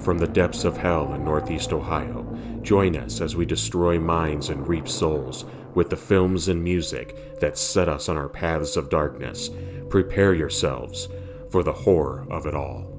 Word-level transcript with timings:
from 0.00 0.18
the 0.18 0.26
depths 0.26 0.64
of 0.64 0.76
hell 0.76 1.12
in 1.14 1.24
Northeast 1.24 1.72
Ohio. 1.72 2.26
Join 2.62 2.96
us 2.96 3.20
as 3.20 3.36
we 3.36 3.44
destroy 3.44 3.98
minds 3.98 4.48
and 4.48 4.66
reap 4.66 4.88
souls 4.88 5.44
with 5.74 5.90
the 5.90 5.96
films 5.96 6.48
and 6.48 6.62
music 6.62 7.38
that 7.40 7.58
set 7.58 7.88
us 7.88 8.08
on 8.08 8.16
our 8.16 8.28
paths 8.28 8.76
of 8.76 8.88
darkness. 8.88 9.50
Prepare 9.88 10.34
yourselves 10.34 11.08
for 11.50 11.62
the 11.62 11.72
horror 11.72 12.26
of 12.30 12.46
it 12.46 12.54
all. 12.54 12.90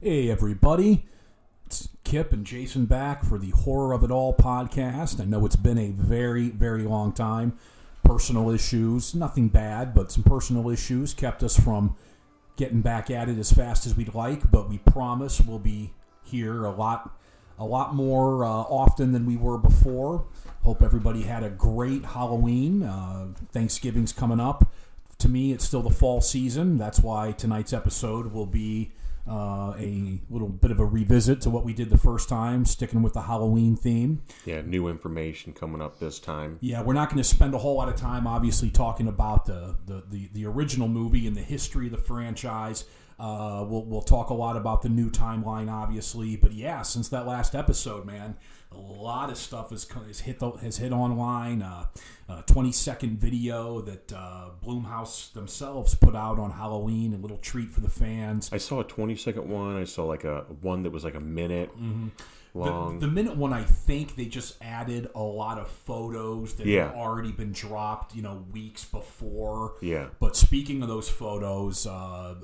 Hey, 0.00 0.30
everybody. 0.30 1.04
Kip 2.08 2.32
and 2.32 2.46
Jason 2.46 2.86
back 2.86 3.22
for 3.22 3.36
the 3.36 3.50
Horror 3.50 3.92
of 3.92 4.02
It 4.02 4.10
All 4.10 4.32
podcast. 4.32 5.20
I 5.20 5.26
know 5.26 5.44
it's 5.44 5.56
been 5.56 5.76
a 5.76 5.90
very, 5.90 6.48
very 6.48 6.84
long 6.84 7.12
time. 7.12 7.58
Personal 8.02 8.48
issues, 8.48 9.14
nothing 9.14 9.48
bad, 9.48 9.94
but 9.94 10.10
some 10.10 10.22
personal 10.22 10.70
issues 10.70 11.12
kept 11.12 11.42
us 11.42 11.60
from 11.60 11.96
getting 12.56 12.80
back 12.80 13.10
at 13.10 13.28
it 13.28 13.38
as 13.38 13.52
fast 13.52 13.84
as 13.84 13.94
we'd 13.94 14.14
like, 14.14 14.50
but 14.50 14.70
we 14.70 14.78
promise 14.78 15.42
we'll 15.42 15.58
be 15.58 15.92
here 16.24 16.64
a 16.64 16.70
lot 16.70 17.14
a 17.58 17.66
lot 17.66 17.94
more 17.94 18.42
uh, 18.42 18.48
often 18.48 19.12
than 19.12 19.26
we 19.26 19.36
were 19.36 19.58
before. 19.58 20.24
Hope 20.62 20.80
everybody 20.82 21.24
had 21.24 21.42
a 21.42 21.50
great 21.50 22.06
Halloween. 22.06 22.84
Uh, 22.84 23.26
Thanksgiving's 23.52 24.14
coming 24.14 24.40
up. 24.40 24.72
To 25.18 25.28
me, 25.28 25.52
it's 25.52 25.66
still 25.66 25.82
the 25.82 25.90
fall 25.90 26.22
season. 26.22 26.78
That's 26.78 27.00
why 27.00 27.32
tonight's 27.32 27.74
episode 27.74 28.32
will 28.32 28.46
be 28.46 28.92
uh, 29.28 29.74
a 29.78 30.20
little 30.30 30.48
bit 30.48 30.70
of 30.70 30.80
a 30.80 30.84
revisit 30.84 31.40
to 31.42 31.50
what 31.50 31.64
we 31.64 31.72
did 31.72 31.90
the 31.90 31.98
first 31.98 32.28
time, 32.28 32.64
sticking 32.64 33.02
with 33.02 33.12
the 33.12 33.22
Halloween 33.22 33.76
theme. 33.76 34.22
Yeah, 34.46 34.62
new 34.62 34.88
information 34.88 35.52
coming 35.52 35.82
up 35.82 35.98
this 35.98 36.18
time. 36.18 36.58
Yeah, 36.60 36.82
we're 36.82 36.94
not 36.94 37.10
going 37.10 37.18
to 37.18 37.28
spend 37.28 37.54
a 37.54 37.58
whole 37.58 37.76
lot 37.76 37.88
of 37.88 37.96
time, 37.96 38.26
obviously, 38.26 38.70
talking 38.70 39.08
about 39.08 39.46
the, 39.46 39.76
the, 39.86 40.04
the, 40.08 40.30
the 40.32 40.46
original 40.46 40.88
movie 40.88 41.26
and 41.26 41.36
the 41.36 41.42
history 41.42 41.86
of 41.86 41.92
the 41.92 41.98
franchise. 41.98 42.84
Uh, 43.18 43.64
we'll, 43.68 43.84
we'll 43.84 44.00
talk 44.02 44.30
a 44.30 44.34
lot 44.34 44.56
about 44.56 44.82
the 44.82 44.88
new 44.88 45.10
timeline, 45.10 45.70
obviously. 45.70 46.36
But 46.36 46.52
yeah, 46.52 46.82
since 46.82 47.08
that 47.08 47.26
last 47.26 47.54
episode, 47.54 48.06
man, 48.06 48.36
a 48.70 48.76
lot 48.78 49.30
of 49.30 49.36
stuff 49.38 49.70
has, 49.70 49.88
has 50.06 50.20
hit 50.20 50.38
the, 50.38 50.50
has 50.50 50.76
hit 50.78 50.92
online. 50.92 51.62
Uh, 51.62 51.86
a 52.28 52.42
20 52.46 52.72
second 52.72 53.18
video 53.18 53.80
that 53.80 54.12
uh, 54.12 54.50
Blumhouse 54.62 55.32
themselves 55.32 55.94
put 55.94 56.14
out 56.14 56.38
on 56.38 56.50
Halloween, 56.50 57.14
a 57.14 57.16
little 57.16 57.38
treat 57.38 57.70
for 57.70 57.80
the 57.80 57.88
fans. 57.88 58.50
I 58.52 58.58
saw 58.58 58.80
a 58.80 58.84
20 58.84 59.16
second 59.16 59.48
one. 59.48 59.76
I 59.76 59.84
saw 59.84 60.04
like 60.04 60.24
a 60.24 60.40
one 60.60 60.82
that 60.82 60.90
was 60.90 61.04
like 61.04 61.14
a 61.14 61.20
minute 61.20 61.70
Mm-hmm. 61.78 62.08
long. 62.54 62.98
The, 62.98 63.06
the 63.06 63.12
minute 63.12 63.36
one, 63.36 63.52
I 63.54 63.62
think 63.62 64.16
they 64.16 64.26
just 64.26 64.56
added 64.62 65.08
a 65.14 65.22
lot 65.22 65.58
of 65.58 65.68
photos 65.70 66.54
that 66.56 66.66
Yeah. 66.66 66.88
had 66.88 66.96
already 66.96 67.32
been 67.32 67.52
dropped, 67.52 68.14
you 68.14 68.20
know, 68.22 68.44
weeks 68.52 68.84
before. 68.84 69.76
Yeah. 69.80 70.08
But 70.20 70.36
speaking 70.36 70.82
of 70.82 70.88
those 70.88 71.08
photos, 71.08 71.86
uh, 71.86 72.34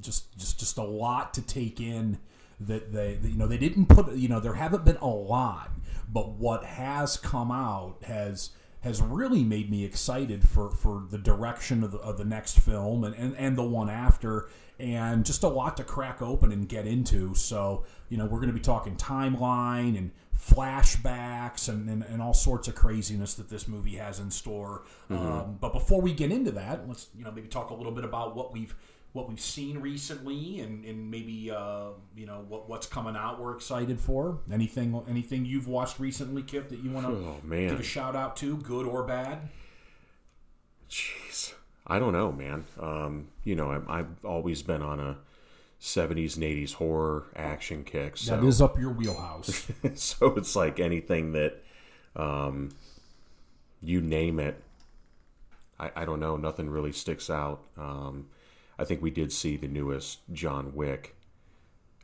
just 0.00 0.36
just 0.38 0.58
just 0.60 0.78
a 0.78 0.84
lot 0.84 1.34
to 1.34 1.42
take 1.42 1.80
in. 1.80 2.18
That 2.58 2.92
they, 2.92 3.18
you 3.22 3.36
know, 3.36 3.46
they 3.46 3.58
didn't 3.58 3.86
put, 3.86 4.14
you 4.14 4.28
know, 4.28 4.40
there 4.40 4.54
haven't 4.54 4.84
been 4.84 4.96
a 4.96 5.06
lot, 5.06 5.72
but 6.08 6.30
what 6.30 6.64
has 6.64 7.16
come 7.16 7.50
out 7.50 8.02
has 8.04 8.50
has 8.80 9.02
really 9.02 9.42
made 9.42 9.68
me 9.70 9.84
excited 9.84 10.48
for, 10.48 10.70
for 10.70 11.04
the 11.10 11.18
direction 11.18 11.82
of 11.82 11.90
the, 11.90 11.98
of 11.98 12.18
the 12.18 12.24
next 12.24 12.60
film 12.60 13.02
and, 13.02 13.16
and, 13.16 13.36
and 13.36 13.56
the 13.56 13.62
one 13.64 13.90
after 13.90 14.48
and 14.78 15.24
just 15.24 15.42
a 15.42 15.48
lot 15.48 15.76
to 15.76 15.82
crack 15.82 16.22
open 16.22 16.52
and 16.52 16.68
get 16.68 16.86
into. 16.86 17.34
So 17.34 17.84
you 18.08 18.16
know 18.16 18.24
we're 18.24 18.38
going 18.38 18.48
to 18.48 18.54
be 18.54 18.60
talking 18.60 18.96
timeline 18.96 19.96
and 19.98 20.12
flashbacks 20.38 21.68
and, 21.68 21.88
and, 21.88 22.02
and 22.04 22.22
all 22.22 22.34
sorts 22.34 22.68
of 22.68 22.74
craziness 22.74 23.34
that 23.34 23.48
this 23.48 23.66
movie 23.66 23.96
has 23.96 24.20
in 24.20 24.30
store. 24.30 24.84
Um, 25.10 25.56
but 25.60 25.72
before 25.72 26.00
we 26.00 26.12
get 26.12 26.30
into 26.30 26.52
that 26.52 26.86
let's 26.86 27.08
you 27.16 27.24
know 27.24 27.32
maybe 27.32 27.48
talk 27.48 27.70
a 27.70 27.74
little 27.74 27.92
bit 27.92 28.04
about 28.04 28.36
what 28.36 28.52
we've 28.52 28.74
what 29.16 29.28
we've 29.28 29.40
seen 29.40 29.78
recently 29.78 30.60
and, 30.60 30.84
and 30.84 31.10
maybe 31.10 31.50
uh, 31.50 31.88
you 32.14 32.26
know 32.26 32.44
what, 32.48 32.68
what's 32.68 32.86
coming 32.86 33.16
out 33.16 33.40
we're 33.40 33.54
excited 33.56 33.98
for 33.98 34.40
anything 34.52 35.02
anything 35.08 35.44
you've 35.46 35.66
watched 35.66 35.98
recently 35.98 36.42
kip 36.42 36.68
that 36.68 36.80
you 36.80 36.90
want 36.90 37.06
to 37.06 37.12
Oh, 37.12 37.36
give 37.50 37.80
a 37.80 37.82
shout 37.82 38.14
out 38.14 38.36
to 38.36 38.58
good 38.58 38.86
or 38.86 39.02
bad 39.04 39.48
Jeez, 40.88 41.54
I 41.86 41.98
don't 41.98 42.12
know, 42.12 42.30
man. 42.32 42.64
Um, 42.78 43.28
you 43.44 43.54
know, 43.54 43.70
I, 43.70 43.98
I've 43.98 44.24
always 44.24 44.62
been 44.62 44.82
on 44.82 45.00
a 45.00 45.16
'70s 45.80 46.36
and 46.36 46.44
'80s 46.44 46.74
horror 46.74 47.26
action 47.34 47.82
kick. 47.84 48.16
So, 48.16 48.36
that 48.36 48.44
is 48.46 48.60
up 48.60 48.78
your 48.78 48.92
wheelhouse 48.92 49.66
so 49.94 50.34
it's 50.36 50.54
like 50.54 50.78
anything 50.78 51.32
that, 51.32 51.62
um, 52.14 52.70
you 53.82 54.00
name 54.00 54.38
it. 54.38 54.62
I, 55.78 55.90
I 55.96 56.04
don't 56.04 56.20
know. 56.20 56.36
Nothing 56.36 56.70
really 56.70 56.92
sticks 56.92 57.28
out. 57.28 57.62
Um, 57.76 58.28
I 58.78 58.84
think 58.84 59.00
we 59.02 59.10
did 59.10 59.32
see 59.32 59.56
the 59.56 59.68
newest 59.68 60.20
John 60.32 60.74
Wick 60.74 61.14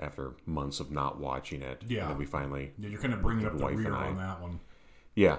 after 0.01 0.35
months 0.47 0.81
of 0.81 0.91
not 0.91 1.21
watching 1.21 1.63
it. 1.63 1.83
Yeah. 1.87 2.03
and 2.03 2.11
then 2.13 2.19
we 2.19 2.25
finally, 2.25 2.73
Yeah, 2.79 2.89
you're 2.89 3.01
kind 3.01 3.13
of 3.15 3.23
bringing 3.23 3.47
up 3.47 3.57
the 3.59 3.67
rear 3.67 3.95
on 3.95 4.17
that 4.17 4.41
one. 4.41 4.61
yeah, 5.15 5.37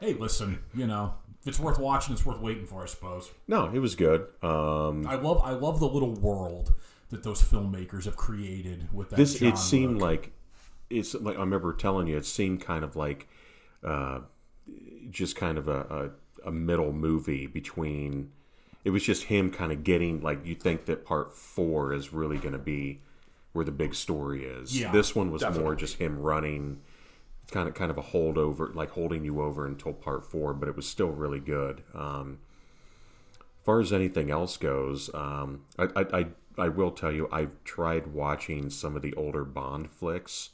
Hey, 0.00 0.14
listen, 0.14 0.58
you 0.74 0.86
know, 0.86 1.14
if 1.42 1.48
it's 1.48 1.60
worth 1.60 1.78
watching, 1.78 2.12
it's 2.12 2.26
worth 2.26 2.40
waiting 2.40 2.66
for, 2.66 2.82
I 2.82 2.86
suppose. 2.86 3.30
no, 3.48 3.70
it 3.72 3.78
was 3.78 3.94
good. 3.94 4.26
Um, 4.42 5.06
I 5.06 5.14
love, 5.14 5.40
I 5.42 5.52
love 5.52 5.80
the 5.80 5.88
little 5.88 6.14
world 6.14 6.74
that 7.10 7.22
those 7.22 7.42
filmmakers 7.42 8.04
have 8.04 8.16
created 8.16 8.88
with 8.92 9.10
that. 9.10 9.16
this 9.16 9.38
John 9.38 9.48
it 9.52 9.58
seemed 9.58 10.00
like 10.00 10.32
it's 10.90 11.14
like 11.14 11.36
I 11.36 11.40
remember 11.40 11.72
telling 11.72 12.06
you 12.08 12.16
it 12.16 12.26
seemed 12.26 12.60
kind 12.60 12.84
of 12.84 12.94
like 12.96 13.28
uh, 13.82 14.20
just 15.08 15.34
kind 15.36 15.56
of 15.58 15.66
a, 15.68 16.10
a, 16.44 16.48
a 16.48 16.52
middle 16.52 16.92
movie 16.92 17.46
between 17.46 18.30
it 18.84 18.90
was 18.90 19.02
just 19.02 19.24
him 19.24 19.50
kind 19.50 19.72
of 19.72 19.84
getting 19.84 20.20
like 20.22 20.44
you 20.44 20.54
think 20.54 20.86
that 20.86 21.04
part 21.04 21.34
four 21.36 21.92
is 21.92 22.12
really 22.12 22.38
going 22.38 22.52
to 22.52 22.58
be 22.58 23.00
where 23.52 23.64
the 23.64 23.72
big 23.72 23.94
story 23.94 24.44
is 24.44 24.78
Yeah, 24.78 24.92
this 24.92 25.14
one 25.14 25.30
was 25.30 25.42
more 25.42 25.74
just 25.74 25.96
him 25.96 26.18
running 26.20 26.80
kind 27.50 27.68
of 27.68 27.74
kind 27.74 27.90
of 27.90 27.98
a 27.98 28.02
holdover 28.02 28.72
like 28.74 28.90
holding 28.90 29.24
you 29.24 29.42
over 29.42 29.66
until 29.66 29.92
part 29.92 30.24
four 30.24 30.54
but 30.54 30.68
it 30.68 30.76
was 30.76 30.86
still 30.86 31.08
really 31.08 31.40
good 31.40 31.82
um, 31.94 32.38
as 33.60 33.66
far 33.66 33.80
as 33.80 33.92
anything 33.92 34.30
else 34.30 34.56
goes, 34.56 35.12
um, 35.14 35.64
I, 35.78 35.88
I, 35.94 36.18
I, 36.18 36.26
I 36.56 36.68
will 36.68 36.90
tell 36.90 37.12
you, 37.12 37.28
I've 37.30 37.62
tried 37.62 38.06
watching 38.08 38.70
some 38.70 38.96
of 38.96 39.02
the 39.02 39.12
older 39.14 39.44
Bond 39.44 39.90
flicks. 39.90 40.50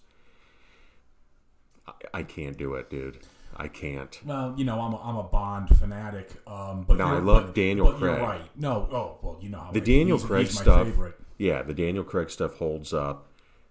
I, 1.86 1.92
I 2.12 2.22
can't 2.24 2.58
do 2.58 2.74
it, 2.74 2.90
dude. 2.90 3.20
I 3.58 3.68
can't. 3.68 4.18
Well, 4.24 4.54
you 4.56 4.64
know, 4.64 4.78
I'm 4.80 4.92
a, 4.92 5.00
I'm 5.02 5.16
a 5.16 5.22
Bond 5.22 5.68
fanatic, 5.78 6.30
um, 6.46 6.84
but 6.86 6.98
No, 6.98 7.06
I 7.06 7.18
love 7.18 7.46
but- 7.46 7.54
Daniel 7.54 7.90
but 7.92 8.00
You're 8.00 8.14
Craig. 8.14 8.22
right. 8.22 8.50
No, 8.56 8.88
oh 8.92 9.18
well, 9.22 9.38
you 9.40 9.48
know 9.48 9.60
how 9.60 9.72
The 9.72 9.80
Daniel 9.80 10.18
he's- 10.18 10.26
Craig 10.28 10.46
he's 10.46 10.56
my 10.56 10.62
stuff, 10.62 10.86
favorite. 10.86 11.14
yeah, 11.38 11.62
the 11.62 11.74
Daniel 11.74 12.04
Craig 12.04 12.28
stuff 12.30 12.56
holds 12.56 12.92
up. 12.92 13.28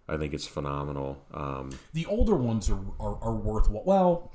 I 0.08 0.18
think 0.18 0.34
it's 0.34 0.48
phenomenal. 0.48 1.18
Um, 1.34 1.72
The 1.94 2.06
older 2.08 2.36
ones 2.36 2.70
are 2.70 2.80
are, 3.00 3.18
are 3.24 3.36
worthwhile. 3.36 3.84
Well, 3.86 4.32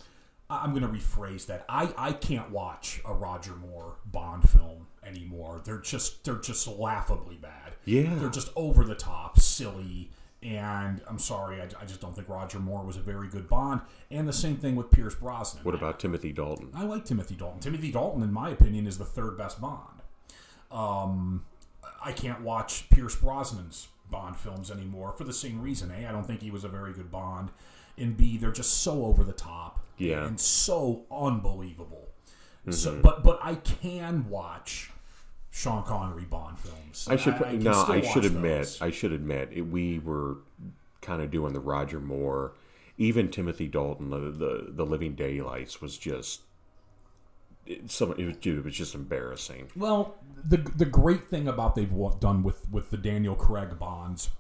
I'm 0.49 0.71
going 0.71 0.83
to 0.83 0.89
rephrase 0.89 1.47
that. 1.47 1.65
I, 1.69 1.95
I 1.97 2.13
can't 2.13 2.51
watch 2.51 3.01
a 3.05 3.15
Roger 3.15 3.55
Moore 3.55 3.99
Bond 4.05 4.49
film 4.51 4.89
anymore. 5.07 5.63
They're 5.65 5.79
just 5.79 6.25
they're 6.25 6.37
just 6.41 6.67
laughably 6.67 7.37
bad. 7.37 7.75
Yeah. 7.85 8.15
they're 8.17 8.31
just 8.31 8.51
over 8.57 8.85
the 8.85 8.95
top, 8.97 9.39
silly. 9.39 10.11
And 10.43 11.03
I'm 11.07 11.19
sorry, 11.19 11.61
I, 11.61 11.65
I 11.81 11.85
just 11.85 12.01
don't 12.01 12.15
think 12.17 12.29
Roger 12.29 12.59
Moore 12.59 12.83
was 12.85 12.97
a 12.97 13.01
very 13.01 13.29
good 13.29 13.47
Bond. 13.49 13.83
And 14.11 14.27
the 14.27 14.33
same 14.33 14.57
thing 14.57 14.75
with 14.75 14.91
Pierce 14.91 15.15
Brosnan. 15.15 15.65
what 15.65 15.75
about 15.75 16.01
Timothy 16.01 16.33
Dalton? 16.33 16.71
I 16.75 16.85
like 16.85 17.05
Timothy 17.05 17.35
Dalton. 17.35 17.61
Timothy 17.61 17.93
Dalton, 17.93 18.23
in 18.23 18.33
my 18.33 18.49
opinion, 18.51 18.87
is 18.87 18.97
the 18.97 19.05
third 19.05 19.37
best 19.37 19.61
Bond. 19.61 20.01
Um, 20.71 21.45
I 22.03 22.13
can't 22.13 22.41
watch 22.41 22.89
Pierce 22.91 23.17
Brosnan's 23.17 23.89
Bond 24.11 24.37
films 24.37 24.71
anymore 24.71 25.13
for 25.13 25.25
the 25.25 25.33
same 25.33 25.61
reason. 25.61 25.91
A, 25.91 26.07
I 26.09 26.13
don't 26.13 26.27
think 26.27 26.41
he 26.43 26.51
was 26.51 26.65
a 26.65 26.69
very 26.69 26.93
good 26.93 27.11
Bond, 27.11 27.51
and 27.99 28.17
B, 28.17 28.37
they're 28.37 28.51
just 28.51 28.79
so 28.83 29.05
over 29.05 29.23
the 29.25 29.33
top, 29.33 29.81
Yeah. 29.99 30.27
and 30.27 30.41
so 30.41 31.05
unbelievable. 31.11 32.09
So, 32.71 32.99
but 33.03 33.23
but 33.25 33.39
I 33.43 33.55
can 33.57 34.29
watch 34.29 34.91
Sean 35.61 35.83
Connery 35.85 36.25
Bond 36.25 36.59
films. 36.59 37.07
I 37.09 37.17
should 37.17 37.37
can 37.37 37.59
no, 37.59 37.85
I 37.87 38.01
should 38.01 38.25
admit, 38.25 38.63
those. 38.63 38.81
I 38.81 38.91
should 38.91 39.13
admit, 39.13 39.51
it, 39.53 39.63
we 39.63 39.99
were 39.99 40.39
kind 41.03 41.21
of 41.21 41.31
doing 41.31 41.53
the 41.53 41.61
Roger 41.61 42.01
Moore, 42.01 42.53
even 42.97 43.29
Timothy 43.29 43.69
Dalton, 43.69 44.09
the 44.09 44.19
the, 44.19 44.67
the 44.71 44.87
Living 44.87 45.15
Daylights 45.15 45.83
was 45.83 45.99
just 45.99 46.41
it, 47.67 47.91
some. 47.91 48.15
It 48.17 48.25
was, 48.25 48.37
dude, 48.37 48.59
it 48.59 48.65
was 48.65 48.75
just 48.75 48.95
embarrassing. 48.95 49.71
Well, 49.77 50.17
the 50.43 50.57
the 50.57 50.87
great 50.87 51.29
thing 51.29 51.47
about 51.47 51.75
they've 51.75 51.93
done 52.21 52.43
with 52.43 52.67
with 52.71 52.91
the 52.91 52.97
Daniel 52.97 53.35
Craig 53.35 53.79
bonds, 53.79 54.31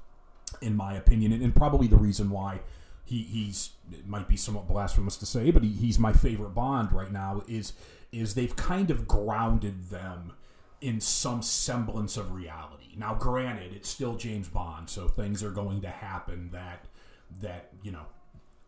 in 0.63 0.75
my 0.75 0.95
opinion, 0.95 1.33
and, 1.33 1.43
and 1.43 1.55
probably 1.55 1.87
the 1.87 1.99
reason 1.99 2.31
why 2.31 2.61
he 3.05 3.23
he's 3.25 3.73
it 3.93 4.07
might 4.07 4.27
be 4.27 4.39
somewhat 4.39 4.67
blasphemous 4.67 5.19
to 5.19 5.27
say, 5.27 5.51
but 5.51 5.63
he, 5.63 5.69
he's 5.69 5.99
my 5.99 6.15
favorite 6.15 6.55
Bond 6.55 6.93
right 6.93 7.13
now 7.13 7.43
is 7.47 7.75
is 8.11 8.35
they've 8.35 8.57
kind 8.57 8.91
of 8.91 9.07
grounded 9.07 9.91
them 9.91 10.33
in 10.81 11.01
some 11.01 11.43
semblance 11.43 12.17
of 12.17 12.33
reality. 12.33 12.95
Now, 12.97 13.15
granted, 13.15 13.73
it's 13.75 13.89
still 13.89 14.17
James 14.17 14.49
Bond, 14.49 14.89
so 14.89 15.09
things 15.09 15.43
are 15.43 15.51
going 15.51 15.81
to 15.83 15.91
happen 15.91 16.51
that 16.53 16.87
that 17.41 17.71
you 17.83 17.93
know 17.93 18.07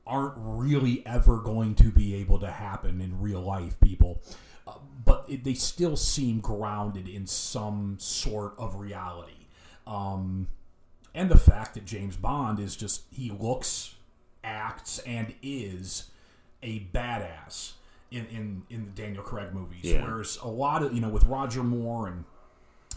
aren't 0.06 0.34
really 0.36 1.02
ever 1.06 1.38
going 1.38 1.74
to 1.76 1.90
be 1.90 2.14
able 2.14 2.38
to 2.40 2.50
happen 2.50 3.00
in 3.00 3.20
real 3.20 3.40
life, 3.40 3.78
people. 3.80 4.20
Uh, 4.66 4.74
but 5.04 5.24
it, 5.28 5.44
they 5.44 5.54
still 5.54 5.96
seem 5.96 6.40
grounded 6.40 7.08
in 7.08 7.26
some 7.26 7.96
sort 7.98 8.54
of 8.58 8.76
reality. 8.76 9.46
Um, 9.86 10.48
and 11.14 11.30
the 11.30 11.38
fact 11.38 11.74
that 11.74 11.84
James 11.84 12.16
Bond 12.16 12.58
is 12.58 12.74
just, 12.74 13.02
he 13.10 13.30
looks, 13.30 13.94
acts, 14.42 14.98
and 15.00 15.34
is 15.42 16.10
a 16.62 16.80
badass 16.92 17.72
in, 18.12 18.26
in, 18.26 18.62
in 18.70 18.84
the 18.84 18.90
Daniel 18.90 19.22
Craig 19.22 19.52
movies. 19.52 19.82
Yeah. 19.82 20.04
Whereas 20.04 20.38
a 20.42 20.48
lot 20.48 20.82
of, 20.82 20.92
you 20.92 21.00
know, 21.00 21.08
with 21.08 21.24
Roger 21.24 21.62
Moore 21.62 22.08
and, 22.08 22.24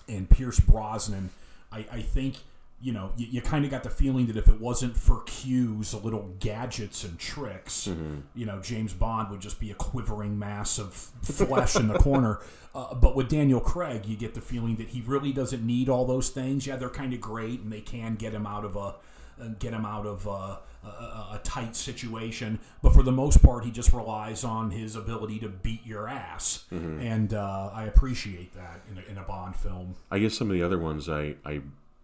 and 0.08 0.30
Pierce 0.30 0.60
Brosnan, 0.60 1.30
I, 1.72 1.86
I 1.92 2.02
think 2.02 2.36
you 2.82 2.92
know, 2.92 3.12
you, 3.18 3.28
you 3.32 3.42
kind 3.42 3.66
of 3.66 3.72
got 3.72 3.84
the 3.84 3.90
feeling 3.90 4.28
that 4.28 4.38
if 4.38 4.48
it 4.48 4.60
wasn't 4.60 4.98
for 4.98 5.24
Q's 5.26 5.94
little 5.94 6.36
gadgets 6.40 7.04
and 7.04 7.18
tricks, 7.18 7.88
you 8.36 8.46
know, 8.46 8.62
James 8.62 8.94
Bond 8.94 9.32
would 9.32 9.40
just 9.40 9.60
be 9.60 9.72
a 9.72 9.74
quivering 9.74 10.38
mass 10.38 10.78
of 10.78 10.94
flesh 11.24 11.76
in 11.76 11.88
the 11.88 11.98
corner. 11.98 12.40
Uh, 12.76 12.94
but 12.94 13.16
with 13.16 13.30
Daniel 13.30 13.62
Craig, 13.62 14.06
you 14.06 14.18
get 14.18 14.34
the 14.34 14.42
feeling 14.42 14.76
that 14.76 14.90
he 14.90 15.02
really 15.02 15.32
doesn't 15.32 15.66
need 15.66 15.88
all 15.88 16.06
those 16.06 16.30
things. 16.30 16.68
Yeah, 16.68 16.76
they're 16.76 16.90
kind 16.90 17.14
of 17.14 17.22
great, 17.22 17.62
and 17.62 17.72
they 17.72 17.82
can 17.82 18.16
get 18.16 18.34
him 18.34 18.46
out 18.46 18.66
of 18.66 18.76
a 18.76 18.96
uh, 19.42 19.48
get 19.58 19.74
him 19.74 19.86
out 19.86 20.06
of 20.06 20.28
a, 20.28 20.60
a, 20.90 21.36
a 21.36 21.42
tight 21.44 21.76
situation. 21.76 22.60
But 22.82 22.94
for 22.94 23.04
the 23.04 23.12
most 23.12 23.42
part, 23.44 23.66
he 23.66 23.72
just 23.72 23.94
relies 23.94 24.44
on 24.44 24.72
his 24.72 24.96
ability 24.96 25.40
to 25.40 25.50
beat 25.50 25.86
your 25.86 26.08
ass, 26.08 26.66
and 26.72 27.34
uh, 27.34 27.72
I 27.74 27.86
appreciate 27.86 28.54
that 28.56 28.82
in 28.90 28.98
a, 28.98 29.02
in 29.12 29.18
a 29.18 29.24
Bond 29.24 29.56
film. 29.56 29.96
I 30.12 30.20
guess 30.20 30.34
some 30.36 30.50
of 30.50 30.54
the 30.54 30.64
other 30.64 30.78
ones 30.80 31.10
I, 31.10 31.36
I 31.46 31.62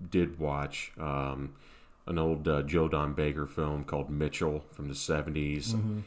did 0.10 0.39
watch 0.39 0.92
um, 1.00 1.54
an 2.07 2.18
old 2.18 2.48
uh, 2.48 2.63
Joe 2.63 2.88
Don 2.88 3.13
Baker 3.13 3.45
film 3.45 3.83
called 3.83 4.10
Mitchell 4.10 4.66
from 4.72 4.88
the 4.88 4.94
70s, 4.95 6.04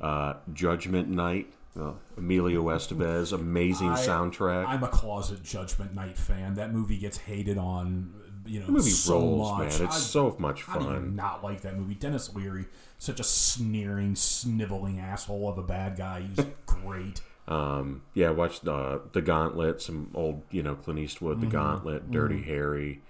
uh, 0.00 0.34
Judgment 0.52 1.08
Night, 1.08 1.52
uh, 1.78 1.92
Emilio 2.16 2.62
Estevez, 2.64 3.32
amazing 3.32 3.90
I- 3.90 3.98
soundtrack. 4.06 4.66
I'm 4.66 4.82
a 4.84 4.88
closet 4.88 5.42
Judgment 5.42 5.94
Night 5.94 6.16
fan. 6.18 6.54
That 6.54 6.72
movie 6.72 6.98
gets 6.98 7.18
hated 7.18 7.58
on, 7.58 8.14
you 8.46 8.60
know, 8.60 8.66
the 8.66 8.72
movie 8.72 8.90
so 8.90 9.14
rolls, 9.18 9.50
much. 9.58 9.78
man. 9.78 9.88
It's 9.88 9.96
I, 9.96 9.98
so 9.98 10.36
much 10.38 10.62
how 10.64 10.78
do 10.78 10.84
you 10.84 10.90
fun. 10.90 11.16
not 11.16 11.42
like 11.44 11.60
that 11.62 11.76
movie? 11.76 11.94
Denis 11.94 12.34
Leary, 12.34 12.66
such 12.98 13.20
a 13.20 13.24
sneering, 13.24 14.14
sniveling 14.16 14.98
asshole 14.98 15.48
of 15.48 15.58
a 15.58 15.62
bad 15.62 15.96
guy. 15.96 16.22
He's 16.34 16.44
great. 16.66 17.20
Um, 17.48 18.02
yeah, 18.14 18.28
I 18.28 18.30
watched 18.30 18.66
uh, 18.66 19.00
The 19.12 19.20
Gauntlet, 19.20 19.82
some 19.82 20.10
old, 20.14 20.42
you 20.50 20.62
know, 20.62 20.74
Clint 20.76 21.00
Eastwood, 21.00 21.38
Mm-hmm. 21.38 21.46
The 21.46 21.52
Gauntlet, 21.52 22.10
Dirty 22.10 22.42
Harry, 22.42 23.02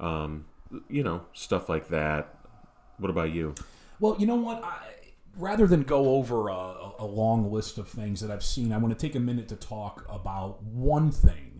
um, 0.00 0.46
you 0.88 1.02
know, 1.04 1.22
stuff 1.32 1.68
like 1.68 1.88
that. 1.88 2.34
What 2.98 3.10
about 3.10 3.30
you? 3.32 3.54
Well, 4.00 4.16
you 4.18 4.26
know 4.26 4.34
what? 4.36 4.62
I, 4.64 4.76
rather 5.36 5.66
than 5.66 5.82
go 5.82 6.16
over 6.16 6.48
a, 6.48 6.92
a 6.98 7.06
long 7.06 7.50
list 7.52 7.78
of 7.78 7.88
things 7.88 8.20
that 8.20 8.30
I've 8.30 8.44
seen, 8.44 8.72
I 8.72 8.78
want 8.78 8.98
to 8.98 9.06
take 9.06 9.14
a 9.14 9.20
minute 9.20 9.48
to 9.48 9.56
talk 9.56 10.04
about 10.08 10.62
one 10.62 11.10
thing 11.12 11.55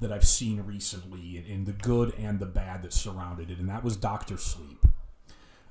that 0.00 0.12
I've 0.12 0.26
seen 0.26 0.60
recently 0.62 1.38
in, 1.38 1.44
in 1.44 1.64
the 1.64 1.72
good 1.72 2.14
and 2.18 2.38
the 2.40 2.46
bad 2.46 2.82
that 2.82 2.92
surrounded 2.92 3.50
it, 3.50 3.58
and 3.58 3.68
that 3.68 3.84
was 3.84 3.96
Doctor 3.96 4.36
Sleep. 4.36 4.84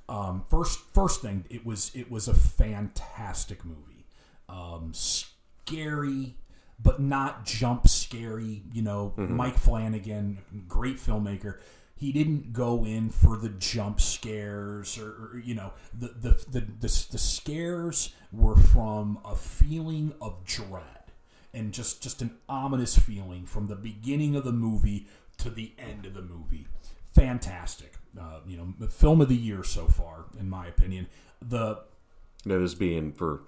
Um, 0.09 0.43
first, 0.49 0.79
first 0.93 1.21
thing, 1.21 1.45
it 1.49 1.65
was 1.65 1.91
it 1.95 2.11
was 2.11 2.27
a 2.27 2.33
fantastic 2.33 3.63
movie, 3.63 4.05
um, 4.49 4.91
scary, 4.93 6.35
but 6.81 6.99
not 6.99 7.45
jump 7.45 7.87
scary. 7.87 8.63
You 8.73 8.81
know, 8.81 9.13
Mike 9.35 9.57
Flanagan, 9.57 10.39
great 10.67 10.97
filmmaker. 10.97 11.59
He 11.95 12.11
didn't 12.11 12.51
go 12.51 12.83
in 12.85 13.09
for 13.11 13.37
the 13.37 13.47
jump 13.49 14.01
scares, 14.01 14.97
or, 14.97 15.09
or 15.09 15.41
you 15.43 15.55
know, 15.55 15.71
the 15.97 16.07
the, 16.07 16.45
the 16.51 16.59
the 16.59 17.05
the 17.11 17.17
scares 17.17 18.13
were 18.31 18.57
from 18.57 19.19
a 19.23 19.35
feeling 19.35 20.13
of 20.21 20.43
dread 20.43 21.02
and 21.53 21.73
just 21.73 22.01
just 22.01 22.21
an 22.21 22.38
ominous 22.50 22.97
feeling 22.97 23.45
from 23.45 23.67
the 23.67 23.75
beginning 23.75 24.35
of 24.35 24.44
the 24.44 24.51
movie 24.51 25.07
to 25.38 25.50
the 25.50 25.73
end 25.77 26.05
of 26.05 26.13
the 26.13 26.21
movie. 26.21 26.67
Fantastic, 27.13 27.94
uh, 28.19 28.39
you 28.47 28.57
know, 28.57 28.88
film 28.88 29.21
of 29.21 29.29
the 29.29 29.35
year 29.35 29.63
so 29.63 29.88
far, 29.88 30.25
in 30.39 30.50
my 30.50 30.67
opinion. 30.67 31.07
The 31.41 31.81
Now, 32.45 32.59
this 32.59 32.73
being 32.73 33.11
for 33.11 33.41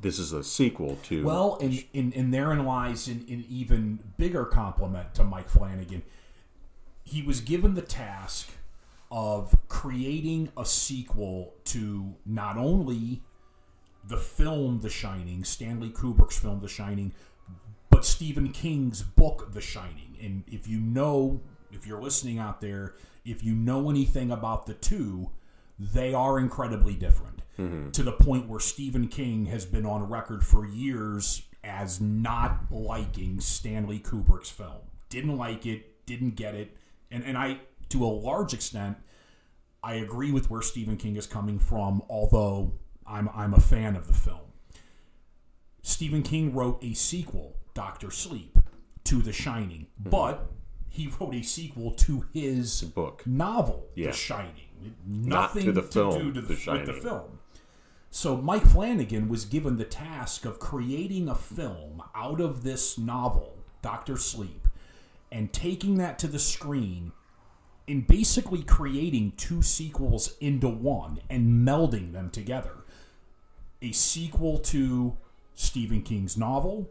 this 0.00 0.18
is 0.18 0.32
a 0.32 0.42
sequel 0.42 0.96
to 1.04 1.24
well, 1.24 1.58
and, 1.60 1.84
and, 1.94 2.14
and 2.14 2.32
therein 2.32 2.64
lies 2.64 3.08
an, 3.08 3.26
an 3.28 3.44
even 3.48 4.00
bigger 4.16 4.44
compliment 4.44 5.14
to 5.14 5.24
Mike 5.24 5.48
Flanagan. 5.48 6.02
He 7.04 7.22
was 7.22 7.40
given 7.40 7.74
the 7.74 7.82
task 7.82 8.50
of 9.10 9.56
creating 9.68 10.50
a 10.56 10.64
sequel 10.66 11.54
to 11.64 12.14
not 12.26 12.56
only 12.56 13.22
the 14.08 14.16
film 14.16 14.80
The 14.80 14.88
Shining, 14.88 15.44
Stanley 15.44 15.90
Kubrick's 15.90 16.38
film 16.38 16.60
The 16.60 16.68
Shining, 16.68 17.12
but 17.90 18.04
Stephen 18.04 18.50
King's 18.50 19.02
book 19.02 19.52
The 19.52 19.60
Shining. 19.60 20.16
And 20.20 20.44
if 20.46 20.66
you 20.66 20.80
know, 20.80 21.40
if 21.70 21.86
you're 21.86 22.00
listening 22.00 22.38
out 22.38 22.60
there, 22.60 22.94
if 23.24 23.44
you 23.44 23.54
know 23.54 23.90
anything 23.90 24.30
about 24.30 24.66
the 24.66 24.74
two, 24.74 25.30
they 25.78 26.14
are 26.14 26.38
incredibly 26.38 26.94
different 26.94 27.42
mm-hmm. 27.58 27.90
to 27.90 28.02
the 28.02 28.12
point 28.12 28.48
where 28.48 28.60
Stephen 28.60 29.08
King 29.08 29.46
has 29.46 29.66
been 29.66 29.84
on 29.84 30.08
record 30.08 30.44
for 30.44 30.66
years 30.66 31.42
as 31.62 32.00
not 32.00 32.60
liking 32.70 33.40
Stanley 33.40 33.98
Kubrick's 33.98 34.50
film. 34.50 34.80
Didn't 35.10 35.36
like 35.36 35.66
it, 35.66 36.06
didn't 36.06 36.36
get 36.36 36.54
it. 36.54 36.76
And, 37.10 37.22
and 37.24 37.36
I, 37.36 37.60
to 37.90 38.04
a 38.04 38.08
large 38.08 38.54
extent, 38.54 38.96
I 39.82 39.94
agree 39.94 40.32
with 40.32 40.50
where 40.50 40.62
Stephen 40.62 40.96
King 40.96 41.16
is 41.16 41.26
coming 41.26 41.58
from, 41.58 42.02
although 42.08 42.72
I'm, 43.08 43.28
I'm 43.34 43.54
a 43.54 43.60
fan 43.60 43.96
of 43.96 44.06
the 44.06 44.14
film. 44.14 44.40
Stephen 45.82 46.22
King 46.22 46.54
wrote 46.54 46.82
a 46.82 46.94
sequel, 46.94 47.56
Doctor 47.74 48.10
Sleep, 48.10 48.58
to 49.04 49.22
The 49.22 49.32
Shining, 49.32 49.86
mm-hmm. 50.00 50.10
but 50.10 50.50
he 50.88 51.10
wrote 51.18 51.34
a 51.34 51.42
sequel 51.42 51.92
to 51.92 52.26
his 52.32 52.82
book. 52.82 53.26
novel, 53.26 53.86
Yeah. 53.94 54.08
The 54.08 54.16
Shining. 54.16 54.52
Not 55.06 55.54
to 55.54 55.58
Nothing 55.58 55.74
the 55.74 55.82
to 55.82 55.88
film, 55.88 56.18
do 56.18 56.32
to 56.32 56.40
the, 56.40 56.54
The 56.54 56.72
with 56.72 56.86
the 56.86 56.92
film. 56.92 57.38
So 58.10 58.36
Mike 58.36 58.64
Flanagan 58.64 59.28
was 59.28 59.44
given 59.44 59.76
the 59.76 59.84
task 59.84 60.44
of 60.44 60.58
creating 60.58 61.28
a 61.28 61.34
film 61.34 62.02
out 62.14 62.40
of 62.40 62.62
this 62.64 62.96
novel, 62.96 63.58
Doctor 63.82 64.16
Sleep, 64.16 64.66
and 65.30 65.52
taking 65.52 65.98
that 65.98 66.18
to 66.20 66.26
the 66.26 66.38
screen 66.38 67.12
and 67.86 68.06
basically 68.06 68.62
creating 68.62 69.32
two 69.36 69.62
sequels 69.62 70.36
into 70.40 70.68
one 70.68 71.20
and 71.28 71.66
melding 71.66 72.12
them 72.12 72.30
together. 72.30 72.77
A 73.80 73.92
sequel 73.92 74.58
to 74.58 75.16
Stephen 75.54 76.02
King's 76.02 76.36
novel 76.36 76.90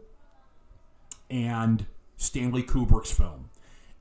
and 1.30 1.86
Stanley 2.16 2.62
Kubrick's 2.62 3.12
film. 3.12 3.50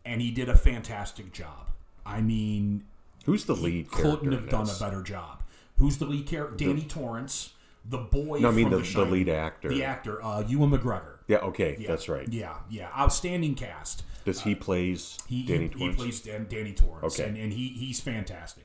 And 0.05 0.21
he 0.21 0.31
did 0.31 0.47
a 0.47 0.55
fantastic 0.57 1.33
job. 1.33 1.67
I 2.05 2.21
mean, 2.21 2.85
Who's 3.25 3.43
the 3.45 3.55
lead 3.55 3.91
character? 3.91 4.11
couldn't 4.17 4.31
have 4.31 4.49
done 4.49 4.69
a 4.69 4.79
better 4.79 5.01
job. 5.01 5.43
Who's 5.77 5.97
the 5.97 6.05
lead 6.05 6.27
character? 6.27 6.55
Danny 6.65 6.83
Torrance, 6.83 7.51
the 7.83 7.97
boy. 7.97 8.39
No, 8.39 8.47
I 8.47 8.51
mean 8.51 8.69
from 8.69 8.81
the, 8.81 8.87
the, 8.87 8.93
the 9.03 9.11
lead 9.11 9.29
actor. 9.29 9.67
The 9.69 9.83
actor, 9.83 10.23
uh, 10.23 10.43
Ewan 10.47 10.71
McGregor. 10.71 11.17
Yeah, 11.27 11.37
okay, 11.39 11.75
Yeah. 11.77 11.89
that's 11.89 12.07
right. 12.07 12.27
Yeah, 12.29 12.55
yeah, 12.69 12.87
outstanding 12.97 13.55
cast. 13.55 14.03
Does 14.23 14.41
he 14.41 14.55
plays 14.55 15.17
He, 15.27 15.43
Danny 15.45 15.65
he, 15.67 15.73
he 15.73 15.79
Torrance? 15.79 15.95
plays 15.97 16.21
Dan, 16.21 16.47
Danny 16.49 16.73
Torrance, 16.73 17.19
Okay. 17.19 17.27
and, 17.27 17.37
and 17.37 17.51
he 17.53 17.67
he's 17.67 17.99
fantastic. 17.99 18.63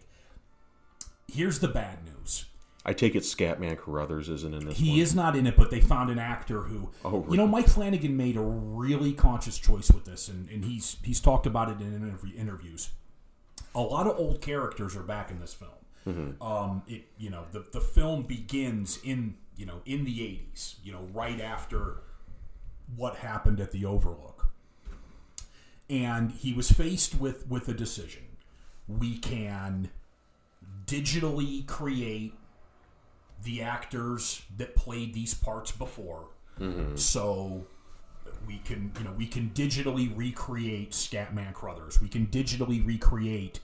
Here's 1.32 1.58
the 1.58 1.68
bad 1.68 1.98
news. 2.04 2.44
I 2.84 2.92
take 2.92 3.14
it 3.14 3.22
Scatman 3.22 3.78
Crothers 3.78 4.28
isn't 4.28 4.52
in 4.54 4.66
this 4.66 4.78
He 4.78 4.90
one. 4.90 4.98
is 5.00 5.14
not 5.14 5.36
in 5.36 5.46
it, 5.46 5.56
but 5.56 5.70
they 5.70 5.80
found 5.80 6.10
an 6.10 6.18
actor 6.18 6.62
who, 6.62 6.90
Oh, 7.04 7.18
really? 7.18 7.30
you 7.32 7.36
know, 7.36 7.46
Mike 7.46 7.68
Flanagan 7.68 8.16
made 8.16 8.36
a 8.36 8.40
really 8.42 9.12
conscious 9.12 9.56
choice 9.58 9.90
with 9.92 10.04
this, 10.04 10.28
and, 10.28 10.48
and 10.50 10.64
he's 10.64 10.96
he's 11.04 11.20
talked 11.20 11.46
about 11.46 11.68
it 11.68 11.80
in 11.80 11.94
interview, 11.94 12.36
interviews. 12.36 12.90
A 13.74 13.80
lot 13.80 14.06
of 14.08 14.18
old 14.18 14.40
characters 14.40 14.96
are 14.96 15.02
back 15.04 15.30
in 15.30 15.38
this 15.40 15.54
film. 15.54 15.70
Mm-hmm. 16.06 16.42
Um, 16.42 16.82
it 16.88 17.04
you 17.18 17.30
know 17.30 17.44
the 17.52 17.64
the 17.72 17.80
film 17.80 18.22
begins 18.24 18.98
in 19.04 19.36
you 19.56 19.64
know 19.64 19.80
in 19.86 20.04
the 20.04 20.20
eighties, 20.24 20.76
you 20.82 20.92
know, 20.92 21.06
right 21.14 21.40
after 21.40 21.98
what 22.96 23.16
happened 23.18 23.60
at 23.60 23.70
the 23.70 23.84
Overlook, 23.84 24.48
and 25.88 26.32
he 26.32 26.52
was 26.52 26.72
faced 26.72 27.20
with 27.20 27.48
with 27.48 27.68
a 27.68 27.74
decision. 27.74 28.22
We 28.88 29.18
can 29.18 29.90
digitally 30.86 31.64
create 31.66 32.34
the 33.42 33.62
actors 33.62 34.42
that 34.56 34.76
played 34.76 35.14
these 35.14 35.34
parts 35.34 35.72
before. 35.72 36.28
So 36.94 37.66
we 38.46 38.58
can, 38.58 38.92
you 38.98 39.04
know, 39.04 39.12
we 39.16 39.26
can 39.26 39.50
digitally 39.50 40.16
recreate 40.16 40.92
Scatman 40.92 41.52
Crothers. 41.54 42.00
We 42.00 42.08
can 42.08 42.26
digitally 42.28 42.86
recreate 42.86 43.58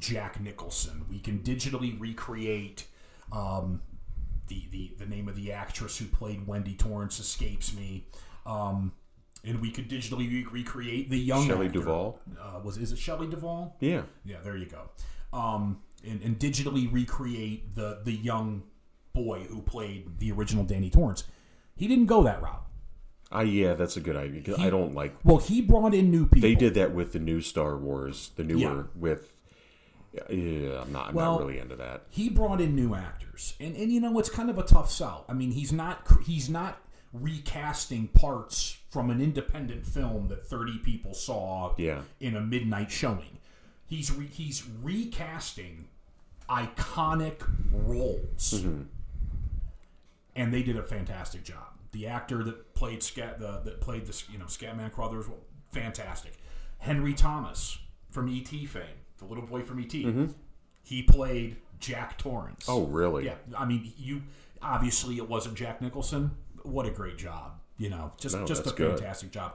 Jack 0.00 0.40
Nicholson. 0.40 1.04
We 1.08 1.20
can 1.20 1.40
digitally 1.40 2.00
recreate 2.00 2.86
um, 3.30 3.80
the, 4.48 4.64
the 4.72 4.92
the 4.98 5.06
name 5.06 5.28
of 5.28 5.36
the 5.36 5.52
actress 5.52 5.98
who 5.98 6.06
played 6.06 6.46
Wendy 6.46 6.74
Torrance 6.74 7.20
escapes 7.20 7.74
me. 7.74 8.06
Um, 8.44 8.92
and 9.44 9.60
we 9.60 9.70
could 9.70 9.88
digitally 9.88 10.28
re- 10.28 10.46
recreate 10.50 11.10
the 11.10 11.18
young 11.18 11.46
Shelley 11.46 11.66
actor. 11.66 11.80
Duvall? 11.80 12.18
Uh, 12.40 12.60
was 12.64 12.76
is 12.76 12.90
it 12.90 12.98
Shelley 12.98 13.28
Duvall? 13.28 13.76
Yeah. 13.80 14.02
Yeah, 14.24 14.38
there 14.42 14.56
you 14.56 14.66
go. 14.66 14.90
Um, 15.32 15.80
and, 16.04 16.20
and 16.22 16.38
digitally 16.38 16.92
recreate 16.92 17.74
the 17.74 18.00
the 18.02 18.12
young 18.12 18.64
boy 19.12 19.40
who 19.48 19.62
played 19.62 20.18
the 20.18 20.32
original 20.32 20.64
Danny 20.64 20.90
Torrance. 20.90 21.24
He 21.76 21.88
didn't 21.88 22.06
go 22.06 22.22
that 22.24 22.42
route. 22.42 22.64
Uh, 23.34 23.40
yeah, 23.40 23.72
that's 23.74 23.96
a 23.96 24.00
good 24.00 24.16
idea. 24.16 24.56
I 24.58 24.68
don't 24.68 24.94
like. 24.94 25.14
Well, 25.24 25.38
he 25.38 25.62
brought 25.62 25.94
in 25.94 26.10
new 26.10 26.26
people. 26.26 26.42
They 26.48 26.54
did 26.54 26.74
that 26.74 26.92
with 26.94 27.12
the 27.12 27.18
new 27.18 27.40
Star 27.40 27.76
Wars, 27.78 28.30
the 28.36 28.44
newer 28.44 28.58
Yeah. 28.60 28.82
with. 28.94 29.32
Yeah, 30.28 30.82
I'm 30.82 30.92
not. 30.92 31.08
I'm 31.08 31.14
Well- 31.14 31.38
not 31.38 31.46
really 31.46 31.58
into 31.58 31.76
that. 31.76 32.06
he 32.10 32.28
brought 32.28 32.60
in 32.60 32.76
new 32.76 32.94
actors, 32.94 33.54
and 33.58 33.74
and 33.74 33.90
you 33.90 34.00
know 34.00 34.18
it's 34.18 34.28
kind 34.28 34.50
of 34.50 34.58
a 34.58 34.62
tough 34.62 34.90
sell. 34.90 35.24
I 35.28 35.32
mean, 35.32 35.52
he's 35.52 35.72
not 35.72 36.06
he's 36.26 36.50
not 36.50 36.82
recasting 37.14 38.08
parts 38.08 38.76
from 38.90 39.08
an 39.10 39.20
independent 39.22 39.86
film 39.86 40.28
that 40.28 40.46
30 40.46 40.78
people 40.78 41.14
saw 41.14 41.74
Yeah. 41.78 42.02
in 42.20 42.36
a 42.36 42.40
midnight 42.42 42.90
showing. 42.90 43.38
He's 43.86 44.10
re, 44.12 44.26
he's 44.26 44.66
recasting 44.82 45.88
iconic 46.48 47.40
roles, 47.72 48.62
and 50.34 50.52
they 50.52 50.62
did 50.62 50.76
a 50.76 50.82
fantastic 50.82 51.44
job. 51.44 51.66
The 51.92 52.06
actor 52.06 52.42
that 52.44 52.74
played 52.74 53.02
Scat 53.02 53.38
the, 53.38 53.60
that 53.64 53.80
played 53.80 54.06
the 54.06 54.22
you 54.32 54.38
know 54.38 54.46
Scatman 54.46 54.92
Crothers, 54.92 55.28
well, 55.28 55.40
fantastic. 55.70 56.38
Henry 56.78 57.14
Thomas 57.14 57.78
from 58.10 58.28
ET 58.28 58.48
fame, 58.48 58.82
the 59.18 59.24
little 59.24 59.44
boy 59.46 59.62
from 59.62 59.78
ET, 59.80 59.92
he 60.82 61.02
played 61.02 61.56
Jack 61.78 62.18
Torrance. 62.18 62.66
Oh, 62.68 62.84
really? 62.86 63.26
Yeah, 63.26 63.34
I 63.56 63.64
mean, 63.66 63.92
you 63.96 64.22
obviously 64.60 65.16
it 65.18 65.28
wasn't 65.28 65.54
Jack 65.56 65.80
Nicholson. 65.80 66.32
What 66.62 66.86
a 66.86 66.90
great 66.90 67.18
job, 67.18 67.52
you 67.76 67.90
know, 67.90 68.12
just 68.18 68.36
No, 68.36 68.44
just 68.46 68.62
a 68.62 68.64
that's 68.64 68.76
good. 68.76 68.98
fantastic 68.98 69.30
job. 69.32 69.54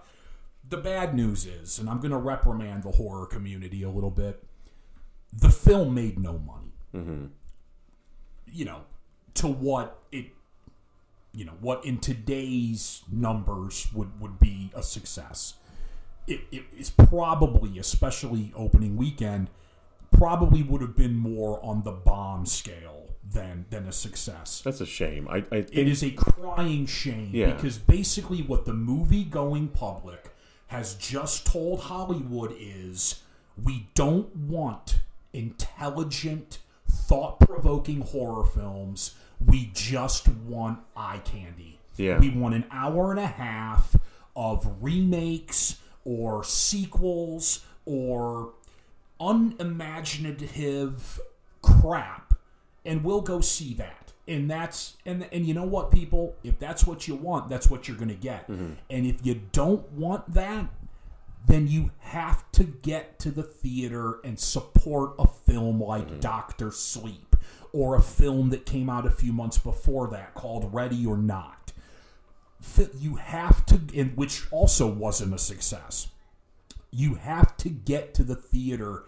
The 0.69 0.77
bad 0.77 1.15
news 1.15 1.45
is, 1.45 1.79
and 1.79 1.89
I'm 1.89 1.99
going 1.99 2.11
to 2.11 2.17
reprimand 2.17 2.83
the 2.83 2.91
horror 2.91 3.25
community 3.25 3.83
a 3.83 3.89
little 3.89 4.11
bit. 4.11 4.43
The 5.33 5.49
film 5.49 5.93
made 5.93 6.19
no 6.19 6.37
money. 6.37 6.73
Mm-hmm. 6.93 7.25
You 8.47 8.65
know, 8.65 8.81
to 9.35 9.47
what 9.47 9.99
it, 10.11 10.27
you 11.37 11.45
know, 11.45 11.57
what 11.61 11.85
in 11.85 11.99
today's 11.99 13.03
numbers 13.11 13.87
would 13.93 14.19
would 14.19 14.39
be 14.39 14.71
a 14.75 14.81
success. 14.81 15.53
It, 16.25 16.41
it 16.51 16.63
is 16.77 16.89
probably, 16.89 17.79
especially 17.79 18.51
opening 18.55 18.97
weekend, 18.97 19.49
probably 20.11 20.61
would 20.63 20.81
have 20.81 20.95
been 20.97 21.15
more 21.15 21.63
on 21.63 21.83
the 21.83 21.91
bomb 21.91 22.45
scale 22.45 23.03
than 23.35 23.65
than 23.69 23.87
a 23.87 23.91
success. 23.91 24.61
That's 24.65 24.81
a 24.81 24.85
shame. 24.85 25.27
I, 25.29 25.37
I 25.37 25.61
think 25.61 25.75
It 25.75 25.87
is 25.87 26.03
a 26.03 26.11
crying 26.11 26.85
shame 26.87 27.29
Yeah. 27.33 27.53
because 27.53 27.77
basically 27.77 28.41
what 28.41 28.65
the 28.65 28.73
movie 28.73 29.23
going 29.23 29.67
public 29.69 30.33
has 30.67 30.95
just 30.95 31.45
told 31.45 31.81
Hollywood 31.81 32.53
is 32.59 33.21
we 33.61 33.87
don't 33.95 34.35
want 34.35 34.99
intelligent, 35.33 36.59
thought 36.89 37.39
provoking 37.39 38.01
horror 38.01 38.45
films. 38.45 39.15
We 39.45 39.71
just 39.73 40.27
want 40.27 40.79
eye 40.95 41.21
candy. 41.23 41.79
Yeah. 41.95 42.19
We 42.19 42.29
want 42.29 42.55
an 42.55 42.65
hour 42.71 43.11
and 43.11 43.19
a 43.19 43.27
half 43.27 43.95
of 44.35 44.77
remakes 44.81 45.77
or 46.05 46.43
sequels 46.43 47.65
or 47.85 48.53
unimaginative 49.19 51.19
crap 51.61 52.35
and 52.85 53.03
we'll 53.03 53.21
go 53.21 53.41
see 53.41 53.73
that. 53.75 54.13
And 54.27 54.49
that's 54.49 54.97
and 55.05 55.27
and 55.31 55.45
you 55.45 55.53
know 55.53 55.63
what 55.63 55.91
people? 55.91 56.35
If 56.43 56.59
that's 56.59 56.85
what 56.85 57.07
you 57.07 57.15
want 57.15 57.49
that's 57.49 57.69
what 57.69 57.87
you're 57.87 57.97
going 57.97 58.09
to 58.09 58.15
get 58.15 58.49
mm-hmm. 58.49 58.73
and 58.89 59.05
if 59.05 59.25
you 59.25 59.41
don't 59.51 59.89
want 59.91 60.33
that 60.33 60.69
then 61.47 61.67
you 61.67 61.91
have 61.99 62.49
to 62.51 62.65
get 62.65 63.19
to 63.19 63.31
the 63.31 63.43
theater 63.43 64.19
and 64.23 64.37
support 64.37 65.13
a 65.17 65.25
film 65.25 65.81
like 65.81 66.07
mm-hmm. 66.07 66.19
Doctor 66.19 66.71
Sleep 66.71 67.26
or 67.77 67.95
a 67.95 68.01
film 68.01 68.49
that 68.49 68.65
came 68.65 68.89
out 68.89 69.05
a 69.05 69.11
few 69.11 69.31
months 69.31 69.59
before 69.59 70.07
that 70.07 70.33
called 70.33 70.73
Ready 70.73 71.05
or 71.05 71.15
Not 71.17 71.71
you 72.99 73.15
have 73.15 73.65
to 73.67 73.75
which 74.15 74.51
also 74.51 74.87
wasn't 74.87 75.31
a 75.33 75.37
success 75.37 76.07
you 76.91 77.15
have 77.15 77.55
to 77.57 77.69
get 77.69 78.15
to 78.15 78.23
the 78.23 78.35
theater 78.35 79.03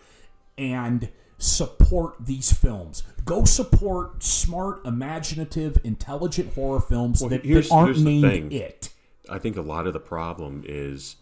and 0.57 1.09
support 1.37 2.15
these 2.19 2.51
films. 2.51 3.01
Go 3.23 3.45
support 3.45 4.21
smart, 4.21 4.85
imaginative, 4.85 5.79
intelligent 5.85 6.53
horror 6.53 6.81
films 6.81 7.21
that, 7.21 7.45
here's- 7.45 7.69
that 7.69 7.73
aren't 7.75 7.97
named 7.99 8.53
it. 8.53 8.89
I 9.29 9.39
think 9.39 9.55
a 9.55 9.61
lot 9.61 9.87
of 9.87 9.93
the 9.93 9.99
problem 10.01 10.63
is 10.67 11.15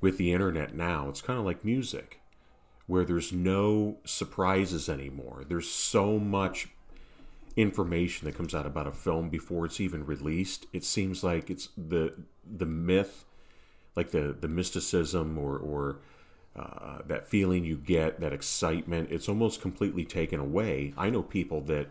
with 0.00 0.18
the 0.18 0.32
internet 0.32 0.74
now, 0.74 1.08
it's 1.08 1.22
kind 1.22 1.38
of 1.38 1.44
like 1.46 1.64
music, 1.64 2.17
where 2.88 3.04
there's 3.04 3.32
no 3.32 3.98
surprises 4.04 4.88
anymore. 4.88 5.44
There's 5.48 5.70
so 5.70 6.18
much 6.18 6.68
information 7.56 8.26
that 8.26 8.36
comes 8.36 8.54
out 8.54 8.66
about 8.66 8.88
a 8.88 8.92
film 8.92 9.28
before 9.28 9.66
it's 9.66 9.80
even 9.80 10.04
released. 10.04 10.66
It 10.72 10.84
seems 10.84 11.22
like 11.22 11.50
it's 11.50 11.68
the 11.76 12.14
the 12.44 12.66
myth, 12.66 13.24
like 13.94 14.10
the 14.10 14.36
the 14.40 14.48
mysticism 14.48 15.38
or 15.38 15.56
or 15.58 15.98
uh, 16.56 16.98
that 17.06 17.28
feeling 17.28 17.64
you 17.64 17.76
get, 17.76 18.20
that 18.20 18.32
excitement, 18.32 19.10
it's 19.12 19.28
almost 19.28 19.60
completely 19.60 20.04
taken 20.04 20.40
away. 20.40 20.92
I 20.96 21.10
know 21.10 21.22
people 21.22 21.60
that 21.62 21.88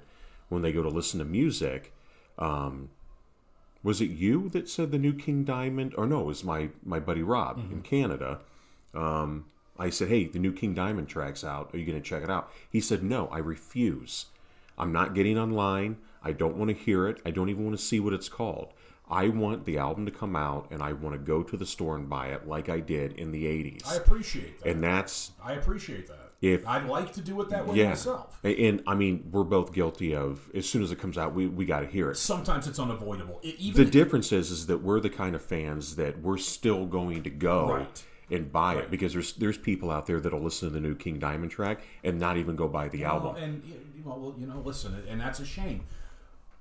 when 0.50 0.62
they 0.62 0.74
go 0.74 0.84
to 0.84 0.90
listen 0.90 1.20
to 1.20 1.26
music, 1.26 1.94
was 3.84 4.02
it 4.02 4.10
you 4.10 4.50
that 4.50 4.68
said 4.68 4.92
the 4.92 4.98
new 4.98 5.14
King 5.14 5.44
Diamond? 5.44 5.94
Or 5.98 6.08
no, 6.08 6.22
it 6.22 6.26
was 6.26 6.44
my 6.44 6.70
my 6.84 7.00
buddy 7.00 7.24
Rob 7.24 7.60
in 7.72 7.82
Canada. 7.82 8.40
Um, 8.94 9.46
I 9.80 9.90
said, 9.90 10.08
"Hey, 10.10 10.26
the 10.26 10.40
new 10.40 10.52
King 10.54 10.74
Diamond 10.74 11.08
track's 11.08 11.44
out. 11.44 11.74
Are 11.74 11.78
you 11.78 11.86
going 11.86 12.02
to 12.02 12.08
check 12.08 12.24
it 12.24 12.30
out?" 12.30 12.52
He 12.70 12.80
said, 12.82 13.04
"No, 13.04 13.28
I 13.28 13.38
refuse. 13.40 14.26
I'm 14.78 14.92
not 14.92 15.16
getting 15.16 15.38
online. 15.38 15.98
I 16.24 16.32
don't 16.32 16.58
want 16.58 16.70
to 16.70 16.76
hear 16.76 17.08
it. 17.08 17.22
I 17.26 17.32
don't 17.32 17.50
even 17.50 17.66
want 17.66 17.78
to 17.78 17.84
see 17.84 18.00
what 18.00 18.14
it's 18.14 18.30
called. 18.30 18.74
I 19.10 19.30
want 19.30 19.66
the 19.66 19.78
album 19.78 20.06
to 20.06 20.12
come 20.12 20.36
out, 20.36 20.68
and 20.70 20.84
I 20.84 20.92
want 20.92 21.14
to 21.14 21.20
go 21.20 21.42
to 21.42 21.56
the 21.56 21.66
store 21.66 21.96
and 21.96 22.10
buy 22.10 22.28
it, 22.28 22.48
like 22.48 22.68
I 22.70 22.80
did 22.82 23.14
in 23.14 23.32
the 23.32 23.46
'80s." 23.46 23.88
I 23.88 23.96
appreciate 23.96 24.62
that. 24.62 24.70
and 24.70 24.84
that's 24.84 25.32
I 25.44 25.54
appreciate 25.54 26.08
that. 26.08 26.32
If- 26.40 26.68
I'd 26.68 26.86
like 26.86 27.14
to 27.14 27.22
do 27.22 27.42
it 27.42 27.50
that 27.50 27.66
way 27.66 27.78
yeah. 27.78 27.90
myself. 27.90 28.40
And, 28.44 28.84
I 28.86 28.94
mean, 28.94 29.30
we're 29.32 29.44
both 29.44 29.74
guilty 29.74 30.14
of. 30.14 30.52
As 30.54 30.70
soon 30.70 30.84
as 30.84 30.92
it 30.92 31.00
comes 31.00 31.18
out, 31.18 31.34
we 31.34 31.48
we 31.48 31.66
got 31.66 31.80
to 31.80 31.88
hear 31.88 32.12
it. 32.12 32.18
Sometimes 32.18 32.68
it's 32.68 32.78
unavoidable. 32.78 33.40
It, 33.42 33.56
even 33.58 33.84
The 33.84 33.90
difference 33.90 34.32
is, 34.32 34.52
is 34.52 34.68
that 34.68 34.84
we're 34.84 35.00
the 35.00 35.10
kind 35.10 35.36
of 35.36 35.42
fans 35.42 35.96
that 35.96 36.22
we're 36.22 36.38
still 36.38 36.86
going 36.86 37.24
to 37.24 37.32
go 37.32 37.78
Right. 37.78 38.04
And 38.30 38.52
buy 38.52 38.76
Right. 38.76 38.84
it 38.86 38.92
because 38.92 39.14
there's 39.14 39.34
there's 39.34 39.58
people 39.58 39.90
out 39.92 40.06
there 40.06 40.20
that'll 40.20 40.42
listen 40.42 40.68
to 40.70 40.74
the 40.74 40.80
new 40.82 40.96
King 40.96 41.18
Diamond 41.20 41.52
track 41.52 41.82
and 42.04 42.20
not 42.20 42.38
even 42.38 42.56
go 42.56 42.68
buy 42.68 42.90
the 42.90 43.04
album. 43.06 43.36
And 43.38 43.64
you 43.64 44.04
know, 44.06 44.16
well, 44.18 44.36
you 44.38 44.46
know, 44.48 44.60
listen, 44.64 45.02
and 45.08 45.20
that's 45.22 45.40
a 45.40 45.46
shame. 45.46 45.86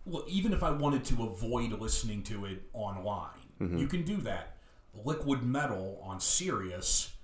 Well, 0.05 0.25
even 0.29 0.53
if 0.53 0.63
I 0.63 0.71
wanted 0.71 1.05
to 1.07 1.25
avoid 1.25 1.73
listening 1.81 2.23
to 2.25 2.45
it 2.45 2.63
online, 2.73 3.31
Mm-hmm. 3.61 3.79
you 3.79 3.87
can 3.87 4.03
do 4.05 4.19
that. 4.19 4.57
Liquid 5.05 5.43
Metal 5.43 5.99
on 6.05 6.21
Sirius, 6.21 7.15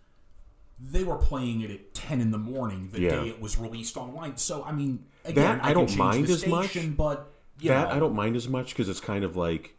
they 0.80 1.04
were 1.04 1.16
playing 1.16 1.60
it 1.60 1.70
at 1.70 1.94
ten 1.94 2.20
in 2.20 2.30
the 2.30 2.38
morning 2.38 2.88
the 2.90 3.00
Yeah. 3.00 3.10
day 3.10 3.28
it 3.28 3.40
was 3.40 3.58
released 3.58 3.96
online. 3.96 4.36
So 4.38 4.64
I 4.64 4.72
mean, 4.72 5.04
again, 5.24 5.58
That 5.58 5.64
I 5.64 5.68
can 5.72 5.86
don't 5.86 5.96
mind 5.96 6.28
as 6.30 6.46
much. 6.46 6.76
but 6.96 7.30
that 7.62 7.64
know, 7.90 7.94
I 7.94 7.98
don't 8.00 8.14
mind 8.14 8.34
as 8.34 8.48
much 8.48 8.70
because 8.70 8.88
it's 8.88 8.98
kind 9.00 9.22
of 9.24 9.36
like 9.36 9.78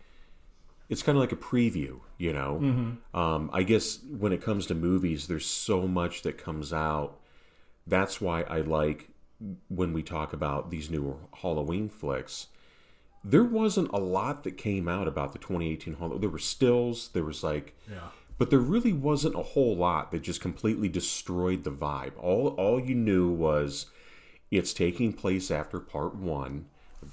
it's 0.94 1.04
kind 1.04 1.18
of 1.18 1.22
like 1.22 1.32
a 1.32 1.36
preview, 1.36 2.00
you 2.18 2.32
know. 2.32 2.60
Mm-hmm. 2.62 3.20
Um, 3.20 3.50
I 3.52 3.64
guess 3.64 4.00
when 4.18 4.32
it 4.32 4.42
comes 4.42 4.68
to 4.68 4.76
movies, 4.76 5.28
there's 5.28 5.46
so 5.46 5.88
much 5.88 6.22
that 6.22 6.38
comes 6.38 6.72
out. 6.72 7.20
That's 7.86 8.22
why 8.22 8.44
I 8.44 8.62
like 8.62 9.10
when 9.68 9.92
we 9.92 10.04
talk 10.04 10.32
about 10.32 10.70
these 10.70 10.90
new 10.90 11.20
Halloween 11.42 11.90
flicks. 11.90 12.48
There 13.26 13.44
wasn't 13.44 13.92
a 13.92 13.98
lot 13.98 14.44
that 14.44 14.58
came 14.58 14.88
out 14.88 15.08
about 15.08 15.34
the 15.34 15.40
2018 15.40 15.96
Halloween. 15.96 16.22
There 16.22 16.30
were 16.30 16.40
stills. 16.40 17.10
There 17.10 17.24
was 17.24 17.44
like, 17.44 17.76
Yeah. 17.90 18.10
but 18.38 18.50
there 18.52 18.60
really 18.60 18.94
wasn't 18.94 19.36
a 19.36 19.44
whole 19.44 19.76
lot 19.76 20.12
that 20.12 20.22
just 20.22 20.42
completely 20.42 20.90
destroyed 20.90 21.64
the 21.64 21.72
vibe. 21.72 22.12
All 22.18 22.50
all 22.50 22.80
you 22.80 22.96
knew 22.96 23.30
was 23.32 23.88
it's 24.52 24.74
taking 24.74 25.12
place 25.14 25.50
after 25.50 25.80
part 25.80 26.16
one. 26.16 26.66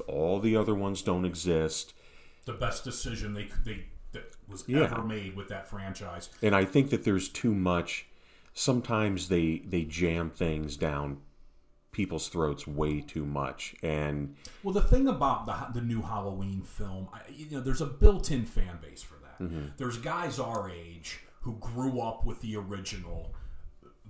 All 0.06 0.38
the 0.38 0.54
other 0.56 0.74
ones 0.74 1.00
don't 1.02 1.24
exist. 1.24 1.94
The 2.44 2.52
best 2.52 2.84
decision 2.84 3.34
they 3.34 3.48
they 3.64 3.86
that 4.12 4.34
was 4.48 4.64
Yeah. 4.66 4.80
ever 4.84 5.02
made 5.04 5.36
with 5.36 5.48
that 5.48 5.68
franchise. 5.68 6.28
And 6.42 6.54
I 6.54 6.64
think 6.64 6.90
that 6.90 7.04
there's 7.04 7.28
too 7.28 7.54
much. 7.54 8.06
Sometimes 8.54 9.28
they 9.28 9.58
they 9.66 9.84
jam 9.84 10.30
things 10.30 10.76
down 10.76 11.18
people's 11.92 12.28
throats 12.28 12.66
way 12.66 13.00
too 13.00 13.24
much, 13.26 13.74
and 13.82 14.34
Well, 14.62 14.72
the 14.74 14.80
thing 14.82 15.06
about 15.08 15.46
the 15.46 15.80
the 15.80 15.84
new 15.84 16.02
Halloween 16.02 16.62
film, 16.62 17.08
I, 17.12 17.20
you 17.30 17.50
know, 17.50 17.60
there's 17.60 17.80
a 17.80 17.86
built-in 17.86 18.44
fan 18.46 18.78
base 18.80 19.02
for 19.02 19.14
that. 19.22 19.40
Mm-hmm. 19.44 19.66
There's 19.76 19.96
guys 19.98 20.38
our 20.38 20.70
age 20.70 21.20
who 21.42 21.56
grew 21.58 22.00
up 22.00 22.24
with 22.24 22.40
the 22.42 22.56
original. 22.56 23.34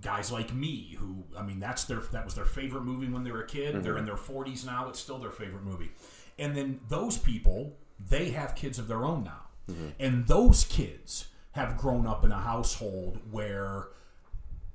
Guys 0.00 0.32
like 0.32 0.54
me, 0.54 0.96
who 0.98 1.24
I 1.36 1.42
mean, 1.42 1.60
that's 1.60 1.84
their 1.84 2.00
that 2.00 2.24
was 2.24 2.34
their 2.34 2.46
favorite 2.46 2.84
movie 2.84 3.08
when 3.08 3.22
they 3.22 3.32
were 3.32 3.42
a 3.42 3.46
kid. 3.46 3.74
They're 3.82 3.92
Mm-hmm. 3.92 3.98
in 3.98 4.04
their 4.06 4.14
40s 4.16 4.64
now; 4.64 4.88
it's 4.88 4.98
still 4.98 5.18
their 5.18 5.30
favorite 5.30 5.62
movie. 5.62 5.90
And 6.38 6.56
then 6.56 6.80
those 6.88 7.18
people, 7.18 7.76
they 8.08 8.30
have 8.30 8.54
kids 8.54 8.78
of 8.78 8.88
their 8.88 9.04
own 9.04 9.24
now, 9.24 9.42
Mm-hmm. 9.70 9.88
and 10.00 10.26
those 10.26 10.64
kids 10.64 11.26
have 11.52 11.76
grown 11.76 12.04
up 12.06 12.24
in 12.24 12.32
a 12.32 12.38
household 12.40 13.18
where 13.30 13.88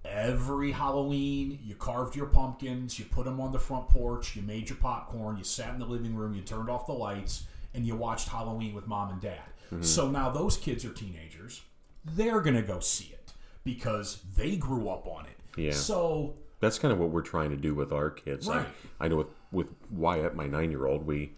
every 0.04 0.72
Halloween, 0.72 1.60
you 1.64 1.76
carved 1.76 2.16
your 2.16 2.28
pumpkins, 2.28 2.98
you 3.00 3.06
put 3.06 3.26
them 3.26 3.40
on 3.42 3.52
the 3.52 3.60
front 3.60 3.90
porch, 3.90 4.36
you 4.36 4.42
made 4.42 4.70
your 4.70 4.78
popcorn, 4.78 5.38
you 5.38 5.44
sat 5.44 5.74
in 5.74 5.80
the 5.80 5.86
living 5.86 6.16
room, 6.16 6.34
you 6.34 6.42
turned 6.42 6.70
off 6.70 6.86
the 6.86 6.94
lights, 6.94 7.46
and 7.74 7.86
you 7.86 7.96
watched 7.96 8.30
Halloween 8.30 8.74
with 8.74 8.88
mom 8.88 9.10
and 9.12 9.22
dad. 9.22 9.42
Mm-hmm. 9.68 9.82
So 9.84 10.10
now 10.10 10.30
those 10.30 10.58
kids 10.58 10.86
are 10.86 10.94
teenagers. 10.94 11.62
They're 12.06 12.40
going 12.42 12.56
to 12.56 12.62
go 12.62 12.80
see 12.80 13.10
it 13.12 13.34
because 13.64 14.20
they 14.38 14.56
grew 14.56 14.88
up 14.90 15.08
on 15.08 15.26
it. 15.26 15.60
Yeah. 15.60 15.72
So 15.72 16.36
That's 16.60 16.78
kind 16.80 16.92
of 16.94 17.00
what 17.00 17.10
we're 17.10 17.22
trying 17.22 17.50
to 17.50 17.58
do 17.58 17.74
with 17.74 17.92
our 17.92 18.12
kids. 18.12 18.48
Right. 18.48 18.66
I, 19.00 19.06
I 19.06 19.08
know 19.08 19.18
with, 19.18 19.28
with 19.52 19.68
Wyatt, 19.92 20.36
my 20.36 20.46
nine 20.48 20.70
year 20.72 20.86
old, 20.86 21.06
we 21.08 21.34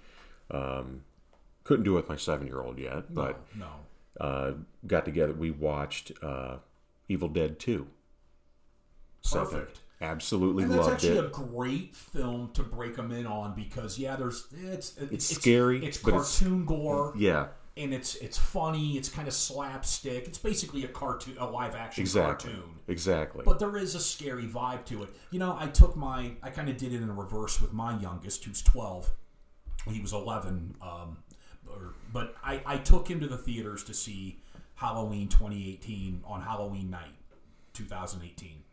um, 0.52 1.04
couldn't 1.68 1.84
do 1.84 1.94
it 1.94 1.96
with 1.98 2.10
my 2.10 2.16
seven 2.16 2.48
year 2.48 2.62
old 2.62 2.80
yet, 2.80 3.14
but 3.14 3.42
no. 3.54 3.68
uh, 4.22 4.54
got 4.88 5.04
together. 5.04 5.34
We 5.34 5.52
watched 5.52 6.14
uh, 6.24 6.58
Evil 7.10 7.28
Dead 7.28 7.60
2. 7.60 7.86
Seven. 9.22 9.48
Perfect. 9.48 9.80
Absolutely 10.00 10.64
And 10.64 10.72
that's 10.72 10.84
loved 10.84 10.94
actually 10.94 11.18
it. 11.18 11.26
a 11.26 11.30
great 11.30 11.94
film 11.96 12.52
to 12.54 12.64
break 12.64 12.96
them 12.96 13.12
in 13.12 13.26
on 13.26 13.54
because 13.56 13.98
yeah, 13.98 14.16
there's 14.16 14.46
it's 14.72 14.96
it's, 14.98 15.26
scary, 15.26 15.84
it's 15.84 15.98
but 15.98 16.10
it's- 16.10 16.40
cartoon 16.40 16.66
gore, 16.66 17.14
yeah, 17.18 17.48
and 17.76 17.94
it's 17.96 18.14
it's 18.18 18.38
funny. 18.38 18.96
It's 18.96 19.10
kind 19.10 19.28
of 19.28 19.34
slapstick. 19.34 20.28
It's 20.28 20.38
basically 20.38 20.84
a 20.86 20.88
cartoon, 20.88 21.36
a 21.40 21.48
live 21.48 21.76
action 21.76 22.02
exactly. 22.02 22.52
cartoon. 22.52 22.70
Exactly. 22.88 23.42
But 23.44 23.58
there 23.58 23.76
is 23.76 23.96
a 23.96 24.00
scary 24.00 24.46
vibe 24.46 24.86
to 24.86 25.02
it. 25.02 25.10
You 25.32 25.40
know, 25.40 25.58
I 25.60 25.66
took 25.66 25.98
my, 25.98 26.34
I 26.44 26.52
kind 26.52 26.70
of 26.70 26.78
did 26.78 26.94
it 26.94 27.02
in 27.02 27.14
reverse 27.16 27.60
with 27.60 27.74
my 27.74 28.00
youngest, 28.00 28.44
who's 28.46 28.62
12. 28.62 29.12
He 29.92 30.00
was 30.00 30.14
11. 30.14 30.76
Um, 30.80 31.18
or, 31.78 31.94
but 32.12 32.36
I, 32.44 32.62
I 32.66 32.78
took 32.78 33.10
him 33.10 33.20
to 33.20 33.28
the 33.28 33.38
theaters 33.38 33.84
to 33.86 33.94
see 33.94 34.40
Halloween 34.76 35.28
2018 35.28 36.24
on 36.26 36.42
Halloween 36.42 36.90
night, 36.90 37.16
2018. 37.74 38.64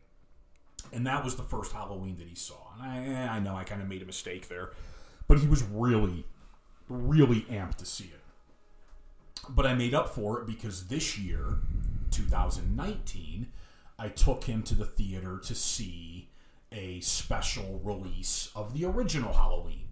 And 0.92 1.06
that 1.06 1.25
was 1.25 1.37
the 1.37 1.42
first 1.42 1.73
Halloween 1.73 2.16
that 2.18 2.28
he 2.28 2.34
saw. 2.34 2.73
And 2.75 2.90
I, 2.90 3.06
eh, 3.06 3.28
I 3.28 3.40
know 3.40 3.56
I 3.56 3.64
kind 3.64 3.82
of 3.82 3.88
made 3.88 4.02
a 4.02 4.06
mistake 4.06 4.49
there. 4.49 4.70
But 5.26 5.38
he 5.38 5.46
was 5.46 5.62
really, 5.62 6.25
really 6.88 7.42
amped 7.42 7.76
to 7.76 7.87
see 7.87 8.04
it. 8.04 8.20
But 9.49 9.66
I 9.66 9.75
made 9.75 9.94
up 9.94 10.11
for 10.11 10.40
it 10.40 10.46
because 10.46 10.87
this 10.87 11.18
year, 11.18 11.58
2019, 12.11 13.49
I 13.99 14.08
took 14.08 14.44
him 14.44 14.62
to 14.64 14.75
the 14.75 14.84
theater 14.84 15.40
to 15.44 15.54
see 15.54 16.28
a 16.70 17.00
special 17.00 17.80
release 17.82 18.50
of 18.54 18.75
the 18.75 18.84
original 18.84 19.32
Halloween 19.32 19.84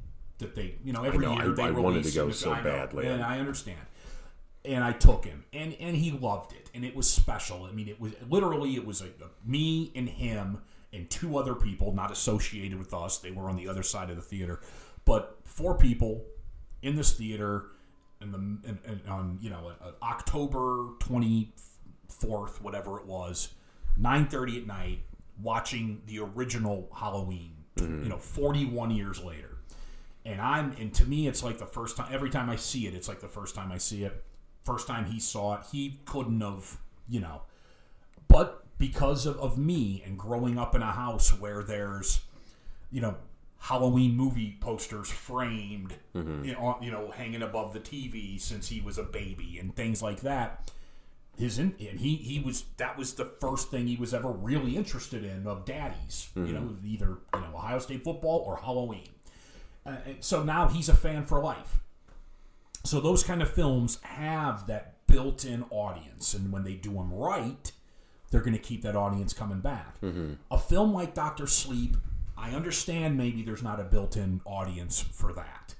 that 0.43 0.55
they, 0.55 0.77
you 0.85 0.93
know, 0.93 1.05
every 1.05 1.27
know, 1.27 1.35
year 1.35 1.51
I- 1.53 1.55
they 1.55 1.63
I 1.65 1.71
wanted 1.71 2.05
to 2.05 2.11
go 2.13 2.25
and 2.27 2.35
so 2.35 2.53
I 2.53 2.61
badly. 2.63 3.07
and 3.07 3.23
I 3.23 3.39
understand. 3.39 3.79
And 4.65 4.85
I 4.85 4.93
took 4.93 5.25
him, 5.25 5.45
and 5.53 5.75
and 5.81 5.97
he 5.97 6.13
loved 6.13 6.53
it, 6.53 6.71
and 6.73 6.85
it 6.85 6.95
was 6.95 7.11
special. 7.11 7.65
I 7.65 7.73
mean, 7.73 7.89
it 7.89 8.01
was 8.01 8.13
literally 8.31 8.77
it 8.77 8.87
was 8.87 9.01
a, 9.01 9.07
me 9.45 9.91
and 9.97 10.09
him 10.09 10.59
and 10.93 11.11
two 11.11 11.37
other 11.37 11.55
people 11.57 11.93
not 11.93 12.13
associated 12.13 12.79
with 12.79 12.95
us. 12.95 13.19
They 13.19 13.33
were 13.33 13.49
on 13.49 13.57
the 13.57 13.67
other 13.67 13.83
side 13.83 14.09
of 14.11 14.15
the 14.15 14.23
theater, 14.23 14.61
but 15.05 15.39
four 15.45 15.77
people 15.77 16.25
in 16.81 16.95
this 16.95 17.13
theater 17.13 17.67
in 18.21 18.31
the 18.31 18.39
in, 18.39 18.79
in, 18.87 19.01
on 19.11 19.39
you 19.41 19.51
know 19.51 19.73
uh, 19.83 19.91
October 20.01 20.91
twenty 21.01 21.53
fourth, 22.09 22.63
whatever 22.63 22.99
it 23.01 23.05
was, 23.07 23.49
nine 23.97 24.29
thirty 24.29 24.59
at 24.61 24.67
night, 24.69 25.01
watching 25.43 26.03
the 26.07 26.21
original 26.21 26.89
Halloween. 26.95 27.57
You 27.79 27.87
know, 28.11 28.19
forty 28.19 28.65
one 28.65 28.93
years 28.93 29.21
later, 29.25 29.51
and 30.25 30.41
I'm 30.41 30.73
and 30.79 30.93
to 30.95 31.05
me, 31.05 31.26
it's 31.26 31.43
like 31.43 31.59
the 31.59 31.67
first 31.67 31.97
time. 31.97 32.09
Every 32.12 32.31
time 32.31 32.49
I 32.49 32.57
see 32.57 32.87
it, 32.87 32.95
it's 32.95 33.09
like 33.09 33.21
the 33.21 33.29
first 33.29 33.55
time 33.55 33.73
I 33.73 33.79
see 33.79 34.05
it. 34.05 34.25
First 34.62 34.87
time 34.87 35.07
he 35.07 35.19
saw 35.19 35.55
it, 35.55 35.62
he 35.73 36.00
couldn't 36.05 36.41
have, 36.41 36.78
you 37.08 37.21
know. 37.21 37.43
But 38.28 38.65
because 38.78 39.26
of, 39.26 39.37
of 39.39 39.58
me 39.58 40.02
and 40.06 40.17
growing 40.17 40.58
up 40.58 40.75
in 40.75 40.82
a 40.82 40.93
house 40.93 41.30
where 41.39 41.63
there's, 41.63 42.21
you 42.91 43.00
know, 43.00 43.17
Halloween 43.58 44.17
movie 44.17 44.56
posters 44.61 45.11
framed, 45.11 45.95
mm-hmm. 46.15 46.45
you, 46.45 46.52
know, 46.52 46.78
you 46.80 46.91
know, 46.91 47.11
hanging 47.11 47.43
above 47.43 47.73
the 47.73 47.80
TV 47.80 48.41
since 48.41 48.69
he 48.69 48.80
was 48.80 48.99
a 48.99 49.04
baby 49.04 49.58
and 49.61 49.75
things 49.75 50.02
like 50.02 50.21
that. 50.21 50.71
His 51.37 51.58
in, 51.58 51.75
and 51.80 51.99
he 51.99 52.17
he 52.17 52.41
was 52.41 52.65
that 52.76 52.99
was 52.99 53.15
the 53.15 53.25
first 53.25 53.71
thing 53.71 53.87
he 53.87 53.97
was 53.97 54.13
ever 54.13 54.30
really 54.30 54.76
interested 54.76 55.25
in 55.25 55.47
of 55.47 55.65
daddies. 55.65 56.28
You 56.37 56.43
mm-hmm. 56.43 56.54
know, 56.54 56.76
either 56.85 57.19
you 57.35 57.41
know 57.41 57.56
Ohio 57.56 57.78
State 57.78 58.04
football 58.04 58.45
or 58.47 58.58
Halloween. 58.58 59.08
Uh, 59.84 59.97
and 60.06 60.16
so 60.21 60.42
now 60.42 60.68
he's 60.68 60.88
a 60.88 60.95
fan 60.95 61.25
for 61.25 61.40
life. 61.42 61.78
So 62.84 63.00
those 63.00 63.23
kind 63.23 63.42
of 63.42 63.50
films 63.50 63.99
have 64.02 64.66
that 64.66 65.06
built-in 65.06 65.64
audience, 65.71 66.34
and 66.34 66.52
when 66.52 66.64
they 66.64 66.75
do 66.75 66.95
them 66.95 67.12
right, 67.12 67.71
they're 68.30 68.40
going 68.40 68.54
to 68.54 68.58
keep 68.58 68.82
that 68.82 68.97
audience 68.97 69.32
coming 69.32 69.60
back. 69.60 69.97
A 70.50 70.58
film 70.58 70.92
like 70.92 71.14
Doctor 71.14 71.47
Sleep, 71.47 71.97
I 72.36 72.50
understand 72.50 73.16
maybe 73.16 73.42
there's 73.42 73.62
not 73.62 73.78
a 73.78 73.84
built-in 73.84 74.40
audience 74.45 75.00
for 75.00 75.32
that, 75.34 75.75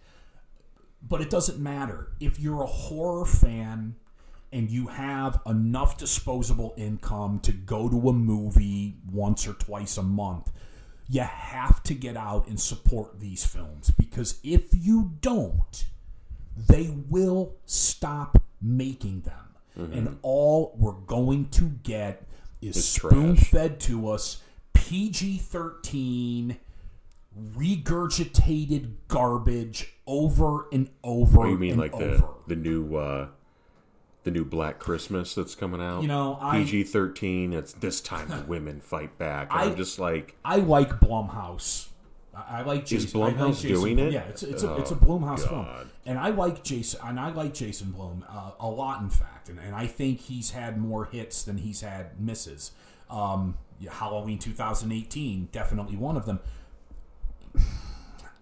but 1.07 1.21
it 1.21 1.31
doesn't 1.31 1.59
matter 1.59 2.13
if 2.21 2.39
you're 2.39 2.63
a 2.63 2.67
horror 2.67 3.25
fan 3.25 3.97
and 4.53 4.71
you 4.71 4.89
have 4.89 5.41
enough 5.47 5.97
disposable 5.97 6.75
income 6.77 7.41
to 7.41 7.53
go 7.53 7.89
to 7.89 8.09
a 8.11 8.13
movie 8.13 8.97
once 9.11 9.49
or 9.49 9.55
twice 9.55 9.97
a 9.97 10.03
month. 10.03 10.53
You 11.13 11.21
have 11.21 11.83
to 11.83 11.93
get 11.93 12.17
out 12.17 12.49
and 12.49 12.59
support 12.59 13.21
these 13.21 13.45
films 13.45 13.91
because 13.91 14.41
if 14.43 14.71
you 14.73 15.13
don't, 15.21 15.85
they 16.57 16.89
will 17.11 17.53
stop 17.67 18.43
making 18.63 19.21
them. 19.21 19.35
And 19.93 20.19
all 20.23 20.75
we're 20.79 20.93
going 20.93 21.51
to 21.51 21.65
get 21.83 22.27
is 22.63 22.89
spoon 22.89 23.37
fed 23.37 23.79
to 23.81 24.09
us 24.09 24.43
PG 24.73 25.37
13 25.37 26.57
regurgitated 27.57 28.93
garbage 29.09 29.95
over 30.07 30.67
and 30.73 30.89
over. 31.05 31.41
Oh, 31.41 31.51
you 31.51 31.59
mean 31.59 31.77
like 31.77 31.93
the 31.93 32.27
the 32.47 32.57
new 32.57 32.97
uh, 32.97 33.29
the 34.25 34.31
new 34.31 34.45
Black 34.45 34.79
Christmas 34.79 35.35
that's 35.35 35.55
coming 35.55 35.81
out? 35.81 36.03
You 36.03 36.09
know, 36.09 36.39
PG 36.53 36.85
thirteen. 36.85 37.53
It's 37.53 37.73
this 37.75 38.01
time 38.01 38.29
the 38.29 38.43
women 38.43 38.81
fight 38.81 39.19
back. 39.19 39.49
And 39.53 39.61
I, 39.61 39.65
am 39.67 39.77
just 39.77 39.99
like, 39.99 40.37
I 40.45 40.57
like 40.57 40.91
Blumhouse. 41.01 41.89
I, 42.35 42.61
I 42.61 42.63
like 42.63 42.87
Jason. 42.87 43.21
I 43.21 43.31
like 43.31 43.55
Jason 43.57 43.71
doing 43.71 43.99
it? 43.99 44.13
Yeah, 44.13 44.23
it's 44.23 44.43
it's 44.43 44.63
a, 44.63 44.77
it's 44.77 44.91
a 44.91 44.95
Oh, 44.95 44.99
Blumhouse 44.99 45.49
film, 45.49 45.67
and 46.07 46.19
I 46.19 46.31
like 46.31 46.63
Jason. 46.63 47.01
And 47.05 47.21
I 47.21 47.31
like 47.31 47.55
Jason 47.55 47.91
Blum 47.91 48.25
uh, 48.29 48.53
a 48.59 48.69
lot, 48.69 49.01
in 49.03 49.11
fact. 49.11 49.49
And, 49.49 49.59
and 49.59 49.75
I 49.75 49.87
think 49.87 50.21
he's 50.21 50.51
had 50.51 50.79
more 50.79 51.07
hits 51.07 51.43
than 51.43 51.59
he's 51.59 51.81
had 51.81 52.21
misses. 52.21 52.73
Um, 53.11 53.59
yeah, 53.79 53.93
Halloween 53.93 54.39
2018, 54.39 55.49
definitely 55.53 55.97
one 55.97 56.17
of 56.17 56.25
them. 56.27 56.41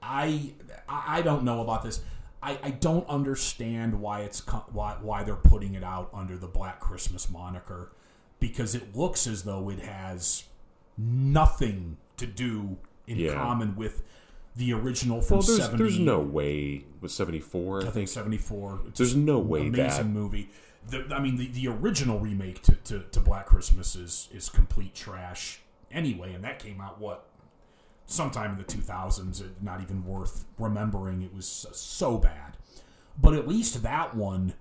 I 0.02 0.52
I 0.88 1.22
don't 1.22 1.44
know 1.44 1.60
about 1.60 1.82
this. 1.82 2.00
I, 2.42 2.59
I 2.62 2.70
don't 2.70 3.07
understand 3.09 4.00
why 4.00 4.20
it's 4.22 4.40
why 4.72 4.96
why 5.00 5.22
they're 5.24 5.35
putting 5.37 5.74
it 5.74 5.85
out 5.85 6.09
under 6.12 6.37
the 6.37 6.46
Black 6.46 6.81
Christmas 6.81 7.29
moniker 7.31 7.92
because 8.38 8.74
it 8.74 8.96
looks 8.96 9.26
as 9.26 9.42
though 9.42 9.68
it 9.68 9.81
has 9.81 10.44
nothing 10.96 11.96
to 12.16 12.26
do 12.26 12.76
in 13.07 13.18
Yeah. 13.18 13.35
common 13.35 13.76
with 13.76 14.03
the 14.57 14.72
original 14.72 15.20
from 15.20 15.38
well, 15.38 15.46
there's 15.46 15.62
70 15.64 15.79
there's 15.83 15.98
no 15.98 16.20
way 16.20 16.85
with 17.00 17.12
seventy 17.12 17.40
four. 17.40 17.87
I 17.87 17.90
think 17.90 18.09
74 18.09 18.81
it's 18.88 18.98
There's 18.98 19.14
no 19.16 19.38
way 19.38 19.68
amazing 19.68 19.88
that 19.88 20.07
movie 20.07 20.50
the, 20.88 21.07
I 21.14 21.20
mean 21.20 21.37
the, 21.37 21.46
the 21.46 21.68
original 21.68 22.18
remake 22.18 22.62
to, 22.62 22.72
to, 22.74 23.00
to 23.12 23.20
Black 23.20 23.46
Christmas 23.46 23.94
is 23.94 24.29
is 24.33 24.48
complete 24.48 24.94
trash 24.94 25.61
anyway 25.90 26.33
and 26.35 26.42
that 26.44 26.59
came 26.59 26.81
out 26.81 27.00
what 27.00 27.26
sometime 28.10 28.52
in 28.52 28.58
the 28.58 28.64
2000s 28.64 29.42
not 29.60 29.80
even 29.80 30.04
worth 30.04 30.44
remembering 30.58 31.22
it 31.22 31.32
was 31.34 31.46
so, 31.72 32.18
bad 32.18 32.56
but 33.20 33.34
at 33.34 33.46
least 33.46 33.82
that 33.82 34.14
one 34.14 34.54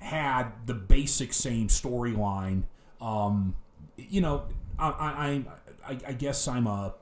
had 0.00 0.52
the 0.66 0.74
basic 0.74 1.32
same 1.32 1.68
storyline 1.68 2.62
um, 3.00 3.54
you 3.96 4.20
know 4.20 4.44
I, 4.78 5.44
I, 5.86 5.92
I, 5.92 5.98
I 6.08 6.12
guess 6.12 6.46
I'm 6.46 6.66
a 6.66 6.94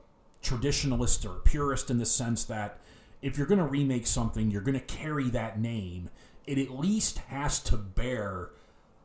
traditionalist 0.43 1.25
or 1.25 1.39
purist 1.41 1.89
in 1.91 1.97
the 1.99 2.05
sense 2.05 2.43
that 2.45 2.79
if 3.21 3.37
you're 3.37 3.47
going 3.47 3.59
to 3.59 3.65
remake 3.65 4.07
something, 4.07 4.49
you're 4.51 4.61
going 4.61 4.79
to 4.79 4.85
carry 4.85 5.29
that 5.29 5.59
name. 5.59 6.09
It 6.45 6.57
at 6.57 6.71
least 6.71 7.17
has 7.29 7.59
to 7.61 7.77
bear 7.77 8.49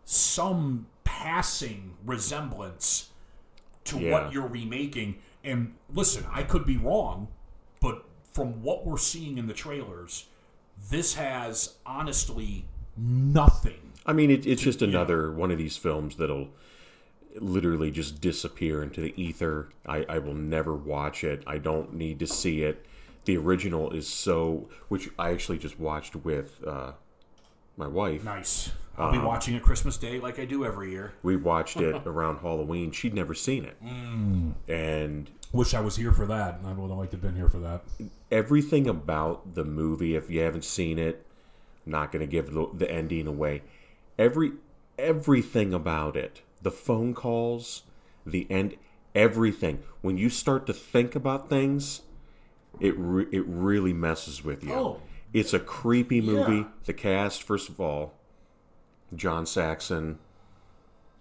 some 0.04 0.86
passing 1.04 1.94
resemblance 2.04 3.08
to 3.84 3.98
Yeah. 3.98 4.12
what 4.12 4.32
you're 4.32 4.46
remaking. 4.46 5.18
And 5.44 5.74
listen, 5.92 6.24
I 6.30 6.42
could 6.42 6.64
be 6.64 6.76
wrong, 6.76 7.28
but 7.80 8.04
from 8.32 8.62
what 8.62 8.86
we're 8.86 8.98
seeing 8.98 9.38
in 9.38 9.46
the 9.46 9.54
trailers, 9.54 10.26
this 10.90 11.14
has 11.14 11.74
honestly 11.84 12.64
nothing. 12.96 13.92
I 14.06 14.12
mean, 14.12 14.30
it, 14.30 14.46
it's 14.46 14.62
just 14.62 14.82
another 14.82 15.32
one 15.32 15.50
of 15.50 15.58
these 15.58 15.76
films 15.76 16.16
that'll 16.16 16.48
literally 17.36 17.90
just 17.90 18.20
disappear 18.20 18.82
into 18.82 19.00
the 19.00 19.14
ether. 19.20 19.70
I, 19.86 20.04
I 20.08 20.18
will 20.18 20.34
never 20.34 20.74
watch 20.74 21.24
it. 21.24 21.42
I 21.46 21.58
don't 21.58 21.94
need 21.94 22.18
to 22.20 22.26
see 22.26 22.62
it. 22.62 22.86
The 23.24 23.36
original 23.36 23.92
is 23.92 24.08
so, 24.08 24.68
which 24.88 25.08
I 25.18 25.30
actually 25.30 25.58
just 25.58 25.78
watched 25.78 26.16
with 26.16 26.62
uh, 26.66 26.92
my 27.76 27.86
wife. 27.86 28.24
Nice. 28.24 28.70
I'll 28.98 29.10
be 29.10 29.18
um, 29.18 29.24
watching 29.24 29.54
it 29.54 29.62
Christmas 29.62 29.96
Day 29.96 30.20
like 30.20 30.38
I 30.38 30.44
do 30.44 30.64
every 30.64 30.90
year. 30.90 31.14
We 31.22 31.36
watched 31.36 31.78
it 31.78 32.02
around 32.06 32.38
Halloween. 32.40 32.92
She'd 32.92 33.14
never 33.14 33.32
seen 33.34 33.64
it, 33.64 33.82
mm. 33.82 34.52
and 34.68 35.30
Wish 35.52 35.74
I 35.74 35.80
was 35.80 35.96
here 35.96 36.12
for 36.12 36.26
that. 36.26 36.60
I 36.64 36.72
would 36.72 36.88
have 36.90 36.98
liked 36.98 37.10
to 37.12 37.16
have 37.16 37.22
been 37.22 37.36
here 37.36 37.48
for 37.48 37.58
that. 37.58 37.82
everything 38.30 38.86
about 38.88 39.54
the 39.54 39.64
movie 39.64 40.14
if 40.16 40.30
you 40.30 40.40
haven't 40.40 40.64
seen 40.64 40.98
it 40.98 41.26
I'm 41.84 41.92
not 41.92 42.12
going 42.12 42.20
to 42.20 42.30
give 42.30 42.52
the, 42.52 42.68
the 42.74 42.90
ending 42.90 43.26
away 43.26 43.62
every 44.18 44.52
everything 44.98 45.74
about 45.74 46.16
it 46.16 46.40
the 46.62 46.70
phone 46.70 47.12
calls 47.12 47.82
the 48.24 48.46
end 48.50 48.76
everything 49.14 49.82
when 50.00 50.16
you 50.16 50.30
start 50.30 50.66
to 50.66 50.72
think 50.72 51.14
about 51.14 51.48
things 51.50 52.02
it 52.80 52.94
re- 52.96 53.26
it 53.32 53.44
really 53.46 53.92
messes 53.92 54.42
with 54.44 54.62
you 54.64 54.72
Oh. 54.72 55.00
It's 55.32 55.52
a 55.54 55.58
creepy 55.58 56.20
movie 56.20 56.56
Yeah. 56.58 56.68
the 56.84 56.92
cast 56.92 57.42
first 57.42 57.68
of 57.68 57.80
all 57.80 58.14
john 59.14 59.46
saxon 59.46 60.18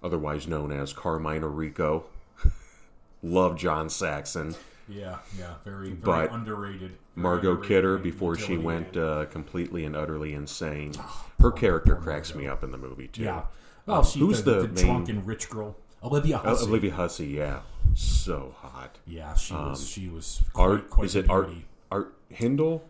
otherwise 0.03 0.47
known 0.47 0.71
as 0.71 0.93
carmine 0.93 1.43
rico 1.43 2.05
love 3.23 3.57
john 3.57 3.89
saxon 3.89 4.55
Yeah, 4.89 5.19
yeah, 5.39 5.53
very, 5.63 5.91
very 5.91 6.27
But 6.27 6.31
underrated. 6.33 6.91
Margot 7.15 7.51
underrated 7.51 7.67
Kidder 7.67 7.97
before 7.97 8.35
she 8.35 8.57
went 8.57 8.97
uh, 8.97 9.25
completely 9.27 9.85
and 9.85 9.95
utterly 9.95 10.33
insane. 10.33 10.93
Her 11.39 11.51
character 11.51 11.95
cracks 11.95 12.35
me 12.35 12.45
up 12.47 12.61
in 12.63 12.71
the 12.71 12.77
movie 12.77 13.07
too. 13.07 13.23
yeah. 13.23 13.43
Well, 13.85 13.99
Um, 13.99 14.03
she's 14.03 14.19
who's 14.21 14.43
the, 14.43 14.61
the 14.61 14.67
the, 14.67 14.73
main- 14.73 14.85
drunken 14.85 15.25
rich 15.25 15.49
girl? 15.49 15.77
Olivia 16.03 16.37
Uh, 16.37 16.49
Hussey. 16.49 16.65
Olivia 16.67 16.91
Hussey, 16.93 17.27
yeah, 17.27 17.59
so 17.93 18.53
hot. 18.57 18.97
Yeah, 19.05 19.33
she 19.35 19.53
was. 19.53 19.87
She 19.87 20.09
was 20.09 20.41
quite, 20.51 20.63
Art 20.65 20.89
quite 20.89 21.05
is 21.05 21.15
it 21.15 21.29
Art. 21.29 21.49
Art 21.89 22.13
Hindle? 22.29 22.83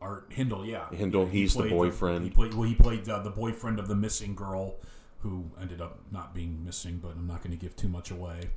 Art 0.00 0.26
Hindle, 0.30 0.66
yeah. 0.66 0.88
Hindle, 0.90 1.26
he 1.26 1.40
he's 1.40 1.54
the 1.54 1.68
boyfriend. 1.68 2.24
he 2.24 2.30
played, 2.30 2.54
well, 2.54 2.68
he 2.68 2.74
played 2.74 3.08
uh, 3.08 3.20
the 3.20 3.30
boyfriend 3.30 3.78
of 3.78 3.88
the 3.88 3.94
missing 3.94 4.34
girl, 4.34 4.76
who 5.20 5.50
ended 5.60 5.80
up 5.80 6.00
not 6.10 6.34
being 6.34 6.64
missing. 6.64 6.98
But 7.02 7.12
I'm 7.12 7.26
not 7.26 7.42
going 7.42 7.56
to 7.56 7.62
give 7.62 7.76
too 7.76 7.88
much 7.88 8.10
away. 8.10 8.50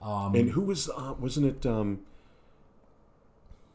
Um, 0.00 0.34
And 0.34 0.50
who 0.50 0.62
was 0.62 0.88
uh, 0.88 1.14
wasn't 1.18 1.46
it? 1.46 1.66
Um, 1.66 2.00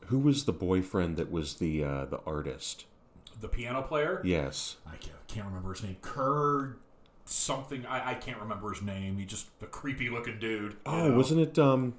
who 0.06 0.20
was 0.20 0.46
the 0.46 0.54
boyfriend 0.54 1.18
that 1.18 1.32
was 1.32 1.56
the 1.56 1.84
uh, 1.84 2.06
the 2.06 2.20
artist? 2.26 2.86
the 3.42 3.48
piano 3.48 3.82
player. 3.82 4.22
Yes, 4.24 4.78
I 4.86 4.96
can't, 4.98 5.28
can't 5.28 5.48
remember 5.48 5.74
his 5.74 5.84
name. 5.84 5.98
Kerr 6.02 6.78
something. 7.26 7.86
I, 7.86 8.12
I 8.12 8.14
can't 8.14 8.40
remember 8.40 8.72
his 8.72 8.82
name. 8.82 9.18
He 9.18 9.26
just 9.26 9.48
a 9.62 9.66
creepy 9.66 10.10
looking 10.10 10.40
dude. 10.40 10.78
Oh, 10.86 11.10
know? 11.10 11.18
wasn't 11.18 11.42
it? 11.42 11.60
Um, 11.60 11.96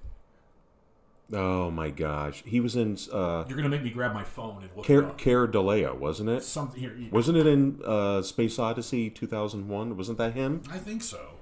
oh 1.33 1.71
my 1.71 1.90
gosh, 1.90 2.42
he 2.47 2.61
was 2.61 2.77
in 2.77 2.97
uh, 3.12 3.45
You're 3.49 3.57
gonna 3.57 3.68
make 3.68 3.83
me 3.83 3.90
grab 3.90 4.12
my 4.12 4.25
phone 4.25 4.62
and 4.62 4.71
look 4.77 4.88
it. 4.88 5.18
Keir 5.18 5.47
Dullea, 5.47 5.97
wasn't 5.97 6.29
it? 6.29 6.42
Something 6.42 6.81
here. 6.81 6.97
Wasn't 7.11 7.37
it 7.37 7.47
in 7.47 7.81
uh, 7.85 8.23
Space 8.23 8.59
Odyssey 8.59 9.11
2001? 9.11 9.97
Wasn't 9.97 10.18
that 10.18 10.35
him? 10.35 10.62
I 10.71 10.79
think 10.79 11.03
so. 11.03 11.35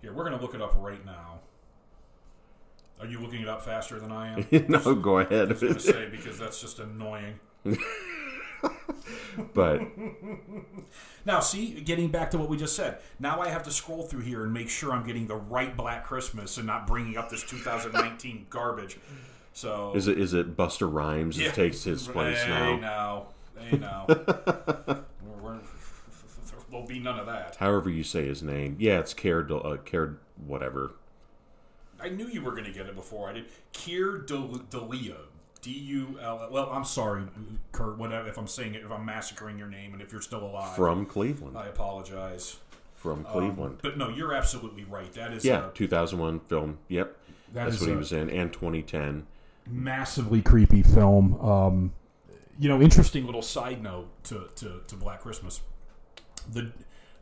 Here, 0.00 0.12
we're 0.12 0.24
gonna 0.24 0.40
look 0.40 0.54
it 0.54 0.62
up 0.62 0.74
right 0.78 1.04
now. 1.04 1.40
Are 3.00 3.06
you 3.06 3.20
looking 3.20 3.42
it 3.42 3.48
up 3.48 3.64
faster 3.64 3.98
than 4.00 4.10
I 4.10 4.38
am? 4.38 4.46
no, 4.68 4.94
go 4.94 5.18
ahead. 5.18 5.48
I 5.48 5.52
was 5.52 5.62
gonna 5.62 5.80
say 5.80 6.08
because 6.10 6.38
that's 6.38 6.60
just 6.60 6.78
annoying. 6.78 7.38
but 9.54 9.82
Now, 11.24 11.40
see, 11.40 11.80
getting 11.80 12.08
back 12.08 12.30
to 12.32 12.38
what 12.38 12.48
we 12.48 12.56
just 12.56 12.74
said. 12.74 12.98
Now 13.20 13.40
I 13.40 13.48
have 13.48 13.62
to 13.64 13.70
scroll 13.70 14.04
through 14.04 14.22
here 14.22 14.44
and 14.44 14.52
make 14.52 14.68
sure 14.68 14.92
I'm 14.92 15.06
getting 15.06 15.26
the 15.26 15.36
right 15.36 15.76
Black 15.76 16.04
Christmas 16.04 16.56
and 16.56 16.66
not 16.66 16.86
bringing 16.86 17.16
up 17.16 17.28
this 17.28 17.42
2019 17.42 18.46
garbage. 18.50 18.98
So 19.58 19.92
is 19.96 20.06
it 20.06 20.18
is 20.20 20.34
it 20.34 20.56
Busta 20.56 20.90
Rhymes 20.90 21.36
Yeah. 21.36 21.48
that 21.48 21.54
takes 21.56 21.82
his 21.82 22.06
place 22.06 22.38
now? 22.46 22.76
now, 22.76 23.26
hey 23.58 23.76
now, 23.76 24.04
We're- 24.08 25.02
we're- 25.42 25.58
there'll 26.70 26.86
be 26.86 27.00
none 27.00 27.18
of 27.18 27.26
that. 27.26 27.56
However 27.56 27.90
you 27.90 28.04
say 28.04 28.24
his 28.26 28.40
name. 28.40 28.76
Yeah, 28.78 29.00
it's 29.00 29.14
Care 29.14 29.42
Del- 29.42 29.66
uh, 29.66 29.76
Care 29.78 30.18
whatever. 30.46 30.92
I 32.00 32.08
knew 32.08 32.28
you 32.28 32.40
were 32.40 32.52
going 32.52 32.66
to 32.66 32.70
get 32.70 32.86
it 32.86 32.94
before 32.94 33.28
I 33.28 33.32
did. 33.32 33.46
Keir 33.72 34.18
Del- 34.18 34.62
Dullea. 34.70 35.16
D 35.60 35.72
U 35.72 36.20
L. 36.22 36.46
Well, 36.52 36.70
I'm 36.70 36.84
sorry, 36.84 37.24
Kurt. 37.72 37.98
Whatever. 37.98 38.28
If 38.28 38.38
I'm 38.38 38.46
saying 38.46 38.76
it, 38.76 38.84
if 38.84 38.92
I'm 38.92 39.04
massacring 39.04 39.58
your 39.58 39.66
name, 39.66 39.92
and 39.92 40.00
if 40.00 40.12
you're 40.12 40.20
still 40.20 40.44
alive, 40.46 40.76
From 40.76 41.04
Cleveland. 41.04 41.58
I 41.58 41.66
apologize. 41.66 42.58
From 42.94 43.26
Um, 43.26 43.32
Cleveland. 43.32 43.78
but 43.82 43.98
no, 43.98 44.08
you're 44.08 44.32
absolutely 44.32 44.84
right. 44.84 45.12
That 45.14 45.32
is 45.32 45.44
yeah, 45.44 45.66
a 45.66 45.72
2001 45.72 46.38
film. 46.40 46.78
Yep. 46.86 47.16
That 47.54 47.64
That's 47.64 47.74
is 47.76 47.80
what 47.80 47.90
he 47.90 47.96
was 47.96 48.12
in. 48.12 48.30
And 48.30 48.52
2010. 48.52 49.26
Massively 49.68 50.42
creepy 50.42 50.82
film. 50.82 51.40
Um, 51.40 51.92
you 52.58 52.68
know, 52.68 52.80
interesting 52.80 53.26
little 53.26 53.42
side 53.42 53.82
note 53.82 54.08
to, 54.24 54.48
to, 54.56 54.82
to 54.86 54.96
Black 54.96 55.20
Christmas. 55.20 55.60
The 56.50 56.72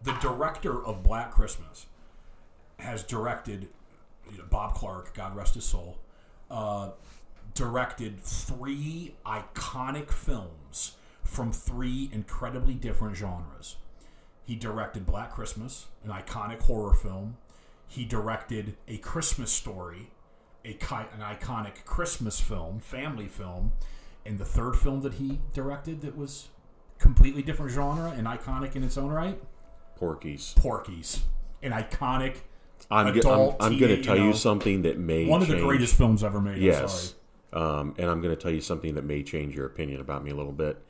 the 0.03 0.13
director 0.13 0.85
of 0.85 1.03
Black 1.03 1.33
Christmas 1.33 1.87
has 2.79 3.03
directed 3.03 3.69
you 4.31 4.39
know, 4.39 4.45
Bob 4.49 4.75
Clark, 4.75 5.15
God 5.15 5.35
rest 5.37 5.55
his 5.55 5.65
soul, 5.65 5.99
uh, 6.51 6.91
directed 7.55 8.21
three 8.21 9.15
iconic 9.25 10.11
films 10.11 10.97
from 11.25 11.53
three 11.53 12.09
incredibly 12.13 12.75
different 12.75 13.17
genres. 13.17 13.77
He 14.45 14.55
directed 14.55 15.07
Black 15.07 15.33
Christmas, 15.33 15.87
an 16.05 16.11
iconic 16.11 16.61
horror 16.61 16.95
film. 16.95 17.37
He 17.89 18.05
directed 18.05 18.77
A 18.89 18.99
Christmas 18.99 19.51
Story, 19.51 20.11
a 20.67 20.95
an 20.95 21.21
iconic 21.21 21.85
Christmas 21.85 22.41
film, 22.41 22.81
family 22.81 23.29
film, 23.29 23.73
and 24.25 24.39
the 24.39 24.45
third 24.45 24.77
film 24.77 25.01
that 25.03 25.15
he 25.15 25.41
directed 25.53 26.01
that 26.03 26.17
was 26.17 26.49
completely 26.99 27.43
different 27.43 27.71
genre 27.73 28.11
and 28.17 28.27
iconic 28.27 28.75
in 28.75 28.83
its 28.83 28.99
own 28.99 29.11
right, 29.11 29.41
Porky's. 29.97 30.55
Porky's, 30.57 31.23
an 31.63 31.73
iconic, 31.73 32.39
I'm, 32.91 33.15
ge- 33.15 33.25
I'm, 33.25 33.55
I'm 33.61 33.79
going 33.79 33.97
to 33.97 34.03
tell 34.03 34.17
you 34.17 34.27
you 34.29 34.33
something 34.33 34.83
that 34.83 34.99
may 34.99 35.27
one 35.27 35.43
of 35.43 35.49
the 35.49 35.57
greatest 35.59 35.95
films 35.97 36.25
ever 36.25 36.41
made. 36.41 36.57
I'm 36.57 36.63
Yes. 36.63 37.15
sorry. 37.53 37.71
Um, 37.81 37.95
and 37.97 38.11
I'm 38.11 38.21
going 38.21 38.35
to 38.35 38.41
tell 38.41 38.51
you 38.51 38.61
something 38.61 38.95
that 38.97 39.05
may 39.05 39.23
change 39.23 39.55
your 39.55 39.67
opinion 39.67 40.01
about 40.01 40.25
me 40.25 40.31
a 40.31 40.35
little 40.35 40.53
bit. 40.53 40.85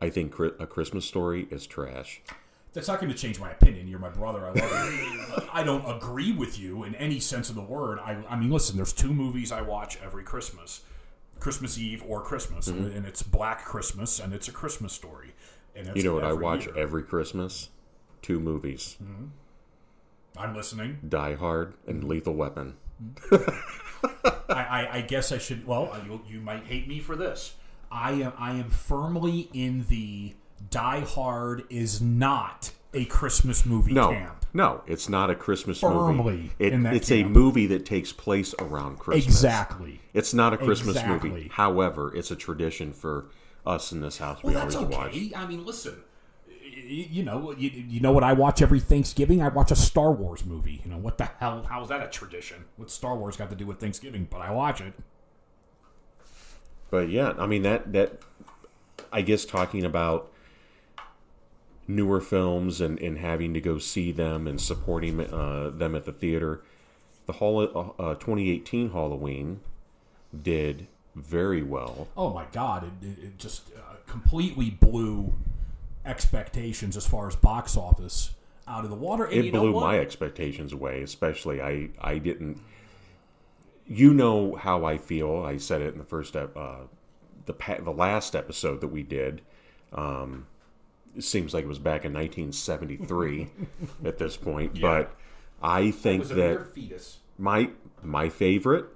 I 0.00 0.10
think 0.10 0.36
A 0.38 0.66
Christmas 0.66 1.04
Story 1.04 1.46
is 1.50 1.64
trash. 1.66 2.20
That's 2.72 2.88
not 2.88 3.00
going 3.00 3.12
to 3.12 3.18
change 3.18 3.38
my 3.38 3.50
opinion. 3.50 3.86
You're 3.86 3.98
my 3.98 4.08
brother. 4.08 4.46
I 4.46 4.52
love 4.52 4.92
you. 4.94 5.48
I 5.52 5.62
don't 5.62 5.84
agree 5.84 6.32
with 6.32 6.58
you 6.58 6.84
in 6.84 6.94
any 6.94 7.20
sense 7.20 7.50
of 7.50 7.54
the 7.54 7.62
word. 7.62 7.98
I, 7.98 8.16
I 8.28 8.36
mean, 8.36 8.50
listen, 8.50 8.76
there's 8.76 8.94
two 8.94 9.12
movies 9.12 9.52
I 9.52 9.60
watch 9.60 9.98
every 10.02 10.24
Christmas 10.24 10.80
Christmas 11.42 11.76
Eve 11.76 12.04
or 12.06 12.22
Christmas. 12.22 12.68
And 12.68 12.86
mm-hmm. 12.86 13.04
it's 13.04 13.22
Black 13.22 13.64
Christmas 13.64 14.20
and 14.20 14.32
it's 14.32 14.48
a 14.48 14.52
Christmas 14.52 14.92
story. 14.92 15.34
And 15.74 15.88
it's 15.88 15.96
You 15.96 16.04
know 16.04 16.14
what 16.14 16.24
I 16.24 16.32
watch 16.32 16.66
year. 16.66 16.78
every 16.78 17.02
Christmas? 17.02 17.68
Two 18.22 18.38
movies 18.38 18.96
mm-hmm. 19.02 19.26
I'm 20.38 20.54
listening. 20.54 21.00
Die 21.08 21.34
Hard 21.34 21.74
and 21.86 22.00
mm-hmm. 22.00 22.10
Lethal 22.10 22.34
Weapon. 22.34 22.76
I, 23.32 24.32
I, 24.48 24.88
I 24.92 25.00
guess 25.00 25.32
I 25.32 25.38
should. 25.38 25.66
Well, 25.66 25.90
uh, 25.92 26.00
you, 26.06 26.20
you 26.28 26.40
might 26.40 26.64
hate 26.64 26.86
me 26.86 27.00
for 27.00 27.16
this. 27.16 27.54
I 27.90 28.12
am 28.12 28.32
I 28.38 28.52
am 28.52 28.70
firmly 28.70 29.50
in 29.52 29.86
the 29.88 30.34
Die 30.70 31.00
Hard 31.00 31.64
is 31.70 32.00
not 32.00 32.72
a 32.94 33.04
Christmas 33.06 33.64
movie 33.64 33.92
No, 33.94 34.10
camp. 34.10 34.44
no, 34.52 34.82
it's 34.86 35.08
not 35.08 35.30
a 35.30 35.34
Christmas 35.34 35.80
Firmly 35.80 36.32
movie. 36.36 36.52
It, 36.58 36.72
in 36.74 36.82
that 36.82 36.94
it's 36.94 37.08
camp. 37.08 37.26
a 37.26 37.30
movie 37.30 37.66
that 37.68 37.86
takes 37.86 38.12
place 38.12 38.54
around 38.58 38.98
Christmas. 38.98 39.24
Exactly. 39.26 40.00
It's 40.12 40.34
not 40.34 40.52
a 40.52 40.58
Christmas 40.58 40.96
Exactly. 40.96 41.30
movie. 41.30 41.48
However, 41.52 42.14
it's 42.14 42.30
a 42.30 42.36
tradition 42.36 42.92
for 42.92 43.26
us 43.66 43.92
in 43.92 44.00
this 44.00 44.18
house. 44.18 44.42
We 44.42 44.52
Well, 44.52 44.62
that's 44.62 44.74
always 44.76 44.94
okay. 44.94 45.30
watch. 45.34 45.42
I 45.42 45.46
mean, 45.46 45.64
listen. 45.64 46.02
You 46.74 47.22
know, 47.22 47.52
you, 47.52 47.70
you 47.70 48.00
know 48.00 48.12
what 48.12 48.24
I 48.24 48.32
watch 48.32 48.60
every 48.62 48.80
Thanksgiving? 48.80 49.40
I 49.42 49.48
watch 49.48 49.70
a 49.70 49.76
Star 49.76 50.10
Wars 50.10 50.44
movie. 50.44 50.80
You 50.84 50.90
know 50.90 50.96
what 50.98 51.16
the 51.18 51.26
hell? 51.38 51.64
How 51.68 51.82
is 51.82 51.88
that 51.88 52.02
a 52.02 52.08
tradition? 52.08 52.64
What's 52.76 52.92
Star 52.94 53.14
Wars 53.16 53.36
got 53.36 53.50
to 53.50 53.56
do 53.56 53.66
with 53.66 53.78
Thanksgiving? 53.78 54.26
But 54.30 54.40
I 54.40 54.50
watch 54.50 54.80
it. 54.80 54.94
But 56.90 57.08
yeah, 57.08 57.34
I 57.38 57.46
mean 57.46 57.62
that 57.62 57.92
that 57.92 58.20
I 59.12 59.22
guess 59.22 59.44
talking 59.44 59.84
about 59.84 60.31
newer 61.88 62.20
films 62.20 62.80
and, 62.80 62.98
and 63.00 63.18
having 63.18 63.54
to 63.54 63.60
go 63.60 63.78
see 63.78 64.12
them 64.12 64.46
and 64.46 64.60
supporting 64.60 65.20
uh, 65.20 65.70
them 65.70 65.94
at 65.94 66.04
the 66.04 66.12
theater. 66.12 66.62
The 67.26 67.34
hall, 67.34 67.94
uh, 67.98 68.14
2018 68.14 68.90
Halloween 68.90 69.60
did 70.40 70.86
very 71.14 71.62
well. 71.62 72.08
Oh 72.16 72.30
my 72.30 72.46
God! 72.52 72.90
It, 73.02 73.18
it, 73.22 73.38
just 73.38 73.68
uh, 73.76 73.96
completely 74.06 74.70
blew 74.70 75.34
expectations 76.04 76.96
as 76.96 77.06
far 77.06 77.28
as 77.28 77.36
box 77.36 77.76
office 77.76 78.30
out 78.66 78.84
of 78.84 78.90
the 78.90 78.96
water. 78.96 79.24
And 79.24 79.46
It 79.46 79.52
blew 79.52 79.72
my 79.72 79.98
expectations 79.98 80.72
away. 80.72 81.02
Especially, 81.02 81.60
I 81.60 81.90
I 82.00 82.18
didn't. 82.18 82.58
You 83.86 84.14
know 84.14 84.56
how 84.56 84.84
I 84.84 84.96
feel. 84.96 85.42
I 85.44 85.58
said 85.58 85.82
it 85.82 85.92
in 85.92 85.98
the 85.98 86.04
first 86.04 86.34
uh, 86.34 86.46
the 87.46 87.54
the 87.82 87.92
last 87.92 88.34
episode 88.34 88.80
that 88.80 88.88
we 88.88 89.02
did. 89.02 89.42
Um, 89.92 90.46
it 91.16 91.24
seems 91.24 91.54
like 91.54 91.64
it 91.64 91.68
was 91.68 91.78
back 91.78 92.04
in 92.04 92.12
1973 92.12 93.50
at 94.04 94.18
this 94.18 94.36
point, 94.36 94.80
but 94.80 95.14
I 95.62 95.90
think 95.90 96.28
that 96.28 96.74
fetus. 96.74 97.18
my 97.38 97.70
my 98.02 98.28
favorite 98.28 98.86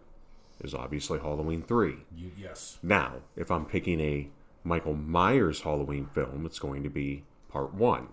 is 0.62 0.74
obviously 0.74 1.18
Halloween 1.18 1.62
three. 1.62 2.04
You, 2.14 2.32
yes. 2.36 2.78
Now, 2.82 3.16
if 3.36 3.50
I'm 3.50 3.66
picking 3.66 4.00
a 4.00 4.28
Michael 4.64 4.94
Myers 4.94 5.60
Halloween 5.60 6.06
film, 6.06 6.46
it's 6.46 6.58
going 6.58 6.82
to 6.82 6.90
be 6.90 7.24
part 7.48 7.74
one. 7.74 8.08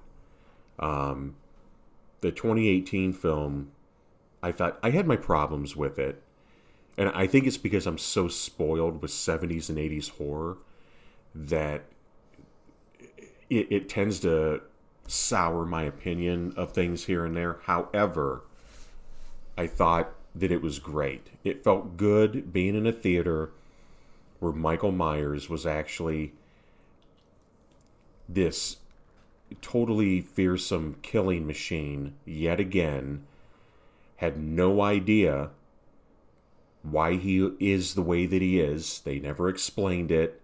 Um, 0.79 1.35
the 2.21 2.31
2018 2.31 3.13
film, 3.13 3.71
I 4.41 4.51
thought 4.51 4.77
I 4.83 4.91
had 4.91 5.07
my 5.07 5.15
problems 5.15 5.75
with 5.75 5.97
it, 5.97 6.21
and 6.97 7.09
I 7.09 7.27
think 7.27 7.47
it's 7.47 7.57
because 7.57 7.87
I'm 7.87 7.97
so 7.97 8.27
spoiled 8.27 9.01
with 9.01 9.11
70s 9.11 9.69
and 9.69 9.77
80s 9.77 10.11
horror 10.11 10.57
that 11.33 11.83
it, 13.49 13.67
it 13.69 13.89
tends 13.89 14.19
to 14.21 14.61
sour 15.07 15.65
my 15.65 15.83
opinion 15.83 16.53
of 16.55 16.71
things 16.71 17.05
here 17.05 17.25
and 17.25 17.35
there. 17.35 17.59
However, 17.63 18.43
I 19.57 19.67
thought 19.67 20.13
that 20.35 20.51
it 20.51 20.61
was 20.61 20.79
great. 20.79 21.27
It 21.43 21.63
felt 21.63 21.97
good 21.97 22.51
being 22.51 22.75
in 22.75 22.87
a 22.87 22.91
theater 22.91 23.51
where 24.39 24.51
Michael 24.51 24.91
Myers 24.91 25.49
was 25.49 25.65
actually 25.65 26.33
this 28.27 28.77
totally 29.61 30.21
fearsome 30.21 30.97
killing 31.01 31.45
machine 31.45 32.15
yet 32.25 32.59
again. 32.59 33.23
Had 34.17 34.37
no 34.37 34.81
idea 34.81 35.51
why 36.81 37.15
he 37.15 37.51
is 37.59 37.93
the 37.93 38.01
way 38.01 38.25
that 38.25 38.41
he 38.41 38.59
is. 38.59 38.99
They 39.01 39.19
never 39.19 39.47
explained 39.49 40.11
it. 40.11 40.41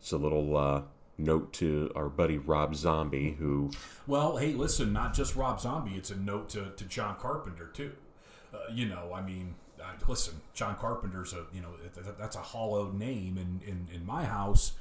It's 0.00 0.12
a 0.12 0.16
little 0.16 0.56
uh, 0.56 0.82
note 1.18 1.52
to 1.54 1.90
our 1.94 2.08
buddy 2.08 2.38
Rob 2.38 2.74
Zombie, 2.74 3.36
who. 3.38 3.70
Well, 4.06 4.36
hey, 4.36 4.52
listen, 4.52 4.92
not 4.92 5.14
just 5.14 5.36
Rob 5.36 5.60
Zombie, 5.60 5.96
it's 5.96 6.10
a 6.10 6.16
note 6.16 6.48
to, 6.50 6.70
to 6.76 6.84
John 6.84 7.16
Carpenter, 7.18 7.66
too. 7.66 7.92
Uh, 8.54 8.58
you 8.72 8.86
know, 8.86 9.12
I 9.12 9.20
mean, 9.20 9.54
uh, 9.80 9.92
listen, 10.06 10.40
John 10.54 10.76
Carpenter's 10.76 11.32
a, 11.32 11.44
you 11.52 11.60
know, 11.60 11.70
that's 12.18 12.36
a 12.36 12.40
hollow 12.40 12.90
name 12.90 13.36
in, 13.36 13.60
in, 13.68 13.88
in 13.94 14.06
my 14.06 14.24
house. 14.24 14.72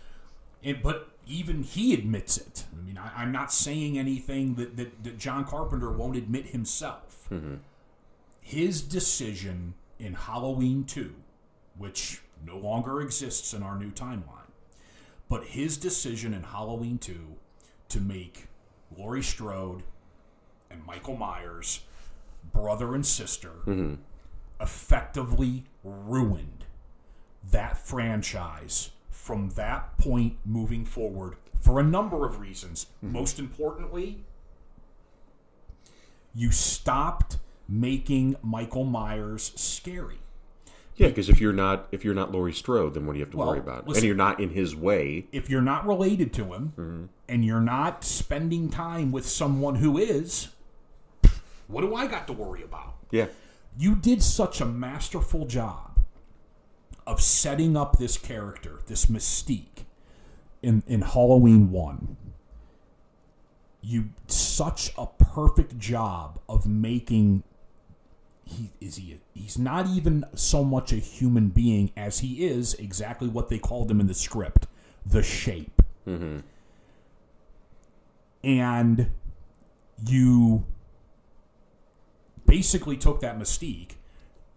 And, 0.64 0.82
but 0.82 1.10
even 1.28 1.64
he 1.64 1.94
admits 1.94 2.38
it. 2.38 2.66
I 2.72 2.86
mean, 2.86 2.98
I, 2.98 3.24
am 3.24 3.32
not 3.32 3.52
saying 3.52 3.98
anything 3.98 4.56
that, 4.56 4.78
that, 4.78 5.04
that, 5.04 5.18
John 5.18 5.46
Carpenter 5.46 5.92
won't 5.92 6.16
admit 6.16 6.48
himself. 6.48 7.28
Mm-hmm. 7.32 7.56
His 8.42 8.82
decision 8.82 9.76
in 10.00 10.14
Halloween 10.14 10.84
2, 10.86 11.14
which 11.78 12.22
no 12.46 12.58
longer 12.58 13.02
exists 13.02 13.54
in 13.54 13.62
our 13.62 13.78
new 13.78 13.92
timeline, 13.92 14.37
but 15.30 15.44
his 15.44 15.78
decision 15.78 16.34
in 16.34 16.44
Halloween 16.44 16.98
2 16.98 17.36
to 17.90 18.00
make 18.00 18.48
Laurie 18.96 19.24
Strode 19.24 19.84
and 20.70 20.86
Michael 20.86 21.16
Myers 21.16 21.82
brother 22.54 22.96
and 22.96 23.06
sister 23.06 23.52
mm-hmm. 23.66 23.96
effectively 24.62 25.66
ruined 25.84 26.66
that 27.52 27.78
franchise 27.78 28.92
from 29.10 29.50
that 29.52 29.98
point 29.98 30.38
moving 30.46 30.86
forward 30.86 31.36
for 31.60 31.80
a 31.80 31.84
number 31.84 32.26
of 32.26 32.40
reasons. 32.40 32.88
Mm-hmm. 33.04 33.14
Most 33.14 33.40
importantly, 33.40 34.24
you 36.34 36.52
stopped 36.52 37.38
making 37.68 38.36
Michael 38.42 38.86
Myers 38.86 39.52
scary. 39.56 40.20
Yeah, 40.98 41.10
because 41.10 41.30
if 41.30 41.40
you're 41.40 41.54
not 41.54 41.88
if 41.92 42.04
you're 42.04 42.16
not 42.16 42.32
Laurie 42.32 42.54
Strode, 42.54 42.96
then 42.96 43.06
what 43.06 43.14
do 43.14 43.20
you 43.20 43.26
have 43.26 43.32
to 43.32 43.38
well, 43.38 43.50
worry 43.50 43.60
about? 43.60 43.88
Listen, 43.88 44.00
and 44.00 44.08
you're 44.08 44.16
not 44.16 44.40
in 44.40 44.50
his 44.50 44.76
way. 44.76 45.28
If 45.32 45.48
you're 45.48 45.62
not 45.62 45.86
related 45.86 46.34
to 46.34 46.54
him, 46.54 46.74
mm-hmm. 46.76 47.06
and 47.30 47.46
you're 47.46 47.62
not 47.62 48.04
spending 48.04 48.70
time 48.70 49.12
with 49.12 49.28
someone 49.28 49.76
who 49.76 50.00
is, 50.00 50.50
what 51.68 51.82
do 51.82 51.94
I 51.94 52.08
got 52.08 52.26
to 52.28 52.34
worry 52.34 52.64
about? 52.64 52.96
Yeah, 53.12 53.28
you 53.78 53.96
did 53.96 54.24
such 54.24 54.60
a 54.60 54.66
masterful 54.66 55.46
job 55.46 56.00
of 57.06 57.22
setting 57.22 57.78
up 57.78 58.00
this 58.00 58.18
character, 58.18 58.80
this 58.88 59.06
mystique, 59.06 59.86
in 60.64 60.82
in 60.88 61.02
Halloween 61.04 61.70
one. 61.70 62.18
You 63.82 64.10
such 64.26 64.92
a 64.98 65.06
perfect 65.06 65.78
job 65.78 66.40
of 66.50 66.66
making 66.66 67.44
he 68.48 68.72
is 68.80 68.96
he 68.96 69.20
he's 69.34 69.58
not 69.58 69.88
even 69.88 70.26
so 70.34 70.64
much 70.64 70.92
a 70.92 70.98
human 70.98 71.50
being 71.50 71.92
as 71.96 72.20
he 72.20 72.46
is 72.46 72.74
exactly 72.76 73.28
what 73.28 73.50
they 73.50 73.60
called 73.60 73.90
him 73.92 74.00
in 74.00 74.08
the 74.08 74.14
script 74.14 74.68
the 75.06 75.24
shape 75.24 75.82
mm-hmm. 76.08 76.40
and 78.44 79.12
you 80.06 80.66
basically 82.46 82.98
took 82.98 83.20
that 83.22 83.38
mystique 83.38 83.94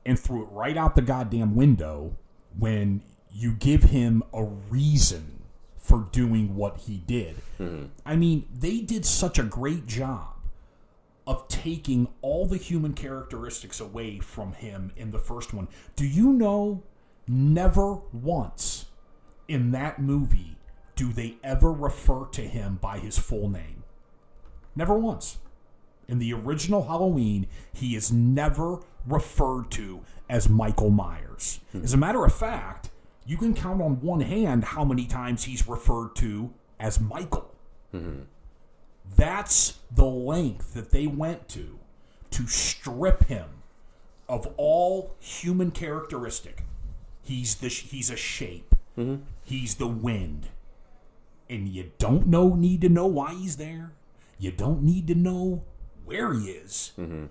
and 0.06 0.18
threw 0.18 0.42
it 0.42 0.48
right 0.50 0.76
out 0.76 0.94
the 0.94 1.02
goddamn 1.02 1.54
window 1.54 2.16
when 2.58 3.02
you 3.32 3.52
give 3.52 3.84
him 3.84 4.22
a 4.32 4.44
reason 4.44 5.42
for 5.76 6.08
doing 6.12 6.54
what 6.54 6.78
he 6.78 6.98
did 7.06 7.36
mm-hmm. 7.58 7.86
i 8.06 8.14
mean 8.16 8.46
they 8.52 8.80
did 8.80 9.04
such 9.04 9.38
a 9.38 9.42
great 9.42 9.86
job 9.86 10.34
of 11.30 11.46
taking 11.46 12.08
all 12.22 12.44
the 12.44 12.56
human 12.56 12.92
characteristics 12.92 13.78
away 13.78 14.18
from 14.18 14.52
him 14.52 14.90
in 14.96 15.12
the 15.12 15.18
first 15.20 15.54
one. 15.54 15.68
Do 15.94 16.04
you 16.04 16.32
know 16.32 16.82
never 17.28 18.00
once 18.12 18.86
in 19.46 19.70
that 19.70 20.00
movie 20.00 20.56
do 20.96 21.12
they 21.12 21.36
ever 21.44 21.72
refer 21.72 22.26
to 22.32 22.40
him 22.40 22.80
by 22.82 22.98
his 22.98 23.16
full 23.16 23.48
name? 23.48 23.84
Never 24.74 24.98
once. 24.98 25.38
In 26.08 26.18
the 26.18 26.32
original 26.32 26.88
Halloween, 26.88 27.46
he 27.72 27.94
is 27.94 28.10
never 28.10 28.80
referred 29.06 29.70
to 29.70 30.00
as 30.28 30.48
Michael 30.48 30.90
Myers. 30.90 31.60
Hmm. 31.70 31.84
As 31.84 31.94
a 31.94 31.96
matter 31.96 32.24
of 32.24 32.34
fact, 32.34 32.90
you 33.24 33.36
can 33.36 33.54
count 33.54 33.80
on 33.80 34.00
one 34.00 34.22
hand 34.22 34.64
how 34.64 34.84
many 34.84 35.06
times 35.06 35.44
he's 35.44 35.68
referred 35.68 36.16
to 36.16 36.52
as 36.80 36.98
Michael. 36.98 37.54
Mm-hmm. 37.94 38.22
That's 39.16 39.78
the 39.90 40.04
length 40.04 40.74
that 40.74 40.90
they 40.90 41.06
went 41.06 41.48
to 41.50 41.78
to 42.30 42.46
strip 42.46 43.24
him 43.24 43.48
of 44.28 44.46
all 44.56 45.16
human 45.18 45.70
characteristic. 45.72 46.62
He's 47.22 47.56
the 47.56 47.68
he's 47.68 48.10
a 48.10 48.16
shape. 48.16 48.74
Mm-hmm. 48.96 49.22
He's 49.44 49.76
the 49.76 49.88
wind, 49.88 50.48
and 51.48 51.68
you 51.68 51.92
don't 51.98 52.26
know 52.26 52.54
need 52.54 52.80
to 52.82 52.88
know 52.88 53.06
why 53.06 53.34
he's 53.34 53.56
there. 53.56 53.92
You 54.38 54.52
don't 54.52 54.82
need 54.82 55.06
to 55.08 55.14
know 55.14 55.64
where 56.04 56.32
he 56.34 56.50
is. 56.50 56.92
Mm-hmm. 56.98 57.26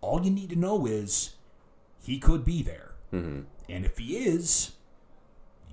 All 0.00 0.22
you 0.22 0.30
need 0.30 0.50
to 0.50 0.56
know 0.56 0.86
is 0.86 1.34
he 2.02 2.18
could 2.18 2.44
be 2.44 2.62
there, 2.62 2.92
mm-hmm. 3.12 3.42
and 3.68 3.84
if 3.84 3.98
he 3.98 4.18
is, 4.18 4.72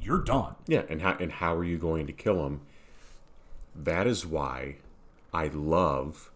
you're 0.02 0.24
done. 0.24 0.56
Yeah, 0.68 0.84
and 0.90 1.02
how 1.02 1.18
and 1.20 1.32
how 1.32 1.56
are 1.56 1.64
you 1.64 1.78
going 1.78 2.08
to 2.08 2.14
kill 2.14 2.46
him? 2.46 2.62
That 3.76 4.08
is 4.08 4.26
why 4.26 4.78
I 5.34 5.48
love. 5.48 6.32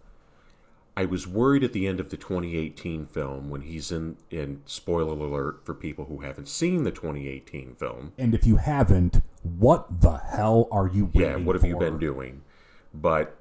I 0.95 1.05
was 1.05 1.27
worried 1.27 1.63
at 1.63 1.73
the 1.73 1.85
end 1.85 1.99
of 1.99 2.09
the 2.09 2.17
2018 2.17 3.05
film 3.05 3.51
when 3.51 3.61
he's 3.61 3.91
in 3.91 4.17
in 4.31 4.63
spoiler 4.65 5.13
alert 5.13 5.63
for 5.63 5.75
people 5.75 6.05
who 6.05 6.21
haven't 6.21 6.47
seen 6.47 6.83
the 6.85 6.91
2018 6.91 7.75
film. 7.75 8.13
And 8.17 8.33
if 8.33 8.47
you 8.47 8.55
haven't, 8.55 9.21
what 9.43 10.01
the 10.01 10.17
hell 10.17 10.67
are 10.71 10.87
you 10.87 11.11
Yeah, 11.13 11.35
what 11.35 11.55
have 11.55 11.61
for? 11.61 11.67
you 11.67 11.77
been 11.77 11.99
doing? 11.99 12.41
But 12.93 13.37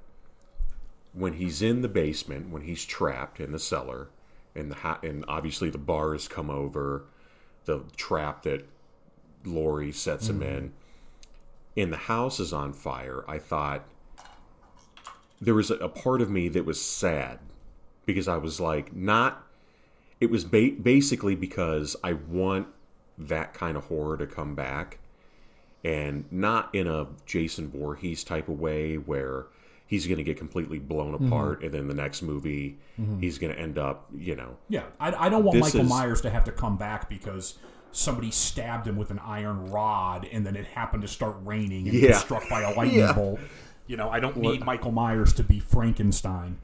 when 1.14 1.34
he's 1.34 1.62
in 1.62 1.80
the 1.80 1.88
basement, 1.88 2.50
when 2.50 2.62
he's 2.62 2.84
trapped 2.84 3.40
in 3.40 3.52
the 3.52 3.58
cellar, 3.58 4.08
and 4.54 4.70
the 4.70 4.76
ha- 4.76 5.00
and 5.02 5.24
obviously 5.26 5.70
the 5.70 5.78
bars 5.78 6.28
come 6.28 6.50
over, 6.50 7.04
the 7.64 7.84
trap 7.96 8.42
that 8.42 8.66
Laurie 9.44 9.92
sets 9.92 10.28
him 10.28 10.40
mm. 10.40 10.46
in, 10.46 10.72
and 11.74 11.90
the 11.90 11.96
house 11.96 12.38
is 12.38 12.52
on 12.52 12.74
fire. 12.74 13.24
I 13.26 13.38
thought 13.38 13.84
there 15.40 15.54
was 15.54 15.70
a, 15.70 15.88
part 15.88 16.20
of 16.20 16.30
me 16.30 16.48
that 16.48 16.64
was 16.64 16.80
sad 16.80 17.38
because 18.04 18.28
I 18.28 18.36
was 18.36 18.60
like, 18.60 18.94
not. 18.94 19.42
It 20.20 20.30
was 20.30 20.44
ba- 20.44 20.76
basically 20.80 21.34
because 21.34 21.94
I 22.02 22.14
want 22.14 22.68
that 23.18 23.52
kind 23.52 23.76
of 23.76 23.84
horror 23.84 24.16
to 24.16 24.26
come 24.26 24.54
back, 24.54 24.98
and 25.84 26.24
not 26.30 26.74
in 26.74 26.86
a 26.86 27.08
Jason 27.26 27.68
Voorhees 27.68 28.24
type 28.24 28.48
of 28.48 28.58
way 28.58 28.96
where 28.96 29.46
he's 29.86 30.06
going 30.06 30.18
to 30.18 30.24
get 30.24 30.36
completely 30.36 30.78
blown 30.78 31.14
mm-hmm. 31.14 31.26
apart, 31.26 31.58
mm-hmm. 31.58 31.66
and 31.66 31.74
then 31.74 31.88
the 31.88 31.94
next 31.94 32.22
movie 32.22 32.78
mm-hmm. 32.98 33.20
he's 33.20 33.38
going 33.38 33.52
to 33.52 33.58
end 33.58 33.78
up, 33.78 34.06
you 34.16 34.34
know. 34.36 34.56
Yeah, 34.68 34.84
I, 34.98 35.26
I 35.26 35.28
don't 35.28 35.44
want 35.44 35.58
Michael 35.58 35.82
is, 35.82 35.88
Myers 35.88 36.20
to 36.22 36.30
have 36.30 36.44
to 36.44 36.52
come 36.52 36.76
back 36.76 37.08
because 37.08 37.58
somebody 37.92 38.30
stabbed 38.30 38.86
him 38.86 38.96
with 38.96 39.10
an 39.10 39.18
iron 39.18 39.70
rod, 39.70 40.26
and 40.30 40.46
then 40.46 40.56
it 40.56 40.66
happened 40.66 41.02
to 41.02 41.08
start 41.08 41.36
raining 41.44 41.88
and 41.88 41.96
yeah. 41.96 42.08
was 42.08 42.18
struck 42.18 42.48
by 42.48 42.62
a 42.62 42.74
lightning 42.76 43.00
yeah. 43.00 43.12
bolt. 43.12 43.40
You 43.86 43.96
know, 43.96 44.10
I 44.10 44.20
don't 44.20 44.36
need 44.36 44.64
Michael 44.64 44.90
Myers 44.90 45.32
to 45.34 45.44
be 45.44 45.60
Frankenstein, 45.60 46.58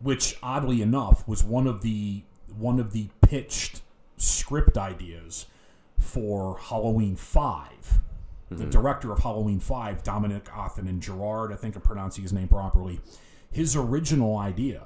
which 0.00 0.36
oddly 0.42 0.82
enough 0.82 1.26
was 1.26 1.42
one 1.42 1.66
of 1.66 1.82
the 1.82 2.22
one 2.58 2.78
of 2.78 2.92
the 2.92 3.08
pitched 3.22 3.80
script 4.18 4.76
ideas 4.76 5.46
for 5.98 6.58
Halloween 6.58 7.16
5 7.16 7.68
mm-hmm. 7.70 8.56
The 8.56 8.66
director 8.66 9.10
of 9.12 9.20
Halloween 9.20 9.60
Five, 9.60 10.02
Dominique 10.02 10.44
Othenin-Girard, 10.44 11.52
I 11.52 11.56
think 11.56 11.74
I'm 11.74 11.80
pronouncing 11.80 12.22
his 12.22 12.34
name 12.34 12.48
properly. 12.48 13.00
His 13.50 13.74
original 13.74 14.36
idea 14.36 14.82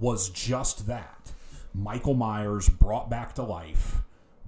was 0.00 0.30
just 0.30 0.86
that: 0.86 1.32
Michael 1.74 2.14
Myers 2.14 2.70
brought 2.70 3.10
back 3.10 3.34
to 3.34 3.42
life 3.42 3.98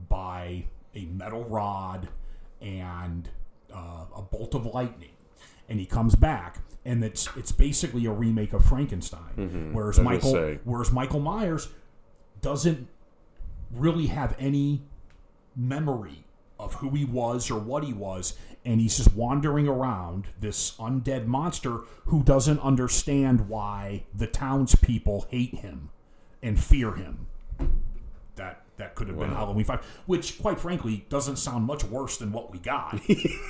by 0.09 0.65
a 0.95 1.05
metal 1.05 1.45
rod 1.45 2.09
and 2.63 3.29
uh, 3.75 4.07
a 4.17 4.23
bolt 4.23 4.55
of 4.55 4.65
lightning 4.65 5.11
and 5.73 5.81
he 5.81 5.87
comes 5.87 6.15
back, 6.15 6.59
and 6.85 7.03
it's 7.03 7.29
it's 7.35 7.51
basically 7.51 8.05
a 8.05 8.13
remake 8.13 8.53
of 8.53 8.63
Frankenstein. 8.65 9.71
Whereas 9.73 9.99
Mm-hmm. 9.99 10.07
I 10.09 10.15
was 10.15 10.25
Michael, 10.25 10.33
whereas 10.65 10.93
Michael 10.93 11.21
Myers 11.21 11.69
doesn't 12.43 12.89
really 13.71 14.09
have 14.09 14.37
any 14.39 14.83
memory 15.57 16.25
of 16.59 16.75
who 16.75 16.91
he 16.91 17.05
was 17.07 17.51
or 17.51 17.59
what 17.59 17.85
he 17.85 17.93
was, 17.95 18.35
and 18.67 18.81
he's 18.83 18.99
just 18.99 19.15
wandering 19.15 19.67
around 19.67 20.27
this 20.41 20.73
undead 20.73 21.27
monster 21.27 21.79
who 22.07 22.23
doesn't 22.23 22.61
understand 22.61 23.49
why 23.49 24.05
the 24.15 24.27
townspeople 24.27 25.27
hate 25.31 25.55
him 25.55 25.89
and 26.43 26.63
fear 26.63 26.93
him. 26.97 27.27
That 28.37 28.63
that 28.77 28.95
could 28.95 29.09
have 29.09 29.19
been 29.19 29.31
Halloween 29.31 29.65
Five, 29.65 29.85
which, 30.07 30.39
quite 30.41 30.61
frankly, 30.61 31.07
doesn't 31.09 31.37
sound 31.37 31.65
much 31.65 31.83
worse 31.85 32.19
than 32.19 32.31
what 32.31 32.53
we 32.53 32.59
got, 32.59 33.01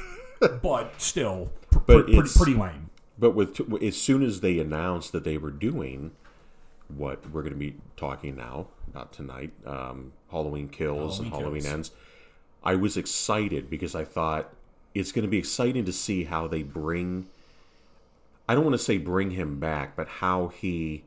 but 0.63 1.01
still, 1.01 1.51
But 1.73 1.87
pretty, 1.87 2.13
it's- 2.13 2.37
pretty 2.37 2.55
lame. 2.55 2.91
But 3.19 3.33
with 3.35 3.61
as 3.83 4.01
soon 4.01 4.23
as 4.23 4.41
they 4.41 4.59
announced 4.59 5.13
that 5.13 5.23
they 5.25 5.37
were 5.39 5.51
doing 5.51 6.13
what 6.89 7.31
we're 7.31 7.43
going 7.43 7.53
to 7.53 7.59
be 7.59 7.75
talking 7.97 8.37
now 8.37 8.67
about 8.89 9.13
tonight, 9.13 9.53
um, 9.67 10.13
Halloween 10.31 10.69
Kills 10.69 11.19
and 11.19 11.29
Halloween 11.29 11.43
Halloween 11.45 11.63
Kills. 11.63 11.73
Ends, 11.73 11.91
I 12.65 12.75
was 12.75 12.97
excited 12.97 13.71
because 13.71 13.95
I 13.95 14.05
thought 14.05 14.51
it's 14.95 15.13
going 15.13 15.23
to 15.25 15.29
be 15.31 15.39
exciting 15.39 15.85
to 15.85 15.93
see 15.93 16.25
how 16.25 16.49
they 16.49 16.63
bring. 16.63 17.29
I 18.49 18.55
don't 18.55 18.65
want 18.65 18.75
to 18.75 18.83
say 18.83 18.99
bring 18.99 19.31
him 19.33 19.61
back, 19.61 19.95
but 19.95 20.09
how 20.09 20.49
he 20.49 21.05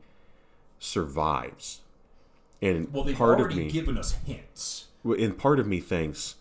survives. 0.78 1.80
And 2.62 2.92
Well, 2.92 3.04
they've 3.04 3.16
part 3.16 3.34
of 3.40 3.46
already 3.46 3.64
me, 3.64 3.70
given 3.70 3.98
us 3.98 4.12
hints. 4.24 4.86
and 5.04 5.36
part 5.36 5.58
of 5.60 5.66
me 5.66 5.80
thinks, 5.80 6.36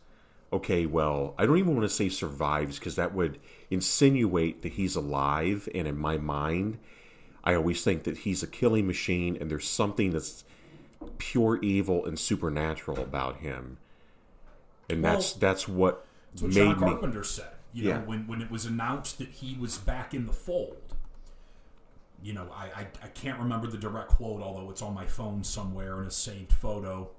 okay, 0.54 0.86
well, 0.86 1.34
I 1.38 1.46
don't 1.46 1.58
even 1.58 1.76
want 1.76 1.88
to 1.90 1.94
say 1.94 2.08
survives 2.10 2.80
because 2.80 2.96
that 2.96 3.14
would 3.14 3.40
insinuate 3.70 4.62
that 4.62 4.74
he's 4.74 4.96
alive. 4.96 5.68
And 5.74 5.88
in 5.88 5.98
my 5.98 6.18
mind, 6.18 6.78
I 7.44 7.56
always 7.56 7.84
think 7.84 8.04
that 8.04 8.20
he's 8.20 8.42
a 8.44 8.48
killing 8.48 8.88
machine 8.88 9.38
and 9.40 9.50
there's 9.52 9.68
something 9.68 10.12
that's 10.12 10.44
pure 11.18 11.60
evil 11.62 12.06
and 12.06 12.18
supernatural 12.18 13.00
about 13.00 13.38
him. 13.38 13.78
And 14.90 15.04
that's 15.04 15.34
Well, 15.34 15.40
that's 15.40 15.68
what 15.68 16.06
That's 16.32 16.42
what 16.44 16.54
made 16.54 16.56
John 16.78 16.80
me. 16.80 16.92
Carpenter 16.92 17.24
said. 17.24 17.52
You 17.74 17.90
Yeah. 17.90 17.98
know, 17.98 18.04
when, 18.06 18.28
when 18.28 18.42
it 18.42 18.50
was 18.50 18.66
announced 18.66 19.18
that 19.18 19.30
he 19.30 19.56
was 19.60 19.78
back 19.78 20.14
in 20.14 20.26
the 20.28 20.34
fold. 20.34 20.78
You 22.24 22.34
know, 22.34 22.50
I, 22.54 22.66
I, 22.82 22.88
I 23.04 23.08
can't 23.14 23.38
remember 23.40 23.68
the 23.68 23.78
direct 23.78 24.10
quote, 24.10 24.42
although 24.42 24.70
it's 24.72 24.82
on 24.82 24.94
my 24.94 25.06
phone 25.06 25.44
somewhere 25.44 26.02
in 26.02 26.08
a 26.08 26.12
saved 26.12 26.54
photo. 26.54 27.10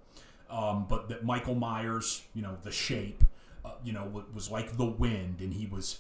Um, 0.50 0.87
but 0.88 1.09
that 1.11 1.24
Michael 1.24 1.54
Myers, 1.54 2.22
you 2.35 2.42
know, 2.42 2.56
the 2.62 2.70
shape, 2.72 3.22
uh, 3.64 3.72
you 3.85 3.92
know, 3.92 4.04
wa- 4.04 4.22
was 4.32 4.50
like 4.50 4.76
the 4.76 4.85
wind, 4.87 5.40
and 5.40 5.52
he 5.52 5.66
was 5.66 5.98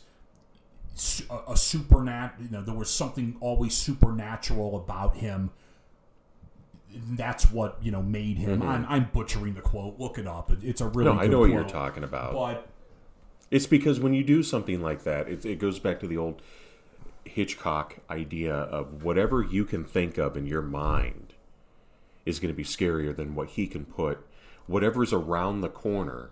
a, 1.30 1.52
a 1.52 1.56
supernat. 1.56 2.32
You 2.40 2.50
know, 2.50 2.62
there 2.62 2.74
was 2.74 2.90
something 2.90 3.36
always 3.40 3.74
supernatural 3.74 4.76
about 4.76 5.16
him. 5.16 5.50
That's 6.94 7.50
what 7.50 7.78
you 7.82 7.90
know 7.92 8.02
made 8.02 8.38
him. 8.38 8.62
I'm, 8.62 8.86
I'm 8.88 9.10
butchering 9.12 9.54
the 9.54 9.60
quote. 9.60 9.98
Look 9.98 10.18
it 10.18 10.26
up. 10.26 10.50
It, 10.50 10.58
it's 10.62 10.80
a 10.80 10.86
really 10.88 11.10
Mm-hmm. 11.10 11.18
No, 11.18 11.22
I 11.22 11.26
know 11.26 11.40
what 11.40 11.50
you're 11.50 11.64
talking 11.64 12.04
about. 12.04 12.32
But 12.32 12.68
It's 13.50 13.66
because 13.66 14.00
when 14.00 14.14
you 14.14 14.24
do 14.24 14.42
something 14.42 14.80
like 14.80 15.04
that, 15.04 15.28
it, 15.28 15.44
it 15.44 15.58
goes 15.58 15.78
back 15.78 16.00
to 16.00 16.06
the 16.06 16.16
old 16.16 16.40
Hitchcock 17.24 17.96
idea 18.08 18.54
of 18.54 19.02
whatever 19.02 19.42
you 19.42 19.64
can 19.64 19.84
think 19.84 20.16
of 20.16 20.36
in 20.36 20.46
your 20.46 20.62
mind 20.62 21.34
is 22.24 22.40
going 22.40 22.52
to 22.52 22.56
be 22.56 22.64
scarier 22.64 23.14
than 23.14 23.34
what 23.34 23.50
he 23.50 23.66
can 23.66 23.84
put. 23.84 24.26
Whatever's 24.66 25.12
around 25.12 25.60
the 25.60 25.68
corner, 25.68 26.30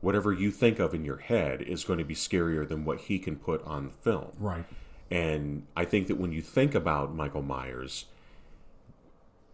whatever 0.00 0.32
you 0.32 0.50
think 0.50 0.78
of 0.78 0.94
in 0.94 1.04
your 1.04 1.16
head 1.18 1.62
is 1.62 1.84
going 1.84 1.98
to 1.98 2.04
be 2.04 2.14
scarier 2.14 2.66
than 2.66 2.84
what 2.84 3.00
he 3.00 3.18
can 3.18 3.36
put 3.36 3.64
on 3.64 3.90
film. 3.90 4.32
right. 4.38 4.64
And 5.10 5.66
I 5.74 5.86
think 5.86 6.06
that 6.08 6.16
when 6.16 6.32
you 6.32 6.42
think 6.42 6.74
about 6.74 7.14
Michael 7.14 7.42
Myers, 7.42 8.04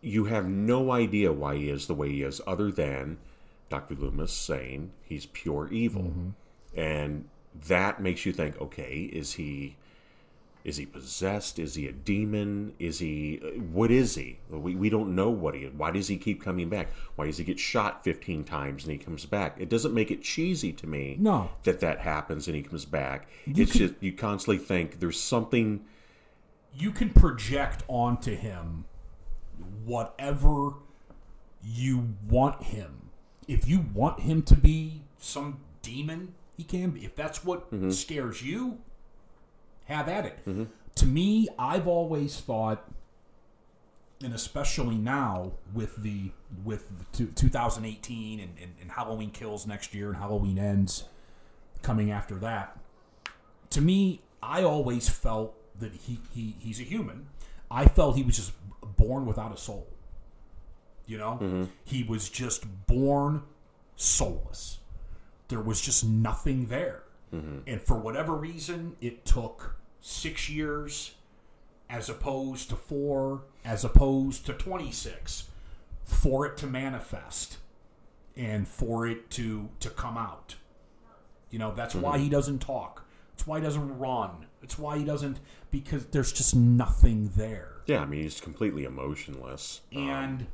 you 0.01 0.25
have 0.25 0.47
no 0.47 0.91
idea 0.91 1.33
why 1.33 1.57
he 1.57 1.71
is 1.71 1.87
the 1.87 1.95
way 1.95 2.11
he 2.11 2.23
is, 2.23 2.41
other 2.47 2.73
than 2.73 3.19
Dr. 3.71 3.95
Loomis 3.95 4.33
saying 4.33 4.93
he's 5.03 5.27
pure 5.27 5.69
evil. 5.71 6.03
Mm-hmm. 6.03 6.29
And 6.79 7.29
that 7.69 8.03
makes 8.03 8.27
you 8.27 8.33
think, 8.33 8.61
okay, 8.61 9.09
is 9.13 9.35
he 9.35 9.77
is 10.65 10.79
he 10.79 10.87
possessed? 10.87 11.59
Is 11.59 11.75
he 11.75 11.87
a 11.87 11.93
demon? 11.93 12.73
Is 12.79 12.99
he 12.99 13.37
what 13.71 13.91
is 13.91 14.15
he? 14.15 14.39
We, 14.49 14.75
we 14.75 14.89
don't 14.89 15.15
know 15.15 15.29
what 15.29 15.55
he 15.55 15.65
is. 15.65 15.75
Why 15.75 15.91
does 15.91 16.09
he 16.09 16.17
keep 16.17 16.43
coming 16.43 16.71
back? 16.71 16.89
Why 17.17 17.27
does 17.27 17.37
he 17.37 17.45
get 17.45 17.59
shot 17.59 18.03
15 18.03 18.45
times 18.45 18.85
and 18.85 18.93
he 18.93 18.99
comes 18.99 19.27
back? 19.27 19.57
It 19.59 19.69
doesn't 19.69 19.93
make 19.93 20.11
it 20.11 20.23
cheesy 20.23 20.73
to 20.73 20.87
me 20.87 21.19
No. 21.21 21.51
that 21.65 21.81
that 21.81 22.01
happens 22.01 22.47
and 22.47 22.57
he 22.57 22.63
comes 22.63 22.87
back. 22.87 23.29
it's 23.47 23.73
could- 23.73 23.79
just 23.79 23.95
you 24.01 24.13
constantly 24.13 24.59
think 24.59 25.01
there's 25.01 25.21
something 25.21 25.85
You 26.73 26.91
can 26.91 27.11
project 27.11 27.85
onto 27.87 28.35
him 28.35 28.87
whatever 29.85 30.75
you 31.63 32.15
want 32.29 32.63
him. 32.63 33.11
If 33.47 33.69
you 33.69 33.85
want 33.93 34.21
him 34.21 34.43
to 34.43 34.55
be 34.57 35.03
some 35.19 35.61
demon, 35.83 36.35
he 36.57 36.65
can 36.65 36.91
be. 36.91 37.05
If 37.05 37.15
that's 37.15 37.45
what 37.45 37.71
mm-hmm. 37.71 37.91
scares 37.91 38.43
you, 38.43 38.79
have 39.85 40.09
at 40.09 40.27
it. 40.27 40.39
Mm-hmm. 40.47 40.65
To 40.97 41.07
me, 41.07 41.49
I've 41.59 41.87
always 41.87 42.41
thought, 42.41 42.89
and 44.23 44.33
especially 44.33 44.97
now 44.97 45.53
with 45.73 46.03
the 46.03 46.31
with 46.65 46.89
the 46.99 47.05
two- 47.17 47.33
2018 47.35 48.41
and, 48.41 48.53
and, 48.61 48.75
and 48.81 48.91
Halloween 48.91 49.31
Kills 49.31 49.67
next 49.67 49.95
year 49.95 50.09
and 50.09 50.17
Halloween 50.17 50.59
Ends 50.59 51.05
coming 51.83 52.11
after 52.11 52.37
that, 52.37 52.79
to 53.71 53.81
me, 53.81 54.23
I 54.43 54.63
always 54.63 55.09
felt 55.09 55.55
that 55.81 55.93
he, 55.93 56.21
he 56.33 56.55
he's 56.59 56.81
a 56.81 56.85
human. 56.85 57.27
I 57.71 57.87
felt 57.87 58.17
he 58.17 58.23
was 58.23 58.37
just 58.37 58.53
born 58.97 59.27
without 59.27 59.53
a 59.53 59.57
soul. 59.57 59.89
You 61.07 61.19
know, 61.19 61.39
mm-hmm. 61.43 61.65
he 61.85 62.03
was 62.03 62.29
just 62.29 62.65
born 62.87 63.43
soulless. 63.97 64.79
There 65.49 65.61
was 65.61 65.81
just 65.81 66.05
nothing 66.05 66.67
there, 66.67 67.03
Mm-hmm. 67.35 67.59
and 67.67 67.83
for 67.83 67.97
whatever 67.97 68.35
reason, 68.35 68.97
it 69.01 69.25
took 69.25 69.77
six 70.01 70.49
years, 70.49 71.15
as 71.91 72.09
opposed 72.09 72.71
to 72.71 72.77
four, 72.77 73.43
as 73.65 73.85
opposed 73.85 74.47
to 74.47 74.53
twenty 74.53 74.93
six, 74.93 75.49
for 76.05 76.47
it 76.47 76.57
to 76.59 76.67
manifest, 76.67 77.59
and 78.37 78.69
for 78.69 79.07
it 79.07 79.31
to 79.31 79.69
to 79.81 79.91
come 79.91 80.17
out. 80.17 80.57
You 81.51 81.59
know, 81.59 81.73
that's 81.75 81.95
why 81.95 82.19
he 82.19 82.25
mm-hmm. 82.25 82.33
doesn't 82.33 82.59
talk. 82.61 83.05
It's 83.35 83.47
why 83.47 83.59
he 83.59 83.65
doesn't 83.65 83.99
run. 83.99 84.47
It's 84.63 84.79
why 84.79 84.99
he 84.99 85.05
doesn't 85.05 85.39
because 85.71 86.07
there's 86.07 86.33
just 86.33 86.55
nothing 86.55 87.31
there. 87.37 87.73
yeah, 87.87 88.01
I 88.01 88.07
mean 88.07 88.23
he's 88.23 88.41
completely 88.41 88.85
emotionless. 88.85 89.81
Um, 89.95 90.09
and 90.09 90.47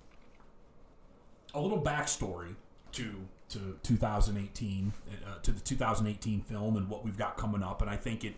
a 1.54 1.60
little 1.60 1.80
backstory 1.80 2.54
to 2.92 3.14
to 3.50 3.76
2018 3.82 4.92
uh, 5.26 5.38
to 5.42 5.52
the 5.52 5.60
2018 5.60 6.40
film 6.42 6.76
and 6.76 6.88
what 6.88 7.04
we've 7.04 7.18
got 7.18 7.36
coming 7.36 7.62
up, 7.62 7.82
and 7.82 7.90
I 7.90 7.96
think 7.96 8.24
it 8.24 8.34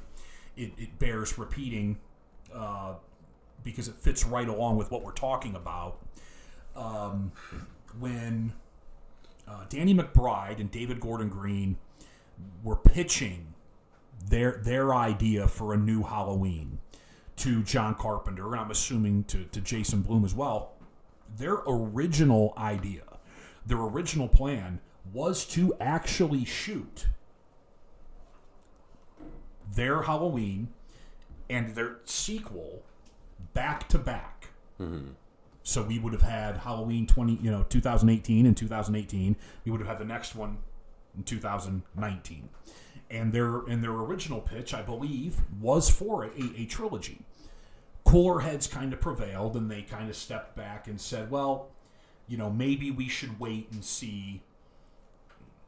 it, 0.56 0.72
it 0.76 0.98
bears 0.98 1.38
repeating 1.38 1.98
uh, 2.54 2.94
because 3.62 3.88
it 3.88 3.94
fits 3.94 4.24
right 4.26 4.48
along 4.48 4.76
with 4.76 4.90
what 4.90 5.02
we're 5.02 5.12
talking 5.12 5.54
about. 5.54 5.98
Um, 6.74 7.32
when 7.98 8.52
uh, 9.46 9.64
Danny 9.68 9.94
McBride 9.94 10.60
and 10.60 10.70
David 10.70 11.00
Gordon 11.00 11.28
Green 11.28 11.76
were 12.62 12.76
pitching 12.76 13.54
their 14.28 14.60
their 14.62 14.94
idea 14.94 15.48
for 15.48 15.74
a 15.74 15.76
new 15.76 16.02
Halloween 16.02 16.78
to 17.36 17.62
John 17.62 17.94
Carpenter, 17.94 18.52
and 18.52 18.60
I'm 18.60 18.70
assuming 18.70 19.24
to, 19.24 19.44
to 19.44 19.60
Jason 19.60 20.02
Blum 20.02 20.24
as 20.24 20.34
well. 20.34 20.72
Their 21.38 21.58
original 21.66 22.54
idea, 22.56 23.02
their 23.66 23.78
original 23.78 24.28
plan 24.28 24.80
was 25.10 25.44
to 25.46 25.74
actually 25.80 26.44
shoot 26.44 27.06
their 29.74 30.02
Halloween 30.02 30.68
and 31.48 31.74
their 31.74 31.96
sequel 32.04 32.82
back 33.54 33.88
to 33.88 33.98
back. 33.98 34.48
Mm-hmm. 34.80 35.10
So 35.62 35.82
we 35.82 35.98
would 35.98 36.12
have 36.12 36.22
had 36.22 36.58
Halloween 36.58 37.06
20, 37.06 37.34
you 37.34 37.50
know, 37.50 37.64
2018 37.68 38.46
and 38.46 38.56
2018. 38.56 39.36
We 39.64 39.70
would 39.70 39.80
have 39.80 39.88
had 39.88 39.98
the 39.98 40.04
next 40.04 40.34
one 40.34 40.58
in 41.16 41.22
2019. 41.22 42.48
And 43.10 43.32
their 43.32 43.58
and 43.66 43.84
their 43.84 43.92
original 43.92 44.40
pitch, 44.40 44.72
I 44.72 44.82
believe, 44.82 45.42
was 45.60 45.90
for 45.90 46.24
a, 46.24 46.30
a 46.56 46.64
trilogy. 46.64 47.20
Cooler 48.04 48.40
heads 48.40 48.66
kind 48.66 48.92
of 48.92 49.00
prevailed, 49.00 49.54
and 49.54 49.70
they 49.70 49.82
kind 49.82 50.08
of 50.08 50.16
stepped 50.16 50.56
back 50.56 50.88
and 50.88 50.98
said, 50.98 51.30
"Well, 51.30 51.68
you 52.26 52.38
know, 52.38 52.48
maybe 52.48 52.90
we 52.90 53.08
should 53.08 53.38
wait 53.38 53.68
and 53.70 53.84
see 53.84 54.42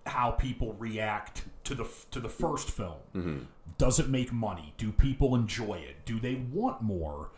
how 0.07 0.33
people 0.33 0.75
react 0.75 1.45
to 1.65 1.75
the 1.75 1.89
to 2.11 2.21
the 2.21 2.29
first 2.29 2.71
film. 2.71 2.99
Mm-hmm. 3.15 3.39
Does 3.79 3.99
it 3.99 4.09
make 4.09 4.33
money? 4.33 4.75
Do 4.77 4.93
people 4.93 5.35
enjoy 5.35 5.75
it? 5.75 6.05
Do 6.05 6.21
they 6.21 6.35
want 6.35 6.83
more 6.83 7.31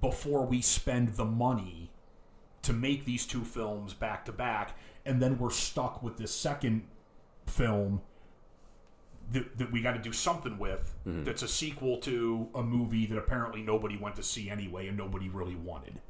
before 0.00 0.44
we 0.44 0.60
spend 0.60 1.10
the 1.10 1.24
money 1.24 1.90
to 2.62 2.72
make 2.72 3.04
these 3.04 3.26
two 3.26 3.44
films 3.44 3.92
back 3.92 4.24
to 4.24 4.32
back 4.32 4.76
and 5.04 5.20
then 5.20 5.38
we're 5.38 5.50
stuck 5.50 6.02
with 6.02 6.16
this 6.16 6.34
second 6.34 6.82
film 7.46 8.00
that, 9.32 9.56
that 9.58 9.70
we 9.70 9.80
got 9.80 9.92
to 9.92 9.98
do 9.98 10.12
something 10.12 10.58
with 10.58 10.94
mm-hmm. 11.06 11.24
that's 11.24 11.42
a 11.42 11.48
sequel 11.48 11.98
to 11.98 12.48
a 12.54 12.62
movie 12.62 13.06
that 13.06 13.18
apparently 13.18 13.62
nobody 13.62 13.96
went 13.96 14.16
to 14.16 14.22
see 14.22 14.50
anyway 14.50 14.88
and 14.88 14.96
nobody 14.96 15.28
really 15.28 15.56
wanted. 15.56 16.00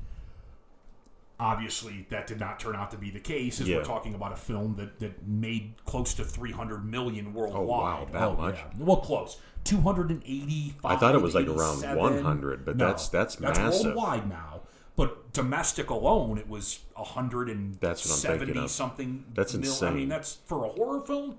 Obviously, 1.40 2.06
that 2.10 2.26
did 2.28 2.38
not 2.38 2.60
turn 2.60 2.76
out 2.76 2.92
to 2.92 2.96
be 2.96 3.10
the 3.10 3.18
case. 3.18 3.60
As 3.60 3.68
Yeah. 3.68 3.78
we're 3.78 3.84
talking 3.84 4.14
about 4.14 4.32
a 4.32 4.36
film 4.36 4.76
that, 4.76 5.00
that 5.00 5.26
made 5.26 5.74
close 5.84 6.14
to 6.14 6.24
three 6.24 6.52
hundred 6.52 6.84
million 6.84 7.34
worldwide. 7.34 7.60
oh, 7.62 7.66
wow, 7.66 8.08
that 8.12 8.22
oh, 8.22 8.36
much? 8.36 8.54
yeah. 8.56 8.64
Well, 8.78 8.98
close. 8.98 9.40
Two 9.64 9.80
hundred 9.80 10.10
and 10.10 10.22
eighty-five. 10.24 10.96
I 10.96 10.96
thought 11.00 11.14
it 11.14 11.22
was 11.22 11.34
like 11.34 11.48
around 11.48 11.82
100, 11.82 12.64
but 12.64 12.78
that's- 12.78 13.08
that's 13.08 13.40
massive. 13.40 13.64
That's 13.64 13.84
worldwide 13.84 14.28
now. 14.28 14.60
But 14.96 15.32
domestic 15.32 15.90
alone, 15.90 16.38
it 16.38 16.48
was 16.48 16.80
hundred 16.96 17.50
and 17.50 17.74
That's 17.80 18.06
what 18.08 18.30
I'm 18.32 18.38
thinking 18.38 18.62
of. 18.62 18.70
something. 18.70 19.24
That's 19.34 19.54
mil- 19.54 19.84
I 19.84 19.90
mean, 19.90 20.08
that's 20.08 20.38
for 20.46 20.64
a 20.64 20.68
horror 20.68 21.00
film. 21.00 21.38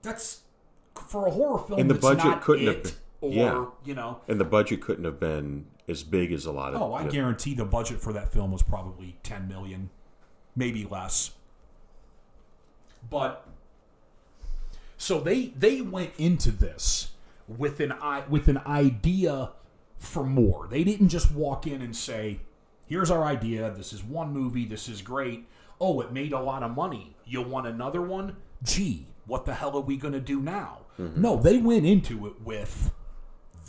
That's 0.00 0.40
for 0.94 1.26
a 1.26 1.30
horror 1.30 1.58
film. 1.58 1.80
And 1.80 1.90
the 1.90 1.94
budget 1.94 2.40
couldn't 2.40 2.66
have 2.66 2.82
been- 2.82 2.92
Or 3.20 3.30
yeah. 3.30 3.66
you 3.84 3.94
know, 3.94 4.20
And 4.26 4.40
the 4.40 4.44
budget 4.44 4.80
couldn't 4.80 5.04
have 5.04 5.20
been 5.20 5.66
as 5.88 6.02
big 6.02 6.32
as 6.32 6.44
a 6.46 6.52
lot 6.52 6.74
of. 6.74 6.82
oh, 6.82 6.94
I 6.94 7.04
the- 7.04 7.10
guarantee 7.10 7.54
the 7.54 7.64
budget 7.64 8.00
for 8.00 8.12
that 8.12 8.32
film 8.32 8.52
was 8.52 8.62
probably 8.62 9.16
ten 9.22 9.48
million, 9.48 9.90
maybe 10.54 10.84
less. 10.84 11.32
But 13.10 13.46
so 14.96 15.20
they 15.20 15.46
they 15.56 15.80
went 15.80 16.12
into 16.18 16.50
this 16.50 17.12
with 17.46 17.80
an 17.80 17.92
i 17.92 18.24
with 18.28 18.48
an 18.48 18.58
idea 18.66 19.52
for 19.98 20.24
more. 20.24 20.68
They 20.70 20.84
didn't 20.84 21.08
just 21.08 21.32
walk 21.32 21.66
in 21.66 21.80
and 21.80 21.96
say, 21.96 22.40
"Here's 22.86 23.10
our 23.10 23.24
idea. 23.24 23.70
This 23.70 23.92
is 23.92 24.02
one 24.04 24.32
movie. 24.32 24.64
This 24.64 24.88
is 24.88 25.00
great. 25.02 25.46
Oh, 25.80 26.00
it 26.00 26.12
made 26.12 26.32
a 26.32 26.40
lot 26.40 26.62
of 26.62 26.72
money. 26.74 27.16
You 27.24 27.42
want 27.42 27.66
another 27.66 28.02
one? 28.02 28.36
Gee, 28.62 29.06
what 29.26 29.44
the 29.44 29.54
hell 29.54 29.76
are 29.76 29.80
we 29.82 29.96
going 29.96 30.14
to 30.14 30.20
do 30.20 30.40
now?" 30.40 30.78
Mm-hmm. 30.98 31.20
No, 31.22 31.36
they 31.36 31.58
went 31.58 31.86
into 31.86 32.26
it 32.26 32.40
with, 32.42 32.90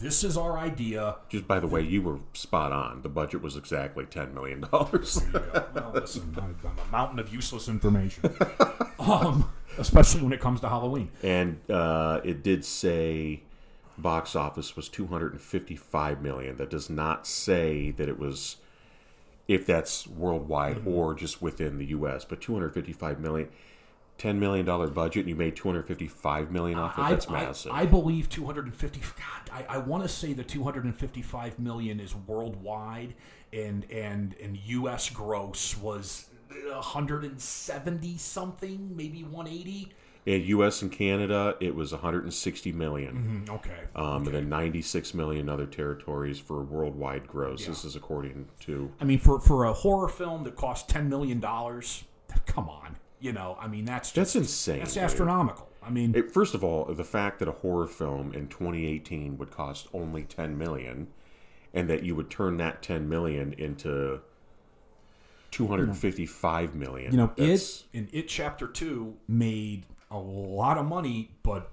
"This 0.01 0.23
is 0.23 0.37
our 0.37 0.57
idea. 0.57 1.15
Just 1.29 1.47
by 1.47 1.59
the 1.59 1.67
way, 1.67 1.81
you 1.81 2.01
were 2.01 2.19
spot 2.33 2.71
on. 2.71 3.01
The 3.01 3.09
budget 3.09 3.41
was 3.41 3.55
exactly 3.57 4.05
ten 4.05 4.33
million 4.33 4.61
dollars. 4.71 5.21
well, 5.33 5.91
listen, 5.93 6.35
I- 6.37 6.67
I'm 6.67 6.77
a 6.87 6.91
mountain 6.91 7.19
of 7.19 7.33
useless 7.33 7.67
information, 7.67 8.33
um, 8.99 9.51
especially 9.77 10.21
when 10.23 10.33
it 10.33 10.39
comes 10.39 10.61
to 10.61 10.69
Halloween. 10.69 11.09
and 11.23 11.59
uh, 11.69 12.21
it 12.23 12.43
did 12.43 12.63
say 12.65 13.41
box 13.97 14.33
office 14.35 14.75
was 14.77 14.87
255 14.89 16.21
million. 16.21 16.55
That 16.57 16.69
does 16.69 16.89
not 16.89 17.27
say 17.27 17.91
that 17.91 18.07
it 18.07 18.17
was 18.17 18.57
if 19.47 19.65
that's 19.65 20.07
worldwide 20.07 20.77
Mm-hmm. 20.77 20.87
or 20.87 21.13
just 21.15 21.41
within 21.41 21.77
the 21.79 21.85
U.S. 21.87 22.23
But 22.23 22.39
255 22.39 23.19
million. 23.19 23.49
$10 24.19 24.35
million 24.37 24.65
budget 24.93 25.21
and 25.21 25.29
you 25.29 25.35
made 25.35 25.55
255 25.55 26.51
million 26.51 26.77
off 26.77 26.97
it. 26.97 27.01
I, 27.01 27.09
That's 27.11 27.29
I- 27.29 27.31
massive. 27.31 27.71
I, 27.71 27.85
believe 27.85 28.29
250. 28.29 28.99
God, 28.99 29.49
I, 29.51 29.75
I 29.75 29.77
want 29.77 30.03
to 30.03 30.09
say 30.09 30.33
the 30.33 30.43
255 30.43 31.57
million 31.57 31.99
is 31.99 32.13
worldwide, 32.15 33.15
and 33.51 33.89
and 33.91 34.35
and 34.43 34.57
U.S. 34.57 35.09
gross 35.09 35.75
was 35.77 36.27
170 37.17 38.17
something, 38.17 38.95
maybe 38.95 39.23
180. 39.23 39.91
In 40.25 40.43
U.S. 40.43 40.81
and 40.83 40.91
Canada, 40.91 41.55
it 41.59 41.73
was 41.73 41.91
160 41.91 42.71
million. 42.73 43.45
Okay. 43.49 43.71
Um, 43.95 44.25
And 44.27 44.35
then 44.35 44.49
96 44.49 45.13
million 45.13 45.49
other 45.49 45.65
territories 45.65 46.37
for 46.37 46.61
worldwide 46.61 47.25
gross. 47.27 47.65
This 47.65 47.83
is 47.85 47.95
according 47.95 48.47
to. 48.61 48.91
I 48.99 49.05
mean, 49.05 49.19
for 49.19 49.39
for 49.39 49.63
a 49.63 49.73
horror 49.73 50.09
film 50.09 50.43
that 50.43 50.55
cost 50.55 50.89
10 50.89 51.09
million 51.09 51.39
dollars, 51.39 52.03
come 52.45 52.69
on. 52.69 52.97
You 53.19 53.33
know, 53.33 53.57
I 53.59 53.67
mean, 53.67 53.85
that's 53.85 54.11
That's 54.11 54.35
insane. 54.35 54.79
That's 54.79 54.93
dude. 54.93 55.03
astronomical. 55.03 55.67
I 55.83 55.89
mean, 55.89 56.15
It, 56.15 56.31
first 56.31 56.53
of 56.53 56.63
all, 56.63 56.85
the 56.85 57.03
fact 57.03 57.39
that 57.39 57.47
a 57.47 57.51
horror 57.53 57.87
film 57.87 58.33
in 58.33 58.47
2018 58.47 59.37
would 59.37 59.51
cost 59.51 59.87
only 59.93 60.23
10 60.23 60.57
million, 60.57 61.07
and 61.73 61.89
that 61.89 62.03
you 62.03 62.15
would 62.15 62.29
turn 62.29 62.57
that 62.57 62.81
10 62.81 63.09
million 63.09 63.53
into 63.57 64.21
255 65.51 66.75
million. 66.75 67.11
you 67.11 67.17
know, 67.17 67.31
that's- 67.35 67.85
it 67.93 67.97
in 67.97 68.09
it 68.13 68.27
chapter 68.27 68.67
two 68.67 69.17
made 69.27 69.85
a 70.11 70.17
lot 70.19 70.77
of 70.77 70.85
money, 70.85 71.31
but 71.43 71.71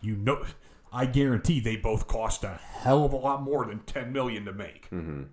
you 0.00 0.16
know, 0.16 0.44
I 0.92 1.06
guarantee 1.06 1.60
they 1.60 1.76
both 1.76 2.06
cost 2.06 2.44
a 2.44 2.54
hell 2.54 3.04
of 3.04 3.12
a 3.12 3.16
lot 3.16 3.42
more 3.42 3.64
than 3.66 3.80
ten 3.80 4.12
million 4.12 4.44
to 4.44 4.52
make. 4.52 4.86
Mm-hmm. 4.90 5.24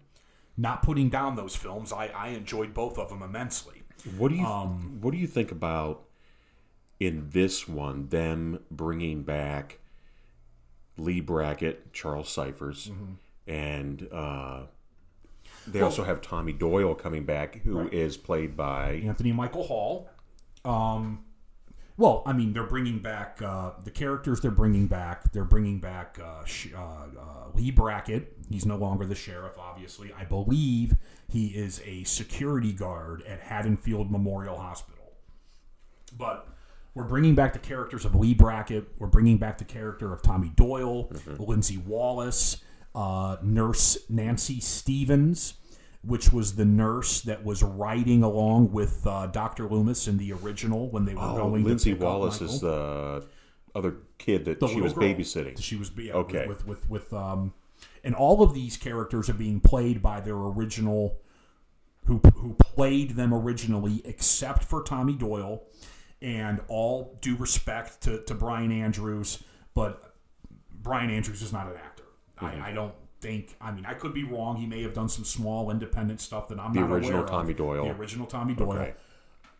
Not 0.57 0.83
putting 0.83 1.09
down 1.09 1.35
those 1.35 1.55
films, 1.55 1.91
I, 1.91 2.07
I 2.07 2.27
enjoyed 2.29 2.73
both 2.73 2.97
of 2.99 3.09
them 3.09 3.21
immensely. 3.23 3.82
What 4.17 4.29
do 4.29 4.35
you 4.35 4.45
um, 4.45 4.99
What 5.01 5.11
do 5.11 5.17
you 5.17 5.27
think 5.27 5.51
about 5.51 6.03
in 6.99 7.29
this 7.31 7.67
one 7.67 8.07
them 8.09 8.59
bringing 8.71 9.23
back 9.23 9.79
Lee 10.97 11.21
Brackett, 11.21 11.91
Charles 11.93 12.29
Cyphers, 12.29 12.89
Mm-hmm. 12.91 13.51
and 13.51 14.07
uh, 14.11 14.61
they 15.67 15.81
also 15.81 16.03
have 16.03 16.21
Tommy 16.21 16.53
Doyle 16.53 16.93
coming 16.93 17.25
back, 17.25 17.61
who 17.63 17.87
is 17.89 18.17
played 18.17 18.55
by 18.57 19.01
Anthony 19.05 19.31
Michael 19.31 19.63
Hall. 19.63 20.09
Um, 20.65 21.23
well, 21.95 22.21
I 22.25 22.33
mean, 22.33 22.53
they're 22.53 22.63
bringing 22.63 22.99
back 22.99 23.41
uh, 23.41 23.71
the 23.83 23.91
characters. 23.91 24.41
They're 24.41 24.51
bringing 24.51 24.87
back. 24.87 25.31
They're 25.31 25.45
bringing 25.45 25.79
back 25.79 26.19
uh, 26.23 26.43
sh- 26.43 26.73
uh, 26.75 26.79
uh, 26.79 27.47
Lee 27.53 27.71
Brackett. 27.71 28.35
He's 28.49 28.65
no 28.65 28.75
longer 28.75 29.05
the 29.05 29.15
sheriff. 29.15 29.57
Obviously, 29.57 30.11
I 30.13 30.25
believe 30.25 30.95
he 31.33 31.47
is 31.47 31.81
a 31.83 32.03
security 32.03 32.71
guard 32.71 33.23
at 33.23 33.39
Haddonfield 33.39 34.11
Memorial 34.11 34.55
Hospital. 34.55 35.13
But 36.15 36.47
we're 36.93 37.05
bringing 37.05 37.33
back 37.33 37.53
the 37.53 37.59
characters 37.59 38.05
of 38.05 38.13
Lee 38.13 38.35
Brackett. 38.35 38.87
We're 38.99 39.07
bringing 39.07 39.37
back 39.39 39.57
the 39.57 39.65
character 39.65 40.13
of 40.13 40.21
Tommy 40.21 40.51
Doyle, 40.55 41.11
Lindsay 41.39 41.77
Wallace, 41.77 42.57
uh, 42.93 43.37
Nurse 43.41 43.97
Nancy 44.09 44.59
Stephens, 44.59 45.55
which 46.03 46.31
was 46.31 46.55
the 46.55 46.65
nurse 46.65 47.21
that 47.21 47.43
was 47.43 47.63
riding 47.63 48.21
along 48.21 48.71
with 48.71 49.05
uh, 49.07 49.25
Dr. 49.25 49.67
Loomis 49.67 50.07
in 50.07 50.19
the 50.19 50.33
original 50.33 50.87
when 50.91 51.05
they 51.05 51.15
were 51.15 51.21
oh, 51.23 51.35
going. 51.35 51.63
Lindsay 51.63 51.95
Wallace 51.95 52.41
is 52.41 52.61
the 52.61 53.25
other 53.73 53.95
kid 54.19 54.45
that 54.45 54.59
The 54.59 54.67
she 54.67 54.81
was 54.81 54.93
girl. 54.93 55.03
babysitting. 55.03 55.59
She 55.59 55.77
was 55.77 55.91
yeah, 55.97 56.13
Okay. 56.13 56.45
with, 56.45 56.67
with 56.67 56.87
with 56.87 57.11
with 57.11 57.13
um, 57.13 57.53
and 58.03 58.13
all 58.15 58.43
of 58.43 58.53
these 58.53 58.77
characters 58.77 59.29
are 59.29 59.33
being 59.33 59.59
played 59.59 60.01
by 60.01 60.19
their 60.19 60.35
original, 60.35 61.17
who 62.05 62.19
who 62.35 62.53
played 62.55 63.11
them 63.11 63.33
originally, 63.33 64.01
except 64.05 64.63
for 64.63 64.83
Tommy 64.83 65.13
Doyle, 65.13 65.63
and 66.21 66.61
all 66.67 67.17
due 67.21 67.35
respect 67.35 68.01
to 68.03 68.23
to 68.23 68.33
Brian 68.35 68.71
Andrews, 68.71 69.43
but 69.73 70.15
Brian 70.71 71.09
Andrews 71.09 71.41
is 71.41 71.53
not 71.53 71.67
an 71.67 71.75
actor. 71.77 72.03
Mm-hmm. 72.41 72.61
I, 72.61 72.69
I 72.69 72.73
don't 72.73 72.93
think. 73.21 73.55
I 73.61 73.71
mean, 73.71 73.85
I 73.85 73.93
could 73.93 74.13
be 74.13 74.23
wrong. 74.23 74.57
He 74.57 74.65
may 74.65 74.81
have 74.83 74.93
done 74.93 75.07
some 75.09 75.23
small 75.23 75.71
independent 75.71 76.19
stuff 76.21 76.47
that 76.49 76.59
I'm 76.59 76.73
The 76.73 76.81
not 76.81 76.91
original 76.91 77.19
aware 77.19 77.27
Tommy 77.27 77.51
of. 77.51 77.57
Doyle. 77.57 77.83
The 77.85 77.91
original 77.91 78.27
Tommy 78.27 78.53
Doyle 78.53 78.71
Okay. 78.73 78.93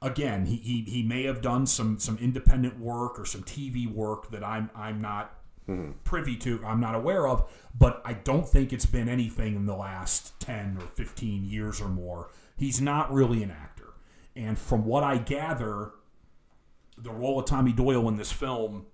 again, 0.01 0.45
he, 0.45 0.57
he 0.57 0.81
he 0.81 1.03
may 1.03 1.23
have 1.23 1.41
done 1.41 1.65
some 1.65 1.97
some 1.99 2.17
independent 2.17 2.79
work 2.79 3.19
or 3.19 3.25
some 3.25 3.43
TV 3.43 3.91
work 3.91 4.31
that 4.31 4.43
I'm 4.43 4.69
I'm 4.75 5.01
not 5.01 5.33
privy 6.03 6.35
to, 6.37 6.63
I'm 6.65 6.79
not 6.79 6.95
aware 6.95 7.27
of, 7.27 7.49
but 7.77 8.01
I 8.05 8.13
don't 8.13 8.47
think 8.47 8.73
it's 8.73 8.85
been 8.85 9.07
anything 9.07 9.55
in 9.55 9.65
the 9.65 9.75
last 9.75 10.39
10 10.39 10.77
or 10.79 10.87
15 10.87 11.45
years 11.45 11.81
or 11.81 11.89
more. 11.89 12.29
He's 12.57 12.81
not 12.81 13.11
really 13.13 13.43
an 13.43 13.51
actor. 13.51 13.93
And 14.35 14.57
from 14.57 14.85
what 14.85 15.03
I 15.03 15.17
gather, 15.17 15.91
the 16.97 17.11
role 17.11 17.39
of 17.39 17.45
Tommy 17.45 17.71
Doyle 17.71 18.07
in 18.07 18.17
this 18.17 18.31
film 18.31 18.85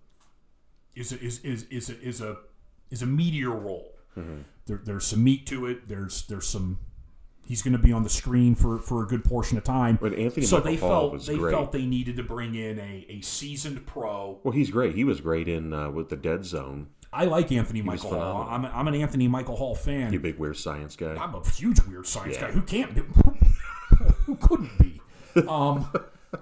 is 0.96 1.12
a, 1.12 1.20
is 1.20 1.40
is 1.40 1.64
is 1.64 1.90
a, 1.90 2.02
is 2.02 2.22
a 2.22 2.38
is 2.90 3.02
a 3.02 3.06
meteor 3.06 3.52
role. 3.52 3.94
Mm-hmm. 4.18 4.42
There, 4.66 4.82
there's 4.84 5.06
some 5.06 5.24
meat 5.24 5.46
to 5.48 5.66
it. 5.66 5.88
There's 5.88 6.24
there's 6.28 6.48
some. 6.48 6.80
He's 7.50 7.64
going 7.64 7.74
to 7.74 7.80
be 7.80 7.92
on 7.92 8.04
the 8.04 8.12
screen 8.12 8.54
for, 8.54 8.78
for 8.78 9.02
a 9.02 9.08
good 9.08 9.24
portion 9.24 9.58
of 9.58 9.64
time. 9.64 9.98
But 10.00 10.14
Anthony 10.14 10.46
so 10.46 10.58
Michael 10.58 10.72
they 10.72 10.78
felt 10.78 11.26
they 11.26 11.36
great. 11.36 11.52
felt 11.52 11.72
they 11.72 11.88
needed 11.88 12.16
to 12.18 12.24
bring 12.24 12.54
in 12.54 12.78
a, 12.78 13.08
a 13.10 13.22
seasoned 13.22 13.88
pro. 13.88 14.40
Well, 14.44 14.52
he's 14.52 14.70
great. 14.70 14.94
He 14.94 15.04
was 15.04 15.20
great 15.20 15.48
in 15.48 15.74
uh, 15.74 15.90
with 15.90 16.10
the 16.10 16.16
Dead 16.16 16.46
Zone. 16.46 16.90
I 17.12 17.26
like 17.26 17.52
Anthony 17.52 17.82
was 17.82 18.04
Michael 18.04 18.20
Hall. 18.20 18.48
I'm, 18.48 18.66
I'm 18.66 18.88
an 18.88 18.94
Anthony 18.94 19.28
Michael 19.28 19.56
Hall 19.56 19.74
fan. 19.74 20.14
You 20.14 20.20
big 20.20 20.38
weird 20.38 20.58
science 20.58 20.96
guy. 20.96 21.16
I'm 21.16 21.34
a 21.34 21.50
huge 21.50 21.82
weird 21.88 22.06
science 22.06 22.36
Yeah. 22.36 22.42
guy. 22.42 22.52
Who 22.52 22.62
can't? 22.62 22.92
Who 24.28 24.36
couldn't 24.36 24.78
be? 24.78 25.02
Um, 25.48 25.92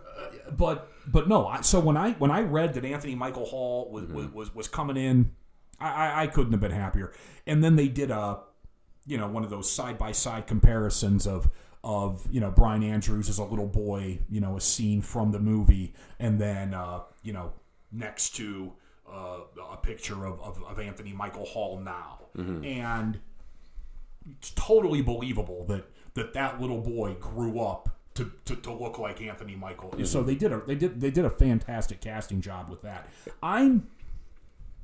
but 0.57 0.91
but 1.07 1.29
no. 1.29 1.47
I, 1.47 1.61
so 1.61 1.79
when 1.79 1.95
I 1.95 2.11
when 2.13 2.31
I 2.31 2.41
read 2.41 2.73
that 2.73 2.83
Anthony 2.83 3.15
Michael 3.15 3.45
Hall 3.45 3.89
was 3.91 4.07
was, 4.07 4.27
was, 4.33 4.53
was 4.53 4.67
coming 4.67 4.97
in, 4.97 5.31
I, 5.79 5.87
I, 5.89 6.21
I 6.23 6.27
couldn't 6.27 6.51
have 6.51 6.59
been 6.61 6.71
happier. 6.71 7.13
And 7.45 7.63
then 7.63 7.77
they 7.77 7.87
did 7.87 8.11
a, 8.11 8.39
you 9.07 9.17
know, 9.17 9.27
one 9.27 9.43
of 9.43 9.49
those 9.49 9.71
side 9.71 9.97
by 9.97 10.11
side 10.11 10.45
comparisons 10.47 11.25
of 11.25 11.49
of 11.83 12.27
you 12.31 12.41
know 12.41 12.51
Brian 12.51 12.83
Andrews 12.83 13.29
as 13.29 13.37
a 13.37 13.43
little 13.43 13.67
boy, 13.67 14.19
you 14.29 14.41
know, 14.41 14.57
a 14.57 14.61
scene 14.61 15.01
from 15.01 15.31
the 15.31 15.39
movie, 15.39 15.93
and 16.19 16.39
then 16.39 16.73
uh, 16.73 17.01
you 17.23 17.33
know 17.33 17.53
next 17.91 18.35
to 18.35 18.73
uh, 19.09 19.39
a 19.71 19.77
picture 19.77 20.25
of, 20.25 20.41
of, 20.41 20.61
of 20.63 20.79
Anthony 20.79 21.13
Michael 21.13 21.45
Hall 21.45 21.79
now, 21.79 22.19
and 22.65 23.19
it's 24.37 24.51
totally 24.51 25.01
believable 25.01 25.65
that 25.67 25.85
that 26.15 26.33
that 26.33 26.59
little 26.59 26.81
boy 26.81 27.13
grew 27.13 27.59
up 27.61 27.89
to, 28.15 28.31
to, 28.45 28.55
to 28.55 28.73
look 28.73 28.97
like 28.97 29.21
Anthony 29.21 29.55
Michael. 29.55 29.93
So 30.03 30.23
they 30.23 30.35
did 30.35 30.51
a 30.51 30.61
they 30.65 30.75
did 30.75 30.99
they 30.99 31.11
did 31.11 31.23
a 31.23 31.29
fantastic 31.29 32.01
casting 32.01 32.41
job 32.41 32.69
with 32.69 32.81
that. 32.81 33.07
I'm 33.41 33.87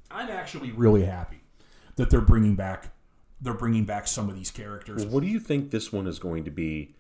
I'm 0.10 0.30
actually 0.30 0.72
really 0.72 1.04
happy 1.04 1.42
that 1.96 2.10
they're 2.10 2.22
bringing 2.22 2.56
back 2.56 2.93
they're 3.44 3.54
bringing 3.54 3.86
back 3.86 4.08
some 4.08 4.30
of 4.30 4.36
these 4.36 4.50
characters. 4.50 5.06
What 5.06 5.22
do 5.22 5.28
you 5.28 5.40
think 5.40 5.70
this 5.72 5.92
one 5.92 6.08
is 6.08 6.18
going 6.18 6.46
to 6.46 6.52
be? 6.52 6.96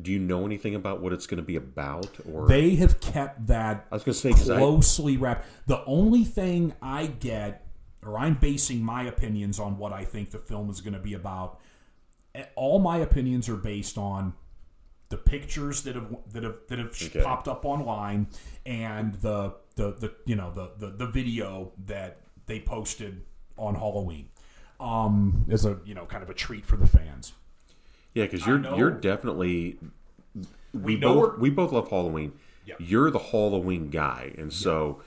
Do 0.00 0.12
you 0.12 0.18
know 0.18 0.44
anything 0.44 0.74
about 0.74 1.00
what 1.00 1.14
it's 1.14 1.26
going 1.26 1.38
to 1.38 1.46
be 1.46 1.56
about? 1.56 2.10
Or 2.30 2.46
They 2.46 2.74
have 2.76 3.00
kept 3.00 3.46
that 3.46 3.86
I 3.90 3.94
was 3.94 4.04
going 4.04 4.12
to 4.12 4.20
say 4.20 4.28
because 4.30 4.50
I 4.50 4.58
closely 4.58 5.16
wrapped. 5.16 5.46
The 5.66 5.82
only 5.86 6.22
thing 6.24 6.74
I 6.82 7.06
get, 7.06 7.66
or 8.02 8.18
I'm 8.18 8.34
basing 8.34 8.84
my 8.84 9.04
opinions 9.04 9.58
on 9.58 9.78
what 9.78 9.94
I 9.94 10.04
think 10.04 10.30
the 10.32 10.38
film 10.38 10.68
is 10.68 10.82
going 10.82 10.92
to 10.92 11.00
be 11.00 11.14
about. 11.14 11.60
eh, 12.34 12.44
All 12.56 12.78
my 12.78 12.98
opinions 12.98 13.48
are 13.48 13.56
based 13.56 13.96
on 13.96 14.34
the 15.08 15.16
pictures 15.16 15.82
that 15.84 15.94
have 15.94 16.14
that 16.32 16.42
have 16.42 16.56
that 16.68 16.78
have 16.78 17.02
Okay. 17.02 17.22
popped 17.22 17.48
up 17.48 17.64
online 17.64 18.26
and 18.66 19.14
the 19.22 19.54
the, 19.76 19.92
the 19.92 20.12
you 20.26 20.34
know 20.36 20.50
the, 20.50 20.72
the 20.78 20.88
the 20.94 21.06
video 21.06 21.72
that 21.86 22.20
they 22.46 22.60
posted 22.60 23.22
on 23.56 23.76
Halloween 23.76 24.28
um 24.80 25.44
as 25.50 25.64
a 25.64 25.78
you 25.84 25.94
know 25.94 26.04
kind 26.06 26.22
of 26.22 26.30
a 26.30 26.34
treat 26.34 26.64
for 26.66 26.76
the 26.76 26.86
fans. 26.86 27.32
yeah, 28.14 28.24
because 28.24 28.46
you're 28.46 28.60
you're 28.76 28.90
definitely 28.90 29.78
we, 30.72 30.96
know 30.96 31.14
both 31.14 31.38
we're- 31.38 31.54
both 31.54 31.72
love 31.72 31.88
Halloween. 31.88 32.32
Yeah. 32.66 32.74
You're 32.78 33.10
the 33.12 33.20
Halloween 33.20 33.90
guy, 33.90 34.32
and 34.36 34.52
so 34.52 35.00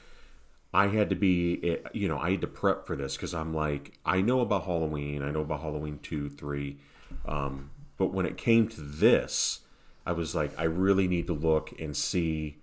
I 0.74 0.88
had 0.88 1.09
to 1.09 1.15
be 1.15 1.59
eh, 1.61 1.89
you 1.93 2.07
know 2.07 2.17
I 2.17 2.32
had 2.32 2.41
to 2.41 2.47
prep 2.47 2.88
for 2.88 2.95
this 2.95 3.15
because 3.17 3.34
I'm 3.34 3.53
like 3.53 3.97
I 4.05 4.22
know 4.22 4.39
about 4.39 4.63
Halloween, 4.63 5.22
I 5.22 5.32
know 5.32 5.41
about 5.41 5.61
Halloween 5.61 5.99
two, 6.01 6.30
three, 6.30 6.78
um, 7.26 7.72
but 7.97 8.13
when 8.13 8.26
it 8.26 8.38
came 8.38 8.67
to 8.70 8.82
this, 8.82 9.59
I 10.05 10.13
was 10.13 10.34
like 10.34 10.57
I 10.57 10.63
really 10.63 11.07
need 11.07 11.28
to 11.28 11.34
look 11.34 11.74
and 11.80 11.97
see 11.97 12.57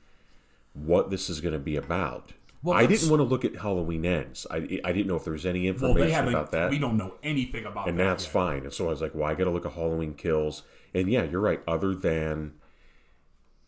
what 0.72 1.10
this 1.10 1.28
is 1.28 1.40
going 1.42 1.52
to 1.54 1.58
be 1.58 1.76
about. 1.76 2.32
Well, 2.62 2.76
I 2.76 2.86
didn't 2.86 3.08
want 3.10 3.20
to 3.20 3.24
look 3.24 3.44
at 3.44 3.56
Halloween 3.56 4.04
ends. 4.04 4.46
I, 4.50 4.56
I 4.56 4.92
didn't 4.92 5.06
know 5.06 5.16
if 5.16 5.24
there 5.24 5.32
was 5.32 5.46
any 5.46 5.68
information 5.68 6.10
haven't. 6.10 6.34
about 6.34 6.50
that. 6.52 6.70
We 6.70 6.78
don't 6.78 6.96
know 6.96 7.14
anything 7.22 7.64
about 7.64 7.88
and 7.88 7.98
that 7.98 8.04
that's 8.04 8.24
yet. 8.24 8.32
fine. 8.32 8.62
And 8.64 8.72
so 8.72 8.86
I 8.86 8.90
was 8.90 9.00
like, 9.00 9.14
well, 9.14 9.24
I 9.24 9.34
got 9.34 9.44
to 9.44 9.50
look 9.50 9.66
at 9.66 9.72
Halloween 9.72 10.14
Kills. 10.14 10.62
And 10.94 11.08
yeah, 11.08 11.24
you're 11.24 11.40
right. 11.40 11.60
Other 11.68 11.94
than 11.94 12.54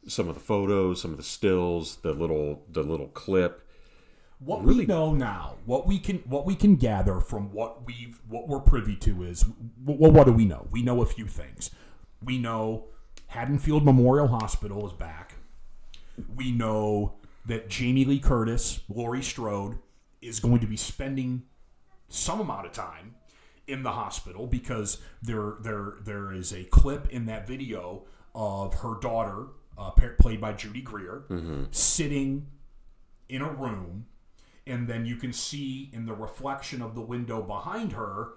some 0.06 0.28
of 0.28 0.34
the 0.34 0.40
photos, 0.40 1.02
some 1.02 1.12
of 1.12 1.16
the 1.16 1.22
stills, 1.22 1.96
the 1.96 2.12
little 2.12 2.64
the 2.70 2.82
little 2.82 3.08
clip. 3.08 3.64
What 4.40 4.62
we 4.62 4.86
know 4.86 5.12
now, 5.12 5.56
what 5.64 5.86
we 5.86 5.98
can 5.98 6.18
what 6.18 6.46
we 6.46 6.54
can 6.54 6.76
gather 6.76 7.20
from 7.20 7.52
what 7.52 7.84
we've 7.86 8.20
what 8.28 8.48
we're 8.48 8.60
privy 8.60 8.96
to 8.96 9.22
is 9.22 9.44
well, 9.84 10.12
what 10.12 10.26
do 10.26 10.32
we 10.32 10.44
know? 10.44 10.68
We 10.70 10.82
know 10.82 11.02
a 11.02 11.06
few 11.06 11.26
things. 11.26 11.70
We 12.22 12.38
know 12.38 12.86
Haddonfield 13.28 13.84
Memorial 13.84 14.28
Hospital 14.28 14.86
is 14.86 14.92
back. 14.92 15.34
We 16.34 16.50
know 16.52 17.17
that 17.48 17.68
Jamie 17.68 18.04
Lee 18.04 18.20
Curtis, 18.20 18.80
Laurie 18.88 19.22
Strode, 19.22 19.78
is 20.22 20.38
going 20.38 20.60
to 20.60 20.66
be 20.66 20.76
spending 20.76 21.42
some 22.08 22.40
amount 22.40 22.66
of 22.66 22.72
time 22.72 23.14
in 23.66 23.82
the 23.82 23.92
hospital 23.92 24.46
because 24.46 24.98
there 25.22 25.56
there 25.62 25.96
there 26.04 26.32
is 26.32 26.52
a 26.52 26.64
clip 26.64 27.08
in 27.10 27.26
that 27.26 27.46
video 27.46 28.04
of 28.34 28.74
her 28.74 28.94
daughter, 29.00 29.48
uh, 29.76 29.90
played 30.18 30.40
by 30.40 30.52
Judy 30.52 30.80
Greer, 30.82 31.24
sitting 31.70 32.46
in 33.28 33.42
a 33.42 33.50
room, 33.50 34.06
and 34.66 34.86
then 34.88 35.04
you 35.04 35.16
can 35.16 35.32
see 35.32 35.90
in 35.92 36.06
the 36.06 36.14
reflection 36.14 36.80
of 36.82 36.94
the 36.94 37.00
window 37.00 37.42
behind 37.42 37.92
her, 37.92 38.34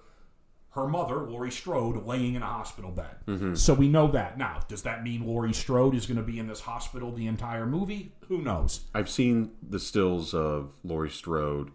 her 0.71 0.87
mother, 0.87 1.17
Laurie 1.29 1.51
Strode, 1.51 2.05
laying 2.05 2.35
in 2.35 2.41
a 2.41 2.45
hospital 2.45 2.91
bed. 2.91 3.17
Mm-hmm. 3.27 3.55
So 3.55 3.73
we 3.73 3.89
know 3.89 4.07
that. 4.07 4.37
Now, 4.37 4.61
does 4.69 4.83
that 4.83 5.03
mean 5.03 5.27
Laurie 5.27 5.53
Strode 5.53 5.95
is 5.95 6.05
going 6.05 6.17
to 6.17 6.23
be 6.23 6.39
in 6.39 6.47
this 6.47 6.61
hospital 6.61 7.11
the 7.11 7.27
entire 7.27 7.65
movie? 7.65 8.13
Who 8.29 8.41
knows? 8.41 8.85
I've 8.93 9.09
seen 9.09 9.51
the 9.61 9.79
stills 9.79 10.33
of 10.33 10.71
Laurie 10.83 11.09
Strode 11.09 11.71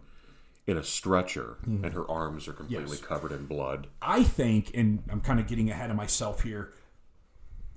in 0.65 0.77
a 0.77 0.83
stretcher, 0.83 1.57
mm-hmm. 1.61 1.85
and 1.85 1.93
her 1.93 2.09
arms 2.09 2.47
are 2.47 2.53
completely 2.53 2.97
Yes. 2.97 3.05
covered 3.05 3.31
in 3.31 3.45
blood. 3.45 3.87
I 4.01 4.23
think, 4.23 4.71
and 4.73 5.03
I'm 5.11 5.21
kind 5.21 5.39
of 5.39 5.47
getting 5.47 5.69
ahead 5.69 5.91
of 5.91 5.95
myself 5.95 6.41
here. 6.41 6.73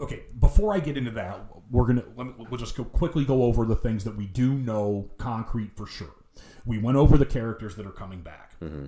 Okay, 0.01 0.23
before 0.41 0.75
I 0.75 0.81
get 0.81 0.97
into 0.97 1.11
that, 1.13 1.45
we're 1.71 1.87
gonna 1.87 2.05
let 2.17 2.27
me, 2.29 2.33
we'll 2.39 2.59
just 2.59 2.75
go 2.75 2.85
quickly 2.85 3.27
go 3.27 3.43
over 3.45 3.67
the 3.67 3.77
things 3.77 4.05
that 4.05 4.17
we 4.17 4.27
do 4.27 4.55
know 4.55 5.11
concrete 5.19 5.77
for 5.77 5.87
sure. 5.87 6.15
We 6.65 6.79
went 6.79 6.97
over 6.97 7.19
the 7.19 7.27
characters 7.27 7.77
that 7.77 7.87
are 7.87 7.93
coming 7.93 8.23
back. 8.23 8.59
Mm-hmm. 8.61 8.87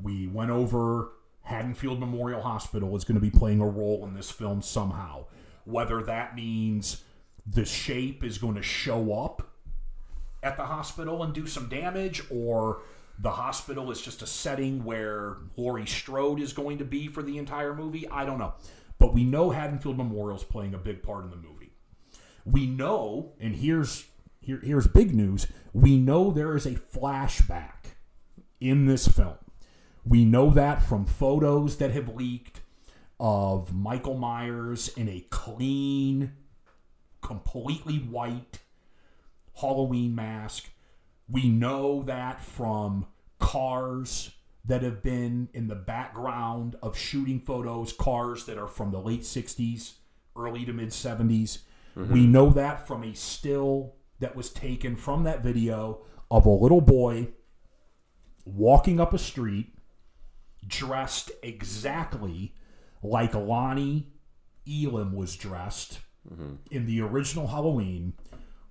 We 0.00 0.28
went 0.28 0.50
over 0.52 1.10
Haddonfield 1.46 2.00
Memorial 2.00 2.42
Hospital 2.42 2.96
is 2.96 3.04
going 3.04 3.14
to 3.14 3.20
be 3.20 3.30
playing 3.30 3.60
a 3.60 3.66
role 3.66 4.04
in 4.04 4.14
this 4.14 4.30
film 4.32 4.62
somehow. 4.62 5.26
Whether 5.64 6.02
that 6.02 6.34
means 6.34 7.04
the 7.46 7.64
shape 7.64 8.24
is 8.24 8.38
going 8.38 8.56
to 8.56 8.62
show 8.62 9.12
up 9.14 9.48
at 10.42 10.56
the 10.56 10.64
hospital 10.64 11.22
and 11.22 11.32
do 11.32 11.46
some 11.46 11.68
damage, 11.68 12.22
or 12.30 12.82
the 13.20 13.30
hospital 13.30 13.92
is 13.92 14.00
just 14.00 14.22
a 14.22 14.26
setting 14.26 14.84
where 14.84 15.36
Laurie 15.56 15.86
Strode 15.86 16.40
is 16.40 16.52
going 16.52 16.78
to 16.78 16.84
be 16.84 17.06
for 17.06 17.22
the 17.22 17.38
entire 17.38 17.74
movie. 17.74 18.08
I 18.08 18.24
don't 18.24 18.38
know. 18.38 18.54
But 18.98 19.14
we 19.14 19.22
know 19.22 19.50
Haddonfield 19.50 19.96
Memorial 19.96 20.36
is 20.36 20.44
playing 20.44 20.74
a 20.74 20.78
big 20.78 21.02
part 21.02 21.24
in 21.24 21.30
the 21.30 21.36
movie. 21.36 21.72
We 22.44 22.66
know, 22.66 23.34
and 23.38 23.54
here's 23.54 24.06
here, 24.40 24.60
here's 24.62 24.88
big 24.88 25.14
news. 25.14 25.46
We 25.72 25.96
know 25.96 26.32
there 26.32 26.56
is 26.56 26.66
a 26.66 26.74
flashback 26.74 27.94
in 28.60 28.86
this 28.86 29.06
film. 29.06 29.36
We 30.06 30.24
know 30.24 30.50
that 30.50 30.82
from 30.82 31.04
photos 31.04 31.78
that 31.78 31.90
have 31.90 32.14
leaked 32.14 32.60
of 33.18 33.74
Michael 33.74 34.16
Myers 34.16 34.88
in 34.96 35.08
a 35.08 35.26
clean, 35.30 36.32
completely 37.20 37.96
white 37.96 38.60
Halloween 39.60 40.14
mask. 40.14 40.70
We 41.28 41.48
know 41.48 42.04
that 42.04 42.40
from 42.40 43.06
cars 43.40 44.30
that 44.64 44.82
have 44.82 45.02
been 45.02 45.48
in 45.52 45.66
the 45.66 45.74
background 45.74 46.76
of 46.82 46.96
shooting 46.96 47.40
photos, 47.40 47.92
cars 47.92 48.46
that 48.46 48.58
are 48.58 48.68
from 48.68 48.92
the 48.92 49.00
late 49.00 49.22
60s, 49.22 49.94
early 50.36 50.64
to 50.64 50.72
mid 50.72 50.90
70s. 50.90 51.58
Mm-hmm. 51.96 52.12
We 52.12 52.26
know 52.28 52.50
that 52.50 52.86
from 52.86 53.02
a 53.02 53.12
still 53.14 53.96
that 54.20 54.36
was 54.36 54.50
taken 54.50 54.94
from 54.94 55.24
that 55.24 55.42
video 55.42 56.02
of 56.30 56.46
a 56.46 56.50
little 56.50 56.80
boy 56.80 57.28
walking 58.44 59.00
up 59.00 59.12
a 59.12 59.18
street 59.18 59.75
dressed 60.66 61.30
exactly 61.42 62.54
like 63.02 63.34
Lonnie 63.34 64.08
Elam 64.68 65.14
was 65.14 65.36
dressed 65.36 66.00
in 66.70 66.86
the 66.86 67.00
original 67.00 67.46
Halloween, 67.46 68.14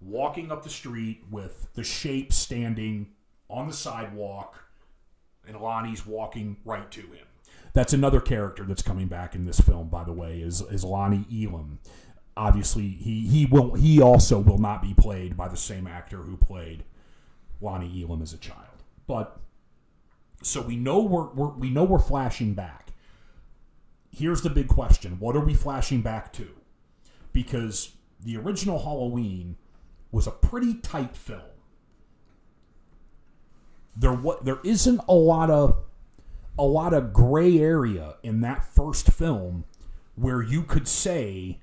walking 0.01 0.51
up 0.51 0.63
the 0.63 0.69
street 0.69 1.23
with 1.31 1.69
the 1.73 1.83
shape 1.83 2.33
standing 2.33 3.11
on 3.49 3.67
the 3.67 3.73
sidewalk, 3.73 4.65
and 5.47 5.57
Lonnie's 5.59 6.05
walking 6.05 6.57
right 6.65 6.91
to 6.91 7.01
him. 7.01 7.25
That's 7.73 7.93
another 7.93 8.19
character 8.19 8.63
that's 8.63 8.81
coming 8.81 9.07
back 9.07 9.35
in 9.35 9.45
this 9.45 9.59
film, 9.59 9.89
by 9.89 10.03
the 10.03 10.13
way, 10.13 10.41
is 10.41 10.61
is 10.61 10.83
Lonnie 10.83 11.25
Elam. 11.31 11.79
Obviously, 12.35 12.89
he 12.89 13.27
he 13.27 13.45
will 13.45 13.75
he 13.75 14.01
also 14.01 14.39
will 14.39 14.57
not 14.57 14.81
be 14.81 14.93
played 14.93 15.37
by 15.37 15.47
the 15.47 15.57
same 15.57 15.87
actor 15.87 16.17
who 16.17 16.35
played 16.35 16.83
Lonnie 17.61 18.03
Elam 18.03 18.21
as 18.21 18.33
a 18.33 18.37
child. 18.37 18.83
But 19.07 19.39
so 20.45 20.61
we 20.61 20.75
know 20.75 21.01
we're, 21.01 21.33
we're 21.33 21.49
we 21.49 21.71
know 21.71 21.83
we're 21.83 21.97
flashing 21.97 22.53
back. 22.53 22.91
Here's 24.11 24.43
the 24.43 24.49
big 24.49 24.67
question: 24.67 25.17
What 25.19 25.35
are 25.35 25.43
we 25.43 25.55
flashing 25.55 26.01
back 26.01 26.31
to? 26.33 26.49
Because 27.33 27.95
the 28.23 28.37
original 28.37 28.83
Halloween 28.83 29.57
was 30.11 30.27
a 30.27 30.31
pretty 30.31 30.75
tight 30.75 31.17
film. 31.17 31.41
There 33.95 34.13
what 34.13 34.45
there 34.45 34.59
isn't 34.63 35.01
a 35.09 35.15
lot 35.15 35.49
of 35.49 35.83
a 36.59 36.63
lot 36.63 36.93
of 36.93 37.11
gray 37.11 37.57
area 37.57 38.17
in 38.21 38.41
that 38.41 38.63
first 38.63 39.11
film 39.11 39.65
where 40.13 40.43
you 40.43 40.61
could 40.61 40.87
say 40.87 41.59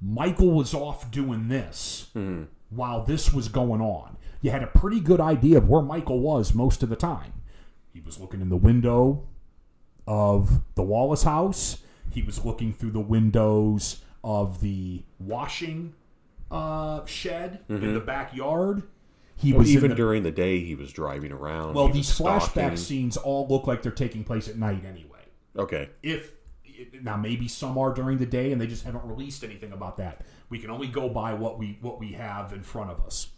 Michael 0.00 0.50
was 0.50 0.74
off 0.74 1.10
doing 1.12 1.46
this 1.46 2.08
hmm. 2.14 2.44
while 2.68 3.04
this 3.04 3.32
was 3.32 3.48
going 3.48 3.80
on. 3.80 4.16
You 4.42 4.50
had 4.50 4.64
a 4.64 4.66
pretty 4.66 4.98
good 4.98 5.20
idea 5.20 5.58
of 5.58 5.68
where 5.68 5.82
Michael 5.82 6.18
was 6.18 6.52
most 6.52 6.82
of 6.82 6.88
the 6.88 6.96
time. 6.96 7.37
He 7.98 8.04
was 8.06 8.20
looking 8.20 8.40
in 8.40 8.48
the 8.48 8.56
window 8.56 9.24
of 10.06 10.60
the 10.76 10.84
Wallace 10.84 11.24
house. 11.24 11.78
He 12.12 12.22
was 12.22 12.44
looking 12.44 12.72
through 12.72 12.92
the 12.92 13.00
windows 13.00 14.02
of 14.22 14.60
the 14.60 15.02
washing 15.18 15.94
uh, 16.48 17.04
shed 17.06 17.64
in 17.68 17.94
the 17.94 17.98
backyard. 17.98 18.84
He 19.34 19.50
Well, 19.52 19.58
was 19.62 19.74
even 19.74 19.90
the- 19.90 19.96
during 19.96 20.22
the 20.22 20.30
day, 20.30 20.60
he 20.60 20.76
was 20.76 20.92
driving 20.92 21.32
around. 21.32 21.74
well, 21.74 21.88
these 21.88 22.08
flashback 22.16 22.78
scenes 22.78 23.16
all 23.16 23.48
look 23.48 23.66
like 23.66 23.82
they're 23.82 23.90
taking 23.90 24.22
place 24.22 24.46
at 24.46 24.56
night 24.56 24.84
anyway. 24.84 25.24
Okay, 25.56 25.88
If 26.04 26.34
now 27.02 27.16
maybe 27.16 27.48
some 27.48 27.76
are 27.78 27.92
during 27.92 28.18
the 28.18 28.26
day 28.26 28.52
and 28.52 28.60
they 28.60 28.68
just 28.68 28.84
haven't 28.84 29.04
released 29.06 29.42
anything 29.42 29.72
about 29.72 29.96
that. 29.96 30.20
We 30.50 30.60
can 30.60 30.70
only 30.70 30.86
go 30.86 31.08
by 31.08 31.34
what 31.34 31.58
we 31.58 31.78
what 31.80 31.98
we 31.98 32.12
have 32.12 32.52
in 32.52 32.62
front 32.62 32.92
of 32.92 33.00
us. 33.00 33.32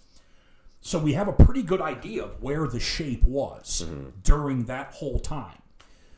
So 0.80 0.98
we 0.98 1.12
have 1.12 1.28
a 1.28 1.32
pretty 1.32 1.62
good 1.62 1.80
idea 1.80 2.24
of 2.24 2.42
where 2.42 2.66
the 2.66 2.80
shape 2.80 3.24
was 3.24 3.84
mm-hmm. 3.84 4.10
during 4.22 4.64
that 4.64 4.94
whole 4.94 5.18
time. 5.18 5.62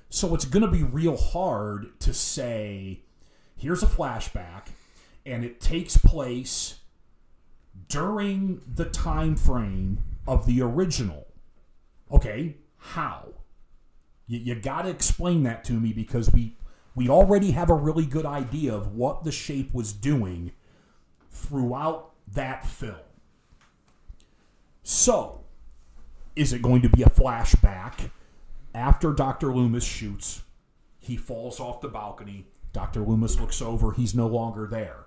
So 0.08 0.34
it's 0.34 0.44
going 0.44 0.64
to 0.64 0.70
be 0.70 0.82
real 0.82 1.16
hard 1.16 1.98
to 2.00 2.14
say 2.14 3.00
here's 3.56 3.82
a 3.82 3.86
flashback 3.86 4.68
and 5.24 5.44
it 5.44 5.60
takes 5.60 5.96
place 5.96 6.80
during 7.88 8.60
the 8.72 8.84
time 8.84 9.36
frame 9.36 9.98
of 10.26 10.46
the 10.46 10.62
original. 10.62 11.26
Okay, 12.10 12.56
How? 12.76 13.28
You, 14.26 14.38
you 14.38 14.54
got 14.54 14.82
to 14.82 14.90
explain 14.90 15.42
that 15.44 15.64
to 15.64 15.72
me 15.72 15.92
because 15.92 16.32
we 16.32 16.56
we 16.94 17.08
already 17.08 17.52
have 17.52 17.70
a 17.70 17.74
really 17.74 18.04
good 18.04 18.26
idea 18.26 18.74
of 18.74 18.94
what 18.94 19.24
the 19.24 19.32
shape 19.32 19.72
was 19.72 19.94
doing 19.94 20.52
throughout 21.30 22.10
that 22.30 22.66
film. 22.66 22.96
So, 24.83 25.45
is 26.35 26.53
it 26.53 26.62
going 26.62 26.83
to 26.83 26.89
be 26.89 27.03
a 27.03 27.11
flashback 27.11 28.11
after 28.74 29.12
Dr. 29.12 29.55
Loomis 29.55 29.85
shoots? 29.85 30.43
He 30.99 31.16
falls 31.16 31.61
off 31.61 31.80
the 31.80 31.89
balcony. 31.89 32.47
Dr. 32.72 33.01
Loomis 33.01 33.39
looks 33.39 33.61
over. 33.61 33.93
He's 33.93 34.14
no 34.14 34.26
longer 34.26 34.66
there. 34.66 35.07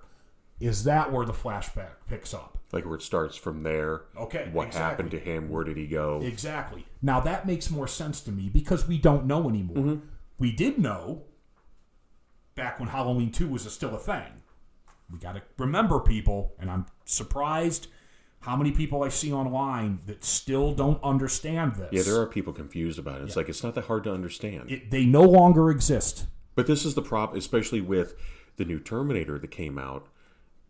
Is 0.60 0.84
that 0.84 1.12
where 1.12 1.26
the 1.26 1.32
flashback 1.32 1.90
picks 2.08 2.32
up? 2.32 2.58
Like 2.72 2.86
where 2.86 2.94
it 2.94 3.02
starts 3.02 3.36
from 3.36 3.62
there. 3.62 4.02
Okay, 4.16 4.48
What 4.52 4.68
exactly. 4.68 4.80
happened 4.80 5.10
to 5.12 5.18
him? 5.18 5.50
Where 5.50 5.64
did 5.64 5.76
he 5.76 5.86
go? 5.86 6.20
Exactly. 6.22 6.86
Now 7.02 7.20
that 7.20 7.46
makes 7.46 7.70
more 7.70 7.86
sense 7.86 8.20
to 8.22 8.32
me 8.32 8.48
because 8.48 8.88
we 8.88 8.98
don't 8.98 9.26
know 9.26 9.48
anymore. 9.48 9.76
Mm-hmm. 9.76 10.06
We 10.38 10.52
did 10.52 10.78
know 10.78 11.24
back 12.54 12.80
when 12.80 12.88
Halloween 12.88 13.30
2 13.30 13.48
was 13.48 13.66
a, 13.66 13.70
still 13.70 13.94
a 13.94 13.98
thing. 13.98 14.42
We 15.12 15.18
got 15.18 15.34
to 15.36 15.42
remember 15.58 16.00
people, 16.00 16.54
and 16.58 16.70
I'm 16.70 16.86
surprised 17.04 17.88
how 18.40 18.54
many 18.56 18.70
people 18.70 19.02
I 19.02 19.08
see 19.08 19.32
online 19.32 20.00
that 20.06 20.24
still 20.24 20.72
don't 20.72 21.02
understand 21.02 21.74
this. 21.76 21.88
yeah, 21.92 22.02
there 22.02 22.20
are 22.20 22.26
people 22.26 22.52
confused 22.52 22.98
about 22.98 23.20
it. 23.20 23.24
It's 23.24 23.36
like 23.36 23.48
it's 23.48 23.62
not 23.64 23.74
that 23.74 23.86
hard 23.86 24.04
to 24.04 24.12
understand. 24.12 24.70
It, 24.70 24.90
they 24.90 25.04
no 25.04 25.22
longer 25.22 25.70
exist. 25.70 26.26
But 26.54 26.66
this 26.66 26.84
is 26.84 26.94
the 26.94 27.02
problem, 27.02 27.38
especially 27.38 27.80
with 27.80 28.14
the 28.56 28.64
new 28.64 28.78
Terminator 28.78 29.38
that 29.38 29.50
came 29.50 29.78
out. 29.78 30.06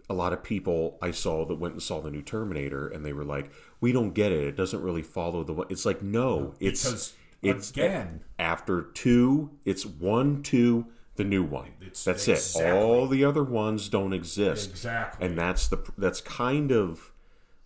A 0.08 0.14
lot 0.14 0.32
of 0.32 0.42
people 0.42 0.98
I 1.02 1.10
saw 1.10 1.44
that 1.46 1.56
went 1.56 1.74
and 1.74 1.82
saw 1.82 2.00
the 2.00 2.10
new 2.10 2.22
Terminator, 2.22 2.88
and 2.88 3.04
they 3.04 3.12
were 3.12 3.24
like, 3.24 3.50
"We 3.80 3.92
don't 3.92 4.14
get 4.14 4.32
it. 4.32 4.44
It 4.44 4.56
doesn't 4.56 4.80
really 4.82 5.02
follow 5.02 5.42
the." 5.44 5.52
one." 5.52 5.66
It's 5.68 5.84
like 5.84 6.00
no, 6.02 6.54
it's 6.60 6.84
Because, 6.84 7.12
it's 7.42 7.70
again- 7.70 8.22
after 8.38 8.82
two. 8.82 9.50
It's 9.64 9.84
one, 9.84 10.42
two, 10.42 10.86
the 11.16 11.24
new 11.24 11.42
one. 11.44 11.72
It's- 11.80 12.04
that's 12.04 12.26
exactly. 12.28 12.70
it. 12.70 12.72
All 12.82 13.06
the 13.08 13.24
other 13.24 13.42
ones 13.44 13.88
don't 13.88 14.12
exist. 14.12 14.70
Exactly. 14.70 15.26
and 15.26 15.36
that's 15.36 15.66
the 15.68 15.78
that's 15.98 16.20
kind 16.20 16.70
of 16.72 17.12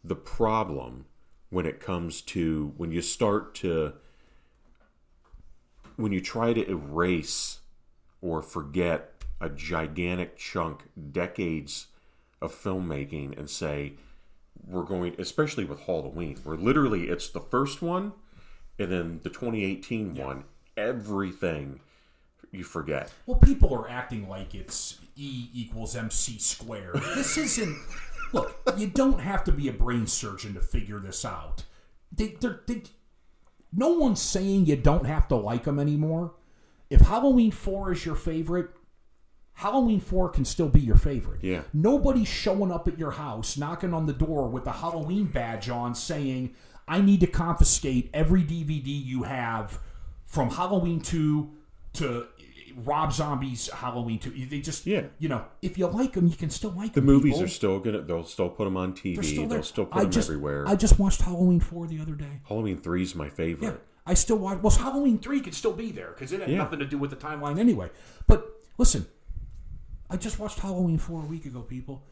the 0.02 0.14
problem 0.14 1.06
when 1.50 1.66
it 1.66 1.80
comes 1.80 2.20
to 2.20 2.72
when 2.76 2.92
you 2.92 3.02
start 3.02 3.54
to 3.54 3.92
when 5.96 6.12
you 6.12 6.20
try 6.20 6.52
to 6.52 6.68
erase 6.70 7.60
or 8.22 8.40
forget 8.40 9.22
a 9.40 9.48
gigantic 9.48 10.36
chunk 10.36 10.84
decades 11.12 11.88
of 12.40 12.54
filmmaking 12.54 13.36
and 13.38 13.50
say 13.50 13.92
we're 14.66 14.84
going 14.84 15.14
especially 15.18 15.64
with 15.64 15.80
halloween 15.80 16.36
where 16.44 16.56
literally 16.56 17.08
it's 17.08 17.28
the 17.28 17.40
first 17.40 17.82
one 17.82 18.12
and 18.78 18.90
then 18.90 19.20
the 19.22 19.30
2018 19.30 20.14
one 20.14 20.44
everything 20.76 21.80
you 22.52 22.64
forget 22.64 23.12
Well, 23.26 23.38
people 23.38 23.72
are 23.74 23.88
acting 23.88 24.28
like 24.28 24.54
it's 24.54 24.98
E 25.16 25.48
equals 25.52 25.94
MC 25.94 26.38
squared. 26.38 27.00
This 27.14 27.36
isn't. 27.36 27.78
Look, 28.32 28.56
you 28.76 28.86
don't 28.86 29.20
have 29.20 29.44
to 29.44 29.52
be 29.52 29.68
a 29.68 29.72
brain 29.72 30.06
surgeon 30.06 30.54
to 30.54 30.60
figure 30.60 30.98
this 30.98 31.24
out. 31.24 31.64
They, 32.12 32.36
they, 32.66 32.82
no 33.72 33.90
one's 33.90 34.20
saying 34.20 34.66
you 34.66 34.76
don't 34.76 35.06
have 35.06 35.28
to 35.28 35.36
like 35.36 35.64
them 35.64 35.78
anymore. 35.78 36.34
If 36.88 37.02
Halloween 37.02 37.50
4 37.50 37.92
is 37.92 38.04
your 38.04 38.16
favorite, 38.16 38.70
Halloween 39.54 40.00
4 40.00 40.30
can 40.30 40.44
still 40.44 40.68
be 40.68 40.80
your 40.80 40.96
favorite. 40.96 41.42
Yeah. 41.42 41.62
Nobody's 41.72 42.28
showing 42.28 42.72
up 42.72 42.88
at 42.88 42.98
your 42.98 43.12
house, 43.12 43.56
knocking 43.56 43.94
on 43.94 44.06
the 44.06 44.12
door 44.12 44.48
with 44.48 44.66
a 44.66 44.72
Halloween 44.72 45.26
badge 45.26 45.68
on 45.68 45.94
saying, 45.94 46.54
I 46.88 47.00
need 47.00 47.20
to 47.20 47.26
confiscate 47.26 48.10
every 48.12 48.42
DVD 48.42 48.86
you 48.86 49.24
have 49.24 49.78
from 50.24 50.50
Halloween 50.50 51.00
2 51.00 51.50
to 51.94 52.26
Rob 52.84 53.12
Zombie's 53.12 53.68
Halloween 53.70 54.18
2. 54.18 54.46
They 54.46 54.60
just, 54.60 54.86
Yeah. 54.86 55.04
you 55.18 55.28
know, 55.28 55.44
if 55.62 55.76
you 55.78 55.86
like 55.86 56.12
them, 56.14 56.26
you 56.28 56.36
can 56.36 56.50
still 56.50 56.70
like 56.72 56.92
the 56.94 57.00
them. 57.00 57.06
movies 57.06 57.32
people. 57.34 57.44
are 57.44 57.48
still 57.48 57.80
gonna 57.80 58.02
they'll 58.02 58.24
still 58.24 58.48
put 58.48 58.64
them 58.64 58.76
on 58.76 58.92
tv 58.94 59.24
still 59.24 59.46
there. 59.46 59.58
they'll 59.58 59.62
still 59.62 59.86
put 59.86 59.98
I 59.98 60.02
them 60.02 60.10
just, 60.12 60.28
everywhere 60.28 60.66
I 60.68 60.76
just 60.76 60.98
watched 60.98 61.22
Halloween 61.22 61.60
4 61.60 61.86
the 61.86 62.00
other 62.00 62.14
day. 62.14 62.40
halloween 62.48 62.78
3 62.78 63.02
is 63.02 63.14
my 63.14 63.28
favorite 63.28 63.66
Yeah, 63.66 63.76
I 64.06 64.14
still 64.14 64.38
watch. 64.38 64.60
Well, 64.62 64.70
Halloween 64.72 65.18
three 65.18 65.40
could 65.40 65.54
still 65.54 65.72
be 65.74 65.92
there 65.92 66.10
because 66.12 66.32
it 66.32 66.40
had 66.40 66.48
Yeah. 66.50 66.58
nothing 66.58 66.78
to 66.80 66.86
do 66.86 66.98
with 66.98 67.10
the 67.10 67.16
timeline 67.16 67.58
anyway. 67.58 67.90
But 68.26 68.50
listen, 68.78 69.06
I 70.08 70.16
just 70.16 70.38
watched 70.38 70.58
Halloween 70.60 70.98
four 70.98 71.22
a 71.22 71.26
week 71.26 71.44
ago. 71.46 71.60
People, 71.60 72.02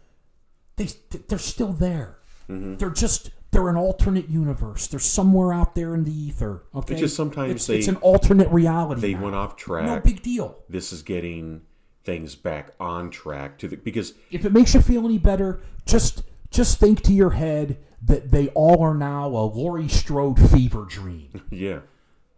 they 0.76 0.88
they're 1.28 1.38
still 1.38 1.72
there. 1.72 2.18
Mm-hmm. 2.48 2.76
They're 2.76 2.90
just 2.90 3.30
they're 3.58 3.68
an 3.68 3.76
alternate 3.76 4.28
universe. 4.28 4.86
They're 4.86 5.00
somewhere 5.00 5.52
out 5.52 5.74
there 5.74 5.94
in 5.94 6.04
the 6.04 6.12
ether. 6.12 6.62
Okay, 6.74 6.94
It's 6.94 7.00
just 7.00 7.16
sometimes 7.16 7.52
it's, 7.52 7.66
they- 7.66 7.78
it's 7.78 7.88
an 7.88 7.96
alternate 7.96 8.48
reality. 8.50 9.00
they 9.00 9.14
now. 9.14 9.22
went 9.24 9.34
off 9.34 9.56
track 9.56 9.84
No 9.86 9.98
big 10.00 10.22
deal. 10.22 10.58
this 10.68 10.92
is 10.92 11.02
getting 11.02 11.62
things 12.04 12.36
back 12.36 12.70
on 12.78 13.10
track 13.10 13.58
to 13.58 13.68
the 13.68 13.76
because 13.76 14.14
If 14.30 14.44
it 14.44 14.52
makes 14.52 14.74
you 14.74 14.80
feel 14.80 15.04
any 15.04 15.18
better, 15.18 15.60
just 15.86 16.22
just 16.50 16.78
think 16.78 17.02
to 17.02 17.12
your 17.12 17.30
head 17.30 17.78
that 18.02 18.30
they 18.30 18.48
all 18.50 18.80
are 18.82 18.94
now 18.94 19.26
a 19.28 19.44
Laurie 19.44 19.88
Strode 19.88 20.38
fever 20.50 20.84
dream. 20.88 21.42
yeah 21.50 21.80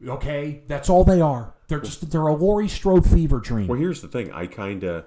Okay, 0.08 0.62
that's 0.66 0.88
all 0.88 1.04
they 1.04 1.20
are. 1.20 1.52
They're 1.68 1.80
just 1.80 2.10
they're 2.10 2.26
a 2.26 2.34
Laurie 2.34 2.66
Strode 2.68 3.06
fever 3.08 3.38
dream. 3.40 3.66
well 3.68 3.78
here's 3.78 4.00
the 4.00 4.08
thing 4.08 4.32
i 4.32 4.46
kind 4.46 4.82
of 4.84 5.04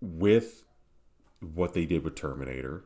with 0.00 0.62
what 1.40 1.74
they 1.74 1.84
did 1.86 2.04
with 2.04 2.14
terminator 2.14 2.84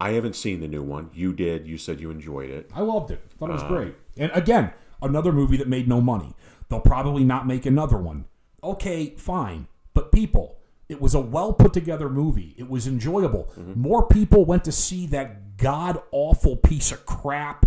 i 0.00 0.10
haven't 0.10 0.36
seen 0.36 0.60
the 0.60 0.68
new 0.68 0.82
one 0.82 1.10
you 1.14 1.32
did 1.32 1.66
you 1.66 1.78
said 1.78 2.00
you 2.00 2.10
enjoyed 2.10 2.50
it 2.50 2.70
I 2.74 2.80
loved 2.80 3.10
it. 3.10 3.20
Thought 3.38 3.50
it 3.50 3.52
Uh, 3.52 3.54
was 3.54 3.62
great. 3.64 3.94
And 4.16 4.30
again, 4.34 4.72
another 5.02 5.32
movie 5.32 5.56
that 5.58 5.68
made 5.68 5.86
no 5.88 6.00
money. 6.00 6.34
They'll 6.68 6.80
probably 6.80 7.24
not 7.24 7.46
make 7.46 7.64
another 7.66 7.96
one. 7.96 8.24
Okay, 8.62 9.14
fine. 9.16 9.68
But 9.94 10.10
people, 10.12 10.58
it 10.88 11.00
was 11.00 11.14
a 11.14 11.20
well 11.20 11.52
put 11.52 11.72
together 11.72 12.08
movie. 12.08 12.54
It 12.58 12.68
was 12.68 12.86
enjoyable. 12.86 13.48
Mm-hmm. 13.58 13.80
More 13.80 14.06
people 14.06 14.44
went 14.44 14.64
to 14.64 14.72
see 14.72 15.06
that 15.08 15.56
god 15.58 16.00
awful 16.12 16.56
piece 16.56 16.92
of 16.92 17.04
crap 17.06 17.66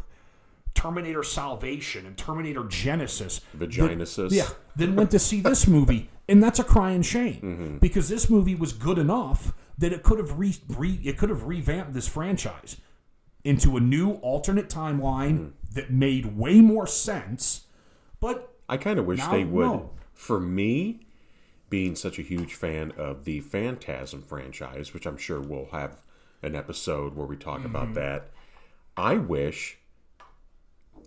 Terminator 0.75 1.23
Salvation 1.23 2.05
and 2.05 2.17
Terminator 2.17 2.61
Genisys. 2.63 3.41
Vaginesis. 3.57 4.31
Yeah, 4.31 4.47
then 4.75 4.95
went 4.95 5.11
to 5.11 5.19
see 5.19 5.41
this 5.41 5.67
movie, 5.67 6.09
and 6.27 6.41
that's 6.43 6.59
a 6.59 6.63
crying 6.63 7.01
shame 7.01 7.41
Mm-hmm. 7.41 7.77
because 7.79 8.07
this 8.09 8.29
movie 8.29 8.55
was 8.55 8.71
good 8.73 8.97
enough 8.97 9.53
that 9.79 9.91
it 9.93 10.03
could 10.03 10.19
have 10.19 10.37
re, 10.37 10.55
re 10.69 10.99
it 11.03 11.17
could 11.17 11.29
have 11.29 11.43
revamped 11.43 11.93
this 11.93 12.07
franchise 12.07 12.77
into 13.43 13.75
a 13.77 13.79
new 13.79 14.11
alternate 14.15 14.69
timeline 14.69 15.37
Mm-hmm. 15.39 15.73
that 15.73 15.91
made 15.91 16.37
way 16.37 16.61
more 16.61 16.85
sense. 16.87 17.65
But 18.19 18.53
I 18.67 18.77
kind 18.77 18.99
of 18.99 19.05
wish 19.05 19.25
they 19.27 19.43
would. 19.45 19.65
no. 19.65 19.91
For 20.13 20.39
me, 20.39 21.07
being 21.69 21.95
such 21.95 22.19
a 22.19 22.21
huge 22.23 22.53
fan 22.55 22.91
of 22.97 23.23
the 23.23 23.39
Phantasm 23.39 24.21
franchise, 24.21 24.93
which 24.93 25.05
I'm 25.05 25.17
sure 25.17 25.39
we'll 25.39 25.69
have 25.71 26.03
an 26.43 26.55
episode 26.55 27.15
where 27.15 27.25
we 27.27 27.37
talk 27.37 27.59
Mm-hmm. 27.59 27.75
about 27.75 27.93
that, 27.93 28.29
I 28.97 29.15
wish, 29.15 29.77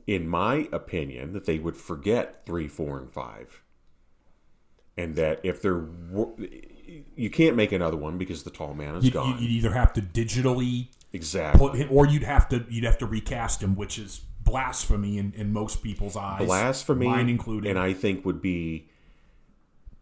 in 0.06 0.26
my 0.28 0.68
opinion, 0.72 1.32
that 1.34 1.44
they 1.46 1.58
would 1.58 1.76
forget 1.76 2.46
three, 2.46 2.68
four, 2.68 2.98
and 2.98 3.10
five, 3.12 3.60
and 4.96 5.14
that 5.16 5.40
if 5.42 5.60
there 5.60 5.78
were, 5.78 6.28
you 7.16 7.30
can't 7.30 7.56
make 7.56 7.72
another 7.72 7.96
one 7.96 8.18
because 8.18 8.42
the 8.42 8.50
tall 8.50 8.74
man 8.74 8.96
is 8.96 9.10
gone. 9.10 9.38
You'd 9.40 9.50
either 9.50 9.72
have 9.72 9.92
to 9.94 10.02
digitally 10.02 10.88
exactly. 11.12 11.58
put 11.68 11.76
him, 11.78 11.88
or 11.90 12.06
you'd 12.06 12.22
have 12.22 12.48
to 12.50 12.64
you'd 12.68 12.84
have 12.84 12.98
to 12.98 13.06
recast 13.06 13.62
him, 13.62 13.74
which 13.76 13.98
is 13.98 14.20
blasphemy 14.44 15.18
in, 15.18 15.32
in 15.36 15.52
most 15.52 15.82
people's 15.82 16.16
eyes, 16.16 16.44
blasphemy, 16.46 17.06
mine 17.06 17.28
included. 17.28 17.70
and 17.70 17.78
I 17.78 17.92
think 17.92 18.24
would 18.24 18.42
be 18.42 18.88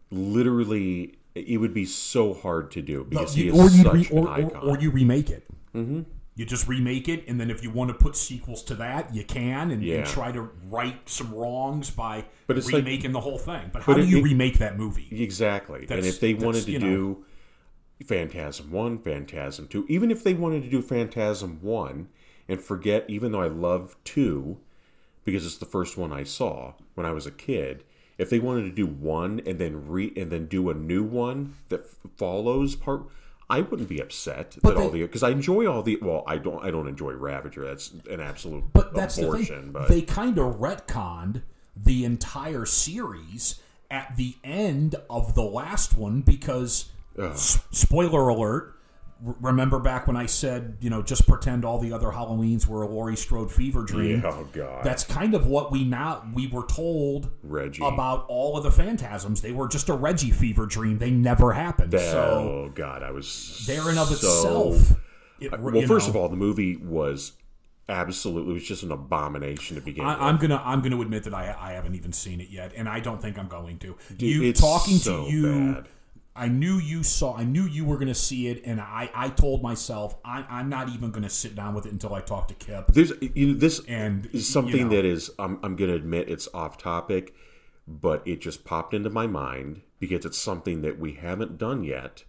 literally 0.09 1.17
it 1.35 1.57
would 1.57 1.73
be 1.73 1.85
so 1.85 2.33
hard 2.33 2.71
to 2.71 2.81
do 2.81 3.05
because 3.05 3.33
he 3.35 3.45
You- 3.45 3.53
is 3.53 3.59
or 3.59 3.63
you 3.77 3.83
such 3.83 3.93
re, 3.93 4.07
or, 4.11 4.19
an 4.21 4.27
or, 4.27 4.47
icon. 4.47 4.69
or 4.69 4.77
you 4.79 4.91
remake 4.91 5.29
it. 5.29 5.47
Mm-hmm. 5.73 6.01
You 6.35 6.45
just 6.45 6.67
remake 6.67 7.09
it, 7.09 7.25
and 7.27 7.39
then 7.39 7.51
if 7.51 7.61
you 7.61 7.69
want 7.71 7.89
to 7.89 7.93
put 7.93 8.15
sequels 8.15 8.63
to 8.63 8.75
that, 8.75 9.13
you 9.13 9.23
can, 9.25 9.63
and, 9.69 9.73
and 9.73 9.83
Yeah. 9.83 10.05
try 10.05 10.31
to 10.31 10.49
right 10.69 10.97
some 11.07 11.33
wrongs 11.33 11.89
by 11.91 12.25
But 12.47 12.57
it's 12.57 12.67
like- 12.71 12.85
remaking 12.85 13.11
the 13.11 13.19
whole 13.19 13.37
thing. 13.37 13.69
But 13.73 13.83
how 13.83 13.93
But 13.93 14.01
do 14.01 14.07
you 14.07 14.19
it- 14.19 14.23
remake 14.23 14.57
that 14.59 14.77
movie? 14.77 15.07
exactly. 15.11 15.85
And 15.89 16.05
if 16.05 16.19
they 16.21 16.33
wanted 16.33 16.63
to 16.65 16.71
you 16.71 16.79
do 16.79 17.25
Phantasm 18.05 18.71
One, 18.71 18.97
Phantasm 18.97 19.67
Two, 19.67 19.85
even 19.89 20.09
if 20.09 20.23
they 20.23 20.33
wanted 20.33 20.63
to 20.63 20.69
do 20.69 20.81
Phantasm 20.81 21.59
One 21.61 22.07
and 22.47 22.59
forget, 22.61 23.05
even 23.09 23.31
though 23.31 23.41
I 23.41 23.47
love 23.47 23.95
two 24.03 24.57
because 25.23 25.45
it's 25.45 25.57
the 25.57 25.65
first 25.65 25.97
one 25.97 26.11
I 26.11 26.23
saw 26.23 26.73
when 26.95 27.05
I 27.05 27.11
was 27.11 27.27
a 27.27 27.31
kid. 27.31 27.83
If 28.17 28.29
they 28.29 28.39
wanted 28.39 28.63
to 28.63 28.71
do 28.71 28.87
one 28.87 29.41
and 29.45 29.59
then 29.59 29.87
re 29.87 30.11
and 30.15 30.31
then 30.31 30.47
do 30.47 30.69
a 30.69 30.73
new 30.73 31.03
one 31.03 31.55
that 31.69 31.81
f- 31.81 31.95
follows 32.17 32.75
part, 32.75 33.03
I 33.51 33.61
wouldn't 33.61 33.89
be 33.89 33.99
upset 33.99 34.51
that 34.63 34.77
all 34.77 34.89
the 34.89 35.01
because 35.01 35.23
I 35.23 35.29
enjoy 35.29 35.67
all 35.67 35.83
the 35.83 35.97
well, 36.01 36.23
I 36.25 36.37
don't 36.37 36.63
I 36.63 36.71
don't 36.71 36.87
enjoy 36.87 37.11
Ravager. 37.13 37.65
That's 37.65 37.91
an 38.09 38.19
absolute 38.21 38.63
But 38.73 38.93
that's 38.93 39.17
abortion. 39.17 39.55
the 39.55 39.61
thing. 39.61 39.71
But 39.73 39.87
They 39.89 40.01
kind 40.01 40.37
of 40.37 40.55
retconned 40.55 41.41
the 41.75 42.05
entire 42.05 42.65
series 42.65 43.59
at 43.89 44.15
the 44.15 44.35
end 44.43 44.95
of 45.09 45.35
the 45.35 45.43
last 45.43 45.97
one 45.97 46.21
because, 46.21 46.89
s- 47.17 47.59
spoiler 47.71 48.29
alert, 48.29 48.75
remember 49.23 49.79
back 49.79 50.07
when 50.07 50.15
I 50.17 50.25
said, 50.25 50.77
you 50.81 50.89
know, 50.89 51.01
just 51.01 51.27
pretend 51.27 51.63
all 51.63 51.77
the 51.79 51.93
other 51.93 52.07
Halloweens 52.07 52.65
were 52.67 52.81
a 52.81 52.87
Laurie 52.87 53.15
Strode 53.15 53.51
fever 53.51 53.83
dream. 53.83 54.23
oh 54.25 54.47
god, 54.51 54.83
That's 54.83 55.03
kind 55.03 55.33
of 55.33 55.45
what 55.47 55.71
we 55.71 55.83
now 55.83 56.23
we 56.33 56.47
were 56.47 56.65
told 56.65 57.29
Reggie. 57.43 57.83
about 57.85 58.25
all 58.27 58.57
of 58.57 58.63
the 58.63 58.71
phantasms. 58.71 59.41
They 59.41 59.51
were 59.51 59.67
just 59.67 59.89
a 59.89 59.93
Reggie 59.93 60.31
fever 60.31 60.65
dream. 60.65 60.97
They 60.97 61.11
never 61.11 61.53
happened. 61.53 61.91
so 61.93 62.67
oh 62.67 62.71
god, 62.73 63.03
I 63.03 63.11
was 63.11 63.63
there 63.67 63.89
in 63.91 63.97
of 63.97 64.07
so- 64.07 64.13
itself. 64.73 64.97
It, 65.39 65.59
Well, 65.59 65.81
first 65.87 66.07
of 66.07 66.15
all, 66.15 66.29
the 66.29 66.35
movie 66.35 66.75
was 66.77 67.31
absolutely 67.89 68.51
it 68.51 68.53
was 68.53 68.63
just 68.63 68.83
an 68.83 68.91
abomination 68.91 69.75
to 69.75 69.81
begin 69.81 70.05
with. 70.05 70.15
I, 70.15 70.27
I'm 70.29 70.37
gonna 70.37 70.61
I'm 70.63 70.81
gonna 70.81 70.99
admit 71.01 71.23
that 71.23 71.33
I 71.33 71.55
I 71.59 71.73
haven't 71.73 71.95
even 71.95 72.13
seen 72.13 72.39
it 72.41 72.49
yet, 72.49 72.73
and 72.75 72.87
I 72.87 72.99
don't 72.99 73.21
think 73.21 73.37
I'm 73.37 73.47
going 73.47 73.77
to. 73.79 73.97
you 74.19 74.43
it's 74.43 74.61
talking 74.61 74.97
so 74.97 75.25
to 75.25 75.31
you, 75.31 75.73
bad. 75.73 75.87
I 76.41 76.47
knew 76.47 76.77
you 76.79 77.03
saw. 77.03 77.35
I 77.37 77.43
knew 77.43 77.63
you 77.63 77.85
were 77.85 77.97
gonna 77.97 78.15
see 78.15 78.47
it, 78.47 78.63
and 78.65 78.81
I 78.81 79.11
I 79.13 79.29
told 79.29 79.61
myself 79.61 80.15
I, 80.25 80.43
I'm 80.49 80.69
not 80.69 80.89
even 80.89 81.11
gonna 81.11 81.29
sit 81.29 81.55
down 81.55 81.75
with 81.75 81.85
it 81.85 81.91
until 81.91 82.13
I 82.15 82.21
talk 82.21 82.47
to 82.47 82.53
Kip. 82.55 82.87
There's 82.87 83.11
you 83.35 83.47
know, 83.47 83.53
this 83.59 83.79
And, 83.87 84.27
is 84.33 84.47
something 84.49 84.75
you 84.77 84.83
know. 84.85 84.95
that 84.95 85.05
is 85.05 85.29
I'm, 85.37 85.59
I'm 85.63 85.75
going 85.75 85.89
to 85.91 85.95
admit 85.95 86.29
it's 86.29 86.47
off 86.53 86.77
topic, 86.77 87.35
but 87.87 88.23
it 88.27 88.41
just 88.41 88.65
popped 88.65 88.93
into 88.93 89.09
my 89.09 89.27
mind 89.27 89.81
because 89.99 90.25
it's 90.25 90.37
something 90.39 90.81
that 90.81 90.97
we 90.99 91.13
haven't 91.13 91.57
done 91.59 91.83
yet. 91.83 92.23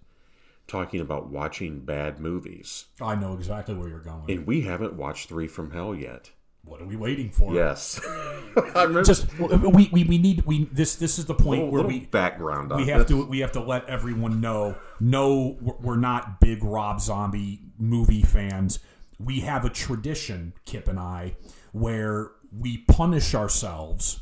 Talking 0.68 1.00
about 1.00 1.28
watching 1.28 1.80
bad 1.80 2.20
movies, 2.20 2.86
I 3.00 3.14
know 3.16 3.34
exactly 3.34 3.74
where 3.74 3.88
you're 3.88 3.98
going. 4.00 4.30
and 4.30 4.46
we 4.46 4.60
haven't 4.62 4.94
watched 4.94 5.28
Three 5.28 5.48
from 5.48 5.72
Hell 5.72 5.94
yet. 5.94 6.30
What 6.64 6.80
are 6.80 6.86
we 6.86 6.96
waiting 6.96 7.30
for? 7.30 7.54
Yes, 7.54 8.00
I 8.74 8.82
remember. 8.84 9.02
Just 9.02 9.26
we, 9.38 9.88
we, 9.92 10.04
we 10.04 10.18
need 10.18 10.42
we 10.46 10.64
this 10.72 10.94
this 10.96 11.18
is 11.18 11.26
the 11.26 11.34
point 11.34 11.60
little, 11.62 11.70
where 11.70 11.82
little 11.82 11.98
we 11.98 12.06
background 12.06 12.72
on 12.72 12.78
we 12.80 12.88
have 12.88 13.00
this. 13.00 13.08
to 13.08 13.24
we 13.26 13.40
have 13.40 13.52
to 13.52 13.60
let 13.60 13.88
everyone 13.88 14.40
know. 14.40 14.76
No 15.00 15.56
we're- 15.60 15.78
we're 15.80 15.96
not 15.96 16.40
big 16.40 16.62
rob 16.64 17.00
zombie 17.00 17.60
movie 17.78 18.22
fans. 18.22 18.78
We 19.18 19.40
have 19.40 19.64
a 19.64 19.70
tradition 19.70 20.52
kip 20.64 20.88
and 20.88 20.98
i 20.98 21.36
where 21.72 22.32
we 22.56 22.78
punish 22.78 23.34
ourselves 23.34 24.20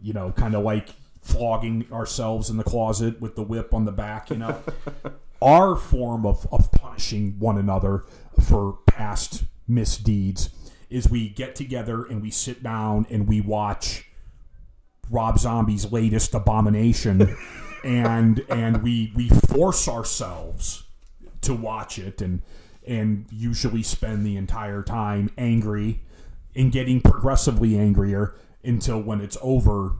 you 0.00 0.12
know 0.12 0.30
kind 0.32 0.54
of 0.54 0.62
like 0.62 0.90
flogging 1.22 1.84
ourselves 1.92 2.48
in 2.50 2.56
the 2.56 2.62
closet 2.64 3.20
with 3.20 3.34
the 3.36 3.42
whip 3.42 3.74
on 3.74 3.84
the 3.84 3.92
back 3.92 4.30
you 4.30 4.36
know. 4.36 4.62
Our 5.42 5.76
form 5.76 6.26
of, 6.26 6.46
of 6.50 6.72
punishing 6.72 7.38
one 7.38 7.58
another 7.58 8.04
for 8.40 8.78
past 8.86 9.44
misdeeds 9.68 10.50
is 10.90 11.08
we 11.08 11.28
get 11.28 11.54
together 11.54 12.04
and 12.04 12.22
we 12.22 12.30
sit 12.30 12.62
down 12.62 13.06
and 13.10 13.28
we 13.28 13.40
watch 13.40 14.08
Rob 15.10 15.38
Zombie's 15.38 15.90
latest 15.90 16.34
abomination, 16.34 17.36
and 17.84 18.44
and 18.48 18.82
we 18.82 19.12
we 19.14 19.28
force 19.28 19.88
ourselves 19.88 20.84
to 21.42 21.54
watch 21.54 21.98
it, 21.98 22.20
and 22.20 22.42
and 22.86 23.26
usually 23.30 23.82
spend 23.82 24.24
the 24.24 24.36
entire 24.36 24.82
time 24.82 25.30
angry 25.36 26.00
and 26.56 26.72
getting 26.72 27.00
progressively 27.00 27.78
angrier 27.78 28.34
until 28.64 29.00
when 29.00 29.20
it's 29.20 29.36
over, 29.40 29.92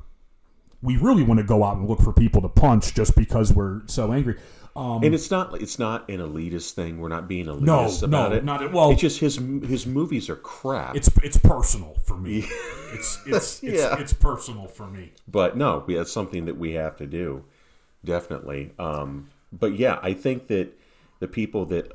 we 0.82 0.97
really 0.97 1.22
want 1.22 1.39
to 1.39 1.45
go 1.45 1.62
out 1.64 1.76
and 1.76 1.89
look 1.89 2.01
for 2.01 2.12
people 2.12 2.43
to 2.43 2.49
punch 2.49 2.95
just 2.95 3.14
because 3.14 3.53
we're 3.53 3.82
so 3.86 4.12
angry. 4.12 4.36
Um, 4.79 5.03
And 5.03 5.14
it's 5.14 5.31
not 5.31 5.61
it's 5.61 5.79
not 5.79 6.09
an 6.09 6.20
elitist 6.20 6.72
thing. 6.72 6.99
We're 7.01 7.09
not 7.09 7.26
being 7.26 7.47
elitist 7.47 7.62
No, 8.03 8.07
about 8.07 8.31
no, 8.31 8.37
it. 8.37 8.45
not 8.45 8.62
at- 8.62 8.72
well- 8.72 8.91
it's 8.93 9.01
just 9.01 9.18
his 9.20 9.37
his 9.37 9.87
movies 9.87 10.31
are 10.31 10.37
crap. 10.37 10.95
it's 10.97 11.11
it's 11.22 11.37
personal 11.39 11.97
for 12.05 12.16
me. 12.16 12.47
It's 12.93 13.20
it's 13.26 13.62
it's, 13.62 13.81
Yeah. 13.81 13.99
it's 13.99 14.12
personal 14.12 14.68
for 14.68 14.87
me. 14.87 15.12
but 15.26 15.57
no, 15.57 15.85
we- 15.87 15.95
that's 15.97 16.12
something 16.12 16.45
that 16.47 16.57
we 16.57 16.72
have 16.74 16.97
to 16.99 17.07
do, 17.07 17.45
definitely. 18.05 18.72
Um, 18.79 19.29
but 19.53 19.76
yeah, 19.79 19.99
I 20.03 20.12
think 20.14 20.47
that 20.49 20.79
the 21.18 21.29
people 21.29 21.64
that 21.66 21.93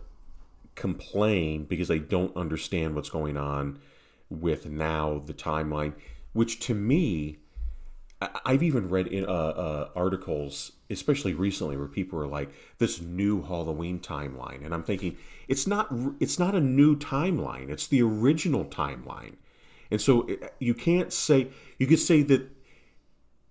complain 0.76 1.66
because 1.66 1.88
they 1.88 2.00
don't 2.00 2.36
understand 2.36 2.96
what's 2.96 3.10
going 3.10 3.38
on 3.38 3.80
with 4.30 4.68
now 4.68 5.22
the 5.26 5.34
timeline, 5.34 5.94
which 6.34 6.60
to 6.62 6.74
me, 6.74 7.38
I've 8.46 8.64
even 8.64 8.90
read 8.90 9.08
in 9.08 9.26
uh, 9.26 9.28
uh, 9.28 9.90
articles, 9.96 10.72
especially 10.94 11.34
recently, 11.34 11.76
where 11.76 11.88
people 11.88 12.20
are 12.20 12.28
like, 12.28 12.50
"This 12.78 13.02
new 13.02 13.42
Halloween 13.42 14.00
timeline," 14.00 14.64
and 14.64 14.74
I'm 14.74 14.84
thinking, 14.84 15.18
it's 15.48 15.68
not 15.68 15.94
it's 16.20 16.40
not 16.40 16.56
a 16.56 16.62
new 16.62 16.96
timeline. 16.96 17.70
It's 17.70 17.88
the 17.88 18.02
original 18.02 18.66
timeline, 18.66 19.36
and 19.92 20.00
so 20.00 20.30
uh, 20.30 20.48
you 20.60 20.74
can't 20.74 21.12
say. 21.12 21.48
You 21.78 21.88
could 21.88 22.00
say 22.00 22.22
that 22.24 22.50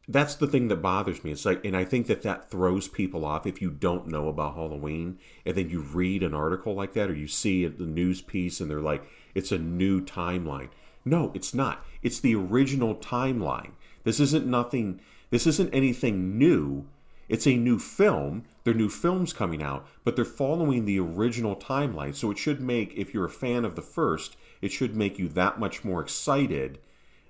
that's 0.09 0.34
the 0.34 0.47
thing 0.47 0.68
that 0.68 0.82
bothers 0.82 1.22
me. 1.22 1.30
It's 1.30 1.45
like, 1.45 1.64
and 1.64 1.76
I 1.76 1.84
think 1.84 2.07
that 2.09 2.22
that 2.22 2.51
throws 2.51 2.88
people 2.88 3.24
off 3.24 3.47
if 3.47 3.62
you 3.62 3.70
don't 3.70 4.09
know 4.09 4.28
about 4.28 4.55
Halloween, 4.55 5.18
and 5.47 5.57
then 5.57 5.70
you 5.70 5.80
read 5.80 6.22
an 6.22 6.34
article 6.34 6.74
like 6.74 6.93
that, 6.95 7.11
or 7.11 7.14
you 7.14 7.28
see 7.28 7.66
the 7.66 7.86
news 7.86 8.20
piece, 8.20 8.61
and 8.61 8.70
they're 8.70 8.80
like, 8.80 9.05
"It's 9.34 9.53
a 9.53 9.59
new 9.59 10.01
timeline." 10.01 10.70
No, 11.05 11.32
it's 11.34 11.53
not. 11.53 11.84
It's 12.03 12.20
the 12.20 12.34
original 12.34 12.95
timeline. 12.95 13.72
This 14.05 14.20
isn't 14.20 14.47
nothing. 14.47 15.01
This 15.30 15.47
isn't 15.47 15.72
anything 15.72 16.38
new. 16.38 16.86
It's 17.33 17.47
a 17.47 17.57
new 17.57 17.78
film. 17.78 18.45
They're 18.62 18.74
new 18.74 18.91
films 18.91 19.33
coming 19.33 19.62
out, 19.62 19.87
but 20.05 20.16
they're 20.16 20.24
following 20.24 20.85
the 20.85 21.01
original 21.01 21.57
timeline. 21.57 22.14
So 22.14 22.30
it 22.30 22.39
should 22.39 22.61
make, 22.61 22.93
if 22.95 23.14
you're 23.14 23.24
a 23.24 23.30
fan 23.30 23.64
of 23.64 23.74
the 23.74 23.83
first, 23.83 24.37
it 24.61 24.70
should 24.70 24.95
make 24.95 25.18
you 25.18 25.28
that 25.30 25.59
much 25.59 25.83
more 25.83 26.03
excited 26.03 26.78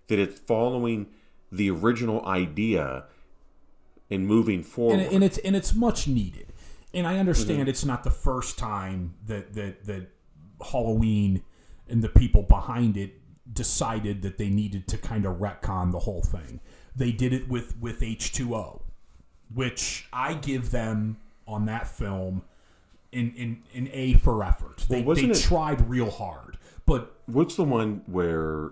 that 0.08 0.18
it's 0.18 0.40
following 0.40 1.06
the 1.50 1.70
original 1.70 2.26
idea 2.26 3.04
and 4.10 4.26
moving 4.26 4.62
forward. 4.62 5.00
and, 5.00 5.12
and 5.12 5.24
it's 5.24 5.38
and 5.38 5.56
it's 5.56 5.74
much 5.74 6.08
needed. 6.08 6.52
And 6.92 7.06
I 7.06 7.18
understand 7.18 7.60
mm-hmm. 7.60 7.68
it's 7.68 7.84
not 7.84 8.04
the 8.04 8.10
first 8.10 8.58
time 8.58 9.14
that 9.24 9.54
that 9.54 9.86
that 9.86 10.08
Halloween 10.70 11.42
and 11.88 12.02
the 12.02 12.08
people 12.08 12.42
behind 12.42 12.96
it 12.96 13.20
decided 13.50 14.22
that 14.22 14.36
they 14.38 14.48
needed 14.48 14.86
to 14.88 14.98
kind 14.98 15.24
of 15.24 15.36
retcon 15.36 15.92
the 15.92 16.00
whole 16.00 16.22
thing. 16.22 16.60
They 16.94 17.12
did 17.12 17.32
it 17.32 17.48
with 17.48 17.78
with 17.80 18.02
H 18.02 18.32
two 18.32 18.54
O, 18.54 18.81
which 19.54 20.06
I 20.12 20.34
give 20.34 20.70
them 20.70 21.16
on 21.46 21.66
that 21.66 21.86
film 21.86 22.42
in 23.10 23.32
in, 23.34 23.62
in 23.72 23.90
A 23.92 24.14
for 24.14 24.42
effort. 24.44 24.84
They, 24.88 25.02
Well, 25.02 25.16
they 25.16 25.24
it- 25.24 25.40
tried 25.40 25.88
real 25.88 26.10
hard, 26.10 26.58
but 26.86 27.16
What's 27.26 27.54
the 27.56 27.64
one 27.64 28.02
where 28.06 28.70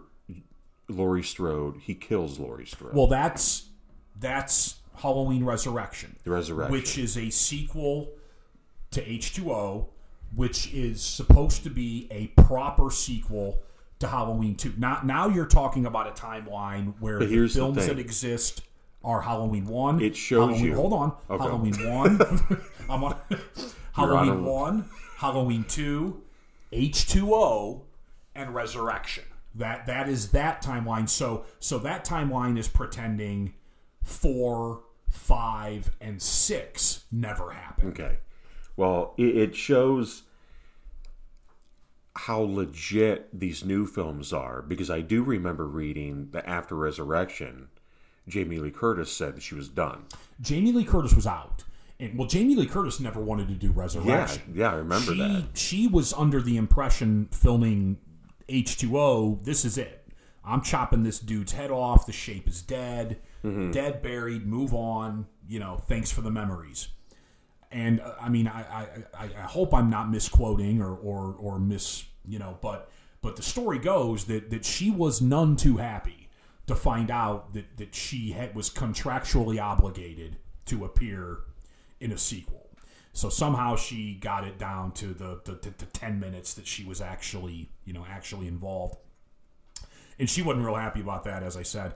Laurie 0.89 1.23
Strode 1.23 1.77
he 1.83 1.95
kills 1.95 2.39
Laurie 2.39 2.67
Strode? 2.67 2.95
Well, 2.95 3.07
that's 3.07 3.67
that's 4.19 4.77
Halloween 4.97 5.45
Resurrection. 5.45 6.17
The 6.25 6.31
Resurrection. 6.33 6.73
which 6.73 6.99
is 6.99 7.17
a 7.17 7.31
sequel 7.31 8.11
to 8.91 9.01
H2O, 9.03 9.87
which 10.35 10.73
is 10.75 11.01
supposed 11.01 11.63
to 11.63 11.71
be 11.71 12.09
a 12.11 12.27
proper 12.43 12.91
sequel 12.91 13.63
to 14.01 14.09
Halloween 14.09 14.57
2. 14.57 14.75
Now 14.79 15.01
now 15.05 15.29
you're 15.29 15.47
talking 15.47 15.87
about 15.87 16.07
a 16.09 16.21
timeline 16.23 16.95
where 17.01 17.19
the 17.19 17.27
the 17.27 17.49
films 17.49 17.79
thing. 17.79 17.89
that 17.89 17.99
exist 17.99 18.63
are 19.03 19.23
Halloween 19.23 19.67
1. 19.67 20.01
It 20.01 20.17
shows 20.17 20.49
Halloween, 20.51 20.65
you- 20.65 20.75
Hold 20.75 20.93
on. 20.93 21.13
Okay. 21.31 21.45
Halloween 21.45 21.75
1. 21.91 22.21
I'm 22.89 23.05
on 23.05 23.17
Halloween 23.93 24.31
on 24.31 24.45
1, 24.45 24.85
Halloween 25.19 25.65
2, 25.69 26.23
H2O, 26.73 27.83
and 28.35 28.55
Resurrection. 28.55 29.25
That 29.55 29.87
that 29.87 30.09
is 30.09 30.31
that 30.31 30.63
timeline. 30.63 31.09
So 31.09 31.45
so 31.59 31.79
that 31.81 32.05
timeline 32.05 32.57
is 32.57 32.69
pretending 32.69 33.55
four, 34.05 34.83
five, 35.09 35.91
and 36.01 36.23
six 36.23 37.05
never 37.11 37.51
happened. 37.51 37.99
Okay. 37.99 38.19
Well, 38.77 39.15
it, 39.19 39.37
it 39.37 39.57
shows 39.57 40.23
how 42.15 42.41
legit 42.41 43.29
these 43.39 43.65
new 43.65 43.87
films 43.87 44.33
are 44.33 44.63
because 44.63 44.89
I 44.89 45.01
do 45.01 45.23
remember 45.25 45.67
reading 45.67 46.29
the 46.31 46.49
after 46.49 46.77
Resurrection, 46.77 47.69
Jamie 48.31 48.59
Lee 48.59 48.71
Curtis 48.71 49.13
said 49.13 49.37
that 49.37 49.43
she 49.43 49.55
was 49.55 49.69
done. 49.69 50.05
Jamie 50.41 50.73
Lee 50.73 50.85
Curtis 50.85 51.15
was 51.15 51.27
out. 51.27 51.65
And 51.99 52.17
well, 52.17 52.27
Jamie 52.27 52.57
Lee 52.57 52.67
Curtis 52.67 52.99
never 52.99 53.21
wanted 53.21 53.49
to 53.49 53.55
do 53.55 53.73
Resurrection. 53.73 54.55
yeah, 54.55 54.65
yeah 54.65 54.73
I 54.73 54.77
remember 54.77 55.13
she 55.13 55.19
that. 55.19 55.45
she 55.55 55.87
was 55.87 56.15
under 56.15 56.41
the 56.41 56.57
impression 56.57 57.29
filming 57.31 57.99
H2O, 58.49 59.45
this 59.45 59.65
is 59.65 59.77
it. 59.77 60.09
I'm 60.45 60.63
chopping 60.63 61.03
this 61.03 61.19
dude's 61.19 61.53
head 61.53 61.71
off. 61.71 62.07
The 62.07 62.13
shape 62.13 62.49
is 62.49 62.63
dead. 62.63 63.21
Mm-hmm. 63.45 63.73
Dead, 63.73 64.03
buried, 64.03 64.47
move 64.47 64.75
on. 64.75 65.27
You 65.47 65.59
know, 65.59 65.77
thanks 65.77 66.11
for 66.11 66.23
the 66.23 66.31
memories. 66.31 66.89
And 67.71 68.01
uh, 68.01 68.15
I 68.21 68.29
mean, 68.29 68.49
I, 68.49 68.63
I, 68.63 69.25
I, 69.25 69.43
hope 69.43 69.73
I'm 69.75 69.91
not 69.91 70.11
misquoting 70.11 70.81
or, 70.81 70.97
or, 70.97 71.37
or 71.39 71.59
mis, 71.61 72.05
you 72.25 72.39
know, 72.39 72.59
but 72.61 72.91
but 73.23 73.37
the 73.37 73.43
story 73.43 73.79
goes 73.79 74.25
that, 74.25 74.51
that 74.51 74.65
she 74.65 74.91
was 74.91 75.21
none 75.21 75.55
too 75.55 75.77
happy 75.77 76.20
to 76.71 76.77
find 76.77 77.11
out 77.11 77.55
that, 77.55 77.77
that 77.77 77.95
she 77.95 78.33
had, 78.33 78.55
was 78.55 78.71
contractually 78.71 79.63
obligated 79.63 80.37
to 80.67 80.85
appear 80.85 81.41
in 82.01 82.13
a 82.13 82.19
sequel. 82.19 82.71
So 83.13 83.29
somehow 83.29 83.77
she 83.77 84.15
got 84.15 84.45
it 84.45 84.59
down 84.59 84.93
to 84.93 85.07
the, 85.09 85.41
the, 85.45 85.53
the, 85.53 85.75
the 85.77 85.87
10 85.87 86.21
minutes 86.21 86.55
that 86.55 86.67
she 86.67 86.85
was 86.85 87.01
actually, 87.01 87.71
you 87.85 87.93
know, 87.93 88.07
actually 88.09 88.47
involved. 88.47 88.97
And 90.19 90.29
she 90.29 90.43
wasn't 90.43 90.65
real 90.65 90.77
happy 90.77 91.01
about 91.01 91.25
that, 91.25 91.43
as 91.43 91.57
I 91.57 91.63
said. 91.63 91.95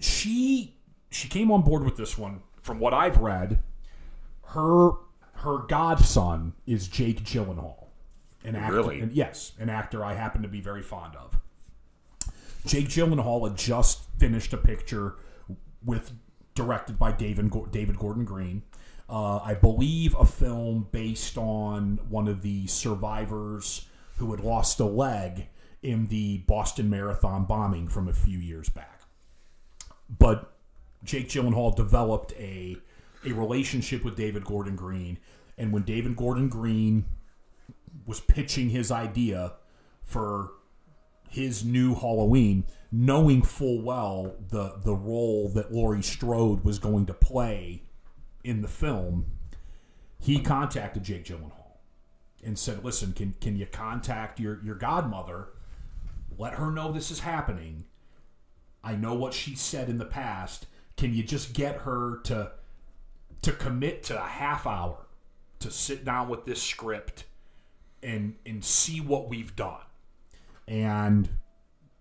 She 0.00 0.76
she 1.10 1.28
came 1.28 1.52
on 1.52 1.62
board 1.62 1.84
with 1.84 1.96
this 1.96 2.18
one. 2.18 2.40
From 2.60 2.80
what 2.80 2.94
I've 2.94 3.18
read, 3.18 3.62
her 4.46 4.92
her 5.34 5.58
godson 5.58 6.54
is 6.66 6.88
Jake 6.88 7.22
Gyllenhaal, 7.22 7.84
an 8.44 8.56
actor. 8.56 8.76
Really? 8.76 9.08
yes, 9.12 9.52
an 9.58 9.68
actor 9.68 10.04
I 10.04 10.14
happen 10.14 10.42
to 10.42 10.48
be 10.48 10.60
very 10.60 10.82
fond 10.82 11.14
of. 11.16 11.38
Jake 12.66 12.88
Gyllenhaal 12.88 13.48
had 13.48 13.58
just 13.58 14.08
finished 14.18 14.52
a 14.52 14.56
picture 14.56 15.16
with 15.84 16.12
directed 16.54 16.98
by 16.98 17.12
David 17.12 17.52
David 17.70 17.98
Gordon 17.98 18.24
Green. 18.24 18.62
Uh, 19.08 19.38
I 19.38 19.54
believe 19.54 20.16
a 20.18 20.24
film 20.24 20.88
based 20.90 21.36
on 21.36 21.98
one 22.08 22.26
of 22.26 22.40
the 22.42 22.66
survivors 22.66 23.86
who 24.16 24.30
had 24.30 24.40
lost 24.40 24.80
a 24.80 24.86
leg 24.86 25.48
in 25.82 26.06
the 26.06 26.38
Boston 26.38 26.88
Marathon 26.88 27.44
bombing 27.44 27.88
from 27.88 28.08
a 28.08 28.14
few 28.14 28.38
years 28.38 28.70
back. 28.70 29.02
But 30.08 30.52
Jake 31.04 31.28
Gyllenhaal 31.28 31.76
developed 31.76 32.32
a 32.38 32.78
a 33.26 33.32
relationship 33.32 34.04
with 34.04 34.16
David 34.16 34.44
Gordon 34.44 34.76
Green, 34.76 35.18
and 35.56 35.72
when 35.72 35.82
David 35.82 36.16
Gordon 36.16 36.48
Green 36.48 37.04
was 38.06 38.20
pitching 38.20 38.70
his 38.70 38.90
idea 38.90 39.54
for 40.02 40.52
his 41.34 41.64
new 41.64 41.96
Halloween, 41.96 42.64
knowing 42.92 43.42
full 43.42 43.82
well 43.82 44.36
the 44.50 44.76
the 44.84 44.94
role 44.94 45.48
that 45.48 45.72
Laurie 45.72 46.00
Strode 46.00 46.64
was 46.64 46.78
going 46.78 47.06
to 47.06 47.12
play 47.12 47.82
in 48.44 48.62
the 48.62 48.68
film, 48.68 49.26
he 50.20 50.38
contacted 50.38 51.02
Jake 51.02 51.24
Gyllenhaal 51.24 51.78
and 52.44 52.56
said, 52.56 52.84
"Listen, 52.84 53.12
can 53.12 53.34
can 53.40 53.56
you 53.56 53.66
contact 53.66 54.38
your 54.38 54.62
your 54.62 54.76
godmother? 54.76 55.48
Let 56.38 56.54
her 56.54 56.70
know 56.70 56.92
this 56.92 57.10
is 57.10 57.20
happening. 57.20 57.84
I 58.84 58.94
know 58.94 59.14
what 59.14 59.34
she 59.34 59.56
said 59.56 59.88
in 59.88 59.98
the 59.98 60.04
past. 60.04 60.66
Can 60.96 61.14
you 61.14 61.24
just 61.24 61.52
get 61.52 61.78
her 61.78 62.20
to 62.26 62.52
to 63.42 63.52
commit 63.52 64.04
to 64.04 64.22
a 64.22 64.28
half 64.28 64.68
hour 64.68 65.06
to 65.58 65.70
sit 65.72 66.04
down 66.04 66.28
with 66.28 66.44
this 66.44 66.62
script 66.62 67.24
and 68.04 68.36
and 68.46 68.64
see 68.64 69.00
what 69.00 69.28
we've 69.28 69.56
done?" 69.56 69.80
And 70.66 71.28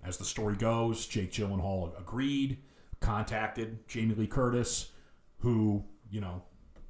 as 0.04 0.18
the 0.18 0.26
story 0.26 0.56
goes, 0.56 1.06
Jake 1.06 1.32
Gyllenhaal 1.32 1.98
agreed, 2.00 2.58
contacted 3.00 3.88
Jamie 3.88 4.16
Lee 4.16 4.28
Curtis, 4.28 4.92
who, 5.40 5.84
you 6.10 6.22
know, 6.22 6.44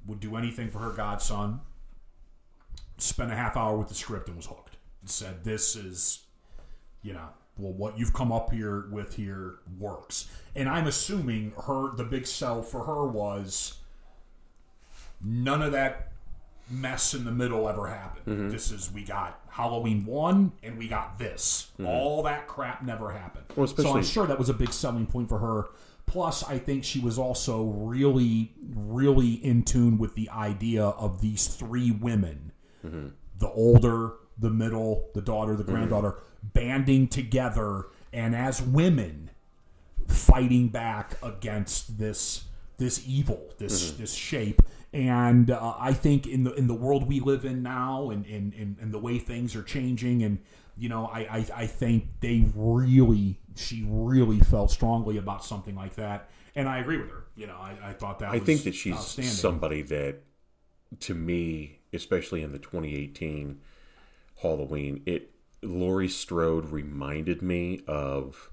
would 0.06 0.20
do 0.20 0.36
anything 0.36 0.70
for 0.70 0.78
her 0.78 0.90
godson, 0.90 1.60
spent 2.98 3.32
a 3.32 3.36
half 3.36 3.56
hour 3.56 3.76
with 3.76 3.88
the 3.88 3.94
script 3.94 4.28
and 4.28 4.36
was 4.36 4.46
hooked. 4.46 4.76
And 5.00 5.10
said, 5.10 5.44
This 5.44 5.76
is, 5.76 6.22
you 7.02 7.12
know, 7.12 7.28
well, 7.58 7.72
what 7.72 7.98
you've 7.98 8.12
come 8.12 8.32
up 8.32 8.52
here 8.52 8.86
with 8.90 9.14
here 9.14 9.56
works. 9.78 10.28
And 10.54 10.68
I'm 10.68 10.86
assuming 10.86 11.52
her, 11.66 11.94
the 11.94 12.04
big 12.04 12.26
sell 12.26 12.62
for 12.62 12.84
her 12.84 13.06
was 13.06 13.78
none 15.22 15.62
of 15.62 15.72
that 15.72 16.12
mess 16.70 17.14
in 17.14 17.24
the 17.24 17.30
middle 17.30 17.68
ever 17.68 17.86
happened. 17.88 18.26
Mm-hmm. 18.26 18.50
This 18.50 18.70
is 18.70 18.90
we 18.92 19.04
got 19.04 19.40
Halloween 19.54 20.04
one 20.04 20.50
and 20.64 20.76
we 20.76 20.88
got 20.88 21.16
this. 21.16 21.70
Mm-hmm. 21.74 21.86
All 21.86 22.24
that 22.24 22.48
crap 22.48 22.82
never 22.82 23.12
happened. 23.12 23.44
Well, 23.54 23.68
so 23.68 23.96
I'm 23.96 24.02
sure 24.02 24.26
that 24.26 24.36
was 24.36 24.48
a 24.48 24.54
big 24.54 24.72
selling 24.72 25.06
point 25.06 25.28
for 25.28 25.38
her. 25.38 25.68
Plus, 26.06 26.42
I 26.42 26.58
think 26.58 26.82
she 26.82 26.98
was 26.98 27.18
also 27.18 27.62
really, 27.62 28.52
really 28.74 29.32
in 29.32 29.62
tune 29.62 29.96
with 29.96 30.16
the 30.16 30.28
idea 30.30 30.84
of 30.84 31.20
these 31.20 31.46
three 31.46 31.92
women 31.92 32.50
mm-hmm. 32.84 33.08
the 33.38 33.48
older, 33.48 34.14
the 34.36 34.50
middle, 34.50 35.08
the 35.14 35.22
daughter, 35.22 35.54
the 35.54 35.62
mm-hmm. 35.62 35.72
granddaughter 35.72 36.16
banding 36.42 37.06
together 37.06 37.86
and 38.12 38.34
as 38.34 38.60
women 38.60 39.30
fighting 40.08 40.66
back 40.66 41.14
against 41.22 41.96
this 41.96 42.44
this 42.76 43.06
evil, 43.06 43.50
this 43.58 43.92
this 43.92 44.14
shape. 44.14 44.60
And 44.94 45.50
uh, 45.50 45.74
I 45.76 45.92
think 45.92 46.24
in 46.24 46.44
the 46.44 46.54
in 46.54 46.68
the 46.68 46.74
world 46.74 47.08
we 47.08 47.18
live 47.18 47.44
in 47.44 47.64
now, 47.64 48.10
and 48.10 48.24
and, 48.26 48.54
and, 48.54 48.76
and 48.80 48.92
the 48.92 48.98
way 49.00 49.18
things 49.18 49.56
are 49.56 49.62
changing, 49.64 50.22
and 50.22 50.38
you 50.78 50.88
know, 50.88 51.06
I, 51.06 51.20
I 51.20 51.46
I 51.56 51.66
think 51.66 52.20
they 52.20 52.46
really, 52.54 53.40
she 53.56 53.84
really 53.88 54.38
felt 54.38 54.70
strongly 54.70 55.16
about 55.16 55.44
something 55.44 55.74
like 55.74 55.96
that, 55.96 56.30
and 56.54 56.68
I 56.68 56.78
agree 56.78 56.98
with 56.98 57.10
her. 57.10 57.24
You 57.34 57.48
know, 57.48 57.56
I, 57.56 57.76
I 57.88 57.92
thought 57.92 58.20
that 58.20 58.28
I 58.28 58.34
was 58.34 58.44
think 58.44 58.62
that 58.62 58.76
she's 58.76 59.00
somebody 59.32 59.82
that, 59.82 60.20
to 61.00 61.14
me, 61.14 61.80
especially 61.92 62.44
in 62.44 62.52
the 62.52 62.60
2018 62.60 63.60
Halloween, 64.42 65.02
it 65.06 65.32
Laurie 65.60 66.08
Strode 66.08 66.70
reminded 66.70 67.42
me 67.42 67.82
of 67.88 68.48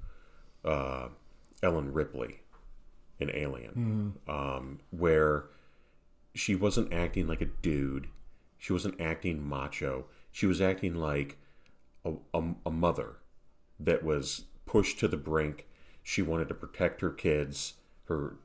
uh, 0.66 1.10
Ellen 1.62 1.94
Ripley 1.94 2.40
in 3.20 3.30
Alien, 3.36 4.18
um, 4.28 4.80
where 4.90 5.46
she 6.34 6.56
wasn't 6.56 6.94
acting 6.94 7.28
like 7.28 7.42
a 7.42 7.46
dude, 7.46 8.08
she 8.58 8.74
wasn't 8.74 9.00
acting 9.00 9.48
macho, 9.48 10.06
she 10.32 10.46
was 10.46 10.62
acting 10.62 10.96
like 10.96 11.38
a, 12.06 12.14
a, 12.34 12.54
a 12.66 12.72
mother 12.72 13.18
that 13.80 14.04
was 14.04 14.46
pushed 14.66 15.00
to 15.00 15.08
the 15.08 15.18
brink. 15.18 15.68
She 16.04 16.22
wanted 16.22 16.48
to 16.48 16.54
protect 16.54 17.02
her 17.02 17.12
kids, 17.12 17.74
her, 18.06 18.36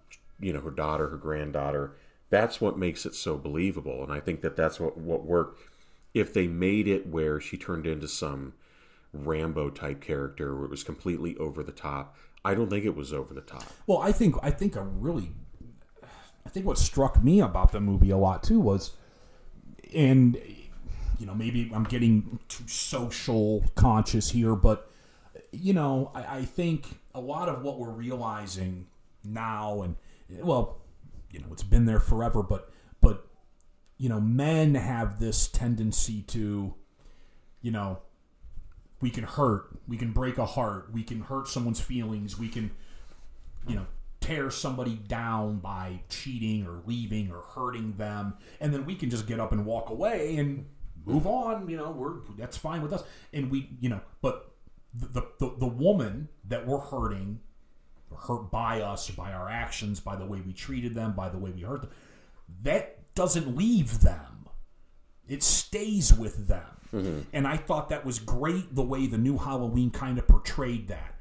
you 0.40 0.52
know, 0.52 0.60
her 0.60 0.70
daughter, 0.70 1.08
her 1.08 1.16
granddaughter. 1.16 1.96
That's 2.28 2.60
what 2.60 2.78
makes 2.78 3.06
it 3.06 3.14
so 3.14 3.38
believable, 3.38 4.02
and 4.02 4.12
I 4.12 4.20
think 4.20 4.40
that 4.40 4.56
that's 4.56 4.80
what 4.80 4.98
what 4.98 5.24
worked. 5.24 5.60
If 6.12 6.32
they 6.32 6.48
made 6.48 6.88
it 6.88 7.06
where 7.06 7.40
she 7.40 7.56
turned 7.56 7.86
into 7.86 8.08
some 8.08 8.54
Rambo 9.12 9.70
type 9.70 10.00
character, 10.00 10.54
where 10.54 10.64
it 10.64 10.70
was 10.70 10.82
completely 10.82 11.36
over 11.36 11.62
the 11.62 11.72
top, 11.72 12.16
I 12.44 12.54
don't 12.54 12.68
think 12.68 12.84
it 12.84 12.96
was 12.96 13.12
over 13.12 13.32
the 13.32 13.40
top. 13.40 13.64
Well, 13.86 13.98
I 13.98 14.12
think 14.12 14.36
I 14.42 14.50
think 14.50 14.76
a 14.76 14.82
really, 14.82 15.32
I 16.46 16.48
think 16.48 16.64
what 16.64 16.78
struck 16.78 17.22
me 17.22 17.40
about 17.40 17.72
the 17.72 17.80
movie 17.80 18.10
a 18.10 18.16
lot 18.16 18.44
too 18.44 18.60
was, 18.60 18.92
and 19.92 20.40
you 21.18 21.26
know 21.26 21.34
maybe 21.34 21.72
I'm 21.74 21.82
getting 21.82 22.38
too 22.48 22.68
social 22.68 23.64
conscious 23.74 24.30
here, 24.30 24.54
but 24.54 24.88
you 25.50 25.74
know 25.74 26.12
I, 26.14 26.38
I 26.38 26.44
think 26.44 27.00
a 27.14 27.20
lot 27.20 27.48
of 27.48 27.62
what 27.62 27.80
we're 27.80 27.90
realizing 27.90 28.86
now, 29.24 29.82
and 29.82 29.96
well, 30.28 30.78
you 31.32 31.40
know 31.40 31.46
it's 31.50 31.64
been 31.64 31.84
there 31.84 31.98
forever, 31.98 32.44
but 32.44 32.70
but 33.00 33.26
you 33.98 34.08
know 34.08 34.20
men 34.20 34.76
have 34.76 35.18
this 35.18 35.48
tendency 35.48 36.22
to, 36.22 36.74
you 37.60 37.72
know, 37.72 37.98
we 39.00 39.10
can 39.10 39.24
hurt, 39.24 39.66
we 39.88 39.96
can 39.96 40.12
break 40.12 40.38
a 40.38 40.46
heart, 40.46 40.92
we 40.92 41.02
can 41.02 41.22
hurt 41.22 41.48
someone's 41.48 41.80
feelings, 41.80 42.38
we 42.38 42.48
can, 42.48 42.70
you 43.66 43.74
know, 43.74 43.86
tear 44.26 44.50
somebody 44.50 44.94
down 44.94 45.58
by 45.58 46.00
cheating 46.08 46.66
or 46.66 46.82
leaving 46.86 47.30
or 47.30 47.42
hurting 47.54 47.94
them, 47.96 48.34
and 48.60 48.72
then 48.72 48.84
we 48.84 48.94
can 48.94 49.10
just 49.10 49.26
get 49.26 49.40
up 49.40 49.52
and 49.52 49.64
walk 49.64 49.90
away 49.90 50.36
and 50.36 50.66
move 51.04 51.26
on. 51.26 51.68
You 51.68 51.76
know, 51.76 51.90
we're 51.90 52.16
that's 52.36 52.56
fine 52.56 52.82
with 52.82 52.92
us, 52.92 53.02
and 53.32 53.50
we, 53.50 53.70
you 53.80 53.88
know, 53.88 54.00
but 54.20 54.54
the 54.94 55.22
the, 55.38 55.54
the 55.58 55.66
woman 55.66 56.28
that 56.48 56.66
we're 56.66 56.78
hurting, 56.80 57.40
or 58.10 58.18
hurt 58.18 58.50
by 58.50 58.80
us, 58.80 59.10
by 59.10 59.32
our 59.32 59.48
actions, 59.48 60.00
by 60.00 60.16
the 60.16 60.26
way 60.26 60.40
we 60.40 60.52
treated 60.52 60.94
them, 60.94 61.12
by 61.12 61.28
the 61.28 61.38
way 61.38 61.50
we 61.50 61.62
hurt 61.62 61.82
them, 61.82 61.90
that 62.62 63.14
doesn't 63.14 63.56
leave 63.56 64.00
them 64.00 64.36
it 65.28 65.42
stays 65.42 66.12
with 66.12 66.48
them. 66.48 66.64
Mm-hmm. 66.92 67.20
And 67.32 67.46
I 67.46 67.56
thought 67.56 67.88
that 67.88 68.04
was 68.04 68.18
great 68.18 68.74
the 68.74 68.82
way 68.82 69.06
the 69.06 69.18
new 69.18 69.38
Halloween 69.38 69.90
kind 69.90 70.18
of 70.18 70.28
portrayed 70.28 70.88
that. 70.88 71.14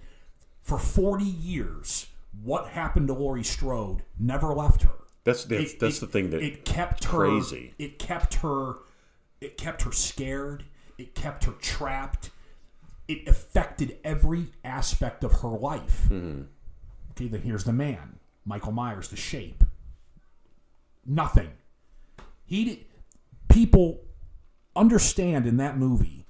For 0.61 0.77
40 0.77 1.23
years, 1.23 2.07
what 2.43 2.67
happened 2.69 3.07
to 3.07 3.13
Laurie 3.13 3.43
Strode 3.43 4.03
never 4.19 4.53
left 4.53 4.83
her. 4.83 4.91
That's 5.23 5.43
that's, 5.45 5.73
It- 5.73 5.79
that's 5.79 5.97
it- 5.97 6.01
the 6.01 6.07
thing 6.07 6.29
that 6.31 6.41
it 6.41 6.65
kept 6.65 7.05
her 7.05 7.17
crazy. 7.19 7.73
It 7.79 7.99
kept 7.99 8.35
her 8.35 8.75
it 9.41 9.57
kept 9.57 9.81
her 9.83 9.91
scared. 9.91 10.65
It 10.97 11.13
kept 11.13 11.43
her 11.45 11.51
trapped. 11.53 12.31
It 13.07 13.27
affected 13.27 13.97
every 14.03 14.47
aspect 14.63 15.23
of 15.23 15.41
her 15.41 15.49
life. 15.49 16.03
Mm-hmm. 16.09 16.43
Okay, 17.11 17.27
then 17.27 17.41
here's 17.41 17.63
the 17.65 17.73
man, 17.73 18.19
Michael 18.45 18.71
Myers, 18.71 19.09
the 19.09 19.15
shape. 19.15 19.63
Nothing. 21.05 21.51
He 22.45 22.65
did. 22.65 22.85
People 23.49 24.01
understand 24.75 25.45
in 25.45 25.57
that 25.57 25.77
movie, 25.77 26.25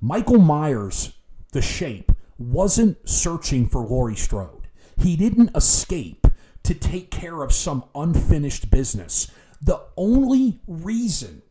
Michael 0.00 0.38
Myers, 0.38 1.14
the 1.52 1.62
shape, 1.62 2.12
wasn't 2.38 3.08
searching 3.08 3.66
for 3.66 3.80
Laurie 3.86 4.14
Strode. 4.16 4.57
He 4.98 5.16
didn't 5.16 5.50
escape 5.54 6.26
to 6.62 6.74
take 6.74 7.10
care 7.10 7.42
of 7.42 7.52
some 7.52 7.84
unfinished 7.94 8.70
business. 8.70 9.30
The 9.60 9.80
only 9.96 10.60
reason 10.66 11.42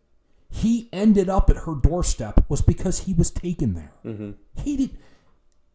he 0.50 0.90
ended 0.94 1.30
up 1.30 1.50
at 1.50 1.58
her 1.58 1.76
doorstep 1.76 2.46
was 2.50 2.62
because 2.62 3.00
he 3.00 3.14
was 3.14 3.32
taken 3.32 3.74
there. 3.74 3.94
Mm-hmm. 4.06 4.32
He 4.64 4.78
did, 4.78 4.98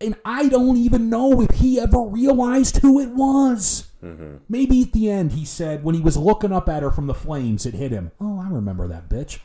and 0.01 0.17
I 0.25 0.49
don't 0.49 0.77
even 0.77 1.11
know 1.11 1.41
if 1.41 1.51
he 1.59 1.79
ever 1.79 2.01
realized 2.01 2.79
who 2.79 3.01
it 3.01 3.11
was. 3.11 3.91
Mm-hmm. 4.03 4.37
Maybe 4.49 4.83
at 4.83 4.93
the 4.93 5.11
end 5.11 5.33
he 5.33 5.45
said 5.45 5.85
when 5.85 5.95
he 5.95 6.01
was 6.01 6.17
looking 6.17 6.53
up 6.53 6.69
at 6.69 6.83
her 6.83 6.91
from 6.91 7.07
the 7.07 7.15
flames, 7.15 7.67
it 7.67 7.75
hit 7.75 7.93
him. 7.93 8.11
Oh, 8.21 8.41
I 8.41 8.49
remember 8.49 8.89
that 8.89 9.09
bitch. 9.09 9.39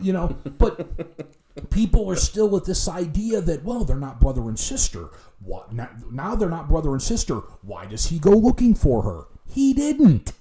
You 0.00 0.12
know, 0.12 0.36
but 0.58 0.88
people 1.70 2.10
are 2.10 2.16
still 2.16 2.48
with 2.48 2.64
this 2.64 2.88
idea 2.88 3.40
that 3.40 3.64
well, 3.64 3.84
they're 3.84 3.96
not 3.96 4.20
brother 4.20 4.42
and 4.42 4.58
sister. 4.58 5.08
What 5.40 5.72
now, 5.72 5.90
now 6.10 6.34
they're 6.34 6.48
not 6.48 6.68
brother 6.68 6.92
and 6.92 7.02
sister. 7.02 7.36
Why 7.62 7.86
does 7.86 8.06
he 8.06 8.18
go 8.18 8.30
looking 8.30 8.74
for 8.74 9.02
her? 9.02 9.24
He 9.52 9.72
didn't. 9.74 10.32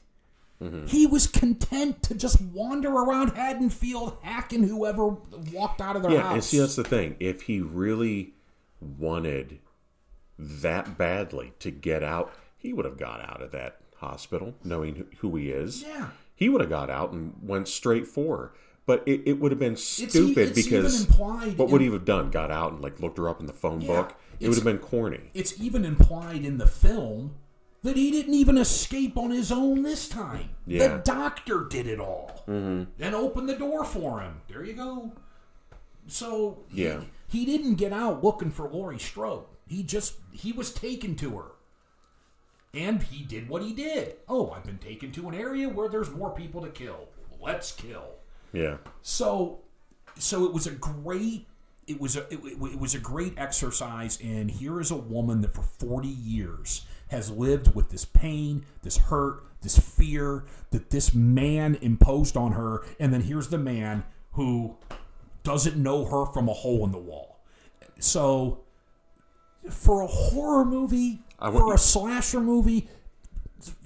Mm-hmm. 0.62 0.86
He 0.86 1.08
was 1.08 1.26
content 1.26 2.04
to 2.04 2.14
just 2.14 2.40
wander 2.40 2.90
around 2.92 3.30
Haddonfield 3.32 4.18
hacking 4.22 4.64
whoever 4.68 5.08
walked 5.52 5.82
out 5.82 5.96
of 5.96 6.04
their 6.04 6.12
Yeah, 6.12 6.22
house. 6.22 6.34
and 6.34 6.44
see 6.44 6.60
that's 6.60 6.76
the 6.76 6.84
thing. 6.84 7.16
If 7.20 7.42
he 7.44 7.60
really 7.62 8.34
wanted 8.80 9.58
that 10.38 10.98
badly 10.98 11.54
to 11.60 11.72
get 11.72 12.04
out, 12.04 12.32
he 12.58 12.74
would 12.74 12.86
have 12.86 12.98
got 12.98 13.22
out 13.22 13.42
of 13.42 13.52
that 13.52 13.78
hospital, 13.98 14.54
knowing 14.64 14.96
who- 14.96 15.08
who 15.20 15.36
he 15.36 15.50
is. 15.50 15.82
Yeah. 15.84 16.10
he 16.36 16.50
would 16.50 16.62
have 16.62 16.70
got 16.72 16.90
out 16.90 17.12
and 17.12 17.36
went 17.44 17.68
straight 17.68 18.08
for 18.08 18.38
her. 18.38 18.54
But 18.86 19.04
it, 19.06 19.22
it 19.26 19.40
would 19.40 19.52
have 19.52 19.60
been 19.60 19.76
stupid 19.76 20.50
it's 20.50 20.64
because 20.64 21.02
even 21.02 21.12
implied 21.14 21.58
what 21.58 21.70
would 21.70 21.82
in- 21.82 21.88
he 21.88 21.94
have 21.94 22.06
done? 22.06 22.32
Got 22.32 22.52
out 22.52 22.74
and 22.74 22.82
like 22.82 23.00
looked 23.00 23.18
her 23.18 23.30
up 23.30 23.40
in 23.40 23.46
the 23.46 23.54
phone 23.54 23.82
Yeah, 23.82 23.88
book? 23.88 24.16
It 24.40 24.48
would 24.48 24.56
have 24.56 24.64
been 24.64 24.80
corny. 24.80 25.30
it's 25.34 25.60
even 25.62 25.86
implied 25.86 26.44
in 26.44 26.58
the 26.58 26.68
film 26.68 27.36
that 27.84 27.96
he 27.96 28.12
didn't 28.12 28.34
even 28.34 28.58
escape 28.58 29.18
on 29.18 29.32
his 29.32 29.52
own 29.52 29.84
this 29.84 30.08
time. 30.10 30.50
Yeah. 30.66 30.88
The 30.88 30.98
doctor 31.04 31.66
did 31.70 31.88
it 31.88 32.00
all 32.00 32.44
mm-hmm. 32.48 32.84
and 33.00 33.16
opened 33.16 33.50
the 33.50 33.56
door 33.56 33.84
for 33.86 34.20
him. 34.22 34.42
There 34.48 34.64
you 34.64 34.74
go. 34.74 35.12
So 36.08 36.64
he- 36.70 36.84
Yeah. 36.86 37.02
he, 37.28 37.46
didn't 37.46 37.76
get 37.76 37.94
out 37.94 38.24
looking 38.24 38.52
for 38.52 38.68
Laurie 38.70 39.00
Strode. 39.00 39.46
He 39.68 39.84
just 39.84 40.16
he 40.32 40.52
was 40.52 40.72
taken 40.74 41.16
to 41.18 41.38
her. 41.38 41.52
And 42.74 43.04
he 43.04 43.24
did 43.24 43.50
what 43.50 43.62
he 43.62 43.74
did. 43.74 44.16
Oh, 44.30 44.52
I've 44.52 44.64
been 44.64 44.78
taken 44.78 45.12
to 45.14 45.28
an 45.30 45.36
area 45.36 45.68
where 45.68 45.90
there's 45.90 46.10
more 46.10 46.32
people 46.32 46.62
to 46.62 46.70
kill. 46.70 47.10
Let's 47.40 47.72
kill. 47.72 48.16
Yeah, 48.54 48.78
So, 49.02 49.60
so 50.18 50.46
it 50.46 50.54
was 50.54 50.68
a 50.68 50.72
great. 50.72 51.48
It 51.88 52.00
was 52.00 52.16
a 52.16 52.22
it, 52.32 52.40
it 52.44 52.80
was 52.80 52.94
a 52.94 53.00
great 53.00 53.34
exercise 53.38 54.20
in 54.20 54.50
here 54.50 54.80
is 54.80 54.92
a 54.92 54.96
woman 54.96 55.42
that 55.42 55.54
for 55.54 55.64
40 55.64 56.08
years 56.08 56.86
has 57.10 57.30
lived 57.30 57.76
with 57.76 57.90
this 57.90 58.06
pain, 58.06 58.66
this 58.84 58.98
hurt, 58.98 59.44
this 59.62 59.78
fear 59.78 60.46
that 60.70 60.90
this 60.90 61.14
man 61.14 61.78
imposed 61.82 62.38
on 62.38 62.54
her, 62.54 62.86
and 63.00 63.14
then 63.14 63.22
here's 63.22 63.50
the 63.50 63.58
man 63.58 64.04
who 64.34 64.78
doesn't 65.44 65.76
know 65.76 66.06
her 66.06 66.26
from 66.32 66.48
a 66.48 66.54
hole 66.54 66.86
in 66.86 66.92
the 66.92 66.98
wall. 66.98 67.40
So, 68.00 68.64
for 69.70 70.02
a 70.02 70.08
horror 70.08 70.66
movie, 70.66 71.20
for 71.40 71.74
a 71.74 71.78
slasher 71.78 72.40
movie, 72.40 72.90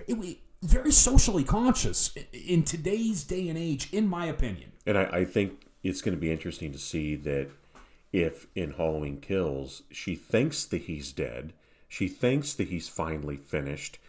it, 0.07 0.37
very 0.65 0.91
socially 0.91 1.43
conscious 1.43 2.13
in 2.33 2.63
today's 2.63 3.23
day 3.23 3.47
and 3.49 3.57
age, 3.57 3.91
in 3.91 4.07
my 4.07 4.25
opinion. 4.25 4.71
and 4.85 4.97
I, 4.97 5.03
I 5.03 5.25
think 5.25 5.65
it's 5.83 6.01
going 6.01 6.15
to 6.15 6.21
be 6.21 6.31
interesting 6.31 6.71
to 6.71 6.79
see 6.79 7.15
that 7.15 7.49
if 8.11 8.47
in 8.55 8.71
Halloween 8.71 9.19
Kills 9.19 9.83
she 9.91 10.15
thinks 10.15 10.65
that 10.65 10.83
he's 10.83 11.11
dead, 11.11 11.53
she 11.87 12.07
thinks 12.07 12.53
that 12.53 12.69
he's 12.69 12.87
finally 12.89 13.37
finished 13.37 13.99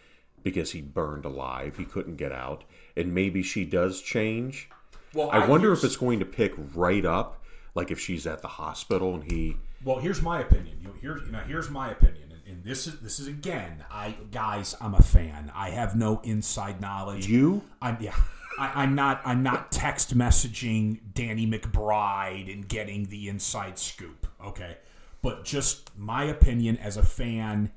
because 0.43 0.71
he 0.71 0.81
burned 0.81 1.25
alive, 1.25 1.77
he 1.77 1.85
couldn't 1.85 2.15
get 2.15 2.31
out, 2.31 2.63
and 2.95 3.13
maybe 3.13 3.43
she 3.43 3.65
does 3.65 4.01
change. 4.01 4.69
Well, 5.13 5.29
I 5.31 5.45
wonder 5.45 5.73
if 5.73 5.83
it's 5.83 5.97
going 5.97 6.19
to 6.19 6.25
pick 6.25 6.53
right 6.73 7.05
up, 7.05 7.43
like 7.75 7.91
if 7.91 7.99
she's 7.99 8.25
at 8.25 8.41
the 8.41 8.47
hospital 8.47 9.13
and 9.15 9.23
he. 9.29 9.57
Well, 9.83 9.99
here's 9.99 10.21
my 10.21 10.41
opinion. 10.41 10.77
You 10.81 10.87
know, 10.87 10.93
here, 11.01 11.17
you 11.25 11.31
know, 11.31 11.39
here's 11.39 11.69
my 11.69 11.91
opinion, 11.91 12.26
and, 12.47 12.63
this 12.63 12.87
is 12.87 12.99
this 12.99 13.19
is 13.19 13.27
again, 13.27 13.85
I 13.91 14.15
guys, 14.31 14.75
I'm 14.81 14.93
a 14.93 15.01
fan. 15.01 15.51
I 15.55 15.69
have 15.71 15.95
no 15.95 16.21
inside 16.23 16.81
knowledge. 16.81 17.27
You? 17.27 17.63
I'm 17.81 17.97
yeah. 17.99 18.15
I, 18.59 18.83
I'm 18.83 18.95
not. 18.95 19.21
I'm 19.25 19.43
not 19.43 19.71
text 19.71 20.17
messaging 20.17 20.99
Danny 21.13 21.45
McBride 21.45 22.51
and 22.51 22.67
getting 22.67 23.05
the 23.05 23.29
inside 23.29 23.77
scoop. 23.77 24.27
Okay, 24.43 24.77
but 25.21 25.45
just 25.45 25.97
my 25.97 26.23
opinion 26.23 26.77
as 26.77 26.97
a 26.97 27.03
fan, 27.03 27.71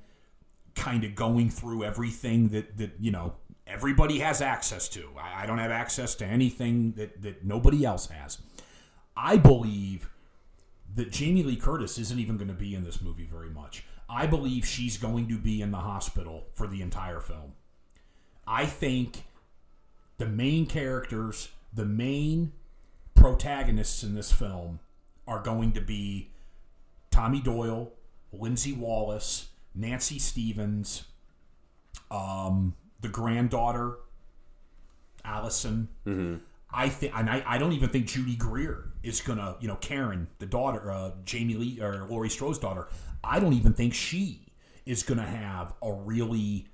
kind 0.74 1.04
of 1.04 1.14
going 1.14 1.50
through 1.50 1.84
everything 1.84 2.48
that 2.48 2.76
that 2.78 2.92
you 2.98 3.10
know 3.10 3.34
everybody 3.66 4.20
has 4.20 4.40
access 4.40 4.88
to. 4.90 5.08
I, 5.18 5.42
I 5.42 5.46
don't 5.46 5.58
have 5.58 5.70
access 5.70 6.14
to 6.16 6.24
anything 6.24 6.92
that 6.92 7.22
that 7.22 7.44
nobody 7.44 7.84
else 7.84 8.08
has. 8.08 8.38
I 9.16 9.36
believe 9.36 10.10
that 10.94 11.12
Jamie 11.12 11.42
Lee 11.42 11.56
Curtis 11.56 11.98
isn't 11.98 12.18
even 12.18 12.36
going 12.36 12.48
to 12.48 12.54
be 12.54 12.74
in 12.74 12.84
this 12.84 13.00
movie 13.00 13.26
very 13.26 13.50
much. 13.50 13.84
I 14.10 14.26
believe 14.26 14.66
she's 14.66 14.96
going 14.98 15.28
to 15.28 15.38
be 15.38 15.62
in 15.62 15.70
the 15.70 15.78
hospital 15.78 16.46
for 16.54 16.66
the 16.66 16.82
entire 16.82 17.20
film. 17.20 17.52
I 18.46 18.66
think 18.66 19.24
the 20.18 20.26
main 20.26 20.66
characters, 20.66 21.50
the 21.72 21.84
main 21.84 22.52
protagonists 23.14 24.02
in 24.02 24.14
this 24.14 24.32
film 24.32 24.80
are 25.28 25.40
going 25.40 25.72
to 25.72 25.80
be 25.80 26.30
Tommy 27.12 27.40
Doyle, 27.40 27.92
Lindsay 28.32 28.72
Wallace, 28.72 29.48
Nancy 29.74 30.18
Stephens, 30.18 31.04
um, 32.10 32.74
the 33.00 33.08
granddaughter, 33.08 33.98
Allison. 35.24 35.88
I 36.72 36.88
think, 36.88 37.16
and 37.16 37.28
I, 37.30 37.42
I 37.46 37.58
don't 37.58 37.72
even 37.72 37.88
think 37.88 38.06
Judy 38.06 38.36
Greer 38.36 38.90
is 39.02 39.20
gonna, 39.20 39.56
you 39.60 39.68
know, 39.68 39.76
Karen, 39.76 40.28
the 40.38 40.46
daughter, 40.46 40.90
uh, 40.90 41.10
Jamie 41.24 41.54
Lee 41.54 41.80
or 41.80 42.06
Laurie 42.08 42.28
Strode's 42.28 42.58
daughter. 42.58 42.88
I 43.22 43.38
don't 43.40 43.52
even 43.52 43.72
think 43.72 43.94
she 43.94 44.46
is 44.86 45.02
gonna 45.02 45.26
have 45.26 45.74
a 45.82 45.92
really. 45.92 46.66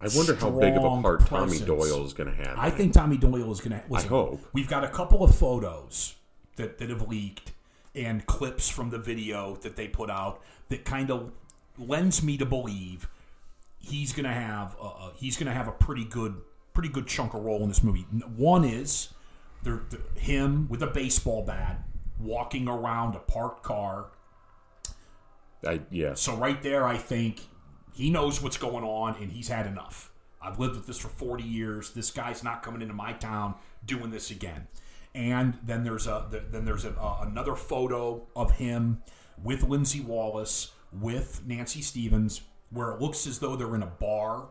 I 0.00 0.08
wonder 0.14 0.34
how 0.34 0.50
big 0.50 0.76
of 0.76 0.84
a 0.84 1.02
part 1.02 1.26
Tommy. 1.26 1.58
Doyle 1.60 2.04
is 2.04 2.12
going 2.12 2.28
to 2.28 2.36
have. 2.36 2.58
I 2.58 2.68
think 2.68 2.92
Tommy 2.92 3.16
Doyle 3.16 3.50
is 3.50 3.60
going 3.62 3.80
to. 3.80 3.82
Listen, 3.88 4.08
hope. 4.10 4.40
we've 4.52 4.68
got 4.68 4.84
a 4.84 4.88
couple 4.88 5.24
of 5.24 5.34
photos 5.34 6.16
that 6.56 6.76
that 6.78 6.90
have 6.90 7.08
leaked 7.08 7.52
and 7.94 8.26
clips 8.26 8.68
from 8.68 8.90
the 8.90 8.98
video 8.98 9.56
that 9.62 9.76
they 9.76 9.88
put 9.88 10.10
out 10.10 10.42
that 10.68 10.84
kind 10.84 11.10
of 11.10 11.30
lends 11.78 12.22
me 12.22 12.36
to 12.36 12.44
believe 12.44 13.08
he's 13.78 14.12
going 14.12 14.24
to 14.24 14.32
have 14.32 14.76
a, 14.80 14.84
a, 14.84 15.12
he's 15.16 15.36
going 15.38 15.46
to 15.46 15.52
have 15.52 15.68
a 15.68 15.72
pretty 15.72 16.04
good 16.04 16.36
pretty 16.74 16.88
good 16.88 17.06
chunk 17.06 17.32
of 17.34 17.42
role 17.42 17.62
in 17.62 17.68
this 17.68 17.82
movie. 17.82 18.02
One 18.36 18.64
is 18.64 19.08
they're, 19.62 19.82
they're- 19.88 20.00
him 20.16 20.68
with 20.68 20.82
a 20.82 20.86
baseball 20.88 21.44
bat 21.46 21.82
walking 22.18 22.68
around 22.68 23.14
a 23.14 23.20
parked 23.20 23.62
car. 23.62 24.06
I, 25.66 25.80
yes. 25.90 26.20
So 26.20 26.36
right 26.36 26.62
there, 26.62 26.86
I 26.86 26.96
think 26.96 27.40
he 27.92 28.10
knows 28.10 28.42
what's 28.42 28.56
going 28.56 28.84
on, 28.84 29.16
and 29.20 29.32
he's 29.32 29.48
had 29.48 29.66
enough. 29.66 30.10
I've 30.42 30.58
lived 30.58 30.76
with 30.76 30.86
this 30.86 30.98
for 30.98 31.08
40 31.08 31.42
years. 31.42 31.90
This 31.90 32.10
guy's 32.10 32.44
not 32.44 32.62
coming 32.62 32.82
into 32.82 32.94
my 32.94 33.12
town 33.14 33.54
doing 33.84 34.10
this 34.10 34.30
again. 34.30 34.66
And 35.14 35.58
then 35.64 35.84
there's 35.84 36.06
a 36.06 36.26
then 36.50 36.64
there's 36.64 36.84
a, 36.84 36.90
a, 36.90 37.20
another 37.22 37.54
photo 37.54 38.26
of 38.34 38.52
him 38.52 39.02
with 39.42 39.62
Lindsay 39.62 40.00
Wallace 40.00 40.72
with 40.92 41.42
Nancy 41.46 41.82
Stephens, 41.82 42.42
where 42.70 42.90
it 42.90 43.00
looks 43.00 43.26
as 43.26 43.38
though 43.38 43.56
they're 43.56 43.74
in 43.76 43.82
a 43.82 43.86
bar, 43.86 44.48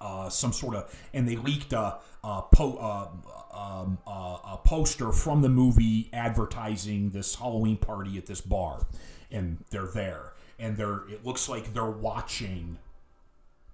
uh, 0.00 0.28
some 0.28 0.52
sort 0.52 0.74
of, 0.76 0.94
and 1.14 1.26
they 1.26 1.36
leaked 1.36 1.72
a 1.72 1.98
a, 2.24 2.42
po, 2.52 2.76
uh, 2.76 3.56
um, 3.56 3.98
uh, 4.06 4.38
a 4.54 4.60
poster 4.64 5.12
from 5.12 5.42
the 5.42 5.48
movie 5.48 6.10
advertising 6.12 7.10
this 7.10 7.36
Halloween 7.36 7.76
party 7.76 8.18
at 8.18 8.26
this 8.26 8.40
bar, 8.40 8.86
and 9.30 9.64
they're 9.70 9.86
there, 9.86 10.32
and 10.58 10.76
they're 10.76 11.08
it 11.08 11.24
looks 11.24 11.48
like 11.48 11.72
they're 11.72 11.84
watching 11.84 12.78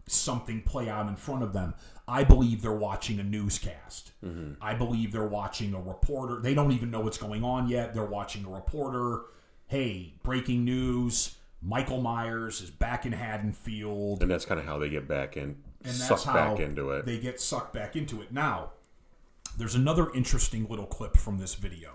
something 0.07 0.63
play 0.63 0.89
out 0.89 1.09
in 1.09 1.17
front 1.17 1.43
of 1.43 1.53
them. 1.53 1.75
I 2.07 2.25
believe 2.25 2.61
they're 2.63 2.73
watching 2.73 3.19
a 3.19 3.23
newscast. 3.23 4.13
Mm-hmm. 4.25 4.63
I 4.63 4.75
believe 4.75 5.13
they're 5.13 5.27
watching 5.27 5.73
a 5.75 5.81
reporter. 5.81 6.41
They 6.41 6.55
don't 6.55 6.73
even 6.73 6.91
know 6.91 7.01
what's 7.01 7.19
going 7.19 7.43
on 7.43 7.69
yet. 7.69 7.95
They're 7.95 8.05
watching 8.05 8.45
a 8.45 8.51
reporter. 8.51 9.23
Hey, 9.67 10.15
breaking 10.23 10.65
news. 10.65 11.37
Michael 11.63 12.03
Myers 12.03 12.61
is 12.61 12.71
back 12.71 13.07
in 13.07 13.13
Haddonfield. 13.13 14.21
and 14.21 14.31
that's 14.31 14.45
kind 14.45 14.61
of 14.61 14.67
how 14.67 14.79
they 14.79 14.91
get 14.91 15.09
back 15.09 15.39
in, 15.39 15.43
And 15.43 15.57
that's 15.83 15.97
sucked 15.97 16.25
how 16.25 16.35
back 16.35 16.61
into 16.61 16.91
it. 16.91 17.07
They 17.07 17.19
get 17.19 17.41
sucked 17.41 17.73
back 17.73 17.97
into 17.97 18.21
it. 18.21 18.31
Now, 18.31 18.73
there's 19.57 19.75
another 19.75 20.13
interesting 20.13 20.67
little 20.69 20.85
clip 20.87 21.17
from 21.17 21.39
this 21.39 21.55
video. 21.55 21.93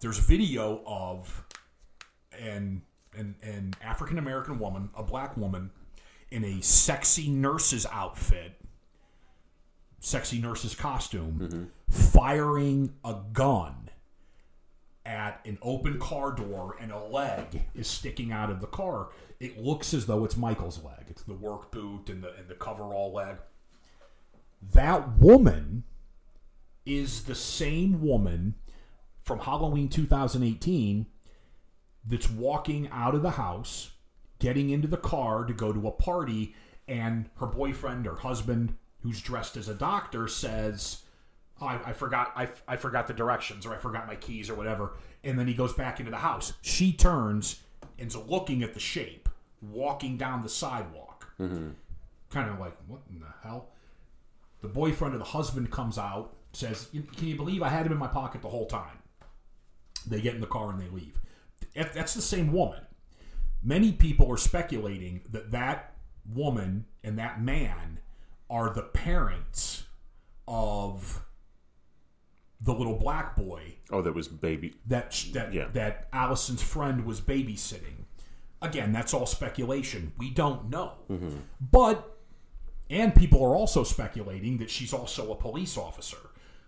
There's 0.00 0.18
video 0.18 0.82
of 0.86 1.44
an 2.40 2.82
an, 3.16 3.36
an 3.42 3.74
African 3.82 4.18
American 4.18 4.58
woman, 4.58 4.90
a 4.96 5.02
black 5.02 5.36
woman, 5.36 5.70
in 6.30 6.44
a 6.44 6.60
sexy 6.60 7.28
nurse's 7.28 7.86
outfit, 7.92 8.60
sexy 10.00 10.40
nurse's 10.40 10.74
costume, 10.74 11.38
mm-hmm. 11.40 11.64
firing 11.88 12.94
a 13.04 13.16
gun 13.32 13.90
at 15.06 15.40
an 15.44 15.58
open 15.62 15.98
car 15.98 16.32
door 16.32 16.76
and 16.80 16.90
a 16.90 16.98
leg 16.98 17.66
is 17.74 17.86
sticking 17.86 18.32
out 18.32 18.50
of 18.50 18.60
the 18.60 18.66
car. 18.66 19.08
It 19.38 19.58
looks 19.58 19.92
as 19.92 20.06
though 20.06 20.24
it's 20.24 20.36
Michael's 20.36 20.82
leg. 20.82 21.04
It's 21.08 21.22
the 21.22 21.34
work 21.34 21.70
boot 21.70 22.08
and 22.08 22.22
the 22.22 22.34
and 22.34 22.48
the 22.48 22.54
coverall 22.54 23.12
leg. 23.12 23.36
That 24.72 25.18
woman 25.18 25.84
is 26.86 27.24
the 27.24 27.34
same 27.34 28.02
woman 28.02 28.54
from 29.22 29.40
Halloween 29.40 29.88
2018 29.88 31.06
that's 32.06 32.30
walking 32.30 32.88
out 32.90 33.14
of 33.14 33.22
the 33.22 33.32
house, 33.32 33.92
getting 34.38 34.70
into 34.70 34.88
the 34.88 34.96
car 34.96 35.44
to 35.44 35.52
go 35.52 35.72
to 35.72 35.88
a 35.88 35.92
party, 35.92 36.54
and 36.86 37.30
her 37.36 37.46
boyfriend 37.46 38.06
or 38.06 38.16
husband, 38.16 38.76
who's 39.02 39.20
dressed 39.20 39.56
as 39.56 39.68
a 39.68 39.74
doctor, 39.74 40.28
says, 40.28 41.02
oh, 41.60 41.66
I, 41.66 41.80
I 41.86 41.92
forgot 41.92 42.32
I, 42.36 42.48
I 42.66 42.76
forgot 42.76 43.06
the 43.06 43.14
directions 43.14 43.66
or 43.66 43.74
I 43.74 43.78
forgot 43.78 44.06
my 44.06 44.16
keys 44.16 44.50
or 44.50 44.54
whatever. 44.54 44.94
And 45.22 45.38
then 45.38 45.46
he 45.46 45.54
goes 45.54 45.72
back 45.72 45.98
into 45.98 46.10
the 46.10 46.18
house. 46.18 46.52
She 46.62 46.92
turns 46.92 47.60
and's 47.98 48.16
looking 48.16 48.62
at 48.62 48.74
the 48.74 48.80
shape, 48.80 49.28
walking 49.62 50.16
down 50.16 50.42
the 50.42 50.48
sidewalk. 50.48 51.32
Mm-hmm. 51.40 51.70
Kind 52.30 52.50
of 52.50 52.58
like, 52.58 52.76
what 52.86 53.00
in 53.10 53.20
the 53.20 53.26
hell? 53.42 53.70
The 54.60 54.68
boyfriend 54.68 55.14
or 55.14 55.18
the 55.18 55.24
husband 55.24 55.70
comes 55.70 55.98
out, 55.98 56.34
says, 56.52 56.88
"Can 56.92 57.28
you 57.28 57.36
believe 57.36 57.62
I 57.62 57.68
had 57.68 57.86
him 57.86 57.92
in 57.92 57.98
my 57.98 58.06
pocket 58.08 58.42
the 58.42 58.48
whole 58.48 58.66
time?" 58.66 58.98
They 60.06 60.20
get 60.20 60.34
in 60.34 60.40
the 60.40 60.46
car 60.46 60.70
and 60.70 60.80
they 60.80 60.88
leave. 60.88 61.18
That- 61.74 61.92
That's 61.92 62.14
the 62.14 62.22
same 62.22 62.52
woman. 62.52 62.80
Many 63.62 63.92
people 63.92 64.30
are 64.32 64.36
speculating 64.36 65.22
that 65.30 65.50
that 65.52 65.94
woman 66.26 66.86
and 67.02 67.18
that 67.18 67.40
man 67.42 67.98
are 68.50 68.72
the 68.72 68.82
parents 68.82 69.84
of 70.46 71.24
the 72.60 72.72
little 72.74 72.96
black 72.96 73.36
boy 73.36 73.76
Oh, 73.90 74.00
that 74.02 74.14
was 74.14 74.28
baby. 74.28 74.74
that 74.86 75.12
that 75.32 75.52
Yeah. 75.52 75.68
that 75.72 76.08
Allison's 76.12 76.62
friend 76.62 77.04
was 77.04 77.20
babysitting. 77.20 78.04
Again, 78.62 78.92
that's 78.92 79.12
all 79.12 79.26
speculation. 79.26 80.12
We 80.18 80.30
don't 80.30 80.70
know. 80.70 80.92
Mm-hmm. 81.10 81.36
But 81.60 82.10
and 82.90 83.14
people 83.14 83.42
are 83.42 83.56
also 83.56 83.82
speculating 83.82 84.58
that 84.58 84.70
she's 84.70 84.92
also 84.92 85.32
a 85.32 85.36
police 85.36 85.76
officer 85.76 86.18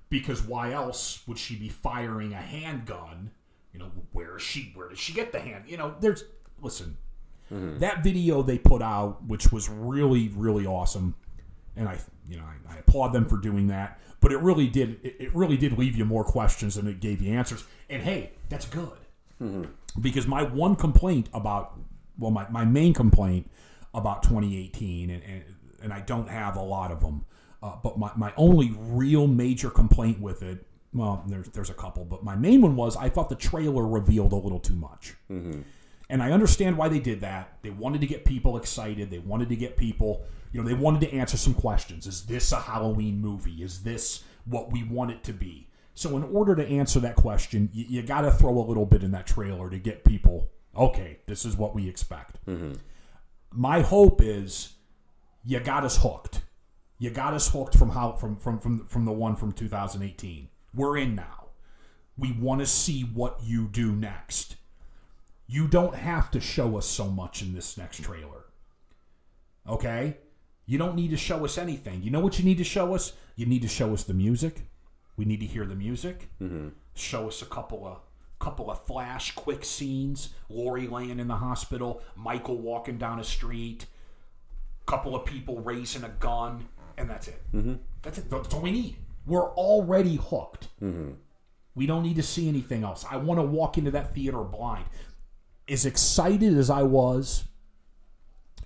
because 0.08 0.42
why 0.42 0.72
else 0.72 1.26
would 1.26 1.38
she 1.38 1.56
be 1.56 1.68
firing 1.68 2.32
a 2.32 2.40
handgun? 2.40 3.30
You 3.76 3.84
know, 3.84 3.92
where 4.12 4.36
is 4.36 4.42
she? 4.42 4.72
Where 4.74 4.88
did 4.88 4.98
she 4.98 5.12
get 5.12 5.32
the 5.32 5.40
hand? 5.40 5.64
You 5.66 5.76
know, 5.76 5.94
there's 6.00 6.24
listen. 6.60 6.96
That 7.78 8.02
video 8.02 8.42
they 8.42 8.58
put 8.58 8.82
out, 8.82 9.24
which 9.24 9.52
was 9.52 9.68
really 9.68 10.28
really 10.34 10.66
awesome, 10.66 11.14
and 11.76 11.88
I 11.88 11.98
you 12.28 12.38
know 12.38 12.44
I, 12.44 12.74
I 12.74 12.78
applaud 12.78 13.12
them 13.12 13.26
for 13.28 13.36
doing 13.36 13.68
that. 13.68 14.00
But 14.20 14.32
it 14.32 14.38
really 14.38 14.66
did 14.66 14.98
it, 15.04 15.16
it 15.20 15.34
really 15.34 15.56
did 15.56 15.78
leave 15.78 15.94
you 15.96 16.04
more 16.04 16.24
questions 16.24 16.74
than 16.76 16.88
it 16.88 17.00
gave 17.00 17.20
you 17.20 17.34
answers. 17.34 17.64
And 17.90 18.02
hey, 18.02 18.32
that's 18.48 18.66
good 18.66 18.98
because 20.00 20.26
my 20.26 20.42
one 20.42 20.76
complaint 20.76 21.28
about 21.34 21.78
well 22.18 22.30
my, 22.30 22.48
my 22.48 22.64
main 22.64 22.94
complaint 22.94 23.50
about 23.94 24.22
2018 24.22 25.10
and, 25.10 25.22
and 25.22 25.44
and 25.82 25.92
I 25.92 26.00
don't 26.00 26.28
have 26.28 26.56
a 26.56 26.62
lot 26.62 26.90
of 26.90 27.00
them 27.00 27.24
uh, 27.62 27.76
but 27.82 27.98
my, 27.98 28.10
my 28.16 28.32
only 28.36 28.74
real 28.78 29.26
major 29.26 29.68
complaint 29.70 30.20
with 30.20 30.42
it 30.42 30.66
well 30.96 31.24
there's 31.26 31.48
there's 31.50 31.70
a 31.70 31.74
couple 31.74 32.04
but 32.04 32.24
my 32.24 32.36
main 32.36 32.60
one 32.62 32.76
was 32.76 32.96
I 32.96 33.08
thought 33.08 33.28
the 33.28 33.36
trailer 33.36 33.86
revealed 33.86 34.32
a 34.32 34.36
little 34.36 34.60
too 34.60 34.76
much. 34.76 35.14
Mm-hmm. 35.30 35.62
And 36.08 36.22
I 36.22 36.30
understand 36.30 36.78
why 36.78 36.88
they 36.88 37.00
did 37.00 37.20
that. 37.22 37.58
They 37.62 37.70
wanted 37.70 38.00
to 38.00 38.06
get 38.06 38.24
people 38.24 38.56
excited. 38.56 39.10
They 39.10 39.18
wanted 39.18 39.48
to 39.48 39.56
get 39.56 39.76
people 39.76 40.24
you 40.52 40.62
know 40.62 40.68
they 40.68 40.74
wanted 40.74 41.00
to 41.02 41.12
answer 41.12 41.36
some 41.36 41.54
questions. 41.54 42.06
Is 42.06 42.22
this 42.22 42.52
a 42.52 42.60
Halloween 42.60 43.20
movie? 43.20 43.62
Is 43.62 43.82
this 43.82 44.24
what 44.44 44.72
we 44.72 44.84
want 44.84 45.10
it 45.10 45.24
to 45.24 45.32
be? 45.32 45.68
So 45.94 46.14
in 46.16 46.24
order 46.24 46.54
to 46.54 46.66
answer 46.66 47.00
that 47.00 47.16
question, 47.16 47.70
you, 47.72 47.86
you 47.88 48.02
got 48.02 48.20
to 48.20 48.30
throw 48.30 48.58
a 48.58 48.60
little 48.60 48.84
bit 48.84 49.02
in 49.02 49.12
that 49.12 49.26
trailer 49.26 49.70
to 49.70 49.78
get 49.78 50.04
people, 50.04 50.50
okay, 50.76 51.20
this 51.26 51.46
is 51.46 51.56
what 51.56 51.74
we 51.74 51.88
expect. 51.88 52.44
Mm-hmm. 52.46 52.74
My 53.50 53.80
hope 53.80 54.20
is 54.22 54.74
you 55.42 55.58
got 55.60 55.84
us 55.84 56.02
hooked. 56.02 56.42
You 56.98 57.10
got 57.10 57.32
us 57.32 57.48
hooked 57.48 57.76
from 57.76 57.90
how 57.90 58.12
from 58.12 58.36
from 58.36 58.58
from 58.58 58.86
from 58.86 59.04
the 59.06 59.12
one 59.12 59.36
from 59.36 59.52
2018. 59.52 60.48
We're 60.76 60.98
in 60.98 61.14
now. 61.14 61.48
We 62.18 62.32
want 62.32 62.60
to 62.60 62.66
see 62.66 63.02
what 63.02 63.40
you 63.42 63.66
do 63.66 63.92
next. 63.92 64.56
You 65.46 65.66
don't 65.66 65.94
have 65.94 66.30
to 66.32 66.40
show 66.40 66.76
us 66.76 66.86
so 66.86 67.06
much 67.06 67.40
in 67.42 67.54
this 67.54 67.76
next 67.78 68.02
trailer. 68.02 68.44
Okay? 69.68 70.18
You 70.66 70.78
don't 70.78 70.96
need 70.96 71.10
to 71.10 71.16
show 71.16 71.44
us 71.44 71.56
anything. 71.56 72.02
You 72.02 72.10
know 72.10 72.20
what 72.20 72.38
you 72.38 72.44
need 72.44 72.58
to 72.58 72.64
show 72.64 72.94
us? 72.94 73.12
You 73.36 73.46
need 73.46 73.62
to 73.62 73.68
show 73.68 73.92
us 73.94 74.04
the 74.04 74.14
music. 74.14 74.66
We 75.16 75.24
need 75.24 75.40
to 75.40 75.46
hear 75.46 75.64
the 75.64 75.74
music. 75.74 76.28
Mm-hmm. 76.42 76.68
Show 76.94 77.28
us 77.28 77.40
a 77.42 77.46
couple 77.46 77.86
of 77.86 78.00
couple 78.38 78.70
of 78.70 78.84
flash 78.84 79.34
quick 79.34 79.64
scenes. 79.64 80.34
Laurie 80.50 80.88
laying 80.88 81.18
in 81.18 81.28
the 81.28 81.36
hospital, 81.36 82.02
Michael 82.16 82.58
walking 82.58 82.98
down 82.98 83.18
a 83.18 83.24
street, 83.24 83.86
couple 84.84 85.16
of 85.16 85.24
people 85.24 85.60
raising 85.60 86.04
a 86.04 86.08
gun, 86.08 86.68
and 86.98 87.08
that's 87.08 87.28
it. 87.28 87.40
Mm-hmm. 87.54 87.74
That's 88.02 88.18
it. 88.18 88.28
That's 88.28 88.52
all 88.52 88.60
we 88.60 88.72
need. 88.72 88.96
We're 89.26 89.50
already 89.54 90.16
hooked. 90.16 90.68
Mm-hmm. 90.82 91.12
We 91.74 91.86
don't 91.86 92.02
need 92.04 92.16
to 92.16 92.22
see 92.22 92.48
anything 92.48 92.84
else. 92.84 93.04
I 93.10 93.16
want 93.16 93.38
to 93.38 93.42
walk 93.42 93.76
into 93.76 93.90
that 93.90 94.14
theater 94.14 94.42
blind. 94.42 94.86
As 95.68 95.84
excited 95.84 96.56
as 96.56 96.70
I 96.70 96.82
was 96.84 97.44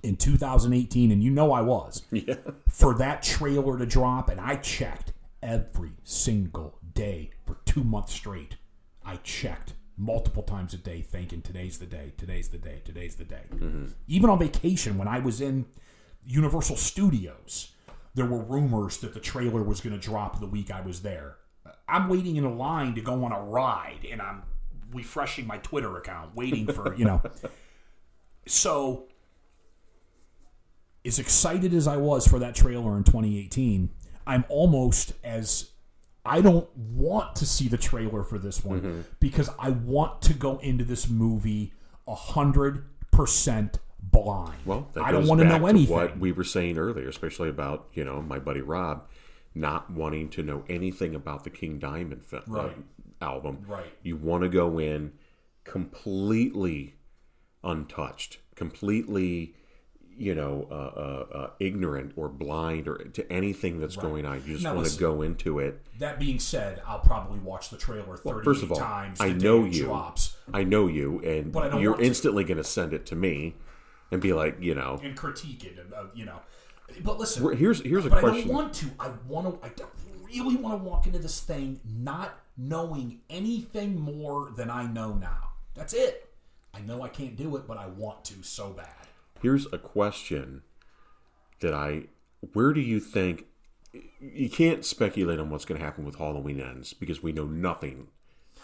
in 0.03 0.17
2018, 0.17 1.11
and 1.11 1.23
you 1.23 1.31
know 1.31 1.53
I 1.53 1.61
was, 1.63 2.03
Yeah. 2.13 2.35
for 2.69 2.95
that 2.99 3.23
trailer 3.23 3.79
to 3.79 3.87
drop, 3.87 4.29
and 4.29 4.41
I 4.41 4.57
checked 4.57 5.13
every 5.43 5.93
single 6.05 6.79
day 6.95 7.31
for 7.47 7.59
two 7.65 7.83
months 7.85 8.13
straight. 8.15 8.57
I 9.05 9.17
checked 9.17 9.73
multiple 9.97 10.43
times 10.43 10.73
a 10.73 10.79
day, 10.79 11.01
thinking 11.03 11.43
today's 11.43 11.79
the 11.79 11.87
day, 11.87 12.13
today's 12.17 12.49
the 12.49 12.59
day, 12.59 12.81
today's 12.85 13.17
the 13.17 13.25
day. 13.25 13.43
Mm-hmm. 13.53 13.87
Even 14.09 14.31
on 14.31 14.39
vacation, 14.39 14.97
when 14.97 15.09
I 15.09 15.19
was 15.19 15.41
in 15.41 15.67
Universal 16.25 16.77
Studios, 16.77 17.73
there 18.15 18.27
were 18.27 18.43
rumors 18.43 18.99
that 18.99 19.15
the 19.15 19.21
trailer 19.21 19.63
was 19.63 19.81
going 19.81 19.99
to 19.99 20.01
drop 20.01 20.41
the 20.41 20.47
week 20.47 20.71
I 20.71 20.81
was 20.81 21.03
there. 21.03 21.37
I'm 21.89 22.09
waiting 22.09 22.37
in 22.37 22.45
a 22.45 22.53
line 22.53 22.95
to 22.95 23.01
go 23.01 23.25
on 23.25 23.33
a 23.33 23.41
ride, 23.41 24.07
and 24.11 24.21
I'm 24.21 24.43
refreshing 24.93 25.47
my 25.47 25.59
Twitter 25.59 25.97
account, 25.97 26.35
waiting 26.35 26.67
for, 26.67 26.95
you 26.95 27.05
know. 27.05 27.23
So 28.47 29.05
as 31.05 31.19
excited 31.19 31.73
as 31.73 31.87
I 31.87 31.97
was 31.97 32.27
for 32.27 32.39
that 32.41 32.55
trailer 32.55 32.97
in 32.97 33.05
2018, 33.05 33.91
I'm 34.27 34.45
almost 34.49 35.13
as 35.25 35.71
I 36.25 36.41
don't 36.41 36.69
want 36.77 37.37
to 37.37 37.47
see 37.47 37.69
the 37.69 37.79
trailer 37.79 38.23
for 38.23 38.39
this 38.39 38.65
one 38.65 38.81
mm-hmm. 38.81 39.01
because 39.21 39.49
I 39.59 39.71
want 39.71 40.21
to 40.23 40.35
go 40.35 40.59
into 40.59 40.85
this 40.85 41.09
movie 41.09 41.73
a 42.07 42.15
hundred 42.15 42.85
percent 43.11 43.79
blind. 44.03 44.59
Well, 44.65 44.89
I 45.01 45.13
don't 45.13 45.27
want 45.27 45.41
to 45.41 45.47
know 45.47 45.67
anything. 45.67 45.95
what 45.95 46.19
we 46.19 46.33
were 46.33 46.45
saying 46.45 46.79
earlier, 46.79 47.09
especially 47.09 47.49
about 47.49 47.89
you 47.95 48.05
know 48.05 48.21
my 48.23 48.39
buddy 48.39 48.61
Rob 48.61 49.07
not 49.55 49.91
wanting 49.91 50.29
to 50.31 50.43
know 50.43 50.63
anything 50.69 51.15
about 51.15 51.43
the 51.45 51.51
King 51.51 51.79
Diamond 51.79 52.25
film, 52.25 52.43
Right. 52.47 52.77
album. 53.21 53.65
Right. 53.67 53.93
You 54.03 54.17
want 54.17 54.45
to 54.45 54.49
go 54.49 54.79
in 54.79 55.13
completely 55.65 56.95
untouched, 57.65 58.39
completely, 58.55 59.55
you 60.17 60.35
know, 60.35 60.67
uh, 60.71 60.75
uh, 60.75 61.37
uh, 61.39 61.51
ignorant 61.59 62.13
or 62.17 62.29
blind 62.29 62.87
or 62.87 62.97
to 62.99 63.33
anything 63.33 63.81
that's 63.81 63.97
going 63.97 64.25
on. 64.25 64.37
You 64.47 64.53
just 64.55 64.65
Now 64.65 64.75
want 64.77 64.87
to 64.87 64.99
go 64.99 65.21
into 65.23 65.59
it. 65.59 65.81
That 65.99 66.19
being 66.21 66.39
said, 66.39 66.81
I'll 66.87 67.01
probably 67.01 67.39
watch 67.41 67.71
the 67.71 67.77
trailer 67.77 68.17
38 68.17 68.45
First 68.45 68.63
of 68.63 68.71
all, 68.73 68.79
times. 68.79 69.21
I 69.21 69.33
know 69.33 69.65
you. 69.65 69.85
drops 69.85 70.37
I 70.55 70.63
know 70.65 70.87
you, 70.87 71.21
and 71.21 71.53
But 71.53 71.65
I 71.65 71.69
don't 71.71 71.83
you're 71.83 72.01
instantly 72.01 72.45
going 72.45 72.59
to 72.59 72.65
send 72.65 72.93
it 72.93 73.05
to 73.07 73.17
me 73.17 73.57
and 74.11 74.21
be 74.21 74.33
like, 74.33 74.57
you 74.61 74.75
know, 74.75 75.01
and 75.03 75.17
critique 75.17 75.65
it. 75.65 75.79
Uh, 75.97 76.05
you 76.15 76.25
know, 76.25 76.41
but 77.03 77.19
listen, 77.19 77.57
here's 77.57 77.81
here's 77.83 78.07
a 78.07 78.11
but 78.11 78.19
I 78.25 78.41
don't 78.41 78.47
want 78.47 78.75
to. 78.75 78.87
I 78.99 79.11
want 79.29 79.61
to. 79.61 79.67
I 79.67 79.71
don't 79.71 79.91
really 80.27 80.57
want 80.57 80.79
to 80.79 80.85
walk 80.89 81.07
into 81.07 81.19
this 81.19 81.41
thing 81.41 81.81
not 81.85 82.39
knowing 82.57 83.21
anything 83.31 83.99
more 84.01 84.51
than 84.57 84.71
I 84.71 84.87
know 84.87 85.15
now. 85.15 85.51
That's 85.75 85.93
it. 85.95 86.29
I 86.75 86.81
know 86.81 87.03
I 87.03 87.09
can't 87.09 87.37
do 87.37 87.57
it, 87.57 87.67
but 87.67 87.79
I 87.79 87.87
want 87.87 88.25
to 88.27 88.43
so 88.43 88.71
bad. 88.71 88.87
Here's 89.43 89.67
a 89.73 89.79
question 89.79 90.63
that 91.61 91.75
I 91.75 92.05
where 92.53 92.73
do 92.73 92.81
you 92.81 93.01
think 93.01 93.47
you 94.21 94.49
can't 94.49 94.85
speculate 94.85 95.41
on 95.41 95.51
what's 95.51 95.65
going 95.65 95.79
to 95.81 95.85
happen 95.85 96.05
with 96.05 96.17
Halloween 96.17 96.61
ends 96.61 96.93
because 96.93 97.23
we 97.23 97.33
know 97.33 97.45
nothing 97.47 98.07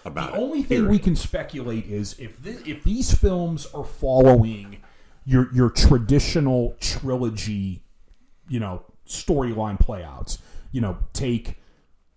about 0.04 0.32
The 0.32 0.38
it. 0.38 0.40
only 0.40 0.58
thing 0.62 0.78
period. 0.78 0.90
we 0.90 0.98
can 1.00 1.16
speculate 1.16 1.86
is 1.86 2.16
if 2.20 2.36
thi- 2.36 2.70
if 2.70 2.84
these 2.84 3.12
films 3.12 3.66
are 3.74 3.82
following 3.82 4.82
your 5.26 5.52
your 5.52 5.68
traditional 5.70 6.76
trilogy, 6.80 7.82
you 8.48 8.60
know, 8.60 8.84
storyline 9.06 9.78
playouts. 9.78 10.38
You 10.72 10.80
know, 10.80 10.98
take 11.12 11.58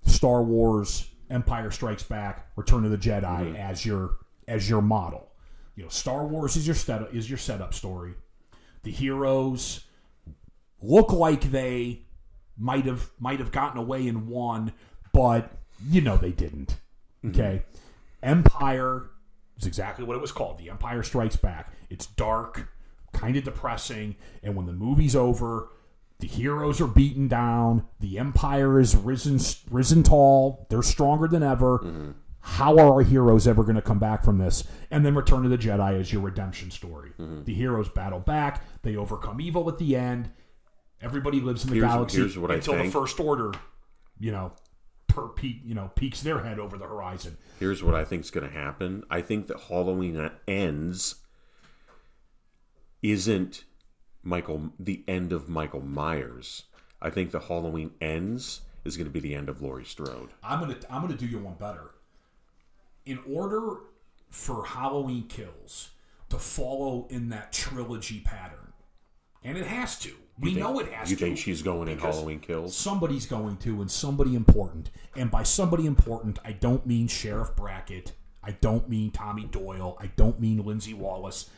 Star 0.05 0.43
Wars, 0.43 1.07
Empire 1.29 1.71
Strikes 1.71 2.03
Back, 2.03 2.47
Return 2.55 2.85
of 2.85 2.91
the 2.91 2.97
Jedi 2.97 3.21
Mm-hmm. 3.21 3.55
as 3.55 3.85
your 3.85 4.15
as 4.47 4.69
your 4.69 4.81
model. 4.81 5.27
You 5.75 5.83
know, 5.83 5.89
Star 5.89 6.25
Wars 6.25 6.55
is 6.55 6.67
your 6.67 6.75
setup 6.75 7.13
is 7.13 7.29
your 7.29 7.37
setup 7.37 7.73
story. 7.73 8.13
The 8.83 8.91
heroes 8.91 9.85
look 10.81 11.11
like 11.11 11.51
they 11.51 12.01
might 12.57 12.85
have 12.85 13.09
might 13.19 13.39
have 13.39 13.51
gotten 13.51 13.77
away 13.79 14.07
and 14.07 14.27
won, 14.27 14.73
but 15.13 15.51
you 15.87 16.01
know 16.01 16.17
they 16.17 16.31
didn't. 16.31 16.77
Okay, 17.25 17.63
Empire 18.23 19.09
is 19.57 19.65
exactly 19.65 20.05
what 20.05 20.15
it 20.15 20.21
was 20.21 20.31
called. 20.31 20.57
The 20.57 20.69
Empire 20.69 21.03
Strikes 21.03 21.35
Back. 21.35 21.73
It's 21.89 22.05
dark, 22.05 22.71
kind 23.19 23.35
of 23.37 23.43
depressing, 23.43 24.15
and 24.43 24.55
when 24.55 24.65
the 24.65 24.73
movie's 24.73 25.15
over, 25.15 25.69
the 26.19 26.27
heroes 26.27 26.79
are 26.81 26.87
beaten 26.87 27.27
down. 27.27 27.85
The 27.99 28.17
Empire 28.17 28.79
is 28.79 28.95
risen 28.95 29.39
risen 29.69 30.03
tall. 30.03 30.67
They're 30.69 30.81
stronger 30.83 31.27
than 31.27 31.43
ever. 31.43 32.15
How 32.41 32.77
are 32.79 32.93
our 32.93 33.01
heroes 33.01 33.47
ever 33.47 33.63
going 33.63 33.75
to 33.75 33.81
come 33.81 33.99
back 33.99 34.23
from 34.23 34.37
this? 34.37 34.63
And 34.89 35.05
then 35.05 35.13
Return 35.15 35.43
of 35.45 35.51
the 35.51 35.57
Jedi 35.57 35.99
is 35.99 36.11
your 36.13 36.21
redemption 36.21 36.71
story. 36.71 37.11
The 37.17 37.53
heroes 37.53 37.89
battle 37.89 38.19
back. 38.19 38.63
They 38.81 38.95
overcome 38.95 39.41
evil 39.41 39.67
at 39.69 39.77
the 39.77 39.95
end. 39.95 40.31
Everybody 41.01 41.39
lives 41.41 41.63
in 41.63 41.69
the 41.69 41.75
Here's- 41.77 41.91
galaxy 41.91 42.17
here's 42.17 42.37
what 42.37 42.51
I 42.51 42.55
until 42.55 42.75
the 42.81 42.89
First 42.89 43.19
Order, 43.19 43.53
you 44.19 44.31
know, 44.31 44.51
per 45.07 45.27
peak, 45.29 45.61
you 45.63 45.73
know, 45.73 45.91
peeks 45.95 46.21
their 46.21 46.39
head 46.43 46.59
over 46.59 46.77
the 46.77 46.85
horizon. 46.85 47.37
Here's 47.59 47.81
what 47.83 47.95
I 47.95 48.03
think 48.03 48.23
is 48.23 48.31
going 48.31 48.47
to 48.47 48.53
happen. 48.53 49.03
I 49.09 49.21
think 49.21 49.47
that 49.47 49.59
Halloween 49.69 50.29
ends 50.47 51.15
isn't 53.01 53.63
Michael 54.23 54.71
the 54.79 55.03
end 55.07 55.31
of 55.31 55.47
Michael 55.49 55.81
Myers. 55.81 56.63
I 57.01 57.09
think 57.09 57.31
the 57.31 57.39
Halloween 57.39 57.91
ends 58.01 58.61
is 58.83 58.97
going 58.97 59.07
to 59.07 59.11
be 59.11 59.19
the 59.19 59.35
end 59.35 59.49
of 59.49 59.61
Laurie 59.61 59.85
Strode. 59.85 60.29
I'm 60.43 60.59
gonna 60.59 60.77
I'm 60.89 61.01
gonna 61.01 61.15
do 61.15 61.25
you 61.25 61.39
one 61.39 61.55
better. 61.55 61.91
In 63.05 63.19
order 63.29 63.77
for 64.29 64.65
Halloween 64.65 65.27
Kills 65.27 65.91
to 66.29 66.37
follow 66.37 67.07
in 67.09 67.29
that 67.29 67.51
trilogy 67.51 68.19
pattern, 68.19 68.73
and 69.43 69.57
it 69.57 69.65
has 69.65 69.97
to. 69.99 70.11
We 70.39 70.49
think- 70.53 70.59
know 70.59 70.79
it 70.79 70.91
has 70.93 71.09
You 71.09 71.17
to. 71.17 71.23
think 71.25 71.37
she's 71.37 71.61
going 71.61 71.87
in 71.89 71.97
Halloween 71.99 72.39
Kills? 72.39 72.75
Somebody's 72.75 73.25
going 73.25 73.57
to, 73.57 73.81
and 73.81 73.89
somebody 73.91 74.35
important. 74.35 74.89
And 75.15 75.29
by 75.31 75.43
somebody 75.43 75.85
important, 75.85 76.39
I 76.45 76.53
don't 76.53 76.85
mean 76.85 77.07
Sheriff 77.07 77.55
Brackett. 77.57 78.13
I 78.41 78.51
don't 78.51 78.87
mean 78.87 79.11
Tommy 79.11 79.45
Doyle. 79.45 79.97
I 79.99 80.07
don't 80.15 80.39
mean 80.39 80.63
Lindsay 80.63 80.93
Wallace. 80.93 81.49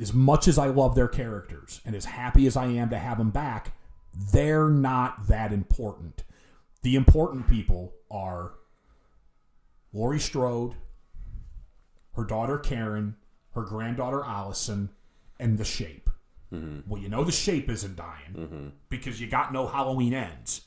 As 0.00 0.14
much 0.14 0.46
as 0.46 0.58
I 0.58 0.68
love 0.68 0.94
their 0.94 1.08
characters, 1.08 1.80
and 1.84 1.96
as 1.96 2.04
happy 2.04 2.46
as 2.46 2.56
I 2.56 2.66
am 2.66 2.90
to 2.90 2.98
have 2.98 3.18
them 3.18 3.30
back, 3.30 3.72
they're 4.32 4.68
not 4.68 5.26
that 5.26 5.52
important. 5.52 6.24
The 6.82 6.94
important 6.94 7.48
people 7.48 7.94
are 8.10 8.54
Laurie 9.92 10.20
Strode, 10.20 10.74
her 12.14 12.24
daughter 12.24 12.58
Karen, 12.58 13.16
her 13.54 13.62
granddaughter 13.62 14.24
Allison, 14.24 14.90
and 15.40 15.58
the 15.58 15.64
Shape. 15.64 16.10
Mm-hmm. 16.52 16.88
Well, 16.88 17.02
you 17.02 17.08
know 17.08 17.24
the 17.24 17.32
Shape 17.32 17.68
isn't 17.68 17.96
dying 17.96 18.34
mm-hmm. 18.34 18.68
because 18.88 19.20
you 19.20 19.26
got 19.26 19.52
no 19.52 19.66
Halloween 19.66 20.14
ends. 20.14 20.62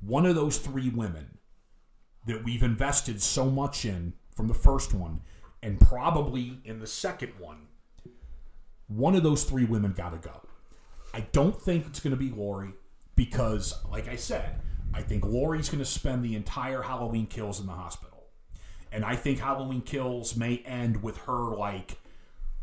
One 0.00 0.24
of 0.24 0.34
those 0.34 0.58
three 0.58 0.88
women 0.88 1.38
that 2.26 2.44
we've 2.44 2.62
invested 2.62 3.20
so 3.22 3.50
much 3.50 3.84
in 3.84 4.14
from 4.34 4.48
the 4.48 4.54
first 4.54 4.94
one, 4.94 5.20
and 5.62 5.80
probably 5.80 6.60
in 6.64 6.80
the 6.80 6.86
second 6.86 7.32
one, 7.38 7.68
one 8.88 9.14
of 9.14 9.22
those 9.22 9.44
three 9.44 9.64
women 9.64 9.92
got 9.92 10.10
to 10.10 10.18
go. 10.18 10.42
I 11.14 11.20
don't 11.32 11.60
think 11.60 11.86
it's 11.86 12.00
going 12.00 12.12
to 12.12 12.16
be 12.16 12.30
Laurie 12.30 12.74
because, 13.14 13.74
like 13.90 14.08
I 14.08 14.16
said, 14.16 14.60
I 14.92 15.02
think 15.02 15.24
Laurie's 15.24 15.68
going 15.68 15.78
to 15.78 15.84
spend 15.84 16.24
the 16.24 16.34
entire 16.34 16.82
Halloween 16.82 17.26
kills 17.26 17.60
in 17.60 17.66
the 17.66 17.72
hospital. 17.72 18.16
And 18.92 19.04
I 19.04 19.16
think 19.16 19.40
Halloween 19.40 19.82
Kills 19.82 20.36
may 20.36 20.58
end 20.58 21.02
with 21.02 21.18
her 21.18 21.54
like 21.54 21.98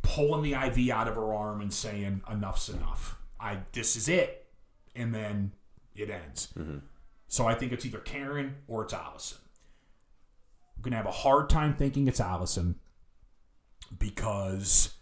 pulling 0.02 0.42
the 0.42 0.54
IV 0.54 0.90
out 0.90 1.08
of 1.08 1.16
her 1.16 1.34
arm 1.34 1.62
and 1.62 1.72
saying, 1.72 2.22
"Enough's 2.30 2.70
enough. 2.70 3.18
I 3.40 3.60
this 3.72 3.96
is 3.96 4.08
it," 4.08 4.48
and 4.96 5.14
then 5.14 5.52
it 5.96 6.10
ends. 6.10 6.50
Mm-hmm. 6.58 6.80
So 7.28 7.46
I 7.46 7.56
think 7.56 7.72
it's 7.72 7.86
either 7.86 8.00
Karen 8.00 8.56
or 8.68 8.84
it's 8.84 8.94
Allison. 8.94 9.40
I'm 10.76 10.82
gonna 10.82 10.96
have 10.96 11.06
a 11.06 11.12
hard 11.12 11.50
time 11.50 11.76
thinking 11.76 12.08
it's 12.08 12.20
Allison 12.20 12.80
because 14.00 14.94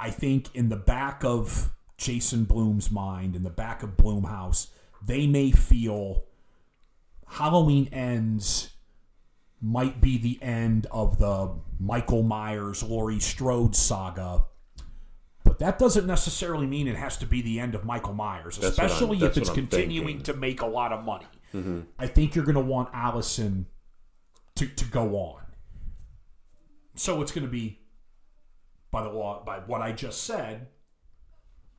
I 0.00 0.10
think 0.10 0.54
in 0.54 0.68
the 0.68 0.76
back 0.76 1.24
of 1.24 1.72
Jason 1.96 2.44
Blum's 2.44 2.90
mind, 2.90 3.34
in 3.34 3.42
the 3.42 3.50
back 3.50 3.82
of 3.82 3.96
Blumhouse, 3.96 4.68
they 5.04 5.26
may 5.26 5.50
feel 5.50 6.24
Halloween 7.26 7.88
ends 7.92 8.70
might 9.60 10.00
be 10.00 10.16
the 10.16 10.38
end 10.40 10.86
of 10.90 11.18
the 11.18 11.52
Michael 11.80 12.22
Myers, 12.22 12.82
Laurie 12.82 13.18
Strode 13.18 13.74
saga. 13.74 14.44
But 15.42 15.58
that 15.58 15.78
doesn't 15.78 16.06
necessarily 16.06 16.66
mean 16.66 16.86
it 16.86 16.96
has 16.96 17.16
to 17.18 17.26
be 17.26 17.42
the 17.42 17.58
end 17.58 17.74
of 17.74 17.84
Michael 17.84 18.14
Myers, 18.14 18.58
especially 18.58 19.18
if 19.24 19.36
it's 19.36 19.50
continuing 19.50 20.18
thinking. 20.18 20.22
to 20.22 20.34
make 20.34 20.60
a 20.60 20.66
lot 20.66 20.92
of 20.92 21.04
money. 21.04 21.26
I 21.98 22.06
think 22.06 22.34
you're 22.34 22.44
going 22.44 22.54
to 22.54 22.60
want 22.60 22.90
Allison 22.92 23.66
to, 24.56 24.66
to 24.66 24.84
go 24.84 25.16
on. 25.16 25.42
So 26.94 27.22
it's 27.22 27.32
going 27.32 27.44
to 27.44 27.50
be 27.50 27.77
by 28.90 29.02
the 29.02 29.10
law, 29.10 29.42
by 29.44 29.58
what 29.60 29.82
I 29.82 29.92
just 29.92 30.24
said, 30.24 30.68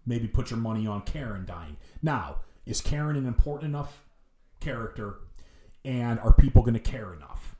maybe 0.06 0.28
put 0.28 0.52
your 0.52 0.60
money 0.60 0.88
on 0.88 1.02
Karen 1.02 1.46
dying. 1.46 1.78
Now, 2.02 2.38
is 2.66 2.82
Karen 2.82 3.16
an 3.16 3.26
important 3.26 3.70
enough 3.70 4.06
character? 4.60 5.20
And 5.86 6.20
are 6.20 6.34
people 6.34 6.62
going 6.62 6.74
to 6.74 6.80
care 6.80 7.14
enough? 7.14 7.56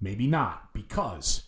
Maybe 0.00 0.26
not, 0.26 0.72
because 0.72 1.44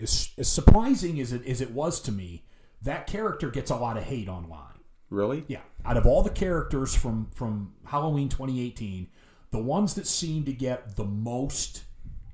as, 0.00 0.30
as 0.36 0.48
surprising 0.48 1.20
as 1.20 1.32
it 1.32 1.46
as 1.46 1.60
it 1.60 1.70
was 1.70 2.00
to 2.00 2.12
me, 2.12 2.44
that 2.82 3.06
character 3.06 3.50
gets 3.50 3.70
a 3.70 3.76
lot 3.76 3.96
of 3.96 4.04
hate 4.04 4.28
online. 4.28 4.80
Really? 5.10 5.44
Yeah, 5.46 5.60
out 5.84 5.96
of 5.96 6.06
all 6.06 6.22
the 6.22 6.30
characters 6.30 6.94
from 6.94 7.28
from 7.34 7.74
Halloween 7.84 8.28
2018, 8.28 9.08
the 9.50 9.58
ones 9.58 9.94
that 9.94 10.06
seem 10.06 10.44
to 10.44 10.52
get 10.52 10.96
the 10.96 11.04
most 11.04 11.84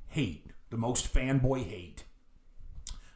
hate, 0.08 0.46
the 0.70 0.76
most 0.76 1.12
fanboy 1.12 1.64
hate, 1.64 2.04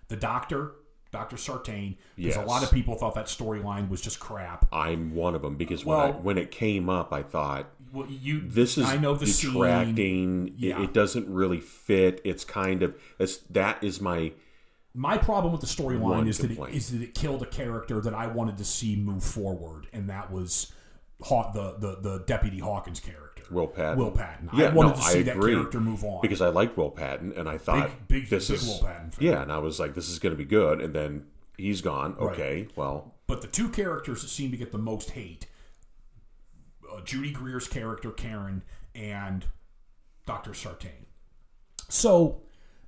the 0.08 0.16
Doctor, 0.16 0.72
Doctor 1.14 1.36
Sartain, 1.36 1.96
because 2.16 2.36
a 2.36 2.42
lot 2.42 2.62
of 2.62 2.70
people 2.72 2.96
thought 2.96 3.14
that 3.14 3.26
storyline 3.26 3.88
was 3.88 4.00
just 4.00 4.18
crap. 4.20 4.66
I'm 4.72 5.14
one 5.14 5.34
of 5.34 5.42
them 5.42 5.56
because 5.56 5.84
when 5.84 5.96
I, 5.98 6.10
when 6.10 6.36
it 6.38 6.50
came 6.50 6.90
up, 6.90 7.12
I 7.12 7.22
thought 7.22 7.66
Well, 7.92 8.06
you, 8.10 8.40
this 8.44 8.76
is 8.76 8.84
I 8.86 8.96
know 8.96 9.14
the 9.14 9.26
scene. 9.26 9.52
detracting. 9.52 10.48
It- 10.48 10.54
Yeah. 10.58 10.82
It, 10.82 10.92
doesn't 10.92 11.28
really 11.28 11.60
fit. 11.60 12.20
It's 12.24 12.44
kind 12.44 12.82
of 12.82 12.94
it's, 13.18 13.36
that 13.50 13.82
is 13.82 14.00
my 14.00 14.32
My 14.92 15.16
problem 15.18 15.52
with 15.52 15.60
the 15.60 15.66
storyline 15.68 16.26
is 16.28 16.38
that, 16.38 16.50
it, 16.50 16.58
is 16.74 16.90
that 16.90 17.00
it 17.02 17.14
killed 17.14 17.42
a 17.42 17.46
character 17.46 18.00
that 18.00 18.12
I 18.14 18.26
wanted 18.26 18.58
to 18.58 18.64
see 18.64 18.96
move 18.96 19.22
forward, 19.24 19.86
and 19.92 20.08
that 20.10 20.30
was 20.32 20.72
Haw- 21.22 21.52
the, 21.52 21.76
the 21.78 21.96
the 22.08 22.24
Deputy 22.26 22.58
Hawkins 22.58 22.98
character, 23.00 23.23
Will 23.54 23.66
Patton. 23.68 23.98
Will 23.98 24.10
Patton. 24.10 24.50
Yeah, 24.54 24.66
I 24.66 24.72
wanted 24.72 24.90
no, 24.90 24.94
to 24.96 25.02
see 25.02 25.18
I 25.20 25.22
that 25.22 25.36
agree. 25.36 25.54
character 25.54 25.80
move 25.80 26.04
on 26.04 26.20
because 26.22 26.40
I 26.40 26.48
liked 26.48 26.76
Will 26.76 26.90
Patton 26.90 27.32
and 27.36 27.48
I 27.48 27.56
thought 27.58 27.88
Big- 28.08 28.22
big- 28.22 28.28
this 28.30 28.48
big 28.48 28.56
is 28.58 28.66
Will 28.66 28.80
Patton 28.86 29.10
fan. 29.12 29.24
yeah, 29.26 29.42
and 29.42 29.50
I 29.52 29.58
was 29.58 29.78
like, 29.80 29.94
this 29.94 30.08
is 30.08 30.18
going 30.18 30.32
to 30.32 30.36
be 30.36 30.44
good, 30.44 30.80
and 30.80 30.94
then 30.94 31.26
he's 31.56 31.80
gone. 31.80 32.16
Okay, 32.18 32.68
well, 32.76 33.14
But 33.26 33.40
the 33.42 33.48
two 33.48 33.68
characters 33.70 34.22
that 34.22 34.28
seem 34.28 34.50
to 34.50 34.56
get 34.56 34.72
the 34.72 34.78
most 34.78 35.10
hate 35.12 35.46
uh, 36.92 37.00
Judy 37.02 37.30
Greer's 37.32 37.66
character, 37.68 38.10
Karen, 38.10 38.62
and 38.94 39.44
Dr. 40.26 40.54
Sartain. 40.54 41.06
So, 41.88 42.42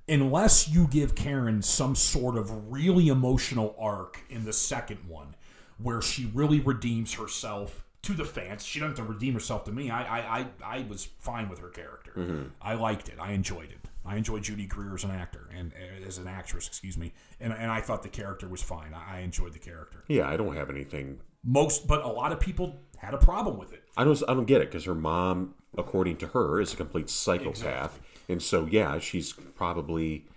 unless 0.07 0.69
you 0.69 0.87
give 0.87 1.13
Karen 1.15 1.61
some 1.61 1.95
sort 1.95 2.37
of 2.37 2.71
really 2.71 3.07
emotional 3.09 3.75
arc 3.79 4.21
in 4.29 4.45
the 4.45 4.53
second 4.53 4.99
one, 5.07 5.35
where 5.77 6.01
she 6.01 6.29
really 6.33 6.59
redeems 6.59 7.13
herself 7.15 7.83
to 8.03 8.13
the 8.13 8.25
fans, 8.25 8.65
she 8.65 8.79
doesn't 8.79 8.97
have 8.97 9.05
to 9.07 9.11
redeem 9.13 9.33
herself 9.33 9.65
to 9.65 9.71
me. 9.71 9.89
I 9.89 10.03
I, 10.03 10.39
I, 10.39 10.47
I 10.63 10.85
was 10.89 11.05
fine 11.19 11.49
with 11.49 11.59
her 11.59 11.69
character. 11.69 12.11
Mm-hmm. 12.15 12.43
I 12.61 12.75
liked 12.75 13.09
it. 13.09 13.15
I 13.19 13.31
enjoyed 13.31 13.69
it. 13.71 13.79
I 14.05 14.15
enjoyed 14.15 14.43
Judy 14.43 14.65
Greer 14.65 14.95
as 14.95 15.03
an 15.03 15.11
actor 15.11 15.49
and 15.53 15.73
as 16.05 16.17
an 16.17 16.27
actress, 16.27 16.65
excuse 16.67 16.97
me, 16.97 17.13
and, 17.41 17.51
and 17.51 17.69
I 17.69 17.81
thought 17.81 18.03
the 18.03 18.09
character 18.09 18.47
was 18.47 18.61
fine. 18.61 18.93
I, 18.93 19.17
I 19.17 19.19
enjoyed 19.19 19.51
the 19.53 19.59
character 19.59 20.03
yeah, 20.07 20.29
I 20.29 20.37
don't 20.37 20.55
have 20.55 20.69
anything. 20.69 21.19
most 21.43 21.87
but 21.87 22.03
a 22.03 22.07
lot 22.07 22.31
of 22.31 22.39
people 22.39 22.79
had 22.97 23.13
a 23.13 23.17
problem 23.17 23.57
with 23.57 23.73
it 23.73 23.83
I 23.97 24.03
don't. 24.03 24.21
I 24.29 24.35
don't 24.35 24.45
get 24.45 24.61
it 24.61 24.69
because 24.69 24.85
her 24.85 24.95
mom, 24.95 25.55
according 25.75 26.17
to 26.17 26.27
her, 26.27 26.61
is 26.61 26.71
a 26.71 26.77
complete 26.77 27.09
psychopath, 27.09 27.99
and 28.29 28.41
so 28.41 28.67
yeah, 28.69 28.99
she's 28.99 29.33
probably. 29.33 30.27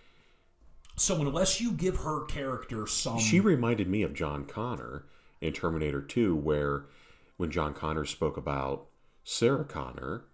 so 0.96 1.20
unless 1.20 1.60
you 1.60 1.72
give 1.72 1.98
her 1.98 2.24
character 2.24 2.86
some 2.86 3.18
She 3.18 3.38
reminded 3.38 3.86
me 3.86 4.02
of 4.02 4.14
John 4.14 4.46
Connor 4.46 5.04
in 5.42 5.52
Terminator 5.52 6.00
2, 6.00 6.34
where 6.34 6.86
when 7.40 7.50
John 7.50 7.72
Connor 7.72 8.04
spoke 8.04 8.36
about 8.36 8.86
Sarah 9.24 9.64
Connor, 9.64 10.24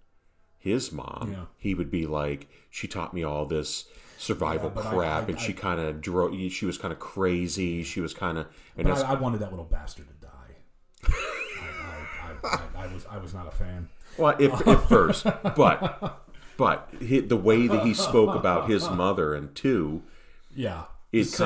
his 0.59 0.91
mom, 0.91 1.31
Yeah. 1.33 1.45
he 1.57 1.73
would 1.73 1.89
be 1.91 2.05
like, 2.05 2.49
"She 2.69 2.89
taught 2.89 3.15
me 3.15 3.23
all 3.23 3.47
this 3.47 3.85
survival 4.19 4.71
Yeah, 4.71 4.75
but 4.75 4.87
I- 4.87 4.91
crap, 4.91 5.25
I- 5.25 5.27
and 5.29 5.41
she 5.41 5.53
kind 5.53 5.81
of 5.81 6.01
drove. 6.01 6.35
She 6.51 6.67
was 6.67 6.79
kind 6.79 6.91
of 6.93 6.99
crazy. 6.99 7.85
She 7.85 8.01
was 8.01 8.13
kind 8.13 8.39
of, 8.39 8.47
and 8.77 8.89
I, 8.91 9.13
I 9.13 9.15
wanted 9.15 9.39
that 9.39 9.51
little 9.51 9.65
bastard 9.67 10.09
to 10.09 10.15
die 10.15 10.57
I, 11.05 12.35
I, 12.43 12.49
I, 12.49 12.59
I, 12.77 12.85
I 12.85 12.87
was 12.93 13.07
i 13.07 13.19
was 13.19 13.33
not 13.33 13.47
a 13.47 13.51
fan 13.53 13.89
well, 14.19 14.35
if, 14.39 14.67
at 14.67 14.89
first, 14.89 15.25
but 15.57 16.23
but 16.57 16.89
he, 17.01 17.21
the 17.21 17.37
way 17.37 17.69
that 17.69 17.85
he 17.85 17.95
spoke 17.95 18.35
about 18.35 18.69
his 18.69 18.91
mother 18.91 19.33
and 19.35 19.55
two, 19.55 20.03
yeah 20.55 20.85
It 21.13 21.25
there's- 21.25 21.39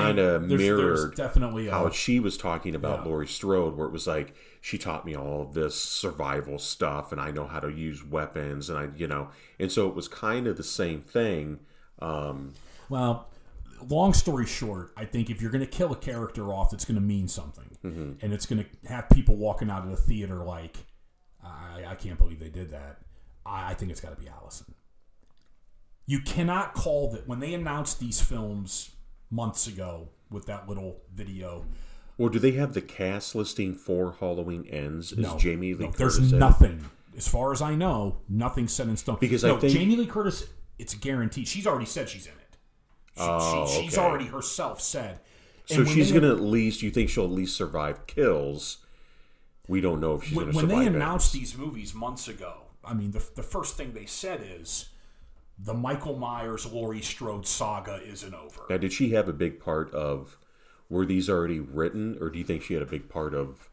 there's 0.49 0.61
mirrored 0.61 1.15
definitely 1.16 1.69
a, 1.69 1.70
how 1.70 1.91
she 1.91 2.19
was 2.19 2.37
talking 2.37 2.74
about 2.74 3.01
Yeah. 3.01 3.11
Laurie 3.11 3.27
Strode, 3.27 3.77
where 3.77 3.87
it 3.87 3.93
was 3.93 4.07
like 4.07 4.35
she 4.61 4.78
taught 4.78 5.05
me 5.07 5.15
all 5.15 5.43
of 5.43 5.55
this 5.55 5.81
survival 5.81 6.59
stuff, 6.59 7.12
and 7.12 7.20
I 7.20 7.31
know 7.31 7.47
how 7.47 7.61
to 7.61 7.70
use 7.70 8.05
weapons, 8.05 8.69
and 8.70 8.78
I, 8.78 8.89
you 8.97 9.07
know, 9.07 9.28
and 9.59 9.70
so 9.70 9.89
it 9.89 9.95
was 9.95 10.09
kind 10.09 10.47
of 10.47 10.57
the 10.57 10.62
same 10.65 11.03
thing. 11.03 11.61
Um, 12.01 12.55
well 12.89 13.28
long 13.89 14.12
story 14.12 14.45
short 14.45 14.93
i 14.97 15.07
think 15.07 15.31
if 15.31 15.41
you're 15.41 15.51
going 15.51 15.65
to 15.65 15.70
kill 15.70 15.91
a 15.91 15.97
character 15.97 16.53
off 16.53 16.70
it's 16.74 16.85
going 16.85 16.97
to 16.97 17.01
mean 17.01 17.27
something 17.28 17.78
Mm-hmm. 17.82 18.12
and 18.20 18.32
it's 18.35 18.45
going 18.45 18.62
to 18.62 18.89
have 18.93 19.09
people 19.09 19.37
walking 19.37 19.70
out 19.70 19.85
of 19.85 19.91
the 19.91 19.97
theater 19.97 20.45
like 20.45 20.77
i, 21.43 21.82
I 21.89 21.95
can't 21.95 22.19
believe 22.19 22.41
they 22.41 22.51
did 22.51 22.73
that 22.73 22.99
I, 23.47 23.70
I 23.70 23.74
think 23.74 23.91
it's 23.91 24.01
got 24.03 24.15
to 24.15 24.20
be 24.23 24.28
allison 24.28 24.74
you 26.07 26.20
cannot 26.20 26.74
call 26.74 27.11
that 27.12 27.27
when 27.27 27.41
they 27.41 27.55
announced 27.55 28.01
these 28.01 28.20
films 28.20 28.91
months 29.31 29.66
ago 29.66 30.09
with 30.31 30.47
that 30.47 30.69
little 30.69 31.01
video 31.15 31.65
or 32.19 32.28
do 32.28 32.39
they 32.39 32.51
have 32.52 32.74
the 32.74 32.82
cast 32.82 33.35
listing 33.35 33.74
for 33.74 34.12
Halloween 34.20 34.66
Ends? 34.69 35.12
Is 35.12 35.19
no 35.19 35.39
Jamie 35.39 35.73
Lee 35.74 35.86
no, 35.86 35.93
Curtis? 35.93 36.16
there's 36.19 36.32
in 36.32 36.39
nothing 36.39 36.85
as 37.16 37.27
far 37.27 37.52
as 37.52 37.61
i 37.61 37.74
know 37.74 38.19
nothing 38.28 38.69
set 38.69 38.86
in 38.89 38.97
stone 38.97 39.16
Because 39.20 39.44
I 39.44 39.48
no, 39.48 39.59
think- 39.59 39.73
jamie 39.73 39.97
lee 39.97 40.07
curtis 40.07 40.47
it's 40.78 40.94
guaranteed 40.94 41.48
she's 41.48 41.66
already 41.66 41.85
said 41.86 42.09
she's 42.09 42.27
in 42.27 42.32
it 42.32 42.57
she, 43.16 43.23
Oh, 43.23 43.66
she- 43.66 43.82
she's 43.82 43.98
okay. 43.98 44.07
already 44.07 44.27
herself 44.27 44.81
said 44.81 45.19
So 45.66 45.77
And 45.77 45.86
when 45.86 45.94
she's 45.94 46.12
gonna 46.12 46.31
at 46.32 46.40
least. 46.40 46.82
You 46.82 46.90
think 46.90 47.11
she'll 47.11 47.24
at 47.24 47.31
least 47.31 47.57
survive 47.57 48.07
kills? 48.07 48.78
we 49.69 49.81
don't 49.81 50.01
know 50.01 50.16
if 50.16 50.24
she's 50.24 50.35
going 50.35 50.51
to 50.51 50.57
when 50.57 50.65
survive. 50.66 50.78
they 50.81 50.86
it. 50.86 50.94
announced 50.94 51.32
these 51.32 51.57
movies 51.57 51.94
months 51.94 52.27
ago, 52.27 52.62
I 52.85 52.93
mean, 52.93 53.12
the, 53.12 53.23
the 53.36 53.43
first 53.44 53.77
thing 53.77 53.93
they 53.93 54.07
said 54.07 54.40
is 54.44 54.89
the 55.62 55.74
Michael 55.74 56.16
Myers 56.16 56.66
Laurie 56.66 57.03
Strode 57.03 57.47
saga 57.47 58.01
isn't 58.03 58.35
over. 58.35 58.62
Now, 58.70 58.78
did 58.78 58.93
she 58.93 59.11
have 59.11 59.28
a 59.28 59.32
big 59.32 59.61
part 59.61 59.93
of? 59.93 60.39
Were 60.89 61.07
these 61.07 61.28
already 61.28 61.61
written, 61.61 62.19
or 62.20 62.31
do 62.31 62.39
you 62.39 62.45
think 62.45 62.62
she 62.62 62.74
had 62.74 62.82
a 62.82 62.87
big 62.87 63.09
part 63.09 63.35
of? 63.35 63.69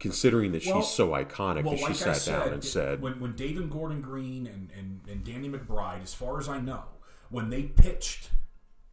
Considering 0.00 0.52
that 0.52 0.66
Well- 0.66 0.82
she's 0.82 0.90
so 0.90 1.10
iconic, 1.10 1.64
well, 1.64 1.72
that 1.72 1.78
she 1.78 1.84
like 1.84 1.94
sat 1.94 2.16
said, 2.16 2.38
down 2.44 2.52
and 2.52 2.64
said, 2.64 3.00
when, 3.00 3.20
when 3.20 3.36
David 3.36 3.70
Gordon 3.70 4.00
Green 4.00 4.46
and, 4.46 4.70
and, 4.76 5.00
and 5.08 5.24
Danny 5.24 5.48
McBride, 5.48 6.02
as 6.02 6.12
far 6.12 6.38
as 6.38 6.48
I 6.48 6.60
know, 6.60 6.84
when 7.30 7.48
they 7.50 7.62
pitched 7.62 8.30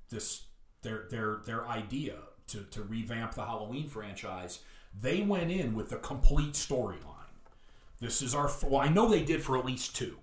this 0.09 0.43
their 0.83 1.07
their 1.09 1.41
their 1.45 1.67
idea 1.67 2.15
to, 2.47 2.63
to 2.65 2.83
revamp 2.83 3.33
the 3.33 3.45
Halloween 3.45 3.87
franchise, 3.89 4.59
they 4.99 5.21
went 5.21 5.51
in 5.51 5.73
with 5.73 5.91
a 5.91 5.97
complete 5.97 6.53
storyline. 6.53 7.07
This 7.99 8.21
is 8.21 8.33
our 8.33 8.49
well, 8.63 8.81
I 8.81 8.87
know 8.87 9.09
they 9.09 9.23
did 9.23 9.43
for 9.43 9.57
at 9.57 9.65
least 9.65 9.95
two. 9.95 10.17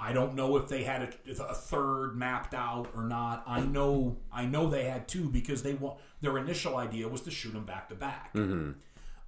I 0.00 0.12
don't 0.12 0.34
know 0.34 0.56
if 0.56 0.68
they 0.68 0.84
had 0.84 1.02
a, 1.02 1.42
a 1.42 1.54
third 1.54 2.14
mapped 2.16 2.54
out 2.54 2.88
or 2.94 3.04
not. 3.04 3.42
I 3.46 3.60
know 3.60 4.18
I 4.32 4.44
know 4.46 4.68
they 4.68 4.84
had 4.84 5.08
two 5.08 5.28
because 5.28 5.62
they 5.62 5.74
want 5.74 5.98
their 6.20 6.38
initial 6.38 6.76
idea 6.76 7.08
was 7.08 7.22
to 7.22 7.30
shoot 7.32 7.52
them 7.52 7.64
back 7.64 7.88
to 7.88 7.96
back. 7.96 8.30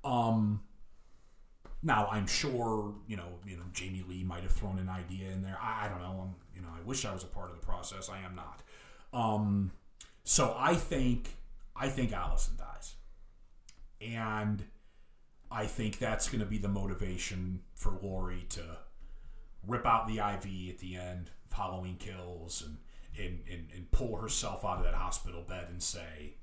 Um, 0.05 0.63
now 1.83 2.07
I'm 2.11 2.27
sure 2.27 2.95
you 3.09 3.17
know 3.17 3.39
you 3.45 3.57
know 3.57 3.65
Jamie 3.73 4.05
Lee 4.09 4.23
might 4.23 4.43
have 4.45 4.53
thrown 4.53 4.79
an 4.79 4.89
idea 4.89 5.31
in 5.31 5.43
there. 5.43 5.59
I, 5.61 5.87
I 5.87 5.89
don't 5.89 6.01
know. 6.01 6.21
I'm, 6.23 6.35
you 6.55 6.63
know 6.63 6.69
I 6.69 6.81
wish 6.87 7.05
I 7.05 7.13
was 7.13 7.25
a 7.25 7.29
part 7.29 7.51
of 7.51 7.59
the 7.59 7.67
process. 7.67 8.09
I 8.09 8.21
am 8.21 8.37
not. 8.37 8.63
Um, 9.13 9.73
so 10.23 10.55
I 10.57 10.75
think 10.75 11.37
I 11.75 11.89
think 11.89 12.13
Allison 12.13 12.55
dies, 12.57 12.95
and 14.01 14.65
I 15.51 15.67
think 15.67 15.99
that's 15.99 16.29
going 16.29 16.41
to 16.41 16.47
be 16.47 16.59
the 16.59 16.69
motivation 16.69 17.63
for 17.75 17.99
Laurie 18.01 18.47
to 18.51 18.63
rip 19.67 19.87
out 19.87 20.07
the 20.07 20.19
IV 20.19 20.71
at 20.71 20.79
the 20.79 20.97
end 20.97 21.31
of 21.51 21.57
Halloween 21.57 21.97
Kills 21.97 22.63
and 22.65 22.79
and, 23.19 23.41
and, 23.51 23.67
and 23.75 23.91
pull 23.91 24.17
herself 24.17 24.65
out 24.65 24.79
of 24.79 24.85
that 24.85 24.95
hospital 24.95 25.43
bed 25.43 25.67
and 25.69 25.83
say, 25.83 26.35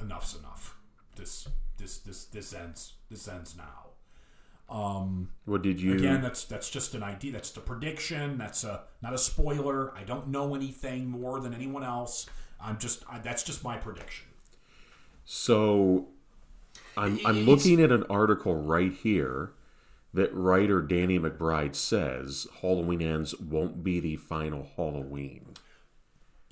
"Enough's 0.00 0.36
enough. 0.36 0.76
This 1.16 1.48
this 1.78 1.98
this 1.98 2.26
this 2.26 2.52
ends. 2.52 2.94
This 3.10 3.26
ends 3.26 3.56
now." 3.56 4.74
Um, 4.74 5.30
"What 5.44 5.62
did 5.62 5.80
you?" 5.80 5.94
again, 5.94 6.20
that's 6.20 6.44
that's 6.44 6.70
just 6.70 6.94
an 6.94 7.02
idea. 7.02 7.32
That's 7.32 7.50
the 7.50 7.60
prediction. 7.60 8.38
That's 8.38 8.64
a 8.64 8.82
not 9.02 9.14
a 9.14 9.18
spoiler. 9.18 9.96
I 9.96 10.04
don't 10.04 10.28
know 10.28 10.54
anything 10.54 11.08
more 11.08 11.40
than 11.40 11.54
anyone 11.54 11.84
else. 11.84 12.26
I'm 12.60 12.78
just 12.78 13.04
I, 13.08 13.18
that's 13.18 13.42
just 13.42 13.64
my 13.64 13.76
prediction. 13.76 14.26
So 15.24 16.08
I'm, 16.96 17.18
I'm 17.24 17.46
looking 17.46 17.80
at 17.80 17.90
an 17.90 18.04
article 18.10 18.54
right 18.54 18.92
here 18.92 19.52
that 20.14 20.32
writer 20.32 20.80
Danny 20.80 21.18
McBride 21.18 21.74
says 21.74 22.46
Halloween 22.60 23.02
Ends 23.02 23.34
won't 23.38 23.84
be 23.84 24.00
the 24.00 24.16
final 24.16 24.68
Halloween. 24.76 25.54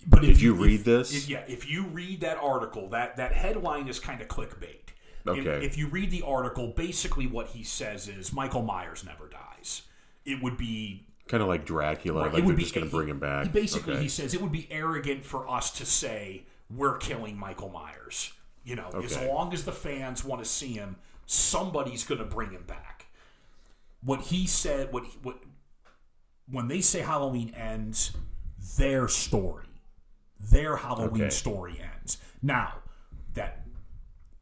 But 0.06 0.22
Did 0.22 0.40
you 0.40 0.54
read 0.54 0.84
this? 0.84 1.14
if- 1.14 1.28
yeah, 1.28 1.44
if 1.46 1.70
you 1.70 1.84
read 1.86 2.20
that 2.22 2.36
article, 2.38 2.88
that 2.90 3.16
that 3.16 3.32
headline 3.32 3.88
is 3.88 4.00
kind 4.00 4.20
of 4.20 4.28
clickbait. 4.28 4.78
If- 5.24 5.28
Okay. 5.28 5.64
If, 5.64 5.78
you 5.78 5.86
read 5.86 6.10
the 6.10 6.22
article, 6.22 6.68
basically 6.76 7.28
what 7.28 7.46
he 7.48 7.62
says 7.62 8.08
is 8.08 8.32
Michael 8.32 8.62
Myers 8.62 9.04
never 9.04 9.28
dies. 9.28 9.82
It 10.24 10.42
would 10.42 10.56
be 10.56 11.06
Kind 11.28 11.40
of 11.44 11.48
like 11.48 11.64
Dracula, 11.64 12.26
it 12.26 12.32
like 12.34 12.44
they're 12.44 12.54
be 12.56 12.62
just 12.62 12.74
going 12.74 12.84
to 12.86 12.90
bring 12.90 13.08
him 13.08 13.20
back. 13.20 13.44
He 13.44 13.48
basically, 13.52 13.92
Okay. 13.94 14.02
he 14.02 14.08
says 14.08 14.34
it 14.34 14.42
would 14.42 14.50
be 14.50 14.66
arrogant 14.72 15.24
for 15.24 15.48
us 15.48 15.70
to 15.78 15.86
say 15.86 16.46
we're 16.68 16.96
killing 16.98 17.38
Michael 17.38 17.68
Myers. 17.68 18.32
You 18.64 18.74
know, 18.74 18.90
as 19.04 19.16
long 19.18 19.52
as 19.54 19.64
the 19.64 19.72
fans 19.72 20.24
want 20.24 20.42
to 20.42 20.48
see 20.48 20.72
him, 20.72 20.96
somebody's 21.26 22.04
going 22.04 22.18
to 22.18 22.24
bring 22.26 22.50
him 22.50 22.64
back. 22.66 23.01
What 24.04 24.22
he 24.22 24.46
said, 24.46 24.92
what 24.92 25.04
what 25.22 25.38
when 26.50 26.68
they 26.68 26.80
say 26.80 27.00
Halloween 27.00 27.54
ends, 27.54 28.12
their 28.76 29.08
story, 29.08 29.66
their 30.40 30.76
Halloween 30.76 31.22
Okay. 31.22 31.30
story 31.30 31.80
ends. 31.80 32.18
Now 32.42 32.74
that 33.34 33.66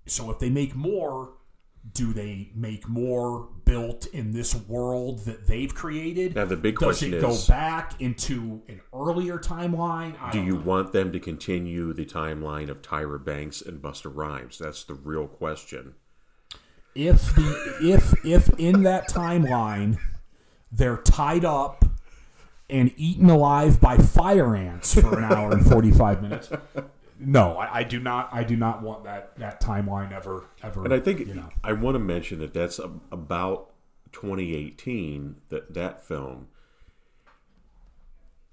so 0.06 0.30
if 0.30 0.38
they 0.38 0.50
make 0.50 0.74
more. 0.74 1.34
Do 1.94 2.12
they 2.12 2.50
make 2.54 2.86
more 2.90 3.48
built 3.64 4.04
in 4.08 4.32
this 4.32 4.54
world 4.54 5.20
that 5.20 5.46
they've 5.46 5.74
created? 5.74 6.34
Now, 6.34 6.44
the 6.44 6.54
big 6.54 6.74
Does 6.78 6.84
question 6.98 7.14
it 7.14 7.22
go 7.22 7.34
back 7.48 7.98
into 8.02 8.60
an 8.68 8.82
earlier 8.92 9.38
timeline? 9.38 10.14
I 10.20 10.30
Do 10.30 10.42
you 10.44 10.56
know. 10.58 10.60
want 10.60 10.92
them 10.92 11.10
to 11.12 11.18
continue 11.18 11.94
the 11.94 12.04
timeline 12.04 12.68
of 12.68 12.82
Tyra 12.82 13.24
Banks 13.24 13.62
and 13.62 13.80
Busta 13.80 14.14
Rhymes? 14.14 14.58
That's 14.58 14.84
the 14.84 14.92
real 14.92 15.26
question. 15.26 15.94
If 16.94 17.34
the 17.34 17.76
if 17.82 18.24
if 18.24 18.48
in 18.58 18.82
that 18.82 19.08
timeline 19.08 19.98
they're 20.72 20.98
tied 20.98 21.44
up 21.44 21.84
and 22.68 22.92
eaten 22.96 23.28
alive 23.28 23.80
by 23.80 23.96
fire 23.96 24.54
ants 24.54 24.98
for 25.00 25.18
an 25.18 25.24
hour 25.24 25.52
and 25.52 25.66
forty 25.66 25.90
five 25.90 26.22
minutes? 26.22 26.50
No, 27.22 27.58
I, 27.58 27.80
I 27.80 27.82
do 27.82 28.00
not. 28.00 28.30
I 28.32 28.44
do 28.44 28.56
not 28.56 28.82
want 28.82 29.04
that 29.04 29.36
that 29.38 29.60
timeline 29.60 30.10
ever 30.12 30.46
ever. 30.62 30.84
And 30.84 30.94
I 30.94 31.00
think 31.00 31.20
you 31.20 31.34
know. 31.34 31.50
I 31.62 31.72
want 31.74 31.94
to 31.94 31.98
mention 31.98 32.38
that 32.38 32.54
that's 32.54 32.78
about 32.78 33.70
2018 34.12 35.36
that 35.50 35.74
that 35.74 36.04
film. 36.04 36.48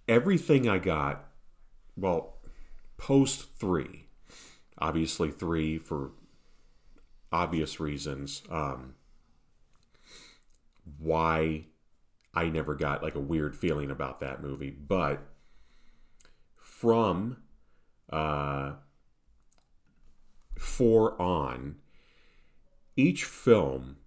Everything 0.07 0.69
I 0.69 0.79
got, 0.79 1.25
well, 1.97 2.37
post 2.97 3.57
three, 3.57 4.05
obviously 4.77 5.31
three 5.31 5.77
for 5.77 6.11
obvious 7.31 7.79
reasons. 7.79 8.41
Um, 8.49 8.95
why 10.99 11.65
I 12.33 12.49
never 12.49 12.75
got 12.75 13.03
like 13.03 13.15
a 13.15 13.19
weird 13.19 13.55
feeling 13.55 13.91
about 13.91 14.19
that 14.21 14.41
movie, 14.41 14.69
but 14.69 15.21
from 16.55 17.37
uh, 18.09 18.73
four 20.57 21.21
on, 21.21 21.75
each 22.95 23.25
film 23.25 23.97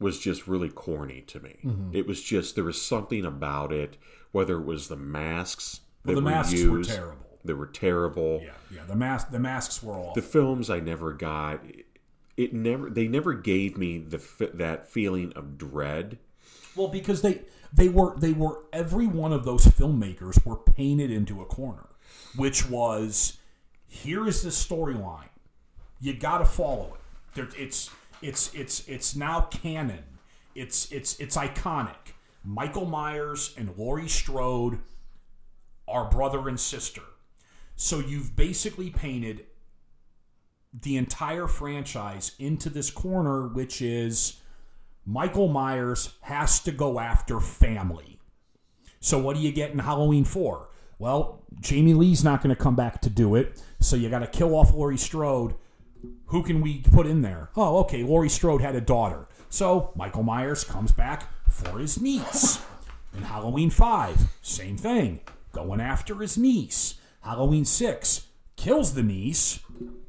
was 0.00 0.18
just 0.18 0.48
really 0.48 0.68
corny 0.68 1.22
to 1.22 1.40
me. 1.40 1.58
Mm-hmm. 1.64 1.96
It 1.96 2.06
was 2.06 2.22
just 2.22 2.54
there 2.54 2.64
was 2.64 2.80
something 2.80 3.24
about 3.24 3.72
it, 3.72 3.96
whether 4.32 4.58
it 4.58 4.64
was 4.64 4.88
the 4.88 4.96
masks 4.96 5.80
that 6.04 6.14
Well, 6.14 6.16
the 6.16 6.24
were 6.24 6.30
masks 6.30 6.52
used, 6.52 6.70
were 6.70 6.82
terrible. 6.84 7.38
They 7.44 7.52
were 7.52 7.66
terrible. 7.66 8.40
Yeah, 8.42 8.50
yeah. 8.72 8.84
The 8.86 8.96
mask 8.96 9.30
the 9.30 9.38
masks 9.38 9.82
were 9.82 9.94
all. 9.94 10.14
The 10.14 10.22
films 10.22 10.70
I 10.70 10.80
never 10.80 11.12
got. 11.12 11.60
It 12.36 12.54
never. 12.54 12.88
They 12.90 13.08
never 13.08 13.34
gave 13.34 13.76
me 13.76 13.98
the 13.98 14.20
that 14.54 14.88
feeling 14.88 15.32
of 15.34 15.58
dread. 15.58 16.18
Well, 16.74 16.88
because 16.88 17.22
they 17.22 17.42
they 17.72 17.88
were 17.88 18.16
they 18.18 18.32
were 18.32 18.64
every 18.72 19.06
one 19.06 19.32
of 19.32 19.44
those 19.44 19.66
filmmakers 19.66 20.44
were 20.44 20.56
painted 20.56 21.10
into 21.10 21.42
a 21.42 21.46
corner, 21.46 21.88
which 22.36 22.68
was 22.68 23.38
here 23.86 24.26
is 24.26 24.42
the 24.42 24.50
storyline. 24.50 25.28
You 26.00 26.14
got 26.14 26.38
to 26.38 26.44
follow 26.46 26.94
it. 26.94 27.00
There, 27.34 27.48
it's 27.56 27.90
it's 28.22 28.54
it's 28.54 28.88
it's 28.88 29.14
now 29.14 29.42
canon. 29.42 30.04
It's 30.54 30.90
it's 30.90 31.18
it's 31.20 31.36
iconic. 31.36 32.14
Michael 32.44 32.86
Myers 32.86 33.54
and 33.56 33.76
Laurie 33.76 34.08
Strode 34.08 34.78
are 35.86 36.10
brother 36.10 36.48
and 36.48 36.58
sister. 36.58 37.02
So 37.76 38.00
you've 38.00 38.34
basically 38.36 38.90
painted 38.90 39.46
the 40.72 40.96
entire 40.96 41.46
franchise 41.46 42.32
into 42.38 42.70
this 42.70 42.90
corner, 42.90 43.46
which 43.48 43.82
is 43.82 44.40
Michael 45.04 45.48
Myers 45.48 46.14
has 46.22 46.60
to 46.60 46.72
go 46.72 46.98
after 46.98 47.40
family. 47.40 48.18
So 49.00 49.18
what 49.18 49.36
do 49.36 49.42
you 49.42 49.52
get 49.52 49.72
in 49.72 49.80
Halloween 49.80 50.24
4? 50.24 50.68
Well, 50.98 51.42
Jamie 51.60 51.94
Lee's 51.94 52.22
not 52.22 52.42
going 52.42 52.54
to 52.54 52.60
come 52.60 52.76
back 52.76 53.00
to 53.02 53.10
do 53.10 53.34
it, 53.34 53.60
so 53.80 53.96
you 53.96 54.08
got 54.08 54.20
to 54.20 54.26
kill 54.26 54.54
off 54.54 54.72
Laurie 54.72 54.96
Strode. 54.96 55.54
Who 56.26 56.42
can 56.42 56.60
we 56.60 56.78
put 56.78 57.06
in 57.06 57.22
there? 57.22 57.50
Oh, 57.56 57.78
okay, 57.80 58.02
Laurie 58.04 58.28
Strode 58.28 58.62
had 58.62 58.76
a 58.76 58.80
daughter. 58.80 59.26
So 59.50 59.92
Michael 59.96 60.22
Myers 60.22 60.64
comes 60.64 60.92
back 60.92 61.28
for 61.50 61.78
his 61.78 62.00
niece. 62.00 62.62
In 63.14 63.24
Halloween 63.24 63.70
5, 63.70 64.28
same 64.40 64.76
thing. 64.76 65.20
Going 65.52 65.80
after 65.80 66.14
his 66.16 66.38
niece. 66.38 66.94
Halloween 67.20 67.64
6, 67.64 68.26
kills 68.62 68.94
the 68.94 69.02
niece. 69.02 69.60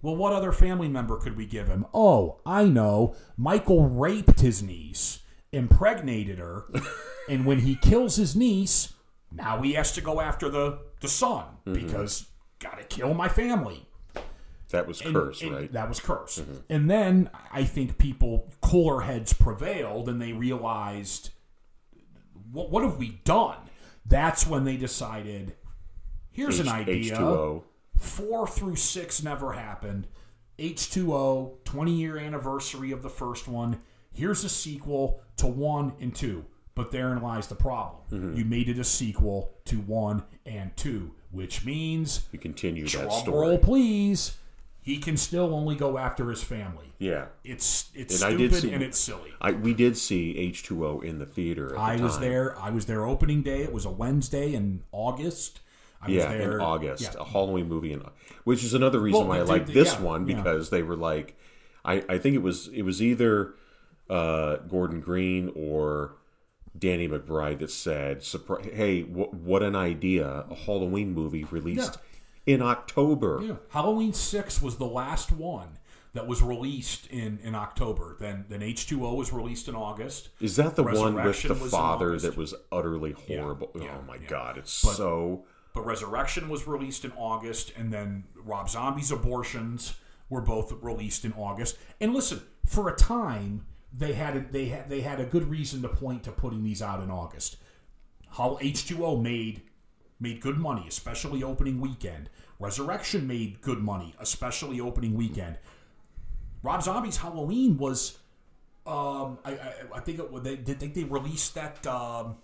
Well, 0.01 0.15
what 0.15 0.33
other 0.33 0.51
family 0.51 0.87
member 0.87 1.17
could 1.17 1.35
we 1.35 1.45
give 1.45 1.67
him? 1.67 1.85
Oh, 1.93 2.39
I 2.45 2.65
know. 2.65 3.15
Michael 3.35 3.87
raped 3.87 4.41
his 4.41 4.61
niece, 4.61 5.19
impregnated 5.51 6.37
her, 6.37 6.65
and 7.29 7.45
when 7.45 7.59
he 7.59 7.75
kills 7.75 8.17
his 8.17 8.35
niece, 8.35 8.93
now 9.31 9.61
he 9.61 9.73
has 9.73 9.91
to 9.93 10.01
go 10.01 10.21
after 10.21 10.49
the, 10.49 10.79
the 10.99 11.07
son 11.07 11.45
mm-hmm. 11.65 11.73
because 11.73 12.27
gotta 12.59 12.83
kill 12.83 13.13
my 13.13 13.27
family. 13.27 13.87
That 14.69 14.87
was 14.87 15.01
And- 15.01 15.15
curse, 15.15 15.41
and 15.41 15.51
right? 15.51 15.71
That 15.71 15.89
was 15.89 15.99
curse. 15.99 16.39
Mm-hmm. 16.39 16.57
And 16.69 16.89
then 16.89 17.29
I 17.51 17.63
think 17.63 17.97
people, 17.97 18.51
cooler 18.61 19.01
heads 19.01 19.33
prevailed 19.33 20.09
and 20.09 20.21
they 20.21 20.33
realized, 20.33 21.31
what, 22.51 22.69
what 22.69 22.83
have 22.83 22.97
we 22.97 23.19
done? 23.23 23.57
That's 24.05 24.45
when 24.45 24.63
they 24.63 24.77
decided, 24.77 25.55
here's 26.31 26.59
an 26.59 26.67
idea. 26.67 27.15
H2O. 27.15 27.63
Four 28.03 28.47
through 28.47 28.75
six 28.75 29.23
never 29.23 29.53
happened. 29.53 30.07
H2O, 30.59 31.63
20 31.63 31.91
year 31.91 32.17
anniversary 32.17 32.91
of 32.91 33.01
the 33.01 33.09
first 33.09 33.47
one. 33.47 33.79
here's 34.11 34.43
a 34.43 34.49
sequel 34.49 35.21
to 35.37 35.47
one 35.47 35.93
and 35.99 36.13
two. 36.13 36.45
But 36.75 36.91
therein 36.91 37.21
lies 37.21 37.47
the 37.47 37.55
problem. 37.55 38.01
Mm-hmm. 38.11 38.37
You 38.37 38.45
made 38.45 38.67
it 38.69 38.79
a 38.79 38.83
sequel 38.83 39.53
to 39.65 39.77
one 39.79 40.23
and 40.45 40.75
two, 40.75 41.11
which 41.31 41.63
means 41.65 42.27
You 42.31 42.39
continue 42.39 42.83
that 42.87 43.11
story. 43.11 43.37
roll, 43.47 43.57
please. 43.59 44.37
He 44.81 44.97
can 44.97 45.15
still 45.17 45.53
only 45.53 45.75
go 45.75 45.97
after 45.97 46.29
his 46.29 46.43
family. 46.43 46.87
Yeah. 46.99 47.25
It's 47.43 47.89
it's 47.95 48.21
And 48.21 48.33
I 48.33 48.35
stupid 48.35 48.61
see- 48.61 48.71
and 48.73 48.83
it's 48.83 48.99
silly. 48.99 49.31
I, 49.39 49.51
we 49.51 49.73
did 49.73 49.97
see 49.97 50.35
H2O 50.51 51.03
in 51.03 51.19
the 51.19 51.25
theater 51.25 51.67
at 51.69 51.75
the 51.75 51.79
I 51.79 51.95
was 51.97 52.19
there. 52.19 52.59
I 52.59 52.69
was 52.69 52.85
there 52.85 53.05
opening 53.05 53.43
day. 53.43 53.61
It 53.63 53.71
was 53.71 53.85
a 53.85 53.91
Wednesday 53.91 54.53
in 54.53 54.83
August. 54.91 55.61
I 56.05 56.09
Yeah, 56.09 56.31
in 56.33 56.59
August, 56.61 57.03
Yeah. 57.15 57.21
a 57.21 57.23
Halloween 57.25 57.67
movie, 57.69 57.93
in, 57.93 58.03
which 58.43 58.63
is 58.63 58.73
another 58.73 58.99
reason 58.99 59.19
Well, 59.21 59.29
why 59.29 59.37
I 59.39 59.41
like 59.43 59.67
this 59.67 59.93
yeah, 59.93 60.01
one 60.01 60.27
yeah. 60.27 60.35
because 60.37 60.69
they 60.69 60.83
were 60.83 60.95
like, 60.95 61.35
I, 61.85 62.03
I 62.09 62.17
think 62.17 62.35
it 62.35 62.41
was 62.41 62.67
it 62.69 62.83
was 62.83 63.01
either 63.01 63.53
uh, 64.09 64.57
Gordon 64.57 64.99
Green 65.01 65.51
or 65.55 66.15
Danny 66.77 67.07
McBride 67.07 67.59
that 67.59 67.71
said, 67.71 68.19
"Surpri- 68.21 68.73
"Hey, 68.73 69.01
wh- 69.01 69.33
what 69.33 69.61
an 69.63 69.75
idea! 69.75 70.45
A 70.49 70.55
Halloween 70.55 71.13
movie 71.13 71.43
released 71.45 71.97
in 72.45 72.61
October." 72.61 73.39
Yeah. 73.43 73.55
Halloween 73.69 74.13
six 74.13 74.61
was 74.61 74.77
the 74.77 74.85
last 74.87 75.31
one 75.31 75.77
that 76.13 76.27
was 76.27 76.41
released 76.43 77.07
in, 77.07 77.39
in 77.43 77.53
October. 77.55 78.17
Then 78.19 78.45
then 78.49 78.61
H 78.63 78.87
two 78.87 79.05
O 79.05 79.13
was 79.15 79.31
released 79.31 79.67
in 79.67 79.75
August. 79.75 80.29
Is 80.39 80.55
that 80.55 80.75
the 80.75 80.83
one 80.83 81.15
with 81.15 81.43
the 81.43 81.55
father 81.55 82.17
that 82.19 82.35
was 82.37 82.53
utterly 82.71 83.11
horrible? 83.11 83.71
yeah, 83.75 83.97
oh 83.99 84.03
my 84.07 84.15
yeah. 84.15 84.27
god, 84.27 84.57
it's 84.57 84.83
But- 84.83 84.93
so. 84.95 85.45
But 85.73 85.85
Resurrection 85.85 86.49
was 86.49 86.67
released 86.67 87.03
in 87.03 87.11
August, 87.13 87.73
and 87.75 87.91
then 87.91 88.25
Rob 88.35 88.69
Zombie's 88.69 89.11
Abortions 89.11 89.95
were 90.29 90.41
both 90.41 90.71
released 90.81 91.25
in 91.25 91.33
August. 91.33 91.77
And 91.99 92.13
listen, 92.13 92.41
for 92.65 92.89
a 92.89 92.95
time, 92.95 93.65
they 93.91 94.13
had 94.13 94.35
a, 94.35 94.39
they 94.39 94.65
had 94.65 94.89
they 94.89 95.01
had 95.01 95.19
a 95.19 95.25
good 95.25 95.49
reason 95.49 95.81
to 95.81 95.89
point 95.89 96.23
to 96.23 96.31
putting 96.31 96.63
these 96.63 96.81
out 96.81 97.01
in 97.01 97.09
August. 97.09 97.57
How 98.29 98.57
H 98.61 98.87
two 98.87 99.03
O 99.05 99.17
made 99.17 99.63
made 100.19 100.41
good 100.41 100.57
money, 100.57 100.85
especially 100.87 101.43
opening 101.43 101.81
weekend. 101.81 102.29
Resurrection 102.59 103.27
made 103.27 103.61
good 103.61 103.79
money, 103.79 104.15
especially 104.19 104.79
opening 104.79 105.15
weekend. 105.15 105.57
Rob 106.61 106.81
Zombie's 106.81 107.17
Halloween 107.17 107.77
was, 107.77 108.19
um, 108.85 109.37
I, 109.43 109.51
I, 109.51 109.73
I 109.95 109.99
think 109.99 110.19
it, 110.19 110.43
they 110.43 110.55
did 110.55 110.79
think 110.79 110.93
they 110.93 111.03
released 111.03 111.55
that. 111.55 111.85
Um, 111.85 112.37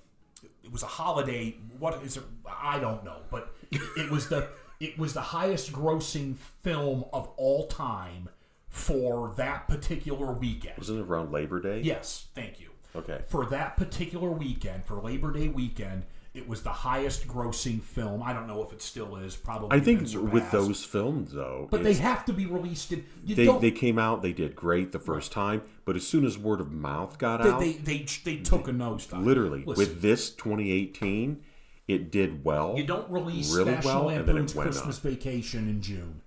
it 0.64 0.72
was 0.72 0.84
a 0.84 0.88
holiday. 0.88 1.58
What 1.78 2.02
is 2.04 2.18
it? 2.18 2.24
I 2.48 2.80
don't 2.80 3.04
know, 3.04 3.22
but 3.30 3.54
it 3.72 4.10
was 4.10 4.30
the 4.30 4.48
it 4.80 4.98
was 4.98 5.14
the 5.14 5.22
highest 5.22 5.72
grossing 5.72 6.36
film 6.62 7.06
of 7.12 7.28
all 7.38 7.68
time 7.68 8.30
for 8.70 9.34
that 9.36 9.68
particular 9.68 10.32
weekend. 10.32 10.78
Wasn't 10.78 11.00
it 11.00 11.04
around 11.04 11.32
Labor 11.32 11.60
Day? 11.60 11.82
Yes, 11.82 12.28
thank 12.36 12.60
you. 12.60 12.70
Okay. 12.96 13.22
For 13.28 13.46
that 13.48 13.78
particular 13.78 14.30
weekend, 14.30 14.86
for 14.86 14.96
Labor 14.96 15.32
Day 15.32 15.48
weekend, 15.48 16.06
it 16.40 16.48
was 16.48 16.64
the 16.64 16.70
highest 16.70 17.28
grossing 17.28 17.82
film. 17.82 18.24
I 18.24 18.32
don't 18.32 18.48
know 18.48 18.64
if 18.64 18.72
it 18.72 18.82
still 18.82 19.18
is. 19.18 19.36
Probably. 19.36 19.78
I 19.78 19.82
think 19.82 20.02
with 20.32 20.50
those 20.52 20.86
films 20.86 21.34
though, 21.34 21.68
but 21.70 21.84
they 21.84 21.96
have 21.96 22.24
to 22.26 22.34
be 22.34 22.46
released 22.46 22.94
in. 22.94 23.06
You 23.26 23.36
they, 23.36 23.46
don't. 23.46 23.62
they 23.62 23.72
came 23.72 24.00
out, 24.00 24.22
they 24.22 24.32
did 24.32 24.56
great 24.56 24.94
the 24.94 25.00
first 25.00 25.34
time, 25.34 25.64
but 25.84 25.98
as 25.98 26.08
soon 26.08 26.26
as 26.26 26.38
word 26.38 26.62
of 26.62 26.72
mouth 26.72 27.18
got 27.18 27.44
they, 27.44 27.50
out, 27.50 27.60
they, 27.60 27.74
they, 27.74 28.06
they 28.24 28.38
took 28.38 28.70
a 28.70 28.72
nosedive. 28.72 29.24
literally 29.24 29.66
Listen, 29.66 29.86
with 29.86 30.02
this 30.02 30.30
2018, 30.30 31.44
it 31.90 32.10
did 32.10 32.46
well. 32.46 32.76
You 32.78 32.86
don't 32.86 33.10
release 33.12 33.54
really 33.54 33.72
National 33.72 34.06
well, 34.06 34.10
and 34.10 34.20
then 34.20 34.38
it 34.38 34.40
Lampoon's 34.40 34.56
went 34.56 34.70
Christmas 34.72 34.98
up. 34.98 35.04
Vacation 35.04 35.68
in 35.68 35.82
June. 35.82 36.22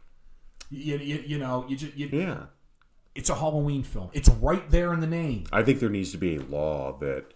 You, 0.69 0.99
you, 0.99 1.25
you 1.27 1.39
know, 1.39 1.65
you 1.69 1.77
just 1.77 1.97
you, 1.97 2.09
Yeah, 2.13 2.45
it's 3.15 3.31
a 3.31 3.35
Halloween 3.35 3.83
film. 3.83 4.11
It's 4.13 4.29
right 4.29 4.71
there 4.71 4.93
in 4.93 5.01
the 5.01 5.07
name. 5.07 5.45
I 5.51 5.63
think 5.63 5.81
there 5.81 5.89
needs 5.89 6.13
to 6.13 6.19
be 6.19 6.37
a 6.37 6.43
law 6.43 6.99
that 6.99 7.33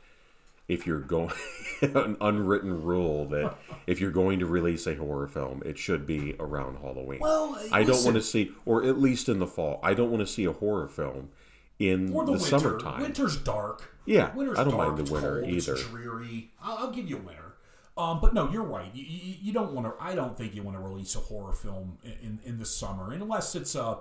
if 0.68 0.86
you're 0.86 1.00
going 1.00 1.32
an 1.82 2.16
unwritten 2.20 2.82
rule 2.82 3.26
that 3.26 3.56
if 3.86 4.00
you're 4.00 4.10
going 4.10 4.38
to 4.40 4.46
release 4.46 4.86
a 4.86 4.94
horror 4.94 5.26
film, 5.28 5.62
it 5.64 5.78
should 5.78 6.06
be 6.06 6.34
around 6.40 6.78
Halloween. 6.78 7.20
Well, 7.20 7.58
I 7.72 7.84
don't 7.84 8.02
want 8.04 8.16
to 8.16 8.22
see, 8.22 8.52
or 8.64 8.84
at 8.84 8.98
least 9.00 9.28
in 9.28 9.38
the 9.38 9.46
fall, 9.46 9.80
I 9.82 9.94
don't 9.94 10.10
want 10.10 10.20
to 10.20 10.32
see 10.32 10.44
a 10.44 10.52
horror 10.52 10.88
film 10.88 11.30
in 11.78 12.12
Or 12.12 12.24
the, 12.24 12.32
the, 12.32 12.38
winter. 12.38 12.58
summertime. 12.58 13.00
Winter's 13.02 13.36
dark. 13.36 13.94
Yeah, 14.06 14.34
winter's 14.34 14.58
I 14.58 14.64
don't 14.64 14.76
dark, 14.76 14.88
mind 14.88 14.98
the 14.98 15.02
it's 15.02 15.10
winter 15.10 15.40
cold, 15.40 15.52
it's 15.52 15.68
either. 15.68 15.78
dreary. 15.78 16.50
I'll, 16.62 16.78
I'll 16.78 16.90
give 16.90 17.08
you 17.08 17.16
winter. 17.18 17.42
Um, 17.98 18.20
but 18.20 18.34
no, 18.34 18.50
you're 18.50 18.62
right. 18.62 18.90
You, 18.94 19.04
you, 19.04 19.34
you 19.44 19.52
don't 19.52 19.72
want 19.72 19.86
to. 19.86 19.94
I 20.02 20.14
don't 20.14 20.36
think 20.36 20.54
you 20.54 20.62
want 20.62 20.76
to 20.76 20.82
release 20.82 21.14
a 21.16 21.20
horror 21.20 21.52
film 21.54 21.98
in, 22.04 22.10
in, 22.22 22.38
in 22.44 22.58
the 22.58 22.66
summer, 22.66 23.12
unless 23.12 23.54
it's 23.54 23.74
a 23.74 23.98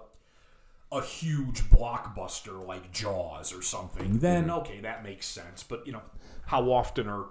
a 0.92 1.02
huge 1.02 1.64
blockbuster 1.70 2.66
like 2.66 2.92
Jaws 2.92 3.54
or 3.54 3.62
something. 3.62 4.20
Then 4.20 4.52
okay, 4.52 4.80
that 4.82 5.04
makes 5.04 5.26
sense. 5.26 5.64
But 5.64 5.86
you 5.88 5.94
know, 5.94 6.02
how 6.48 6.72
often 6.72 7.08
are 7.08 7.26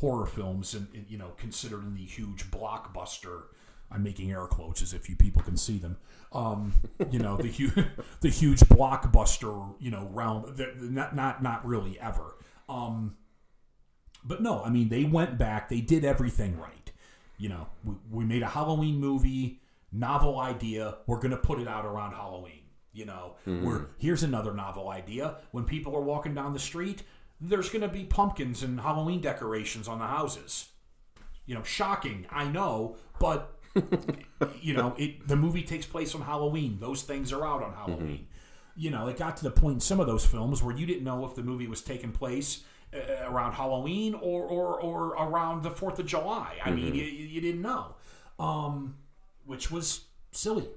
horror 0.00 0.26
films 0.26 0.74
and 0.74 0.88
you 1.08 1.18
know 1.18 1.28
considered 1.36 1.82
in 1.84 1.94
the 1.94 2.04
huge 2.04 2.50
blockbuster? 2.50 3.44
I'm 3.90 4.02
making 4.02 4.32
air 4.32 4.46
quotes 4.46 4.80
as 4.80 4.94
if 4.94 5.08
you 5.10 5.16
people 5.16 5.42
can 5.42 5.56
see 5.56 5.76
them. 5.78 5.98
Um, 6.32 6.72
you 7.10 7.18
know 7.18 7.36
the 7.36 7.48
huge, 7.48 7.74
the 8.20 8.30
huge 8.30 8.60
blockbuster. 8.60 9.74
You 9.78 9.90
know, 9.90 10.08
realm. 10.12 10.54
Not 10.80 11.14
not 11.14 11.42
not 11.42 11.66
really 11.66 11.98
ever. 12.00 12.36
Um, 12.68 13.16
but 14.24 14.40
no, 14.42 14.62
I 14.62 14.70
mean 14.70 14.88
they 14.88 15.04
went 15.04 15.38
back. 15.38 15.68
They 15.68 15.80
did 15.80 16.04
everything 16.04 16.58
right. 16.58 16.90
You 17.38 17.48
know, 17.48 17.66
we, 17.84 17.94
we 18.10 18.24
made 18.24 18.42
a 18.42 18.48
Halloween 18.48 18.98
movie, 18.98 19.60
novel 19.90 20.38
idea. 20.38 20.98
We're 21.06 21.20
gonna 21.20 21.36
put 21.36 21.60
it 21.60 21.68
out 21.68 21.84
around 21.84 22.12
Halloween. 22.12 22.60
You 22.94 23.06
know, 23.06 23.36
we're 23.46 23.86
here's 23.98 24.22
another 24.22 24.52
novel 24.52 24.88
idea. 24.88 25.36
When 25.50 25.64
people 25.64 25.96
are 25.96 26.02
walking 26.02 26.34
down 26.34 26.52
the 26.52 26.58
street, 26.58 27.02
there's 27.42 27.68
gonna 27.68 27.88
be 27.88 28.04
pumpkins 28.04 28.62
and 28.62 28.80
Halloween 28.80 29.20
decorations 29.20 29.88
on 29.88 29.98
the 29.98 30.06
houses. 30.06 30.68
You 31.44 31.56
know, 31.56 31.64
shocking. 31.64 32.26
I 32.30 32.46
know, 32.46 32.96
but 33.18 33.58
you 34.60 34.74
know, 34.74 34.94
it 34.96 35.26
the 35.26 35.36
movie 35.36 35.62
takes 35.62 35.86
place 35.86 36.14
on 36.14 36.22
Halloween. 36.22 36.78
Those 36.80 37.02
things 37.02 37.32
are 37.32 37.44
out 37.44 37.62
on 37.62 37.72
Halloween. 37.74 38.28
You 38.76 38.90
know, 38.90 39.08
it 39.08 39.18
got 39.18 39.36
to 39.38 39.44
the 39.44 39.50
point 39.50 39.74
in 39.74 39.80
some 39.80 40.00
of 40.00 40.06
those 40.06 40.24
films 40.24 40.62
where 40.62 40.74
you 40.74 40.86
didn't 40.86 41.04
know 41.04 41.26
if 41.26 41.34
the 41.34 41.42
movie 41.42 41.66
was 41.66 41.82
taking 41.82 42.12
place 42.12 42.62
uh, 42.94 42.98
around 43.28 43.54
Halloween 43.54 44.14
or, 44.14 44.44
or 44.44 44.80
or 44.80 45.08
around 45.08 45.62
the 45.62 45.70
Fourth 45.70 45.98
of 45.98 46.06
July. 46.06 46.56
I 46.64 46.70
mean, 46.70 46.94
you, 46.94 47.04
you 47.04 47.40
didn't 47.40 47.62
know, 47.62 47.96
um, 48.38 48.96
which 49.44 49.70
was 49.70 50.02
silly. 50.30 50.68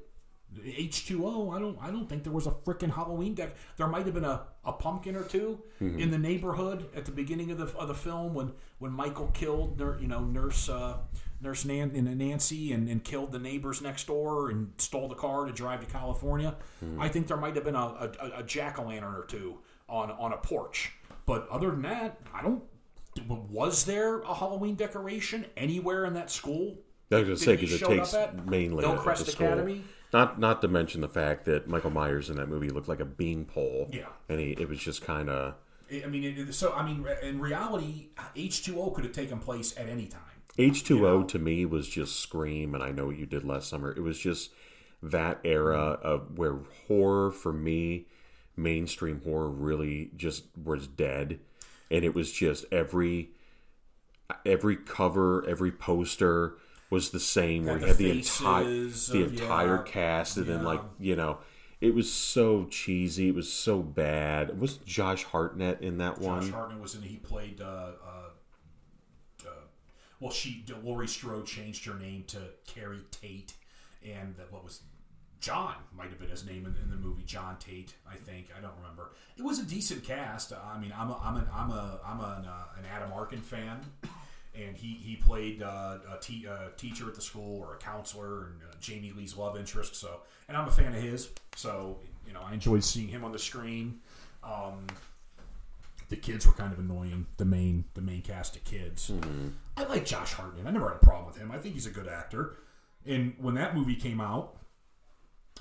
H 0.64 1.06
two 1.06 1.26
O. 1.26 1.52
I 1.52 1.60
don't. 1.60 1.78
I 1.82 1.92
don't 1.92 2.08
think 2.08 2.24
there 2.24 2.34
was 2.34 2.48
a 2.48 2.52
freaking 2.52 2.94
Halloween 2.94 3.36
deck. 3.36 3.56
There 3.78 3.88
might 3.88 4.06
have 4.06 4.14
been 4.16 4.26
a, 4.26 4.44
a 4.66 4.74
pumpkin 4.74 5.16
or 5.16 5.24
2 5.24 5.60
in 5.80 6.10
the 6.12 6.18
neighborhood 6.18 6.88
at 6.96 7.06
the 7.06 7.12
beginning 7.12 7.52
of 7.52 7.58
the 7.58 7.68
of 7.78 7.88
the 7.88 7.94
film 7.94 8.34
when 8.34 8.52
when 8.80 8.92
Michael 8.92 9.28
killed 9.34 9.80
you 10.00 10.08
know 10.08 10.22
nurse 10.22 10.70
uh, 10.70 10.98
nurse 11.42 11.66
Nan- 11.66 11.92
and 11.96 12.18
Nancy 12.18 12.74
and, 12.74 12.90
and 12.90 13.04
killed 13.04 13.32
the 13.32 13.40
neighbors 13.40 13.82
next 13.82 14.08
door 14.08 14.50
and 14.50 14.72
stole 14.78 15.08
the 15.08 15.16
car 15.16 15.46
to 15.46 15.52
drive 15.52 15.82
to 15.82 15.86
California. 15.86 16.56
I 17.00 17.08
think 17.10 17.28
there 17.28 17.38
might 17.38 17.56
have 17.56 17.64
been 17.64 17.76
a, 17.76 18.10
a, 18.20 18.40
a 18.40 18.44
jack 18.44 18.80
o' 18.80 18.84
lantern 18.84 19.14
or 19.14 19.26
two 19.26 19.60
on 19.88 20.12
on 20.12 20.34
a 20.34 20.38
porch. 20.38 20.94
But 21.26 21.48
other 21.50 21.72
than 21.72 21.82
that, 21.84 22.20
I 22.34 22.42
don't. 22.42 22.64
Was 23.28 23.86
there 23.86 24.20
a 24.22 24.34
Halloween 24.34 24.76
decoration 24.76 25.46
anywhere 25.56 26.06
in 26.06 26.14
that 26.16 26.30
school? 26.30 26.78
I 27.12 27.16
was 27.16 27.24
going 27.26 27.38
to 27.38 27.44
say 27.44 27.56
because 27.56 27.82
it 27.82 27.86
takes 27.86 28.14
mainly 28.46 28.84
Hillcrest 28.84 29.26
the 29.26 29.32
school. 29.32 29.48
Not 30.16 30.40
not 30.40 30.62
to 30.62 30.70
mention 30.70 31.02
the 31.02 31.10
fact 31.10 31.44
that 31.44 31.68
Michael 31.68 31.90
Myers 31.90 32.30
in 32.30 32.38
that 32.38 32.48
movie 32.48 32.70
looked 32.70 32.88
like 32.88 33.02
a 33.02 33.06
beanpole. 33.06 33.90
Yeah. 33.92 34.08
and 34.30 34.40
he 34.40 34.52
it 34.52 34.70
was 34.70 34.80
just 34.80 35.02
kind 35.02 35.30
of 35.30 35.56
I 35.92 36.08
mean, 36.08 36.24
it, 36.24 36.54
so 36.54 36.74
I 36.74 36.86
mean, 36.86 37.06
in 37.22 37.42
reality, 37.42 38.08
H 38.34 38.64
two 38.64 38.80
O 38.80 38.92
could 38.92 39.04
have 39.04 39.14
taken 39.14 39.40
place 39.40 39.76
at 39.78 39.90
any 39.90 40.08
time. 40.08 40.22
H 40.58 40.86
two 40.86 41.06
O 41.06 41.24
to 41.24 41.38
me 41.38 41.66
was 41.66 41.90
just 41.90 42.22
Scream, 42.22 42.74
and 42.74 42.82
I 42.82 42.92
know 42.92 43.08
what 43.08 43.18
you 43.18 43.26
did 43.26 43.44
last 43.44 43.68
summer. 43.68 43.92
It 43.92 44.00
was 44.00 44.18
just 44.18 44.52
that 45.04 45.40
era 45.44 46.00
of 46.02 46.38
where 46.38 46.60
horror 46.88 47.30
for 47.30 47.52
me, 47.52 48.06
mainstream 48.56 49.22
horror, 49.22 49.50
really 49.50 50.12
just 50.16 50.46
was 50.56 50.88
dead, 50.88 51.40
and 51.92 52.06
it 52.06 52.16
was 52.16 52.32
just 52.32 52.64
every 52.72 53.32
every 54.46 54.78
cover, 54.78 55.46
every 55.46 55.74
poster 55.74 56.56
was 56.90 57.10
the 57.10 57.20
same. 57.20 57.66
Where 57.66 57.80
you 57.80 57.86
had 57.86 57.98
the 57.98 58.12
entire 58.12 58.64
the 58.64 59.28
entire 59.30 59.84
yeah, 59.86 59.92
cast, 59.92 60.38
and 60.38 60.48
then 60.48 60.64
like 60.64 60.82
you 61.00 61.16
know. 61.16 61.40
It 61.82 61.94
was 61.94 62.12
so 62.12 62.66
cheesy. 62.66 63.28
It 63.28 63.36
was 63.36 63.52
so 63.52 63.82
bad. 63.82 64.60
Was 64.60 64.78
Josh 64.78 65.24
Hartnett 65.26 65.82
in 65.82 65.98
that 65.98 66.20
one? 66.20 66.42
Josh 66.42 66.52
Hartnett 66.52 66.80
was 66.80 66.96
in. 66.96 67.02
He 67.02 67.18
played. 67.18 67.62
Uh, 67.62 67.92
uh, 68.04 68.30
uh, 69.46 69.50
well, 70.20 70.32
she 70.32 70.64
Laurie 70.84 71.08
Strode 71.08 71.46
changed 71.46 71.86
her 71.86 71.96
name 71.96 72.24
to 72.28 72.40
Keri 72.66 73.02
Tate, 73.12 73.54
and 74.04 74.36
that 74.38 74.52
what 74.52 74.64
was 74.64 74.82
John 75.46 75.76
might 75.96 76.10
have 76.10 76.18
been 76.18 76.30
his 76.30 76.44
name 76.44 76.66
in, 76.66 76.76
in 76.82 76.90
the 76.90 76.96
movie. 76.96 77.22
John 77.24 77.58
Tate, 77.60 77.94
I 78.10 78.16
think. 78.16 78.48
I 78.58 78.62
don't 78.62 78.74
remember. 78.82 79.12
It 79.38 79.44
was 79.44 79.60
a 79.60 79.64
decent 79.64 80.04
cast. 80.04 80.54
I 80.54 80.80
mean, 80.80 80.92
I'm 80.98 81.12
a, 81.12 81.20
I'm 81.24 81.36
an 81.36 81.48
I'm 81.54 81.70
a 81.70 82.00
I'm 82.04 82.20
an, 82.20 82.46
uh, 82.46 82.64
an 82.80 82.86
Adam 82.92 83.12
Arkin 83.14 83.42
fan. 83.42 83.82
And 84.58 84.78
he, 84.78 84.94
he 84.94 85.18
played 85.18 85.62
uh, 85.62 85.98
a, 86.14 86.18
te- 86.22 86.46
a 86.46 86.72
teacher 86.78 87.08
at 87.08 87.16
the 87.16 87.22
school 87.22 87.60
or 87.60 87.74
a 87.74 87.78
counselor 87.78 88.46
and 88.46 88.62
uh, 88.64 88.76
Jamie 88.80 89.12
Lee's 89.16 89.36
love 89.36 89.58
interest. 89.58 89.96
So, 89.96 90.22
and 90.48 90.56
I'm 90.56 90.68
a 90.68 90.72
fan 90.72 90.94
of 90.94 91.02
his. 91.02 91.30
So, 91.56 91.98
you 92.26 92.34
know, 92.34 92.42
I 92.42 92.54
enjoyed 92.54 92.84
seeing 92.84 93.10
him 93.10 93.24
on 93.26 93.32
the 93.32 93.40
screen. 93.40 94.00
Um, 94.44 94.88
the 96.10 96.16
kids 96.16 96.46
were 96.46 96.54
kind 96.54 96.72
of 96.72 96.80
annoying. 96.80 97.26
The 97.38 97.46
main 97.46 97.86
the 97.96 98.02
main 98.02 98.22
cast 98.22 98.56
of 98.56 98.64
kids. 98.64 99.12
I 99.76 99.84
like 99.84 100.06
Josh 100.06 100.34
Hartnett. 100.34 100.66
I 100.66 100.72
never 100.72 100.88
had 100.88 100.98
a 100.98 101.06
problem 101.06 101.26
with 101.26 101.38
him. 101.38 101.52
I 101.52 101.58
think 101.58 101.74
he's 101.74 101.88
a 101.88 101.92
good 101.92 102.08
actor. 102.08 102.58
And 103.06 103.34
when 103.40 103.56
that 103.56 103.76
movie 103.76 103.96
came 103.96 104.22
out, 104.22 104.56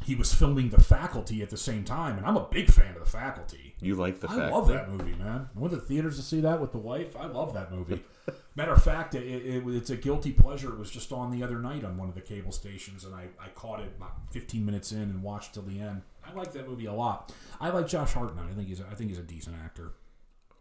he 0.05 0.15
was 0.15 0.35
filming 0.35 0.71
The 0.71 0.83
Faculty 0.83 1.43
at 1.43 1.51
the 1.51 1.57
same 1.57 1.85
time, 1.85 2.17
and 2.17 2.27
I'm 2.27 2.37
a 2.37 2.47
big 2.51 2.71
fan 2.71 2.95
of 2.95 3.05
The 3.05 3.11
Faculty. 3.11 3.74
You 3.85 3.97
like 3.97 4.21
the 4.21 4.31
I 4.31 4.37
fact 4.37 4.53
I 4.53 4.57
love 4.57 4.69
that 4.69 4.91
movie, 4.91 5.15
man. 5.15 5.49
I 5.55 5.59
went 5.59 5.73
to 5.73 5.79
the 5.79 5.85
theaters 5.85 6.17
to 6.17 6.23
see 6.23 6.41
that 6.41 6.61
with 6.61 6.73
the 6.73 6.79
wife. 6.79 7.17
I 7.17 7.27
love 7.27 7.55
that 7.55 7.71
movie. 7.71 8.03
Matter 8.57 8.73
of 8.73 8.83
fact, 8.83 9.15
it, 9.15 9.25
it, 9.25 9.65
it's 9.67 9.91
a 9.91 9.97
guilty 9.97 10.33
pleasure. 10.33 10.71
It 10.71 10.79
was 10.79 10.91
just 10.91 11.13
on 11.13 11.31
the 11.31 11.43
other 11.43 11.59
night 11.59 11.85
on 11.85 11.97
one 11.97 12.09
of 12.09 12.15
the 12.15 12.21
cable 12.21 12.53
stations, 12.53 13.05
and 13.05 13.15
I, 13.15 13.27
I 13.39 13.49
caught 13.49 13.81
it 13.81 13.93
about 13.97 14.13
15 14.31 14.65
minutes 14.65 14.93
in 14.93 15.03
and 15.03 15.23
watched 15.23 15.55
till 15.55 15.65
the 15.65 15.81
end. 15.81 16.03
I 16.25 16.33
like 16.33 16.53
that 16.53 16.69
movie 16.69 16.87
a 16.87 16.93
lot. 16.93 17.33
I 17.61 17.71
like 17.71 17.89
Josh 17.89 18.13
Hartnett. 18.13 18.47
I 18.51 18.55
think 18.55 18.69
he's 18.69 18.81
a, 18.81 18.87
I 18.91 18.95
think 18.95 19.11
he's 19.11 19.19
a 19.19 19.23
decent 19.23 19.57
actor. 19.63 19.93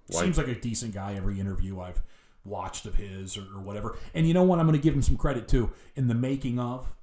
Seems 0.10 0.38
like 0.38 0.50
a 0.50 0.56
decent 0.56 0.94
guy. 0.94 1.16
Every 1.16 1.40
interview 1.40 1.80
I've 1.80 2.02
watched 2.44 2.86
of 2.86 2.96
his 2.96 3.38
or, 3.38 3.44
or 3.56 3.62
whatever. 3.62 3.98
And 4.14 4.28
you 4.28 4.34
know 4.34 4.44
what? 4.44 4.60
I'm 4.60 4.68
going 4.68 4.78
to 4.78 4.84
give 4.84 4.94
him 4.94 5.02
some 5.02 5.16
credit 5.16 5.48
too. 5.48 5.72
In 5.96 6.08
the 6.08 6.14
making 6.14 6.60
of 6.60 6.94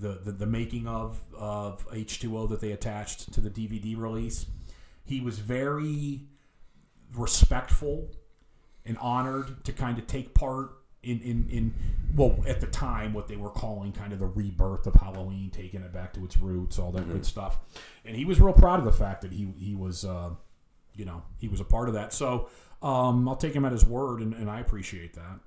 the, 0.00 0.18
the, 0.24 0.32
the 0.32 0.46
making 0.46 0.86
of 0.86 1.20
of 1.36 1.88
H2O 1.90 2.48
that 2.48 2.60
they 2.60 2.72
attached 2.72 3.32
to 3.32 3.40
the 3.40 3.50
DVD 3.50 3.96
release, 3.96 4.46
he 5.08 5.20
was 5.20 5.38
very 5.38 6.22
respectful 7.14 8.10
and 8.84 8.96
honored 8.98 9.64
to 9.64 9.72
kind 9.72 9.98
of 9.98 10.06
take 10.06 10.34
part 10.34 10.70
in, 11.02 11.20
in, 11.20 11.48
in 11.48 11.74
well 12.14 12.36
at 12.46 12.60
the 12.60 12.66
time 12.66 13.12
what 13.12 13.28
they 13.28 13.36
were 13.36 13.50
calling 13.50 13.92
kind 13.92 14.12
of 14.12 14.18
the 14.18 14.26
rebirth 14.26 14.86
of 14.86 14.94
Halloween, 14.94 15.50
taking 15.50 15.82
it 15.82 15.92
back 15.92 16.12
to 16.14 16.24
its 16.24 16.36
roots, 16.38 16.78
all 16.78 16.90
that 16.92 17.08
good 17.08 17.24
stuff. 17.24 17.58
And 18.04 18.16
he 18.16 18.24
was 18.24 18.40
real 18.40 18.52
proud 18.52 18.78
of 18.78 18.84
the 18.84 18.92
fact 18.92 19.22
that 19.22 19.32
he 19.32 19.52
he 19.58 19.74
was 19.74 20.04
uh, 20.04 20.30
you 20.94 21.04
know 21.04 21.22
he 21.38 21.48
was 21.48 21.60
a 21.60 21.64
part 21.64 21.88
of 21.88 21.94
that. 21.94 22.12
So 22.12 22.48
um, 22.82 23.28
I'll 23.28 23.36
take 23.36 23.54
him 23.54 23.64
at 23.64 23.72
his 23.72 23.84
word, 23.84 24.20
and, 24.20 24.34
and 24.34 24.50
I 24.50 24.60
appreciate 24.60 25.14
that. 25.14 25.40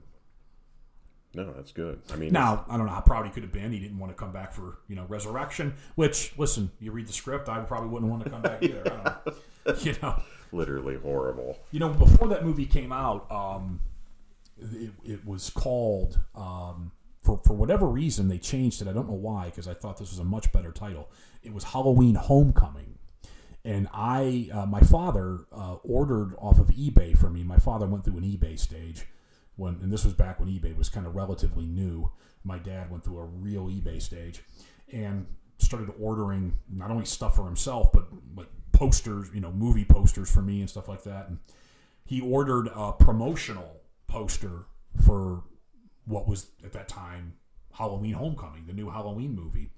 No, 1.34 1.54
that's 1.54 1.72
good. 1.72 2.02
I 2.12 2.18
mean, 2.18 2.34
Now 2.34 2.66
I 2.70 2.76
don't 2.78 2.86
know 2.86 2.92
how 2.92 3.02
proud 3.02 3.26
he 3.26 3.32
could 3.32 3.44
have 3.44 3.54
been. 3.54 3.72
He 3.72 3.80
didn't 3.80 3.98
want 3.98 4.12
to 4.12 4.18
come 4.18 4.32
back 4.32 4.54
for 4.54 4.80
you 4.88 4.96
know 4.96 5.06
resurrection. 5.08 5.74
Which 5.96 6.34
listen, 6.38 6.72
you 6.80 6.92
read 6.92 7.08
the 7.08 7.14
script, 7.14 7.50
I 7.50 7.60
probably 7.62 7.90
wouldn't 7.90 8.10
want 8.12 8.24
to 8.24 8.30
come 8.30 8.42
back 8.42 8.62
either. 8.64 8.82
I 8.86 8.90
don't 8.90 9.04
know. 9.04 9.34
You 9.82 9.96
know. 10.02 10.22
literally 10.52 10.98
horrible. 10.98 11.60
You 11.72 11.80
know, 11.80 11.90
before 11.90 12.28
that 12.30 12.44
movie 12.46 12.66
came 12.66 12.92
out, 12.92 13.32
um, 13.32 13.80
it, 14.60 14.92
it 15.04 15.26
was 15.26 15.50
called 15.50 16.20
um, 16.36 16.92
for 17.22 17.40
for 17.46 17.54
whatever 17.54 17.88
reason 17.88 18.28
they 18.28 18.38
changed 18.38 18.82
it. 18.82 18.88
I 18.88 18.94
don't 18.94 19.08
know 19.08 19.16
why 19.16 19.46
because 19.46 19.68
I 19.68 19.74
thought 19.74 19.98
this 19.98 20.10
was 20.10 20.20
a 20.20 20.24
much 20.24 20.52
better 20.52 20.72
title. 20.72 21.10
It 21.44 21.54
was 21.54 21.66
Halloween 21.66 22.16
Homecoming, 22.16 22.98
and 23.64 23.88
I 23.94 24.50
uh, 24.54 24.66
my 24.66 24.82
father 24.82 25.46
uh, 25.52 25.76
ordered 25.84 26.36
off 26.38 26.60
of 26.60 26.68
eBay 26.68 27.18
for 27.18 27.30
me. 27.30 27.44
My 27.44 27.58
father 27.58 27.88
went 27.88 28.06
through 28.06 28.18
an 28.18 28.24
eBay 28.24 28.60
stage 28.60 29.06
when, 29.56 29.76
and 29.82 29.92
this 29.92 30.06
was 30.06 30.14
back 30.14 30.40
when 30.40 30.50
eBay 30.50 30.76
was 30.76 30.90
kind 30.90 31.06
of 31.08 31.16
relatively 31.16 31.66
new. 31.66 32.12
My 32.44 32.58
dad 32.58 32.90
went 32.90 33.04
through 33.04 33.20
a 33.20 33.26
real 33.26 33.68
eBay 33.68 34.02
stage, 34.02 34.44
and 34.92 35.28
started 35.58 35.94
ordering 36.00 36.58
not 36.70 36.90
only 36.90 37.06
stuff 37.06 37.36
for 37.36 37.46
himself 37.46 37.92
but 37.94 38.08
like 38.36 38.48
posters, 38.72 39.30
you 39.34 39.42
know, 39.42 39.52
movie 39.52 39.86
posters 39.86 40.32
for 40.32 40.42
me 40.42 40.62
and 40.62 40.70
stuff 40.70 40.88
like 40.88 41.04
that. 41.04 41.30
And 41.30 41.40
he 42.06 42.22
ordered 42.22 42.70
a 42.74 42.94
promotional 42.94 43.82
poster 44.08 44.66
for 45.06 45.44
what 46.06 46.28
was 46.28 46.52
at 46.64 46.74
that 46.74 46.88
time 46.88 47.34
Halloween 47.74 48.14
Homecoming, 48.14 48.66
the 48.68 48.74
new 48.74 48.90
Halloween 48.90 49.36
movie. 49.36 49.72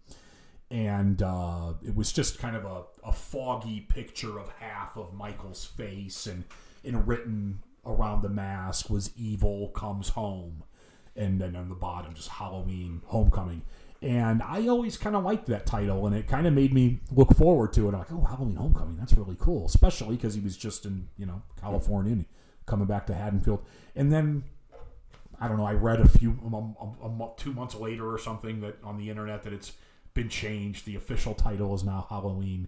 And 0.72 1.22
uh, 1.22 1.74
it 1.86 1.96
was 1.96 2.12
just 2.12 2.40
kind 2.40 2.56
of 2.56 2.66
a, 2.66 2.84
a 3.04 3.14
foggy 3.14 3.82
picture 3.82 4.40
of 4.40 4.50
half 4.60 4.98
of 4.98 5.14
Michael's 5.14 5.66
face, 5.66 6.26
and, 6.26 6.46
and 6.84 7.08
written 7.08 7.60
around 7.86 8.24
the 8.24 8.30
mask 8.30 8.90
was 8.90 9.12
"Evil 9.16 9.68
comes 9.70 10.10
home," 10.10 10.64
and 11.16 11.40
then 11.40 11.56
on 11.56 11.70
the 11.70 11.76
bottom 11.76 12.16
just 12.16 12.30
Halloween 12.30 13.02
Homecoming. 13.06 13.62
And 14.04 14.44
I 14.44 14.68
always 14.68 14.98
kind 14.98 15.16
of 15.16 15.24
liked 15.24 15.46
that 15.46 15.66
title, 15.66 16.06
and 16.06 16.14
it 16.14 16.28
kind 16.28 16.46
of 16.46 16.52
made 16.52 16.74
me 16.74 17.00
look 17.10 17.34
forward 17.36 17.72
to 17.74 17.88
it. 17.88 17.94
I'm 17.94 18.00
like, 18.00 18.12
oh, 18.12 18.26
Halloween 18.26 18.58
Homecoming, 18.58 18.98
that's 18.98 19.14
really 19.14 19.38
cool, 19.40 19.66
especially 19.66 20.18
because 20.18 20.34
he 20.34 20.42
was 20.42 20.58
just 20.58 20.86
in 20.86 21.08
you 21.18 21.26
know 21.26 21.42
California 21.62 22.12
and 22.12 22.26
coming 22.66 22.86
back 22.86 23.08
to 23.08 23.14
Haddonfield. 23.14 23.66
And 23.96 24.12
then 24.12 24.44
I 25.40 25.48
don't 25.48 25.56
know. 25.56 25.66
I 25.66 25.74
read 25.74 26.02
a 26.02 26.08
few 26.08 26.32
um, 26.46 26.54
um, 26.54 26.96
um, 27.02 27.30
two 27.38 27.54
months 27.54 27.76
later 27.76 28.12
or 28.12 28.18
something 28.18 28.60
that 28.60 28.76
on 28.84 28.98
the 28.98 29.10
internet 29.10 29.44
that 29.44 29.54
it's 29.54 29.72
been 30.14 30.28
changed. 30.28 30.86
The 30.86 30.98
official 30.98 31.34
title 31.34 31.74
is 31.74 31.86
now 31.86 32.06
Halloween 32.10 32.68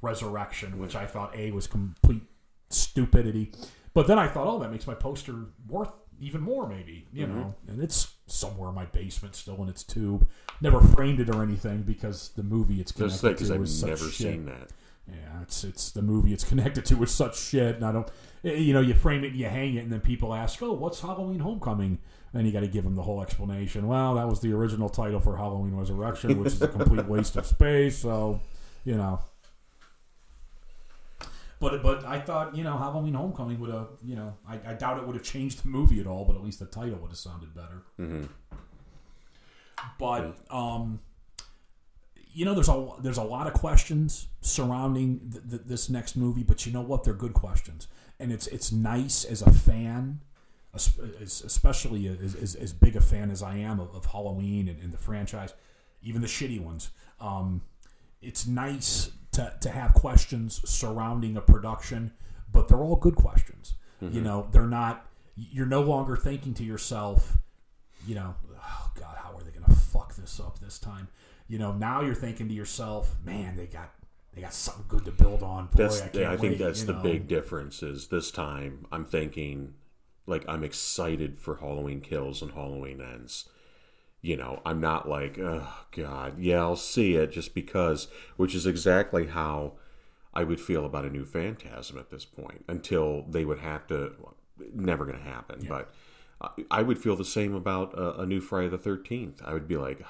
Resurrection, 0.00 0.80
which 0.80 0.96
I 0.96 1.06
thought 1.06 1.36
a 1.36 1.52
was 1.52 1.68
complete 1.68 2.22
stupidity. 2.70 3.52
But 3.94 4.08
then 4.08 4.18
I 4.18 4.26
thought, 4.26 4.48
oh, 4.48 4.58
that 4.58 4.72
makes 4.72 4.86
my 4.86 4.94
poster 4.94 5.46
worth 5.68 5.92
even 6.20 6.40
more, 6.40 6.68
maybe 6.68 7.06
you 7.12 7.26
know. 7.26 7.54
And 7.68 7.80
it's 7.82 8.14
somewhere 8.32 8.68
in 8.70 8.74
my 8.74 8.86
basement, 8.86 9.34
still 9.34 9.62
in 9.62 9.68
its 9.68 9.82
tube. 9.84 10.26
Never 10.60 10.80
framed 10.80 11.20
it 11.20 11.28
or 11.28 11.42
anything 11.42 11.82
because 11.82 12.30
the 12.30 12.42
movie 12.42 12.80
it's 12.80 12.92
Just 12.92 13.20
connected 13.20 13.34
because 13.36 13.48
to 13.48 13.54
I've 13.54 13.60
was 13.60 13.78
such 13.78 13.88
never 13.88 14.04
shit. 14.04 14.12
seen 14.32 14.44
that. 14.46 14.70
Yeah, 15.08 15.42
it's 15.42 15.64
it's 15.64 15.90
the 15.90 16.02
movie 16.02 16.32
it's 16.32 16.44
connected 16.48 16.84
to 16.86 16.94
with 16.96 17.10
such 17.10 17.38
shit, 17.38 17.76
and 17.76 17.84
I 17.84 17.92
don't. 17.92 18.08
eh, 18.44 18.54
You 18.54 18.72
know, 18.72 18.80
you 18.80 18.94
frame 18.94 19.24
it, 19.24 19.28
and 19.32 19.36
you 19.36 19.46
hang 19.46 19.74
it, 19.74 19.80
and 19.80 19.92
then 19.92 20.00
people 20.00 20.32
ask, 20.32 20.62
"Oh, 20.62 20.72
what's 20.72 21.00
Halloween 21.00 21.40
Homecoming?" 21.40 21.98
And 22.34 22.46
you 22.46 22.52
got 22.52 22.60
to 22.60 22.68
give 22.68 22.84
them 22.84 22.94
the 22.94 23.02
whole 23.02 23.20
explanation. 23.20 23.86
Well, 23.88 24.14
that 24.14 24.26
was 24.28 24.40
the 24.40 24.52
original 24.54 24.88
title 24.88 25.20
for 25.20 25.36
Halloween 25.36 25.74
Resurrection, 25.74 26.38
which 26.38 26.54
is 26.54 26.62
a 26.62 26.68
complete 26.68 27.04
waste 27.06 27.36
of 27.36 27.46
space. 27.46 27.98
So, 27.98 28.40
you 28.84 28.96
know. 28.96 29.20
But 31.62 31.80
but 31.80 32.04
I 32.04 32.18
thought 32.18 32.56
you 32.56 32.64
know 32.64 32.76
Halloween 32.76 33.14
Homecoming 33.14 33.60
would 33.60 33.70
have 33.72 33.86
you 34.04 34.16
know 34.16 34.34
I, 34.46 34.58
I 34.66 34.74
doubt 34.74 34.98
it 34.98 35.06
would 35.06 35.14
have 35.14 35.24
changed 35.24 35.62
the 35.62 35.68
movie 35.68 36.00
at 36.00 36.08
all, 36.08 36.24
but 36.24 36.34
at 36.34 36.42
least 36.42 36.58
the 36.58 36.66
title 36.66 36.98
would 36.98 37.12
have 37.12 37.18
sounded 37.18 37.54
better. 37.54 37.82
Mm-hmm. 38.00 38.24
But 39.96 40.38
um, 40.50 40.98
you 42.34 42.44
know, 42.44 42.54
there's 42.54 42.68
a 42.68 42.88
there's 43.00 43.16
a 43.18 43.22
lot 43.22 43.46
of 43.46 43.52
questions 43.52 44.26
surrounding 44.40 45.30
th- 45.30 45.44
th- 45.48 45.62
this 45.66 45.88
next 45.88 46.16
movie, 46.16 46.42
but 46.42 46.66
you 46.66 46.72
know 46.72 46.80
what? 46.80 47.04
They're 47.04 47.14
good 47.14 47.34
questions, 47.34 47.86
and 48.18 48.32
it's 48.32 48.48
it's 48.48 48.72
nice 48.72 49.24
as 49.24 49.40
a 49.42 49.52
fan, 49.52 50.20
es- 50.74 50.98
es- 51.20 51.42
especially 51.42 52.08
as, 52.08 52.34
as, 52.34 52.54
as 52.56 52.72
big 52.72 52.96
a 52.96 53.00
fan 53.00 53.30
as 53.30 53.40
I 53.40 53.58
am 53.58 53.78
of, 53.78 53.94
of 53.94 54.06
Halloween 54.06 54.66
and, 54.66 54.82
and 54.82 54.92
the 54.92 54.98
franchise, 54.98 55.54
even 56.02 56.22
the 56.22 56.26
shitty 56.26 56.60
ones. 56.60 56.90
Um, 57.20 57.62
it's 58.20 58.48
nice 58.48 59.10
to, 59.32 59.52
to 59.60 59.70
have 59.70 59.94
questions 59.94 60.60
surrounding 60.68 61.36
a 61.36 61.40
production, 61.40 62.12
but 62.50 62.68
they're 62.68 62.82
all 62.82 62.96
good 62.96 63.16
questions. 63.16 63.74
You 64.00 64.08
mm-hmm. 64.08 64.22
know, 64.24 64.48
they're 64.50 64.66
not. 64.66 65.06
You're 65.36 65.66
no 65.66 65.80
longer 65.80 66.16
thinking 66.16 66.54
to 66.54 66.64
yourself, 66.64 67.38
you 68.06 68.14
know, 68.14 68.34
oh 68.54 68.90
God, 68.98 69.16
how 69.16 69.34
are 69.36 69.42
they 69.42 69.50
going 69.50 69.64
to 69.64 69.70
fuck 69.70 70.14
this 70.16 70.38
up 70.40 70.58
this 70.58 70.78
time? 70.78 71.08
You 71.48 71.58
know, 71.58 71.72
now 71.72 72.02
you're 72.02 72.14
thinking 72.14 72.48
to 72.48 72.54
yourself, 72.54 73.16
man, 73.24 73.56
they 73.56 73.66
got 73.66 73.92
they 74.34 74.40
got 74.40 74.54
something 74.54 74.84
good 74.88 75.04
to 75.04 75.12
build 75.12 75.42
on. 75.42 75.66
Boy, 75.66 75.70
That's 75.76 76.02
I, 76.02 76.10
yeah, 76.12 76.32
I 76.32 76.36
think 76.36 76.52
wait," 76.52 76.58
that's 76.58 76.82
the 76.84 76.94
know? 76.94 77.02
big 77.02 77.28
difference. 77.28 77.82
Is 77.82 78.08
this 78.08 78.30
time 78.30 78.86
I'm 78.90 79.04
thinking 79.04 79.74
like 80.26 80.44
I'm 80.48 80.64
excited 80.64 81.38
for 81.38 81.56
Halloween 81.56 82.00
Kills 82.00 82.42
and 82.42 82.52
Halloween 82.52 83.00
Ends. 83.00 83.48
You 84.22 84.36
know, 84.36 84.62
I'm 84.64 84.80
not 84.80 85.08
like, 85.08 85.36
oh 85.40 85.68
God, 85.90 86.38
yeah, 86.38 86.60
I'll 86.60 86.76
see 86.76 87.16
it 87.16 87.32
just 87.32 87.54
because, 87.54 88.06
which 88.36 88.54
is 88.54 88.66
exactly 88.66 89.26
how 89.26 89.72
I 90.32 90.44
would 90.44 90.60
feel 90.60 90.86
about 90.86 91.04
a 91.04 91.10
new 91.10 91.24
Phantasm 91.24 91.98
at 91.98 92.10
this 92.10 92.24
point. 92.24 92.64
Until 92.68 93.22
they 93.28 93.44
would 93.44 93.58
have 93.58 93.86
to, 93.88 94.12
well, 94.20 94.36
never 94.74 95.04
going 95.04 95.18
to 95.18 95.24
happen. 95.24 95.66
But 95.68 95.92
I, 96.40 96.48
I 96.70 96.82
would 96.82 96.98
feel 97.00 97.16
the 97.16 97.24
same 97.24 97.54
about 97.54 97.94
a, 97.98 98.20
a 98.20 98.26
new 98.26 98.40
Friday 98.40 98.68
the 98.68 98.78
Thirteenth. 98.78 99.42
I 99.44 99.52
would 99.54 99.66
be 99.66 99.76
like, 99.76 100.04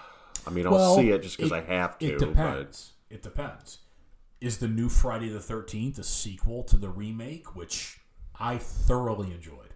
I 0.47 0.51
mean, 0.51 0.67
I'll 0.67 0.73
Well, 0.75 0.97
see 0.97 1.11
it 1.11 1.23
just 1.23 1.39
because 1.39 1.53
I 1.53 1.63
have 1.63 1.99
to. 2.01 2.15
It 2.15 2.19
depends. 2.19 2.93
It 3.09 3.23
depends. 3.23 3.79
Is 4.43 4.59
the 4.59 4.69
new 4.69 4.89
Friday 4.89 5.29
the 5.29 5.41
Thirteenth 5.41 5.99
a 5.99 6.05
sequel 6.05 6.65
to 6.65 6.77
the 6.77 6.89
remake, 6.91 7.55
which 7.57 8.01
I 8.39 8.59
thoroughly 8.59 9.33
enjoyed? 9.33 9.75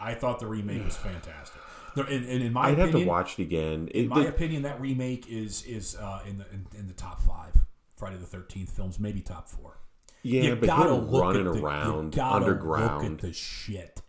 I 0.00 0.14
thought 0.14 0.40
the 0.40 0.46
remake 0.46 0.84
was 0.84 0.96
fantastic. 1.08 1.61
There- 1.94 2.04
And, 2.06 2.24
and 2.26 2.42
in 2.42 2.52
my 2.52 2.62
I'd 2.68 2.78
have 2.78 2.88
opinion, 2.90 3.06
to 3.06 3.10
watch 3.10 3.38
it 3.38 3.42
again. 3.42 3.88
It, 3.94 4.02
in 4.04 4.08
my 4.08 4.22
it- 4.22 4.28
opinion, 4.28 4.62
that 4.62 4.80
remake 4.80 5.28
is 5.28 5.64
is 5.64 5.96
uh, 5.96 6.20
in 6.26 6.38
the 6.38 6.46
in, 6.52 6.66
in 6.78 6.86
the 6.88 6.94
top 6.94 7.20
five 7.20 7.54
Friday 7.96 8.16
the 8.16 8.26
Thirteenth 8.26 8.70
films, 8.70 8.98
maybe 8.98 9.20
top 9.20 9.48
four. 9.48 9.78
Yeah, 10.22 10.42
you 10.42 10.56
but 10.56 10.66
gotta 10.66 10.94
him 10.94 11.10
look 11.10 11.22
running 11.22 11.46
at 11.48 11.52
the, 11.54 11.60
around 11.62 12.14
you 12.14 12.20
gotta 12.20 12.44
Look 12.46 12.48
underground. 12.54 13.04
at 13.06 13.18
the 13.18 13.32
shit 13.32 14.02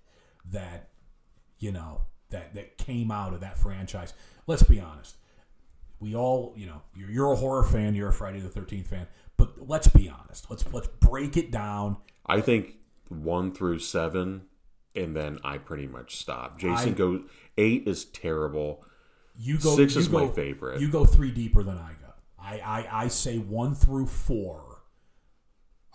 that 0.51 0.89
you 1.60 1.72
know 1.72 2.01
that 2.30 2.53
that 2.55 2.77
came 2.77 3.10
out 3.11 3.34
of 3.34 3.39
that 3.41 3.57
franchise. 3.57 4.14
Let's 4.47 4.64
be 4.64 4.80
honest. 4.80 5.15
We 5.99 6.15
all, 6.15 6.53
you 6.57 6.65
know, 6.65 6.81
you're, 6.93 7.10
you're 7.10 7.31
a 7.31 7.35
horror 7.38 7.64
fan. 7.64 7.95
You're 7.95 8.10
a 8.10 8.14
Friday 8.14 8.41
the 8.41 8.49
Thirteenth 8.49 8.88
fan. 8.88 9.07
But 9.38 9.68
let's 9.69 9.88
be 9.88 10.10
honest. 10.10 10.49
Let's 10.49 10.65
let's 10.73 10.88
break 10.88 11.38
it 11.38 11.49
down. 11.51 11.97
I 12.26 12.41
think 12.41 12.76
one 13.10 13.53
through 13.53 13.80
seven, 13.80 14.43
and 14.95 15.15
then 15.15 15.40
I 15.44 15.57
pretty 15.57 15.88
much 15.88 16.18
stop. 16.18 16.60
Jason 16.60 16.90
I- 16.90 16.98
goes 16.98 17.22
eight 17.57 17.88
is 17.88 18.06
terrible. 18.06 18.86
You 19.36 19.57
go. 19.57 19.76
Six 19.76 19.95
you 19.95 20.02
is 20.02 20.10
my 20.10 20.28
favorite. 20.28 20.80
You 20.82 20.90
go 20.90 21.06
three 21.06 21.32
deeper 21.32 21.64
than 21.64 21.78
I 21.78 21.94
go. 22.02 22.14
I 22.40 22.60
I, 22.60 23.03
I 23.03 23.07
say 23.07 23.38
one 23.38 23.74
through 23.76 24.07
four 24.07 24.82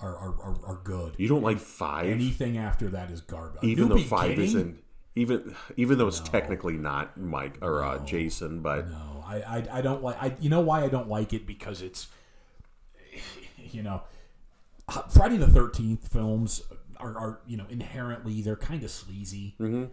are 0.01 0.17
are, 0.17 0.35
are, 0.43 0.57
are 0.67 0.81
good. 0.83 1.15
You 1.19 1.29
don't 1.29 1.43
like 1.43 1.59
five, 1.59 2.07
Anything 2.07 2.57
after 2.59 2.89
that 2.89 3.11
is 3.11 3.21
garbage. 3.21 3.63
even 3.65 3.85
Are 3.85 3.89
though 3.91 3.99
five 3.99 4.31
kidding? 4.31 4.45
isn't 4.45 4.85
even 5.15 5.55
even 5.77 5.99
though 5.99 6.09
it's 6.09 6.21
technically 6.21 6.75
not 6.75 7.17
Mike 7.19 7.59
or 7.63 7.83
uh, 7.85 7.99
Jason, 8.05 8.61
but 8.61 8.89
No, 8.89 9.25
I, 9.27 9.37
I 9.41 9.79
I 9.79 9.81
don't 9.83 10.03
like. 10.03 10.21
I 10.23 10.35
you 10.41 10.49
know 10.51 10.61
why 10.61 10.83
I 10.85 10.89
don't 10.89 11.09
like 11.09 11.33
it 11.33 11.47
because 11.47 11.83
it's 11.83 12.09
you 13.57 13.83
know 13.83 14.03
Friday 15.11 15.37
the 15.37 15.47
Thirteenth 15.49 16.09
films 16.09 16.63
are, 17.01 17.17
are 17.19 17.41
you 17.47 17.57
know 17.57 17.67
inherently 17.69 18.43
they're 18.43 18.57
kind 18.57 18.83
of 18.83 18.91
sleazy. 18.91 19.57
Mm-hmm. 19.61 19.85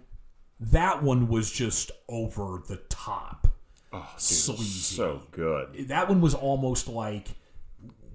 That 0.60 1.04
one 1.04 1.28
was 1.28 1.52
just 1.52 1.92
over 2.08 2.62
the 2.68 2.78
top. 2.90 3.48
oh, 3.92 4.08
dude, 4.14 4.20
Sleazy. 4.22 4.96
so 4.96 5.22
good. 5.32 5.90
That 5.90 6.08
one 6.10 6.22
was 6.22 6.34
almost 6.34 6.88
like 6.88 7.28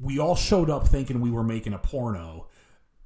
we 0.03 0.19
all 0.19 0.37
showed 0.37 0.71
up 0.71 0.89
thinking 0.89 1.21
we 1.21 1.31
were 1.31 1.45
making 1.45 1.75
a 1.75 1.79
porno. 1.79 2.47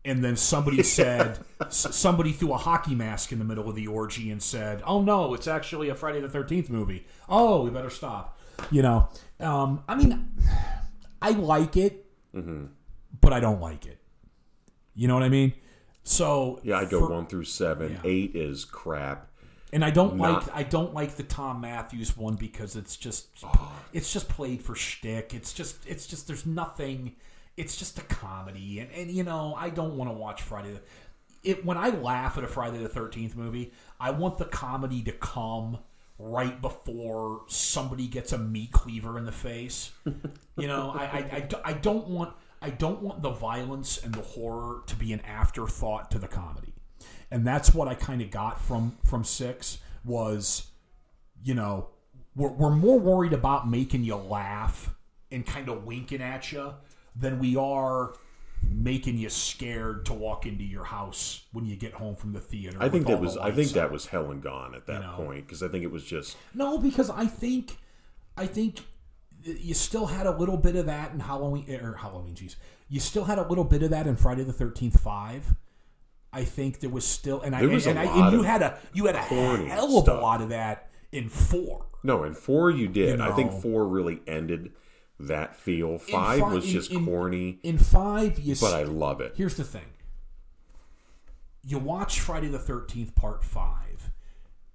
And 0.06 0.22
then 0.22 0.36
somebody 0.36 0.82
said, 0.98 1.38
somebody 1.70 2.30
threw 2.32 2.52
a 2.52 2.58
hockey 2.58 2.94
mask 2.94 3.32
in 3.32 3.38
the 3.38 3.44
middle 3.44 3.68
of 3.68 3.74
the 3.74 3.86
orgy 3.86 4.30
and 4.30 4.42
said, 4.42 4.82
"Oh 4.86 5.00
no, 5.02 5.32
it's 5.34 5.48
actually 5.48 5.88
a 5.88 5.94
Friday 5.94 6.20
the 6.20 6.28
Thirteenth 6.28 6.68
movie. 6.70 7.06
Oh, 7.28 7.64
we 7.64 7.70
better 7.70 7.90
stop." 7.90 8.38
You 8.70 8.82
know, 8.82 9.08
um, 9.40 9.82
I 9.88 9.94
mean, 9.96 10.28
I 11.22 11.30
like 11.30 11.76
it, 11.76 12.06
Mm-hmm. 12.36 12.66
but 13.20 13.32
I 13.32 13.40
don't 13.40 13.60
like 13.60 13.86
it. 13.86 13.98
You 14.94 15.08
know 15.08 15.14
what 15.14 15.22
I 15.24 15.28
mean? 15.28 15.54
So 16.04 16.60
Yeah, 16.62 16.76
I 16.78 16.84
go 16.84 17.00
for- 17.00 17.10
one 17.14 17.26
through 17.26 17.44
seven. 17.44 17.92
Yeah. 17.92 18.00
Eight 18.04 18.36
is 18.36 18.64
crap. 18.64 19.28
and 19.72 19.84
I 19.84 19.90
don't 19.90 20.16
Not- 20.16 20.46
like 20.46 20.56
I 20.56 20.62
don't 20.62 20.94
like 20.94 21.16
the 21.16 21.24
Thom 21.24 21.60
Mathews 21.62 22.16
one 22.16 22.34
because 22.36 22.76
it's 22.76 22.96
just 22.96 23.26
ah. 23.42 23.72
it's 23.92 24.12
just 24.12 24.28
played 24.28 24.62
for 24.62 24.74
shtick. 24.76 25.34
It's 25.34 25.52
just 25.52 25.76
it's 25.86 26.06
just 26.06 26.26
there's 26.28 26.46
nothing. 26.46 27.16
It's 27.56 27.76
just 27.76 27.98
a 27.98 28.02
comedy, 28.02 28.80
and, 28.80 28.90
and 28.92 29.10
you 29.10 29.22
know 29.24 29.54
I 29.58 29.70
don't 29.70 29.96
want 29.96 30.10
to 30.10 30.14
watch 30.14 30.42
Friday. 30.42 30.72
The, 30.74 30.80
it 31.50 31.64
when 31.64 31.76
I 31.76 31.88
laugh 31.90 32.36
at 32.38 32.44
a 32.44 32.48
Friday 32.48 32.78
the 32.78 32.88
Thirteenth 32.88 33.34
movie, 33.36 33.72
I 33.98 34.10
want 34.10 34.38
the 34.38 34.44
comedy 34.44 35.02
to 35.02 35.12
come 35.12 35.78
right 36.18 36.60
before 36.60 37.42
somebody 37.48 38.06
gets 38.06 38.32
a 38.32 38.38
meat 38.38 38.70
cleaver 38.72 39.18
in 39.18 39.24
the 39.24 39.32
face. 39.32 39.90
you 40.56 40.68
know, 40.68 40.92
I, 40.94 41.02
I, 41.04 41.18
I, 41.18 41.48
I 41.64 41.72
don't 41.72 42.06
want 42.08 42.32
I 42.64 42.70
don't 42.70 43.02
want 43.02 43.20
the 43.20 43.30
violence 43.30 44.02
and 44.02 44.14
the 44.14 44.22
horror 44.22 44.80
to 44.86 44.96
be 44.96 45.12
an 45.12 45.20
afterthought 45.20 46.10
to 46.12 46.18
the 46.18 46.26
comedy, 46.26 46.72
and 47.30 47.46
that's 47.46 47.74
what 47.74 47.88
I 47.88 47.94
kind 47.94 48.22
of 48.22 48.30
got 48.30 48.58
from 48.58 48.96
from 49.04 49.22
six 49.22 49.78
was, 50.02 50.68
you 51.42 51.52
know, 51.52 51.88
we're, 52.34 52.48
we're 52.48 52.74
more 52.74 52.98
worried 52.98 53.34
about 53.34 53.68
making 53.68 54.04
you 54.04 54.16
laugh 54.16 54.94
and 55.30 55.46
kind 55.46 55.68
of 55.68 55.84
winking 55.84 56.22
at 56.22 56.52
you 56.52 56.72
than 57.14 57.38
we 57.38 57.54
are 57.54 58.14
making 58.66 59.18
you 59.18 59.28
scared 59.28 60.06
to 60.06 60.14
walk 60.14 60.46
into 60.46 60.64
your 60.64 60.84
house 60.84 61.42
when 61.52 61.66
you 61.66 61.76
get 61.76 61.92
home 61.92 62.16
from 62.16 62.32
the 62.32 62.40
theater. 62.40 62.78
I 62.80 62.88
think 62.88 63.06
that 63.08 63.20
was 63.20 63.36
I 63.36 63.50
think 63.50 63.72
that 63.72 63.92
was 63.92 64.06
hell 64.06 64.30
and 64.30 64.42
gone 64.42 64.74
at 64.74 64.86
that 64.86 65.02
know. 65.02 65.14
point 65.16 65.46
because 65.46 65.62
I 65.62 65.68
think 65.68 65.84
it 65.84 65.90
was 65.90 66.02
just 66.02 66.38
No, 66.54 66.78
because 66.78 67.10
I 67.10 67.26
think, 67.26 67.76
I 68.38 68.46
think 68.46 68.80
you 69.44 69.74
still 69.74 70.06
had 70.06 70.26
a 70.26 70.36
little 70.36 70.56
bit 70.56 70.76
of 70.76 70.86
that 70.86 71.12
in 71.12 71.20
Halloween 71.20 71.70
or 71.82 71.94
Halloween. 71.94 72.34
Jeez, 72.34 72.56
you 72.88 73.00
still 73.00 73.24
had 73.24 73.38
a 73.38 73.46
little 73.46 73.64
bit 73.64 73.82
of 73.82 73.90
that 73.90 74.06
in 74.06 74.16
Friday 74.16 74.42
the 74.44 74.52
Thirteenth 74.52 75.00
Five. 75.00 75.54
I 76.32 76.44
think 76.44 76.80
there 76.80 76.90
was 76.90 77.04
still, 77.06 77.40
and 77.42 77.54
I 77.54 77.60
and, 77.60 77.72
a 77.72 78.00
I, 78.00 78.04
and 78.26 78.32
you 78.32 78.42
had 78.42 78.62
a 78.62 78.78
you 78.92 79.06
had 79.06 79.14
a 79.14 79.18
hell 79.22 79.98
of 79.98 80.04
stuff. 80.04 80.18
a 80.18 80.20
lot 80.20 80.40
of 80.42 80.48
that 80.48 80.90
in 81.12 81.28
four. 81.28 81.86
no. 82.02 82.24
And 82.24 82.36
four 82.36 82.70
you 82.70 82.88
did. 82.88 83.18
You 83.18 83.24
I 83.24 83.32
think 83.32 83.52
four 83.52 83.86
really 83.86 84.20
ended 84.26 84.72
that 85.20 85.54
feel. 85.56 85.98
Five 85.98 86.40
fi- 86.40 86.52
was 86.54 86.64
in- 86.64 86.70
just 86.72 86.90
in- 86.90 87.04
corny, 87.04 87.60
In 87.62 87.78
five, 87.78 88.38
you 88.40 88.56
but 88.60 88.74
I 88.74 88.82
love 88.82 89.20
it. 89.20 89.34
here's 89.36 89.54
the 89.56 89.62
thing. 89.64 89.84
You 91.66 91.78
watch 91.78 92.20
Friday 92.20 92.48
the 92.48 92.58
Thirteenth 92.58 93.14
Part 93.14 93.44
Five, 93.44 94.10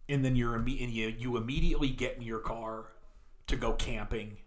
and 0.07 0.23
then 0.23 0.35
you're 0.35 0.55
and 0.55 0.67
you 0.69 1.13
you 1.17 1.37
immediately 1.37 1.89
get 1.89 2.15
in 2.15 2.21
your 2.23 2.39
car 2.39 2.85
to 3.47 3.55
go 3.55 3.73
camping. 3.73 4.37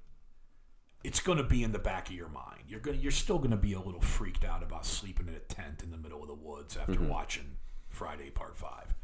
It's 1.05 1.20
going 1.20 1.39
to 1.39 1.45
be 1.45 1.62
in 1.62 1.73
the 1.73 1.79
back 1.79 2.09
of 2.09 2.15
your 2.15 2.29
mind. 2.29 2.62
You're 2.69 2.81
going 2.81 2.97
to 2.97 3.03
you're 3.03 3.12
still 3.12 3.39
going 3.39 3.51
to 3.51 3.57
be 3.57 3.73
a 3.73 3.81
little 3.81 4.01
freaked 4.01 4.45
out 4.45 4.62
about 4.62 4.87
sleeping 4.87 5.29
in 5.29 5.35
a 5.35 5.41
tent 5.41 5.83
in 5.83 5.91
the 5.91 5.97
middle 5.97 6.23
of 6.23 6.29
the 6.29 6.35
woods 6.35 6.77
after 6.77 6.93
mm-hmm. 6.93 7.09
watching 7.09 7.57
Friday 7.89 8.31
Part 8.31 8.57
Five. 8.57 8.95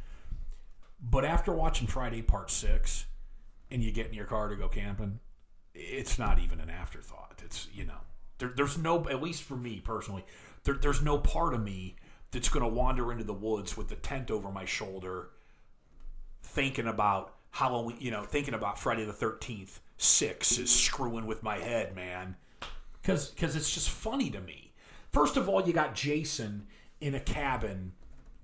But 1.01 1.25
after 1.25 1.53
watching 1.53 1.87
Friday 1.87 2.23
Part 2.23 2.51
Six, 2.51 3.07
and 3.71 3.83
you 3.83 3.91
get 3.93 4.07
in 4.07 4.15
your 4.15 4.27
car 4.27 4.49
to 4.49 4.57
go 4.57 4.69
camping, 4.69 5.21
it's 5.75 6.19
not 6.19 6.39
even 6.39 6.61
an 6.61 6.71
afterthought. 6.71 7.43
It's 7.45 7.69
you 7.73 7.85
know, 7.85 8.01
there, 8.39 8.53
there's 8.55 8.79
no 8.79 9.09
at 9.09 9.23
least 9.23 9.43
for 9.43 9.57
me 9.57 9.81
personally, 9.81 10.25
there, 10.65 10.75
there's 10.75 11.03
no 11.03 11.19
part 11.19 11.55
of 11.55 11.63
me 11.63 11.97
that's 12.31 12.49
going 12.49 12.65
to 12.65 12.69
wander 12.69 13.11
into 13.11 13.25
the 13.25 13.35
woods 13.35 13.77
with 13.77 13.89
the 13.89 13.97
tent 13.97 14.31
over 14.31 14.51
my 14.51 14.65
shoulder, 14.65 15.31
thinking 16.43 16.87
about 16.87 17.35
Halloween. 17.51 17.97
You 18.01 18.11
know, 18.11 18.23
thinking 18.23 18.55
about 18.55 18.79
Friday 18.79 19.05
the 19.05 19.13
Thirteenth. 19.13 19.81
Six 19.99 20.59
is 20.59 20.71
screwing 20.71 21.27
with 21.27 21.43
my 21.43 21.59
head, 21.59 21.95
man, 21.95 22.37
because 23.03 23.31
because 23.31 23.57
it's 23.57 23.75
just 23.75 23.91
funny 23.91 24.31
to 24.31 24.41
me. 24.41 24.73
First 25.13 25.37
of 25.37 25.49
all, 25.49 25.67
you 25.67 25.73
got 25.73 25.95
Jason 25.95 26.69
in 27.01 27.15
a 27.15 27.21
cabin 27.21 27.93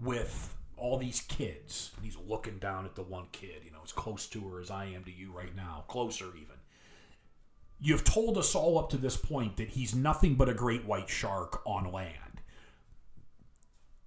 with 0.01 0.57
all 0.77 0.99
these 0.99 1.21
kids, 1.21 1.93
and 1.97 2.05
he's 2.05 2.17
looking 2.27 2.59
down 2.59 2.85
at 2.85 2.97
the 2.97 3.03
one 3.03 3.27
kid. 3.31 3.63
You 3.65 3.71
know, 3.71 3.79
as 3.85 3.93
close 3.93 4.27
to 4.29 4.49
her 4.49 4.61
as 4.61 4.71
I 4.71 4.87
am 4.87 5.05
to 5.05 5.13
you 5.13 5.31
right 5.31 5.55
now, 5.55 5.85
closer 5.87 6.27
even. 6.35 6.57
You've 7.81 8.05
told 8.05 8.37
us 8.37 8.55
all 8.55 8.79
up 8.79 8.91
to 8.91 8.97
this 8.97 9.17
point 9.17 9.57
that 9.57 9.71
he's 9.71 9.95
nothing 9.95 10.35
but 10.35 10.49
a 10.49 10.55
great 10.55 10.85
white 10.85 11.09
shark 11.09 11.63
on 11.65 11.93
land. 11.93 12.41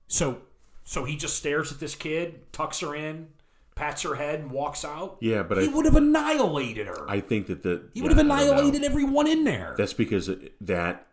So, 0.07 0.39
so 0.83 1.05
he 1.05 1.15
just 1.15 1.37
stares 1.37 1.71
at 1.71 1.79
this 1.79 1.95
kid, 1.95 2.51
tucks 2.51 2.79
her 2.79 2.95
in, 2.95 3.27
pats 3.77 4.01
her 4.01 4.15
head, 4.15 4.39
and 4.41 4.51
walks 4.51 4.83
out. 4.83 5.17
Yeah, 5.21 5.43
but 5.43 5.57
he 5.59 5.65
I 5.65 5.67
would 5.73 5.85
have 5.85 5.95
annihilated 5.95 6.87
her. 6.87 7.09
I 7.09 7.19
think 7.21 7.47
that 7.47 7.63
the 7.63 7.89
he 7.93 7.99
yeah, 7.99 8.03
would 8.03 8.11
have 8.11 8.19
I 8.19 8.23
don't 8.23 8.27
know. 8.27 8.51
annihilated 8.53 8.83
everyone 8.83 9.27
in 9.27 9.43
there. 9.43 9.75
That's 9.77 9.93
because 9.93 10.29
that, 10.61 11.07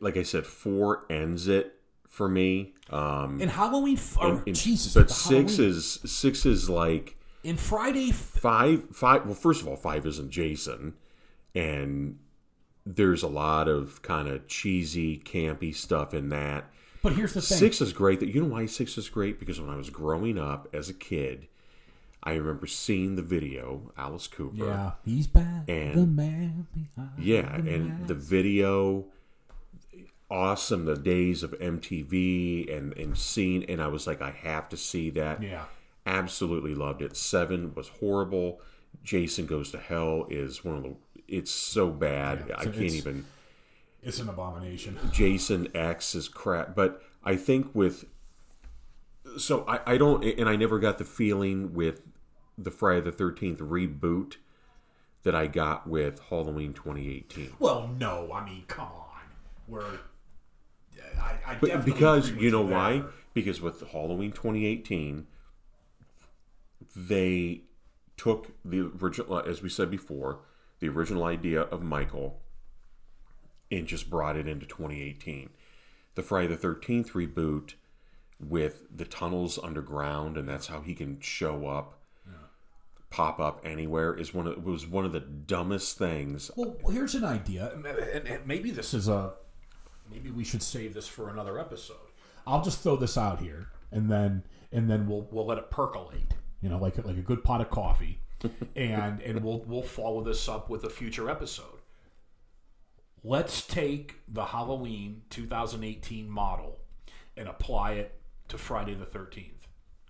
like 0.00 0.16
I 0.16 0.22
said, 0.22 0.46
four 0.46 1.04
ends 1.10 1.48
it 1.48 1.74
for 2.06 2.28
me. 2.28 2.74
Um, 2.90 3.40
in 3.40 3.48
Halloween, 3.48 3.96
f- 3.96 4.18
or, 4.20 4.42
in- 4.46 4.54
Jesus, 4.54 4.94
but 4.94 5.10
six 5.10 5.56
Halloween- 5.56 5.70
is 5.76 6.00
six 6.04 6.46
is 6.46 6.68
like 6.70 7.16
in 7.42 7.56
Friday. 7.56 8.10
F- 8.10 8.16
five 8.16 8.84
five 8.92 9.24
well 9.24 9.34
first 9.34 9.62
of 9.62 9.68
all 9.68 9.76
five 9.76 10.04
isn't 10.06 10.30
jason 10.30 10.94
and 11.54 12.18
there's 12.86 13.22
a 13.22 13.28
lot 13.28 13.68
of 13.68 14.02
kind 14.02 14.28
of 14.28 14.46
cheesy 14.48 15.18
campy 15.18 15.74
stuff 15.74 16.12
in 16.12 16.28
that 16.28 16.64
but 17.02 17.14
here's 17.14 17.32
the 17.32 17.40
thing: 17.40 17.56
six 17.58 17.80
is 17.80 17.92
great 17.94 18.20
that 18.20 18.28
you 18.28 18.42
know 18.42 18.48
why 18.48 18.66
six 18.66 18.98
is 18.98 19.08
great 19.08 19.38
because 19.40 19.58
when 19.60 19.70
i 19.70 19.76
was 19.76 19.88
growing 19.88 20.38
up 20.38 20.68
as 20.74 20.88
a 20.90 20.94
kid 20.94 21.46
i 22.24 22.32
remember 22.34 22.66
seeing 22.66 23.16
the 23.16 23.22
video 23.22 23.92
alice 23.96 24.26
cooper 24.26 24.66
yeah, 24.66 24.90
he's 25.04 25.26
back. 25.26 25.68
And- 25.68 25.94
the 25.94 26.06
man 26.06 26.66
behind. 26.74 27.10
yeah 27.18 27.58
the 27.60 27.74
and 27.74 27.88
mask. 27.88 28.06
the 28.08 28.14
video 28.14 29.04
awesome 30.30 30.84
the 30.86 30.96
days 30.96 31.42
of 31.42 31.52
mtv 31.60 32.74
and 32.76 32.96
and 32.96 33.16
seeing 33.16 33.64
and 33.64 33.80
i 33.80 33.86
was 33.86 34.06
like 34.06 34.20
i 34.22 34.30
have 34.30 34.68
to 34.68 34.76
see 34.76 35.10
that 35.10 35.42
yeah, 35.42 35.64
absolutely 36.06 36.74
loved 36.74 37.00
it. 37.02 37.16
Seven 37.16 37.74
was 37.74 37.88
horrible. 37.88 38.60
Jason 39.02 39.46
Goes 39.46 39.70
to 39.72 39.78
Hell 39.78 40.26
is 40.30 40.64
one 40.64 40.76
of 40.76 40.82
the. 40.82 40.94
It's 41.26 41.50
so 41.50 41.88
bad. 41.90 42.44
Yeah, 42.48 42.56
I 42.58 42.64
can't 42.64 42.76
even. 42.76 43.24
it's 44.02 44.20
an 44.20 44.28
abomination. 44.28 44.98
Jason 45.12 45.68
X 45.74 46.14
is 46.14 46.28
crap. 46.28 46.74
But 46.74 47.02
I 47.24 47.36
think 47.36 47.74
with. 47.74 48.04
So 49.38 49.64
I, 49.66 49.94
I 49.94 49.96
don't. 49.96 50.22
And 50.24 50.48
I 50.48 50.56
never 50.56 50.78
got 50.78 50.98
the 50.98 51.04
feeling 51.04 51.72
with 51.74 52.02
the 52.56 52.70
Friday 52.70 53.00
the 53.00 53.12
13th 53.12 53.58
reboot 53.58 54.36
that 55.22 55.34
I 55.34 55.46
got 55.46 55.86
with 55.86 56.20
Halloween 56.28 56.72
2018. 56.72 57.54
Well, 57.58 57.90
no, 57.98 58.30
I 58.32 58.44
mean, 58.44 58.64
come 58.66 58.86
on, 58.86 59.20
we're. 59.66 59.98
I, 61.20 61.34
I 61.46 61.54
But 61.60 61.84
because 61.84 62.30
you 62.32 62.50
know 62.50 62.62
why? 62.62 63.04
Because 63.32 63.60
with 63.60 63.80
Halloween 63.90 64.32
2018, 64.32 65.26
they 66.94 67.62
took 68.16 68.52
the 68.64 68.92
original, 69.02 69.34
uh, 69.34 69.40
as 69.40 69.62
we 69.62 69.68
said 69.68 69.90
before, 69.90 70.40
the 70.80 70.88
original 70.88 71.24
idea 71.24 71.62
of 71.62 71.82
Michael, 71.82 72.40
and 73.70 73.86
just 73.86 74.08
brought 74.10 74.36
it 74.36 74.46
into 74.46 74.66
2018. 74.66 75.50
The 76.14 76.22
Friday 76.22 76.54
the 76.54 76.68
13th 76.68 77.12
reboot 77.12 77.74
with 78.38 78.84
the 78.94 79.04
tunnels 79.04 79.58
underground, 79.62 80.36
and 80.36 80.48
that's 80.48 80.68
how 80.68 80.80
he 80.80 80.94
can 80.94 81.20
show 81.20 81.66
up, 81.66 81.98
pop 83.14 83.38
up 83.38 83.60
anywhere, 83.64 84.12
is 84.14 84.34
one 84.34 84.46
of 84.48 84.54
it 84.54 84.62
was 84.64 84.86
one 84.86 85.04
of 85.04 85.12
the 85.12 85.20
dumbest 85.20 85.96
things. 85.96 86.50
Well, 86.56 86.76
here's 86.90 87.14
an 87.14 87.24
idea, 87.24 87.70
and- 87.72 87.86
and, 87.86 88.26
and 88.26 88.46
maybe 88.46 88.70
this 88.72 88.92
is 88.92 89.06
a. 89.08 89.34
Maybe 90.10 90.30
we 90.30 90.44
should 90.44 90.62
save 90.62 90.92
this 90.94 91.06
for 91.06 91.30
another 91.30 91.58
episode. 91.58 91.96
I'll 92.46 92.62
just 92.62 92.80
throw 92.82 92.96
this 92.96 93.16
out 93.16 93.40
here, 93.40 93.68
and 93.92 94.10
then 94.10 94.42
and 94.72 94.90
then 94.90 95.06
we'll 95.08 95.28
we'll 95.30 95.46
let 95.46 95.58
it 95.58 95.70
percolate. 95.70 96.34
You 96.60 96.68
know, 96.70 96.78
like 96.78 96.98
like 97.04 97.16
a 97.16 97.22
good 97.22 97.42
pot 97.44 97.60
of 97.60 97.70
coffee, 97.70 98.18
and 98.76 99.20
and 99.22 99.42
we'll 99.44 99.60
we'll 99.60 99.82
follow 99.82 100.22
this 100.22 100.48
up 100.48 100.68
with 100.68 100.82
a 100.84 100.90
future 100.90 101.30
episode. 101.30 101.80
let's 103.22 103.66
take 103.66 104.16
the 104.28 104.46
Halloween 104.46 105.22
2018 105.30 106.28
model 106.28 106.80
and 107.36 107.48
apply 107.48 107.92
it 107.92 108.20
to 108.48 108.58
Friday 108.58 108.94
the 108.94 109.06
13th. 109.06 109.50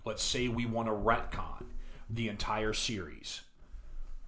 Let's 0.04 0.22
say 0.22 0.48
we 0.48 0.66
want 0.66 0.88
a 0.88 0.92
retcon 0.92 1.66
the 2.08 2.28
entire 2.28 2.72
series. 2.72 3.42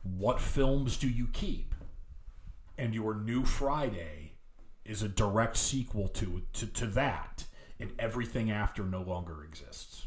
What 0.03 0.41
films 0.41 0.97
do 0.97 1.09
you 1.09 1.29
keep? 1.33 1.75
And 2.79 2.95
your 2.95 3.15
new 3.15 3.45
Friday 3.45 4.33
is 4.85 5.03
a 5.03 5.09
direct 5.09 5.57
sequel 5.57 6.09
to 6.09 6.43
to, 6.53 6.67
to 6.67 6.87
that, 6.87 7.45
and 7.81 7.93
everything 7.99 8.51
after 8.51 8.85
no 8.85 9.03
longer 9.03 9.43
exists. 9.45 10.07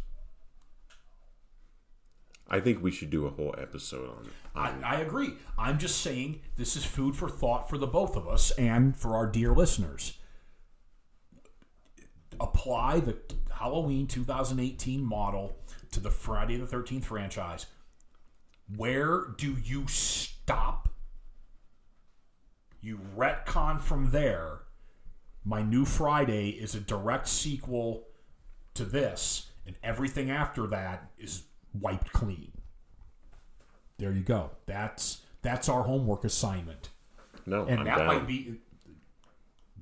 I 2.50 2.60
think 2.60 2.82
we 2.82 2.92
should 2.92 3.12
do 3.12 3.28
a 3.28 3.30
whole 3.30 3.54
episode 3.58 4.10
on 4.10 4.26
it. 4.26 4.32
I, 4.56 4.96
I 4.96 5.00
agree. 5.02 5.36
I'm 5.58 5.78
just 5.78 6.02
saying 6.02 6.42
this 6.58 6.76
is 6.76 6.84
food 6.84 7.16
for 7.16 7.30
thought 7.30 7.70
for 7.70 7.78
the 7.78 7.88
both 7.88 8.16
of 8.16 8.28
us 8.28 8.50
and 8.52 8.98
for 8.98 9.16
our 9.16 9.28
dear 9.28 9.52
listeners. 9.54 10.18
Apply 12.40 13.02
the 13.02 13.18
Halloween 13.52 14.08
2018 14.08 15.04
model 15.04 15.58
to 15.92 16.00
the 16.00 16.12
Friday 16.12 16.58
the 16.58 16.66
13th 16.66 17.06
franchise. 17.06 17.66
Where 18.76 19.26
do 19.38 19.58
you 19.64 19.88
stop? 19.88 20.90
You 22.82 23.00
retcon 23.18 23.82
from 23.82 24.12
there. 24.12 24.60
My 25.44 25.62
new 25.62 25.86
Friday 25.86 26.50
is 26.52 26.76
a 26.76 26.80
direct 26.80 27.28
sequel 27.28 28.08
to 28.76 28.86
this, 28.86 29.48
and 29.66 29.76
everything 29.84 30.30
after 30.30 30.68
that 30.68 31.10
is 31.18 31.44
wiped 31.74 32.12
clean. 32.14 32.52
There 33.98 34.12
you 34.12 34.22
go. 34.22 34.52
That's 34.66 35.22
that's 35.42 35.68
our 35.68 35.84
homework 35.84 36.24
assignment. 36.24 36.90
No, 37.46 37.66
And 37.66 37.80
I'm 37.80 37.86
that 37.86 37.98
down. 37.98 38.08
might 38.08 38.28
be 38.28 38.60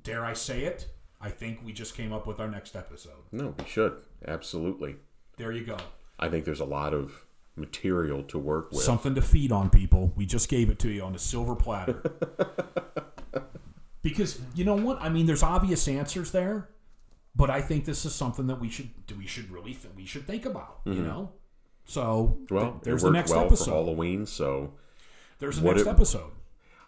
dare 0.04 0.24
I 0.24 0.34
say 0.34 0.64
it? 0.64 0.88
I 1.20 1.30
think 1.30 1.60
we 1.64 1.74
just 1.74 1.96
came 1.96 2.14
up 2.14 2.26
with 2.28 2.40
our 2.40 2.48
next 2.48 2.76
episode. 2.76 3.24
No, 3.32 3.54
we 3.60 3.66
should 3.66 3.98
absolutely. 4.28 4.96
There 5.36 5.52
you 5.52 5.66
go. 5.66 5.78
I 6.20 6.30
think 6.30 6.46
there's 6.46 6.60
a 6.60 6.66
lot 6.66 6.94
of 6.94 7.26
material 7.56 8.24
to 8.24 8.40
work 8.40 8.72
with. 8.72 8.82
Something 8.82 9.16
to 9.16 9.22
feed 9.22 9.52
on 9.52 9.70
people. 9.70 10.14
We 10.16 10.26
just 10.26 10.50
gave 10.50 10.70
it 10.70 10.80
to 10.80 10.90
you 10.90 11.04
on 11.04 11.16
a 11.16 11.20
silver 11.20 11.56
platter. 11.56 12.02
because 14.02 14.40
you 14.56 14.66
know 14.66 14.76
what? 14.76 15.02
I 15.02 15.10
mean, 15.10 15.26
there's 15.26 15.44
obvious 15.44 15.88
answers 15.88 16.32
there, 16.32 16.70
but 17.36 17.50
I 17.50 17.62
think 17.62 17.86
this 17.86 18.06
is 18.06 18.14
something 18.16 18.48
that 18.48 18.60
we 18.60 18.70
should 18.70 18.90
we 19.18 19.28
should 19.28 19.50
really 19.52 19.74
th- 19.74 19.94
we 19.96 20.06
should 20.06 20.26
think 20.28 20.46
about. 20.46 20.80
You 20.86 20.96
know. 20.96 21.32
So 21.86 22.38
Mm-hmm. 22.44 22.56
well, 22.56 22.72
th- 22.74 22.84
there's 22.84 23.04
the 23.04 23.12
next 23.12 23.32
well 23.32 23.46
episode. 23.46 23.72
Halloween, 23.72 24.26
so 24.26 24.74
There's 25.40 25.60
the 25.62 25.70
next 25.72 25.82
it- 25.84 25.88
episode. 25.88 26.32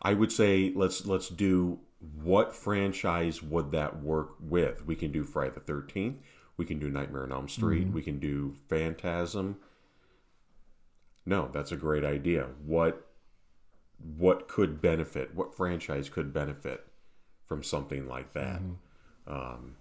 I 0.01 0.14
would 0.14 0.31
say 0.31 0.72
let's 0.76 1.06
let's 1.06 1.30
do 1.30 1.80
what 2.22 2.56
franchise 2.56 3.43
would 3.43 3.72
that 3.72 4.01
work 4.01 4.35
with? 4.39 4.85
We 4.85 4.95
can 4.95 5.11
do 5.11 5.23
Friday 5.23 5.51
the 5.53 5.60
Thirteenth. 5.60 6.18
We 6.60 6.65
can 6.65 6.77
do 6.77 6.90
Nightmare 6.90 7.23
on 7.23 7.31
Elm 7.31 7.48
Street. 7.48 7.86
Mm-hmm. 7.86 7.95
We 7.95 8.02
can 8.02 8.19
do 8.19 8.53
Phantasm. 8.68 9.60
No, 11.26 11.49
that's 11.53 11.72
a 11.72 11.77
great 11.77 12.03
idea. 12.03 12.48
What 12.65 13.07
what 14.18 14.49
could 14.49 14.81
benefit? 14.81 15.34
What 15.34 15.56
franchise 15.56 16.10
could 16.10 16.34
benefit 16.34 16.86
from 17.45 17.64
something 17.64 18.10
like 18.10 18.34
that? 18.34 18.60
Mm-hmm. 18.60 19.34
Um, 19.34 19.76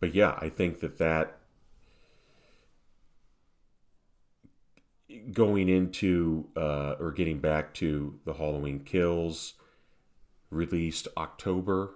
but 0.00 0.14
yeah, 0.14 0.36
I 0.38 0.50
think 0.50 0.80
that 0.80 0.98
that 0.98 1.38
going 5.32 5.70
into 5.70 6.48
uh, 6.56 6.96
or 7.00 7.10
getting 7.10 7.38
back 7.38 7.72
to 7.74 8.20
the 8.26 8.34
Halloween 8.34 8.80
Kills 8.80 9.54
released 10.50 11.08
October 11.16 11.94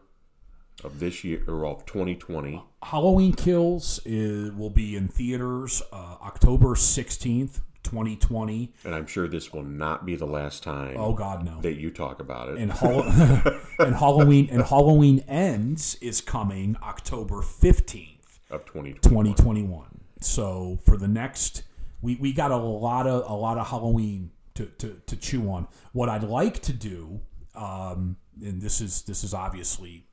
of 0.84 0.98
this 1.00 1.24
year 1.24 1.42
or 1.46 1.66
of 1.66 1.84
2020. 1.86 2.62
Halloween 2.82 3.32
Kills 3.32 4.00
is, 4.04 4.52
will 4.52 4.70
be 4.70 4.96
in 4.96 5.08
theaters 5.08 5.82
uh, 5.92 6.16
October 6.22 6.74
16th, 6.74 7.60
2020. 7.84 8.72
And 8.84 8.94
I'm 8.94 9.06
sure 9.06 9.28
this 9.28 9.52
will 9.52 9.62
not 9.64 10.04
be 10.06 10.16
the 10.16 10.26
last 10.26 10.62
time 10.62 10.96
Oh 10.98 11.12
God, 11.12 11.44
no. 11.44 11.60
that 11.60 11.74
you 11.74 11.90
talk 11.90 12.20
about 12.20 12.48
it. 12.50 12.58
and, 12.58 12.72
Hall- 12.72 13.02
and 13.78 13.94
Halloween 13.94 14.48
and 14.50 14.62
Halloween 14.62 15.20
ends 15.28 15.96
is 16.00 16.20
coming 16.20 16.76
October 16.82 17.36
15th, 17.42 18.38
of 18.50 18.64
2020. 18.64 18.94
2021. 19.00 20.00
So 20.20 20.78
for 20.84 20.96
the 20.96 21.08
next 21.08 21.62
we, 22.00 22.16
we 22.16 22.32
got 22.32 22.50
a 22.50 22.56
lot 22.56 23.06
of 23.06 23.30
a 23.30 23.34
lot 23.34 23.58
of 23.58 23.68
Halloween 23.68 24.30
to, 24.54 24.66
to, 24.66 25.00
to 25.06 25.16
chew 25.16 25.48
on. 25.50 25.68
What 25.92 26.08
I'd 26.08 26.24
like 26.24 26.60
to 26.62 26.72
do, 26.72 27.20
um, 27.54 28.16
and 28.42 28.60
this 28.60 28.80
is 28.80 29.02
this 29.02 29.22
is 29.24 29.32
obviously 29.34 30.06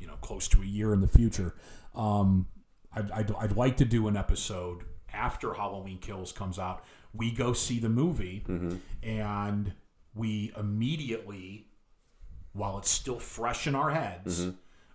you 0.00 0.06
know 0.06 0.16
close 0.20 0.48
to 0.48 0.62
a 0.62 0.66
year 0.66 0.92
in 0.92 1.00
the 1.00 1.08
future. 1.08 1.54
Um, 1.94 2.48
I'd, 2.92 3.10
I'd, 3.10 3.34
I'd 3.34 3.56
like 3.56 3.76
to 3.78 3.84
do 3.84 4.08
an 4.08 4.16
episode 4.16 4.84
after 5.12 5.54
Halloween 5.54 5.98
Kills 5.98 6.32
comes 6.32 6.58
out. 6.58 6.84
We 7.14 7.30
go 7.30 7.52
see 7.52 7.78
the 7.78 7.88
movie, 7.88 8.44
and 9.02 9.72
we 10.14 10.52
immediately, 10.58 11.68
while 12.52 12.78
it's 12.78 12.90
still 12.90 13.18
fresh 13.18 13.66
in 13.66 13.74
our 13.74 13.90
heads, 13.90 14.48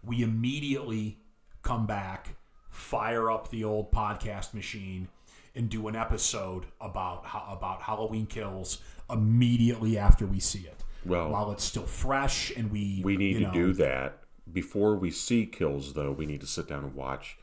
we 0.04 0.22
immediately 0.24 1.20
come 1.64 1.86
back, 1.86 2.36
fire 2.70 3.30
up 3.30 3.50
the 3.50 3.64
old 3.64 3.92
podcast 3.92 4.54
machine, 4.54 5.08
and 5.56 5.70
do 5.70 5.88
an 5.88 5.96
episode 5.96 6.66
about 6.80 7.26
about 7.50 7.82
Halloween 7.84 8.26
Kills 8.26 8.80
immediately 9.10 9.98
after 9.98 10.26
we 10.26 10.40
see 10.40 10.60
it. 10.62 10.84
Well- 11.06 11.30
while 11.30 11.52
it's 11.52 11.64
still 11.64 11.86
fresh, 11.88 12.52
and 12.56 12.72
we 12.72 13.02
We 13.04 13.18
need 13.18 13.40
you 13.40 13.46
to 13.48 13.52
do 13.52 13.74
that. 13.74 14.21
Before 14.52 14.96
we 14.96 15.12
see 15.12 15.46
Kills, 15.46 15.94
though, 15.94 16.12
we 16.12 16.26
need 16.26 16.42
to 16.42 16.48
sit 16.48 16.68
down 16.68 16.84
and 16.84 16.96
watch 16.96 17.38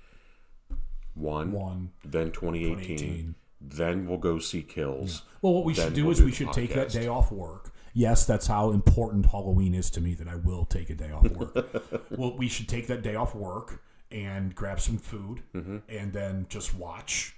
one, 1.14 1.52
one. 1.52 1.90
then 2.04 2.30
2018, 2.30 2.76
2018. 2.96 3.34
then 3.60 4.06
we'll 4.06 4.18
go 4.18 4.38
see 4.38 4.62
Kills. 4.62 5.22
Well, 5.42 5.54
what 5.54 5.64
we 5.64 5.74
should 5.74 5.94
do 5.94 6.04
we'll 6.04 6.12
is 6.12 6.18
do 6.18 6.24
we 6.24 6.32
should 6.32 6.52
take 6.52 6.74
that 6.74 6.90
day 6.90 7.06
off 7.08 7.32
work. 7.32 7.72
Yes, 7.94 8.24
that's 8.26 8.46
how 8.46 8.70
important 8.70 9.26
Halloween 9.26 9.74
is 9.74 9.90
to 9.92 10.00
me 10.00 10.14
that 10.14 10.28
I 10.28 10.36
will 10.36 10.64
take 10.64 10.90
a 10.90 10.94
day 10.94 11.10
off 11.10 11.28
work. 11.30 12.10
well, 12.10 12.36
we 12.36 12.46
should 12.48 12.68
take 12.68 12.86
that 12.88 13.02
day 13.02 13.14
off 13.16 13.34
work 13.34 13.82
and 14.10 14.54
grab 14.54 14.80
some 14.80 14.98
food 14.98 15.42
Mm-hmm. 15.54 15.78
and 15.88 16.12
then 16.12 16.46
just 16.48 16.74
watch 16.74 17.34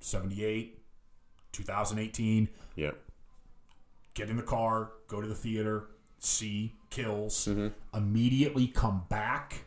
78, 0.00 0.78
2018, 1.52 2.48
Yep. 2.76 2.98
get 4.14 4.28
in 4.28 4.36
the 4.36 4.42
car, 4.42 4.90
go 5.08 5.20
to 5.20 5.26
the 5.28 5.34
theater, 5.34 5.88
see 6.18 6.74
Kills, 6.96 7.46
Mm-hmm. 7.46 7.68
immediately 7.96 8.66
come 8.68 9.04
back, 9.08 9.64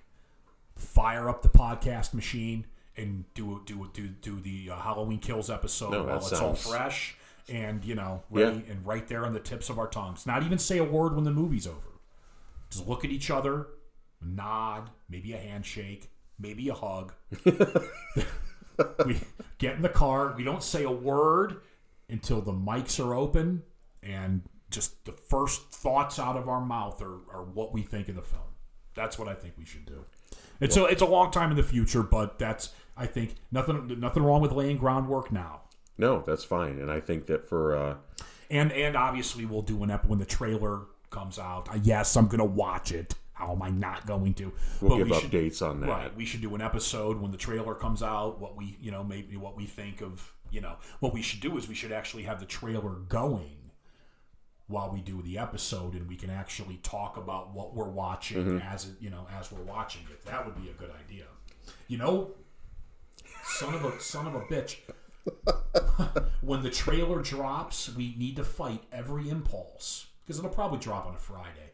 fire 0.76 1.30
up 1.30 1.42
the 1.42 1.50
podcast 1.50 2.14
machine, 2.14 2.66
and 2.98 3.26
do 3.34 3.62
do 3.66 3.90
do 3.94 4.08
do 4.08 4.40
the 4.40 4.72
uh, 4.72 4.76
Halloween 4.80 5.20
Kills 5.20 5.50
episode 5.50 5.92
No, 5.92 6.04
while 6.04 6.20
that 6.20 6.32
it's 6.32 6.42
all 6.42 6.56
fresh 6.56 7.16
and 7.48 7.84
you 7.86 7.96
know 7.96 8.24
ready 8.30 8.64
and 8.70 8.86
right 8.86 9.08
there 9.08 9.26
on 9.26 9.34
the 9.34 9.40
tips 9.40 9.70
of 9.70 9.78
our 9.80 9.88
tongues. 9.88 10.26
Not 10.26 10.44
even 10.44 10.58
say 10.58 10.78
a 10.80 10.84
word 10.84 11.16
when 11.16 11.24
the 11.24 11.32
movie's 11.32 11.68
over. 11.68 11.78
Just 12.70 12.88
look 12.88 13.04
at 13.06 13.12
each 13.12 13.32
other, 13.32 13.68
nod, 14.22 14.90
maybe 15.10 15.34
a 15.34 15.38
handshake, 15.38 16.10
maybe 16.40 16.70
a 16.70 16.74
hug. 16.74 17.14
we 19.06 19.20
get 19.58 19.76
in 19.76 19.82
the 19.82 19.90
car. 19.90 20.34
We 20.38 20.44
don't 20.44 20.64
say 20.64 20.84
a 20.84 20.92
word 20.92 21.62
until 22.10 22.42
the 22.42 22.54
mics 22.54 23.04
are 23.04 23.14
open, 23.14 23.64
and 24.04 24.42
just 24.70 25.06
the 25.06 25.12
first 25.12 25.72
thoughts 25.72 26.20
out 26.20 26.38
of 26.38 26.48
our 26.48 26.62
mouth 26.64 27.02
are, 27.02 27.20
are 27.34 27.44
what 27.44 27.74
we 27.74 27.82
think 27.82 28.08
of 28.10 28.16
the 28.16 28.22
film. 28.22 28.44
That's 28.96 29.18
what 29.18 29.28
I 29.28 29.34
think 29.34 29.54
we 29.58 29.66
should 29.66 29.86
do. 29.86 30.06
It's 30.60 30.76
a 30.78 30.86
it's 30.86 31.02
a 31.02 31.06
long 31.06 31.32
time 31.32 31.52
in 31.52 31.58
the 31.58 31.64
future, 31.64 32.04
but 32.04 32.38
that's 32.38 32.72
I 32.98 33.06
think 33.06 33.36
nothing 33.52 34.00
nothing 34.00 34.24
wrong 34.24 34.42
with 34.42 34.52
laying 34.52 34.78
groundwork 34.78 35.32
now. 35.32 35.62
No, 35.98 36.24
that's 36.26 36.44
fine. 36.44 36.80
And 36.80 36.92
I 36.92 37.00
think 37.00 37.28
that 37.28 37.46
for 37.48 37.76
uh, 37.76 37.96
And 38.50 38.72
and 38.74 38.96
obviously 38.96 39.46
we'll 39.46 39.62
do 39.62 39.82
an 39.84 39.92
ep 39.92 40.06
when 40.06 40.20
the 40.20 40.26
trailer 40.26 40.82
comes 41.10 41.40
out. 41.40 41.70
Uh, 41.74 41.80
yes, 41.82 42.16
I'm 42.18 42.28
gonna 42.28 42.46
watch 42.46 42.92
it. 42.92 43.16
How 43.34 43.54
am 43.54 43.62
I 43.62 43.70
not 43.70 44.06
going 44.06 44.34
to? 44.36 44.52
we'll 44.82 44.90
But 44.92 44.98
give 44.98 45.10
we 45.10 45.14
should- 45.20 45.32
updates 45.32 45.62
on 45.68 45.80
that. 45.80 45.88
Right. 45.90 46.16
We 46.18 46.26
should 46.26 46.42
do 46.42 46.54
an 46.56 46.62
episode 46.62 47.22
when 47.22 47.32
the 47.32 47.38
trailer 47.38 47.74
comes 47.74 48.04
out. 48.04 48.38
What 48.42 48.58
we, 48.58 48.78
you 48.82 48.92
know, 48.92 49.02
maybe 49.02 49.38
what 49.38 49.56
we 49.56 49.66
think 49.66 50.02
of, 50.02 50.34
you 50.52 50.60
know, 50.60 50.76
what 51.00 51.14
we 51.14 51.22
should 51.22 51.40
do 51.40 51.58
is 51.58 51.70
we 51.70 51.74
should 51.76 51.94
actually 51.94 52.24
have 52.24 52.42
the 52.42 52.46
trailer 52.46 52.96
going 53.08 53.56
while 54.70 54.90
we 54.92 55.02
do 55.02 55.22
the 55.22 55.38
episode, 55.38 55.94
and 55.96 56.08
we 56.08 56.16
can 56.16 56.30
actually 56.30 56.80
talk 56.84 57.18
about 57.18 57.54
what 57.54 57.76
we're 57.76 57.90
watching 57.90 58.38
Mm-hmm. 58.38 58.58
as 58.60 58.86
it, 58.86 58.92
you 59.02 59.10
know, 59.10 59.28
as 59.38 59.52
we're 59.52 59.62
watching 59.64 60.04
it. 60.12 60.24
That 60.26 60.46
would 60.46 60.56
be 60.62 60.70
a 60.70 60.74
good 60.74 60.92
idea. 61.06 61.26
You 61.88 61.98
know, 61.98 62.32
son 63.44 63.74
of 63.74 63.84
a 63.84 64.00
son 64.00 64.28
of 64.28 64.36
a 64.36 64.42
bitch. 64.42 64.78
when 66.42 66.64
the 66.64 66.70
trailer 66.70 67.22
drops, 67.22 67.94
we 67.96 68.16
need 68.18 68.36
to 68.38 68.44
fight 68.44 68.84
every 68.92 69.30
impulse 69.30 70.08
because 70.26 70.40
it'll 70.40 70.50
probably 70.52 70.80
drop 70.80 71.06
on 71.06 71.16
a 71.16 71.20
Friday. 71.20 71.72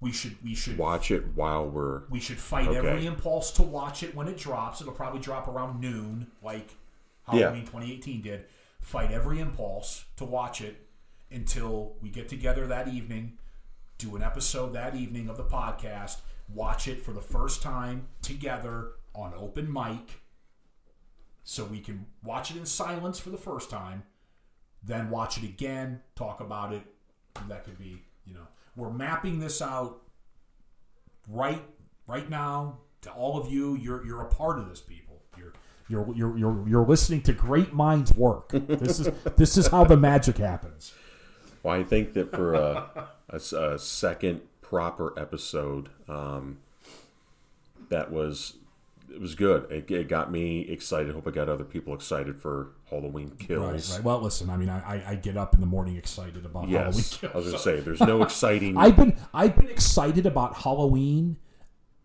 We 0.00 0.12
should 0.12 0.36
we 0.44 0.54
should 0.54 0.76
Watch 0.76 1.10
it 1.10 1.24
while 1.34 1.66
we're. 1.68 2.02
we 2.10 2.20
should 2.20 2.38
fight 2.38 2.68
Okay. 2.68 2.76
every 2.78 3.06
impulse 3.06 3.50
to 3.52 3.62
watch 3.62 4.02
it 4.02 4.14
when 4.14 4.28
it 4.28 4.36
drops. 4.36 4.80
It'll 4.82 4.92
probably 4.92 5.20
drop 5.20 5.48
around 5.48 5.80
noon, 5.80 6.26
like 6.42 6.76
Halloween 7.26 7.62
2018 7.64 8.20
did. 8.20 8.44
Fight 8.80 9.10
every 9.10 9.40
impulse 9.40 10.04
to 10.16 10.24
watch 10.24 10.60
it 10.60 10.85
until 11.36 11.94
we 12.02 12.08
get 12.08 12.28
together 12.28 12.66
that 12.66 12.88
evening, 12.88 13.38
do 13.98 14.16
an 14.16 14.22
episode 14.22 14.72
that 14.72 14.96
evening 14.96 15.28
of 15.28 15.36
the 15.36 15.44
podcast, 15.44 16.18
watch 16.52 16.88
it 16.88 17.04
for 17.04 17.12
the 17.12 17.20
first 17.20 17.62
time 17.62 18.08
together 18.22 18.92
on 19.14 19.32
open 19.36 19.72
mic 19.72 20.20
so 21.44 21.64
we 21.64 21.78
can 21.78 22.06
watch 22.24 22.50
it 22.50 22.56
in 22.56 22.66
silence 22.66 23.20
for 23.20 23.30
the 23.30 23.36
first 23.36 23.70
time, 23.70 24.02
then 24.82 25.10
watch 25.10 25.38
it 25.38 25.44
again, 25.44 26.00
talk 26.16 26.40
about 26.40 26.72
it. 26.72 26.82
That 27.48 27.64
could 27.64 27.78
be, 27.78 28.02
you 28.24 28.34
know, 28.34 28.48
we're 28.74 28.90
mapping 28.90 29.38
this 29.38 29.62
out 29.62 30.02
right 31.28 31.62
right 32.06 32.28
now 32.28 32.78
to 33.02 33.10
all 33.10 33.38
of 33.38 33.50
you. 33.50 33.76
You're 33.76 34.04
you're 34.04 34.22
a 34.22 34.28
part 34.28 34.58
of 34.58 34.68
this, 34.68 34.80
people. 34.80 35.22
You're 35.36 35.52
you're 35.88 36.14
you're 36.14 36.38
you're, 36.38 36.68
you're 36.68 36.86
listening 36.86 37.22
to 37.22 37.32
great 37.32 37.72
minds 37.72 38.14
work. 38.14 38.48
This 38.50 38.98
is 39.00 39.10
this 39.36 39.56
is 39.56 39.68
how 39.68 39.84
the 39.84 39.96
magic 39.96 40.38
happens. 40.38 40.92
Well, 41.66 41.74
I 41.74 41.82
think 41.82 42.12
that 42.12 42.30
for 42.30 42.54
a, 42.54 43.08
a, 43.28 43.38
a 43.38 43.78
second 43.80 44.42
proper 44.60 45.12
episode, 45.18 45.88
um, 46.08 46.58
that 47.88 48.12
was 48.12 48.58
it 49.12 49.20
was 49.20 49.34
good. 49.34 49.68
It, 49.68 49.90
it, 49.90 50.06
got 50.06 50.30
me 50.30 50.60
excited. 50.60 51.12
Hope 51.12 51.26
I 51.26 51.32
got 51.32 51.48
other 51.48 51.64
people 51.64 51.92
excited 51.92 52.40
for 52.40 52.68
Halloween 52.88 53.30
Kills. 53.30 53.90
Right, 53.90 53.96
right. 53.96 54.04
Well, 54.04 54.20
listen. 54.20 54.48
I 54.48 54.56
mean, 54.56 54.68
I, 54.68 55.10
I 55.10 55.16
get 55.16 55.36
up 55.36 55.54
in 55.54 55.60
the 55.60 55.66
morning 55.66 55.96
excited 55.96 56.46
about 56.46 56.68
yes, 56.68 56.82
Halloween 56.82 57.02
Kills. 57.02 57.34
I 57.34 57.36
was 57.36 57.46
going 57.46 57.56
to 57.56 57.62
say 57.62 57.80
there's 57.80 58.00
no 58.00 58.22
exciting. 58.22 58.76
I've 58.76 58.96
been 58.96 59.16
I've 59.34 59.56
been 59.56 59.68
excited 59.68 60.24
about 60.24 60.58
Halloween 60.58 61.36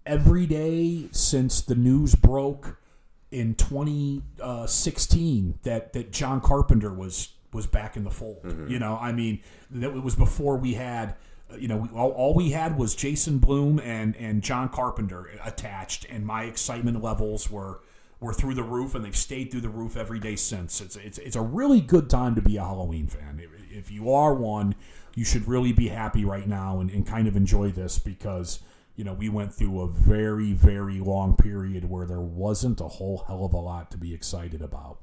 every 0.08 0.48
day 0.48 1.08
since 1.12 1.62
the 1.62 1.76
news 1.76 2.16
broke 2.16 2.82
in 3.30 3.54
2016 3.54 5.60
that 5.62 5.94
that 5.94 6.12
John 6.12 6.42
Carpenter 6.42 6.92
was 6.92 7.30
was 7.54 7.68
back 7.68 7.98
in 7.98 8.04
the 8.04 8.12
fold. 8.12 8.44
Mm-hmm. 8.44 8.68
You 8.68 8.80
know, 8.80 8.98
I 9.00 9.12
mean, 9.12 9.42
that 9.72 9.96
it 9.96 10.04
was 10.04 10.16
before 10.16 10.58
we 10.58 10.74
had 10.76 11.16
you 11.58 11.68
know, 11.68 11.78
we, 11.78 11.90
all, 11.90 12.12
all, 12.12 12.34
we 12.34 12.52
had 12.52 12.78
was 12.78 12.96
Jason 12.96 13.40
Blum 13.40 13.80
and 13.80 14.16
and 14.16 14.42
John 14.42 14.70
Carpenter 14.70 15.30
attached, 15.44 16.06
and 16.10 16.26
my 16.26 16.44
excitement 16.44 17.02
levels 17.02 17.50
were 17.50 17.82
were 18.20 18.34
through 18.34 18.54
the 18.54 18.64
roof, 18.64 18.96
and 18.96 19.04
they've 19.04 19.16
stayed 19.16 19.52
through 19.52 19.62
the 19.62 19.70
roof 19.70 19.98
every 19.98 20.20
day 20.20 20.36
since. 20.36 20.82
It's 20.82 20.96
it's 20.96 21.18
it's 21.18 21.36
a 21.36 21.42
really 21.42 21.82
good 21.82 22.10
time 22.10 22.36
to 22.36 22.42
be 22.42 22.58
a 22.58 22.64
Halloween 22.64 23.08
fan. 23.08 23.42
If 23.70 23.92
you 23.92 24.12
are 24.12 24.34
one, 24.34 24.76
you 25.16 25.26
should 25.26 25.48
really 25.48 25.74
be 25.74 25.90
happy 25.90 26.24
right 26.24 26.48
now 26.48 26.80
and, 26.80 26.90
and 26.90 27.06
kind 27.06 27.28
of 27.28 27.36
enjoy 27.36 27.72
this 27.72 27.98
because 27.98 28.60
you 28.96 29.04
know 29.04 29.14
we 29.14 29.30
went 29.30 29.54
through 29.54 29.82
a 29.82 29.88
very 29.88 30.54
very 30.54 31.00
long 31.00 31.36
period 31.36 31.90
where 31.90 32.06
there 32.06 32.22
wasn't 32.22 32.80
a 32.80 32.88
whole 32.88 33.26
hell 33.28 33.46
of 33.46 33.54
a 33.54 33.58
lot 33.58 33.92
to 33.92 33.98
be 33.98 34.14
excited 34.14 34.62
about, 34.62 35.00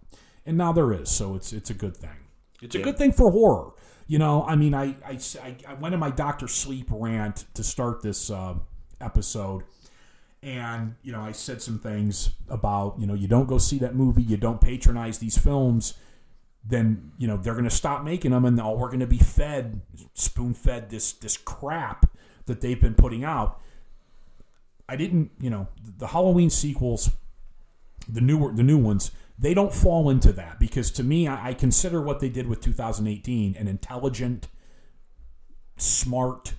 and 0.46 0.56
now 0.56 0.72
there 0.72 0.92
is. 0.92 1.10
So 1.10 1.34
it's 1.34 1.52
it's 1.52 1.70
a 1.70 1.74
good 1.74 1.96
thing. 1.96 2.27
It's 2.60 2.74
a 2.74 2.80
good 2.80 2.98
thing 2.98 3.12
for 3.12 3.30
horror. 3.30 3.72
You 4.06 4.18
know, 4.18 4.42
I 4.44 4.56
mean, 4.56 4.74
I, 4.74 4.96
I, 5.04 5.18
I 5.66 5.74
went 5.74 5.94
in 5.94 6.00
my 6.00 6.10
Doctor 6.10 6.48
Sleep 6.48 6.88
rant 6.90 7.44
to 7.54 7.62
start 7.62 8.02
this 8.02 8.30
uh, 8.30 8.54
episode. 9.00 9.64
And, 10.42 10.94
you 11.02 11.12
know, 11.12 11.20
I 11.20 11.32
said 11.32 11.60
some 11.60 11.78
things 11.78 12.30
about, 12.48 12.96
you 12.98 13.06
know, 13.06 13.14
you 13.14 13.28
don't 13.28 13.46
go 13.46 13.58
see 13.58 13.78
that 13.78 13.94
movie, 13.94 14.22
you 14.22 14.36
don't 14.36 14.60
patronize 14.60 15.18
these 15.18 15.36
films, 15.36 15.94
then, 16.64 17.12
you 17.18 17.26
know, 17.26 17.36
they're 17.36 17.54
going 17.54 17.64
to 17.64 17.70
stop 17.70 18.04
making 18.04 18.30
them 18.30 18.44
and 18.44 18.60
all 18.60 18.76
we're 18.76 18.88
going 18.88 19.00
to 19.00 19.06
be 19.06 19.18
fed, 19.18 19.80
spoon 20.14 20.54
fed 20.54 20.90
this, 20.90 21.12
this 21.12 21.36
crap 21.36 22.08
that 22.46 22.60
they've 22.60 22.80
been 22.80 22.94
putting 22.94 23.24
out. 23.24 23.60
I 24.88 24.96
didn't, 24.96 25.32
you 25.40 25.50
know, 25.50 25.68
the 25.98 26.06
Halloween 26.06 26.50
sequels, 26.50 27.10
the 28.08 28.20
newer, 28.20 28.52
the 28.52 28.62
new 28.62 28.78
ones, 28.78 29.10
they 29.38 29.54
don't 29.54 29.72
fall 29.72 30.10
into 30.10 30.32
that 30.32 30.58
because 30.58 30.90
to 30.92 31.04
me, 31.04 31.28
I, 31.28 31.50
I 31.50 31.54
consider 31.54 32.02
what 32.02 32.20
they 32.20 32.28
did 32.28 32.48
with 32.48 32.60
2018 32.60 33.56
an 33.56 33.68
intelligent, 33.68 34.48
smart, 35.76 36.54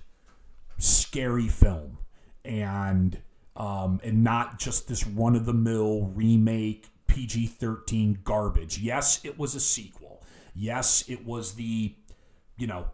scary 0.78 1.48
film, 1.48 1.98
and 2.44 3.18
um, 3.56 4.00
and 4.02 4.24
not 4.24 4.58
just 4.58 4.88
this 4.88 5.06
run 5.06 5.36
of 5.36 5.44
the 5.44 5.52
mill 5.52 6.10
remake 6.14 6.88
PG 7.06 7.48
13 7.48 8.20
garbage. 8.24 8.78
Yes, 8.78 9.20
it 9.24 9.38
was 9.38 9.54
a 9.54 9.60
sequel. 9.60 10.22
Yes, 10.54 11.04
it 11.06 11.26
was 11.26 11.54
the 11.54 11.94
you 12.56 12.66
know 12.66 12.86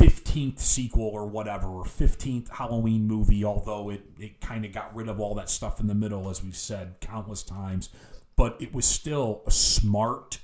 15th 0.00 0.58
sequel 0.58 1.06
or 1.06 1.26
whatever, 1.26 1.68
or 1.68 1.84
15th 1.84 2.48
Halloween 2.48 3.06
movie, 3.06 3.44
although 3.44 3.90
it, 3.90 4.02
it 4.18 4.40
kind 4.40 4.64
of 4.64 4.72
got 4.72 4.94
rid 4.96 5.08
of 5.08 5.20
all 5.20 5.36
that 5.36 5.48
stuff 5.48 5.78
in 5.78 5.86
the 5.86 5.94
middle, 5.94 6.28
as 6.28 6.42
we've 6.42 6.56
said 6.56 6.96
countless 7.00 7.44
times 7.44 7.90
but 8.38 8.56
it 8.60 8.72
was 8.72 8.86
still 8.86 9.42
a 9.48 9.50
smart, 9.50 10.38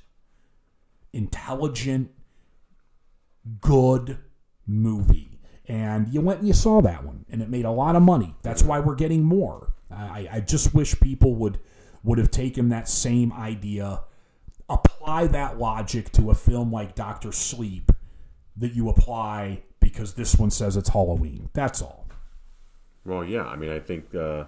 intelligent, 1.13 2.11
good 3.61 4.19
movie. 4.67 5.39
And 5.69 6.09
you 6.09 6.21
went 6.21 6.41
and 6.41 6.49
you 6.49 6.55
saw 6.55 6.83
that 6.83 7.05
one, 7.05 7.25
and 7.31 7.41
it 7.41 7.49
made 7.49 7.65
a 7.65 7.71
lot 7.71 7.95
of 7.95 8.03
money. 8.03 8.35
That's 8.43 8.65
why 8.65 8.81
we're 8.81 8.97
getting 8.97 9.23
more. 9.23 9.75
I, 9.91 10.29
I 10.31 10.41
just 10.41 10.75
wish 10.75 10.99
people 10.99 11.37
would 11.37 11.61
would 12.03 12.19
have 12.19 12.33
taken 12.33 12.69
that 12.71 12.89
same 12.89 13.33
idea, 13.33 14.01
apply 14.69 15.29
that 15.29 15.59
logic 15.59 16.11
to 16.13 16.31
a 16.31 16.35
film 16.35 16.73
like 16.73 16.97
Doctor 16.97 17.31
Sleep 17.31 17.93
that 18.57 18.75
you 18.75 18.89
apply 18.89 19.63
because 19.81 20.15
this 20.15 20.37
one 20.37 20.51
says 20.51 20.77
it's 20.77 20.91
Halloween. 20.91 21.49
That's 21.55 21.81
all. 21.81 22.09
Well, 23.07 23.25
yeah. 23.25 23.45
I 23.45 23.55
mean, 23.57 23.71
I 23.71 23.79
think 23.79 24.15
uh, 24.15 24.45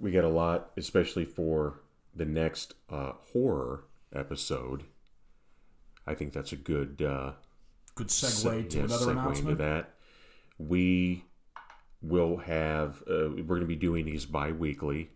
we 0.00 0.10
get 0.10 0.24
a 0.24 0.28
lot, 0.28 0.70
especially 0.76 1.24
for 1.24 1.80
the 2.14 2.24
next 2.24 2.74
uh, 2.90 3.12
horror 3.32 3.84
episode. 4.14 4.84
I 6.06 6.14
think 6.14 6.32
that's 6.32 6.52
a 6.52 6.56
good 6.56 7.02
uh, 7.02 7.32
good 7.94 8.08
segue 8.08 8.62
se- 8.62 8.62
to 8.68 8.78
yeah, 8.78 8.84
another 8.84 9.06
segue 9.06 9.10
announcement. 9.10 9.50
Into 9.50 9.64
that 9.64 9.94
we 10.58 11.24
will 12.02 12.38
have 12.38 13.02
uh, 13.08 13.30
we're 13.30 13.42
going 13.42 13.60
to 13.60 13.66
be 13.66 13.76
doing 13.76 14.04
these 14.04 14.26
bi-weekly 14.26 15.10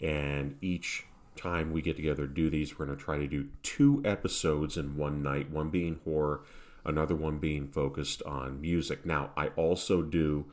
and 0.00 0.56
each 0.60 1.04
time 1.36 1.72
we 1.72 1.82
get 1.82 1.96
together 1.96 2.26
do 2.26 2.50
these 2.50 2.78
we're 2.78 2.86
going 2.86 2.96
to 2.96 3.04
try 3.04 3.16
to 3.16 3.26
do 3.26 3.48
two 3.62 4.02
episodes 4.04 4.76
in 4.76 4.96
one 4.96 5.22
night 5.22 5.50
one 5.50 5.70
being 5.70 6.00
horror 6.04 6.40
another 6.84 7.14
one 7.14 7.38
being 7.38 7.68
focused 7.68 8.22
on 8.24 8.60
music 8.60 9.06
now 9.06 9.30
i 9.36 9.48
also 9.48 10.02
do 10.02 10.46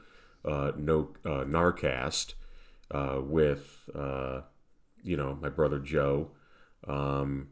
uh, 0.46 0.72
no 0.78 1.10
uh, 1.26 1.44
narcast 1.44 2.34
uh, 2.92 3.20
with 3.22 3.90
uh, 3.96 4.42
you 5.04 5.18
know 5.18 5.38
my 5.42 5.50
brother 5.50 5.80
Joe. 5.80 6.32
Um, 6.88 7.50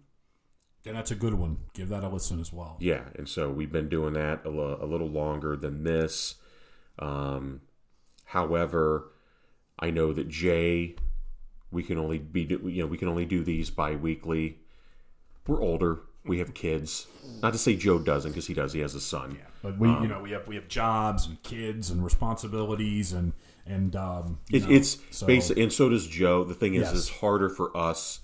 and 0.86 0.96
that's 0.96 1.12
a 1.12 1.16
good 1.16 1.34
one. 1.34 1.58
Give 1.74 1.90
that 1.90 2.04
a 2.04 2.10
listen 2.10 2.40
as 2.40 2.54
well. 2.54 2.78
Yeah, 2.80 3.06
and 3.16 3.28
so 3.28 3.50
we've 3.50 3.72
been 3.72 3.90
doing 3.90 4.14
that 4.14 4.42
a, 4.46 4.50
l- 4.50 4.78
a 4.82 4.86
little 4.86 5.10
longer 5.10 5.56
than 5.56 5.84
this. 5.84 6.36
Um, 7.00 7.62
however, 8.26 9.12
I 9.80 9.90
know 9.90 10.14
that 10.14 10.30
Jay, 10.30 10.96
we 11.72 11.84
can 11.84 11.98
only 11.98 12.20
be 12.20 12.42
you 12.44 12.82
know 12.84 12.88
we 12.88 12.98
can 12.98 13.08
only 13.08 13.26
do 13.26 13.44
these 13.44 13.70
bi-weekly. 13.70 14.60
We're 15.48 15.62
older. 15.62 16.02
We 16.24 16.40
have 16.40 16.54
kids. 16.56 17.06
Not 17.44 17.54
to 17.54 17.60
say 17.60 17.76
Joe 17.76 18.00
doesn't, 18.00 18.32
because 18.32 18.48
he 18.48 18.54
does. 18.56 18.74
He 18.74 18.80
has 18.80 18.96
a 18.96 19.02
son. 19.02 19.36
Yeah, 19.38 19.46
but 19.62 19.78
we, 19.78 19.90
um, 19.90 20.02
you 20.02 20.08
know, 20.08 20.22
we 20.22 20.32
have 20.32 20.48
we 20.48 20.56
have 20.56 20.68
jobs 20.68 21.28
and 21.28 21.42
kids 21.44 21.90
and 21.92 22.04
responsibilities, 22.04 23.12
and 23.14 23.34
and 23.66 23.96
um, 23.96 24.40
it, 24.52 24.70
it's 24.70 24.98
so, 25.12 25.26
basic, 25.26 25.58
and 25.58 25.72
so 25.72 25.90
does 25.90 26.08
Joe. 26.08 26.44
The 26.44 26.54
thing 26.54 26.76
is, 26.76 26.84
yes. 26.84 26.94
it's 26.94 27.10
harder 27.10 27.50
for 27.50 27.76
us. 27.76 28.20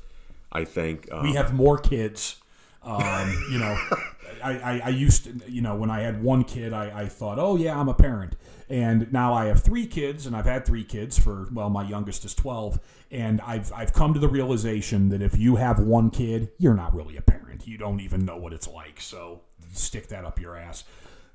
I 0.52 0.66
think 0.66 1.12
um, 1.12 1.24
we 1.24 1.34
have 1.34 1.54
more 1.54 1.78
kids. 1.78 2.38
Um, 2.84 3.46
you 3.52 3.60
know, 3.60 3.78
I, 4.44 4.58
I, 4.58 4.82
I, 4.86 4.90
used 4.90 5.26
to, 5.26 5.52
you 5.52 5.62
know, 5.62 5.76
when 5.76 5.92
I 5.92 6.02
had 6.02 6.24
one 6.24 6.44
kid, 6.44 6.74
I, 6.74 7.02
I 7.02 7.06
thought, 7.08 7.38
oh 7.38 7.56
yeah, 7.56 7.80
I'm 7.80 7.90
a 7.90 7.94
parent, 7.94 8.36
and 8.70 9.12
now 9.14 9.34
I 9.34 9.46
have 9.46 9.62
three 9.62 9.86
kids, 9.86 10.26
and 10.26 10.36
I've 10.36 10.46
had 10.46 10.66
three 10.66 10.84
kids 10.84 11.18
for 11.18 11.48
well, 11.52 11.70
my 11.70 11.84
youngest 11.84 12.26
is 12.26 12.36
twelve, 12.36 12.80
and 13.10 13.42
I've 13.42 13.72
I've 13.74 13.94
come 13.94 14.14
to 14.14 14.20
the 14.20 14.30
realization 14.30 15.10
that 15.10 15.22
if 15.22 15.38
you 15.38 15.56
have 15.58 15.80
one 15.80 16.10
kid, 16.10 16.50
you're 16.58 16.74
not 16.76 16.94
really 16.94 17.18
a 17.18 17.22
parent. 17.22 17.68
You 17.68 17.78
don't 17.78 18.00
even 18.00 18.26
know 18.26 18.38
what 18.38 18.54
it's 18.54 18.68
like. 18.68 19.00
So 19.00 19.42
stick 19.74 20.08
that 20.08 20.26
up 20.26 20.40
your 20.40 20.56
ass 20.58 20.84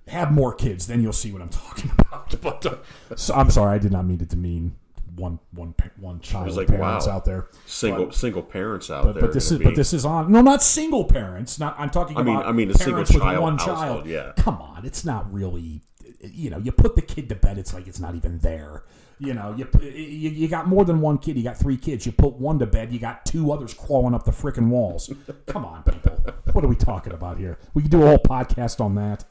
have 0.09 0.33
more 0.33 0.55
kids, 0.55 0.87
then 0.87 1.03
you'll 1.03 1.12
see 1.12 1.33
what 1.33 1.43
I'm 1.43 1.49
talking 1.51 1.91
about. 1.99 2.35
But 2.43 2.66
uh, 2.66 2.77
so, 3.15 3.35
I'm 3.35 3.51
sorry, 3.51 3.77
I 3.77 3.78
did 3.78 3.93
not 3.93 4.05
mean 4.05 4.20
it 4.20 4.31
to 4.31 4.37
mean 4.37 4.77
one 5.16 5.39
one 5.53 5.74
one 5.97 6.20
child 6.20 6.55
like, 6.57 6.69
parents 6.69 7.07
wow, 7.07 7.15
out 7.15 7.24
there. 7.24 7.49
Single 7.66 8.07
but, 8.07 8.15
single 8.15 8.43
parents 8.43 8.91
out 8.91 9.05
but, 9.05 9.12
there. 9.15 9.23
But 9.23 9.33
this 9.33 9.51
is 9.51 9.59
be... 9.59 9.65
but 9.65 9.74
this 9.74 9.93
is 9.93 10.05
on 10.05 10.31
no, 10.31 10.41
not 10.41 10.62
single 10.62 11.05
parents. 11.05 11.59
Not 11.59 11.77
I'm 11.78 11.91
talking 11.91 12.16
I 12.16 12.23
mean, 12.23 12.37
about 12.37 12.47
I 12.47 12.53
mean 12.53 12.70
a 12.70 12.74
single 12.74 13.01
with 13.01 13.15
one 13.15 13.59
household, 13.59 13.77
child. 13.78 14.07
Yeah, 14.07 14.33
come 14.37 14.61
on, 14.61 14.85
it's 14.85 15.05
not 15.05 15.33
really. 15.33 15.83
You 16.20 16.51
know, 16.51 16.59
you 16.59 16.73
put 16.73 16.97
the 16.97 17.03
kid 17.03 17.28
to 17.28 17.35
bed, 17.35 17.59
it's 17.59 17.73
like 17.73 17.87
it's 17.87 18.01
not 18.01 18.15
even 18.15 18.39
there. 18.39 18.83
You 19.19 19.33
know, 19.33 19.55
you, 19.57 19.66
you 19.83 20.31
you 20.31 20.49
got 20.49 20.66
more 20.66 20.85
than 20.85 21.01
one 21.01 21.19
kid. 21.19 21.37
You 21.37 21.43
got 21.43 21.57
three 21.57 21.78
kids. 21.78 22.05
You 22.05 22.12
put 22.12 22.35
one 22.35 22.59
to 22.59 22.66
bed. 22.66 22.93
You 22.93 22.99
got 22.99 23.24
two 23.24 23.51
others 23.51 23.73
crawling 23.73 24.15
up 24.15 24.24
the 24.24 24.31
freaking 24.31 24.69
walls. 24.69 25.11
Come 25.47 25.65
on, 25.65 25.83
people. 25.85 26.19
What 26.53 26.65
are 26.65 26.69
we 26.69 26.77
talking 26.77 27.15
about 27.15 27.39
here? 27.39 27.59
We 27.73 27.83
could 27.83 27.91
do 27.91 28.03
a 28.03 28.07
whole 28.07 28.19
podcast 28.19 28.81
on 28.81 28.95
that. 28.97 29.24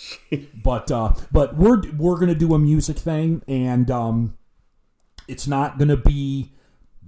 but 0.64 0.90
uh, 0.90 1.14
but 1.30 1.56
we're 1.56 1.82
we're 1.96 2.18
gonna 2.18 2.34
do 2.34 2.54
a 2.54 2.58
music 2.58 2.96
thing, 2.96 3.42
and 3.46 3.90
um, 3.90 4.36
it's 5.28 5.46
not 5.46 5.78
gonna 5.78 5.96
be, 5.96 6.52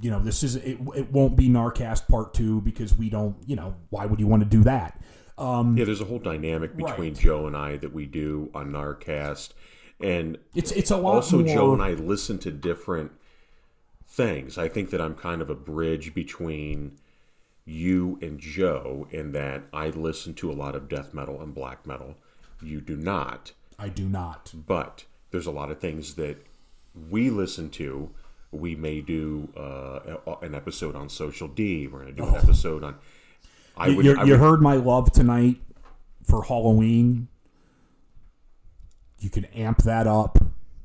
you 0.01 0.11
know, 0.11 0.21
this 0.21 0.43
is 0.43 0.57
it. 0.57 0.79
It 0.95 1.13
won't 1.13 1.37
be 1.37 1.49
Narcast 1.49 2.09
Part 2.09 2.35
Two 2.35 2.61
because 2.61 2.95
we 2.97 3.09
don't, 3.11 3.37
you 3.47 3.57
know, 3.57 3.77
why 3.91 4.07
would 4.07 4.21
you 4.21 4.27
want 4.27 4.43
to 4.43 4.49
do 4.49 4.63
that? 4.65 5.01
Um, 5.37 5.77
yeah, 5.77 5.85
there's 5.85 6.01
a 6.01 6.05
whole 6.05 6.19
dynamic 6.21 6.77
between 6.77 7.15
Right. 7.15 7.23
Joe 7.23 7.47
and 7.47 7.57
I 7.57 7.77
that 7.79 7.93
we 7.93 8.07
do 8.07 8.51
on 8.55 8.71
Narcast, 8.71 9.53
and 10.01 10.39
it's 10.55 10.71
it's 10.73 10.91
a 10.91 10.97
lot 10.97 11.15
also 11.17 11.39
more. 11.39 11.55
Joe 11.55 11.73
and 11.73 11.83
I 11.83 11.95
listen 11.95 12.39
to 12.41 12.51
different 12.51 13.13
things. 14.07 14.59
I 14.59 14.69
think 14.69 14.91
that 14.91 15.01
I'm 15.01 15.15
kind 15.15 15.43
of 15.43 15.51
a 15.51 15.55
bridge 15.55 16.15
between 16.15 16.99
you 17.65 18.19
and 18.23 18.39
Joe 18.39 19.09
in 19.11 19.33
that 19.33 19.65
I 19.73 19.89
listen 19.89 20.35
to 20.35 20.51
a 20.51 20.55
lot 20.55 20.77
of 20.77 20.89
death 20.89 21.15
metal 21.15 21.41
and 21.41 21.55
black 21.55 21.87
metal. 21.87 22.17
You 22.65 22.81
do 22.81 22.97
not, 22.97 23.53
I 23.79 23.89
do 23.89 24.09
not. 24.09 24.53
but 24.67 25.05
there's 25.31 25.47
a 25.47 25.51
lot 25.51 25.71
of 25.71 25.79
things 25.81 26.15
that 26.15 26.39
we 27.11 27.31
listen 27.31 27.71
to. 27.71 28.11
We 28.51 28.77
may 28.77 29.01
do 29.01 29.49
uh, 29.57 30.37
an 30.43 30.55
episode 30.55 30.95
on 30.95 31.09
Social 31.09 31.49
D. 31.49 31.87
We're 31.89 32.01
going 32.05 32.15
to 32.15 32.23
do 32.23 32.29
an 32.29 32.37
episode 32.37 32.85
on. 32.85 32.97
I 33.77 33.89
You, 33.89 33.97
would, 33.97 34.05
you, 34.07 34.17
I 34.17 34.25
you 34.25 34.31
would- 34.33 34.41
heard 34.41 34.63
my 34.63 34.75
love 34.77 35.11
tonight 35.13 35.57
for 36.23 36.45
Halloween. 36.45 37.27
You 39.19 39.31
can 39.31 39.45
amp 39.47 39.79
that 39.83 40.07
up, 40.07 40.39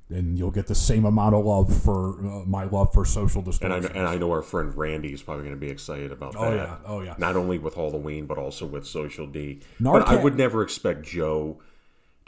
and 0.10 0.38
you'll 0.38 0.50
get 0.52 0.68
the 0.68 0.76
same 0.76 1.06
amount 1.06 1.36
of 1.36 1.46
love 1.46 1.76
for 1.84 2.20
uh, 2.20 2.46
my 2.46 2.64
love 2.64 2.94
for 2.94 3.04
social 3.06 3.42
and 3.42 3.48
I, 3.48 3.52
distortion. 3.52 3.82
know- 3.84 4.00
and 4.00 4.08
I 4.08 4.18
know 4.18 4.32
our 4.32 4.42
friend 4.42 4.76
Randy 4.76 5.14
is 5.14 5.22
probably 5.22 5.44
going 5.44 5.56
to 5.56 5.60
be 5.60 5.70
excited 5.70 6.12
about 6.12 6.36
Oh, 6.38 6.50
that. 6.50 6.56
yeah. 6.56 6.76
Oh, 6.86 7.02
yeah. 7.02 7.16
Not 7.18 7.36
only 7.36 7.60
with 7.60 7.76
Halloween, 7.76 8.26
but 8.26 8.38
also 8.38 8.66
with 8.66 8.88
Social 8.88 9.28
D. 9.28 9.60
Narcan- 9.80 9.94
But 9.94 10.08
I 10.08 10.16
would 10.16 10.36
never 10.36 10.64
expect 10.64 11.04
Joe 11.06 11.60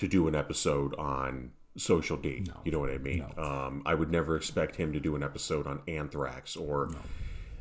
to 0.01 0.07
do 0.07 0.27
an 0.27 0.33
episode 0.35 0.95
on 0.95 1.51
Social 1.77 2.17
D. 2.17 2.43
You 2.65 2.71
know 2.71 2.79
what 2.79 2.89
I 2.89 2.97
mean? 2.97 3.23
Um, 3.37 3.83
I 3.85 3.93
would 3.93 4.11
never 4.11 4.35
expect 4.35 4.75
him 4.75 4.91
to 4.93 4.99
do 4.99 5.15
an 5.15 5.21
episode 5.21 5.67
on 5.67 5.79
Anthrax 5.87 6.55
or 6.55 6.89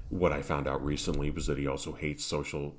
what 0.08 0.32
I 0.32 0.40
found 0.40 0.66
out 0.66 0.82
recently 0.82 1.30
was 1.30 1.46
that 1.48 1.58
he 1.58 1.66
also 1.66 1.92
hates 1.92 2.24
social, 2.24 2.76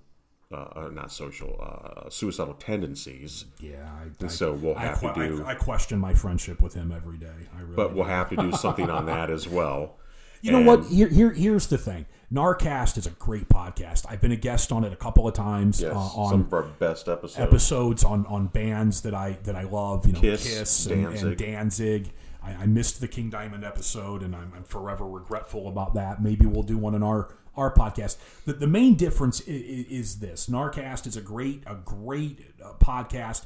uh, 0.51 0.55
uh, 0.75 0.89
not 0.91 1.11
social, 1.11 1.57
uh, 1.61 2.09
suicidal 2.09 2.55
tendencies. 2.55 3.45
yeah, 3.59 3.87
I, 4.01 4.25
I, 4.25 4.27
So 4.29 4.53
we'll 4.53 4.73
have 4.75 4.99
que- 4.99 5.13
to 5.13 5.27
do, 5.37 5.43
I, 5.45 5.51
I 5.51 5.55
question 5.55 5.99
my 5.99 6.15
friendship 6.15 6.59
with 6.59 6.73
him 6.73 6.91
every 6.91 7.17
day. 7.17 7.27
I 7.55 7.61
really. 7.61 7.75
but 7.75 7.89
do. 7.89 7.95
we'll 7.97 8.05
have 8.07 8.29
to 8.31 8.35
do 8.35 8.51
something 8.53 8.89
on 8.89 9.05
that 9.05 9.29
as 9.29 9.47
well. 9.47 9.97
You 10.41 10.51
know 10.51 10.57
And- 10.59 10.67
what? 10.67 10.85
Here, 10.85 11.07
here, 11.07 11.31
here's 11.31 11.67
the 11.67 11.77
thing. 11.77 12.05
Narcast 12.33 12.97
is 12.97 13.05
a 13.05 13.11
great 13.11 13.49
podcast. 13.49 14.05
I've 14.09 14.21
been 14.21 14.31
a 14.31 14.37
guest 14.37 14.71
on 14.71 14.83
it 14.85 14.93
a 14.93 14.95
couple 14.95 15.27
of 15.27 15.33
times 15.33 15.81
Yes, 15.81 15.91
uh, 15.93 15.97
on 15.99 16.29
some 16.31 16.41
of 16.41 16.53
our 16.53 16.63
best 16.63 17.09
episodes. 17.09 17.39
episodes 17.39 18.03
on, 18.05 18.25
on 18.27 18.47
bands 18.47 19.01
that 19.01 19.13
I 19.13 19.37
that 19.43 19.55
I 19.55 19.63
love. 19.63 20.07
You 20.07 20.13
know, 20.13 20.19
Kiss, 20.21 20.43
Kiss, 20.43 20.85
and, 20.87 21.03
Danzig. 21.03 21.27
and 21.27 21.37
Danzig. 21.37 22.11
I, 22.41 22.51
I 22.53 22.65
missed 22.67 23.01
the 23.01 23.07
King 23.09 23.29
Diamond 23.29 23.63
episode, 23.65 24.23
and 24.23 24.33
I'm, 24.35 24.51
I'm 24.55 24.63
forever 24.63 25.05
regretful 25.07 25.67
about 25.67 25.93
that. 25.95 26.23
Maybe 26.23 26.45
we'll 26.45 26.63
do 26.63 26.77
one 26.77 26.95
in 26.95 27.03
our 27.03 27.35
our 27.57 27.71
podcast. 27.73 28.15
The, 28.45 28.53
the 28.53 28.65
main 28.67 28.95
difference 28.95 29.41
is, 29.41 29.85
is 29.87 30.19
this: 30.19 30.47
Narcast 30.47 31.05
is 31.05 31.17
a 31.17 31.21
great 31.21 31.63
a 31.67 31.75
great 31.75 32.39
uh, 32.63 32.73
podcast. 32.79 33.45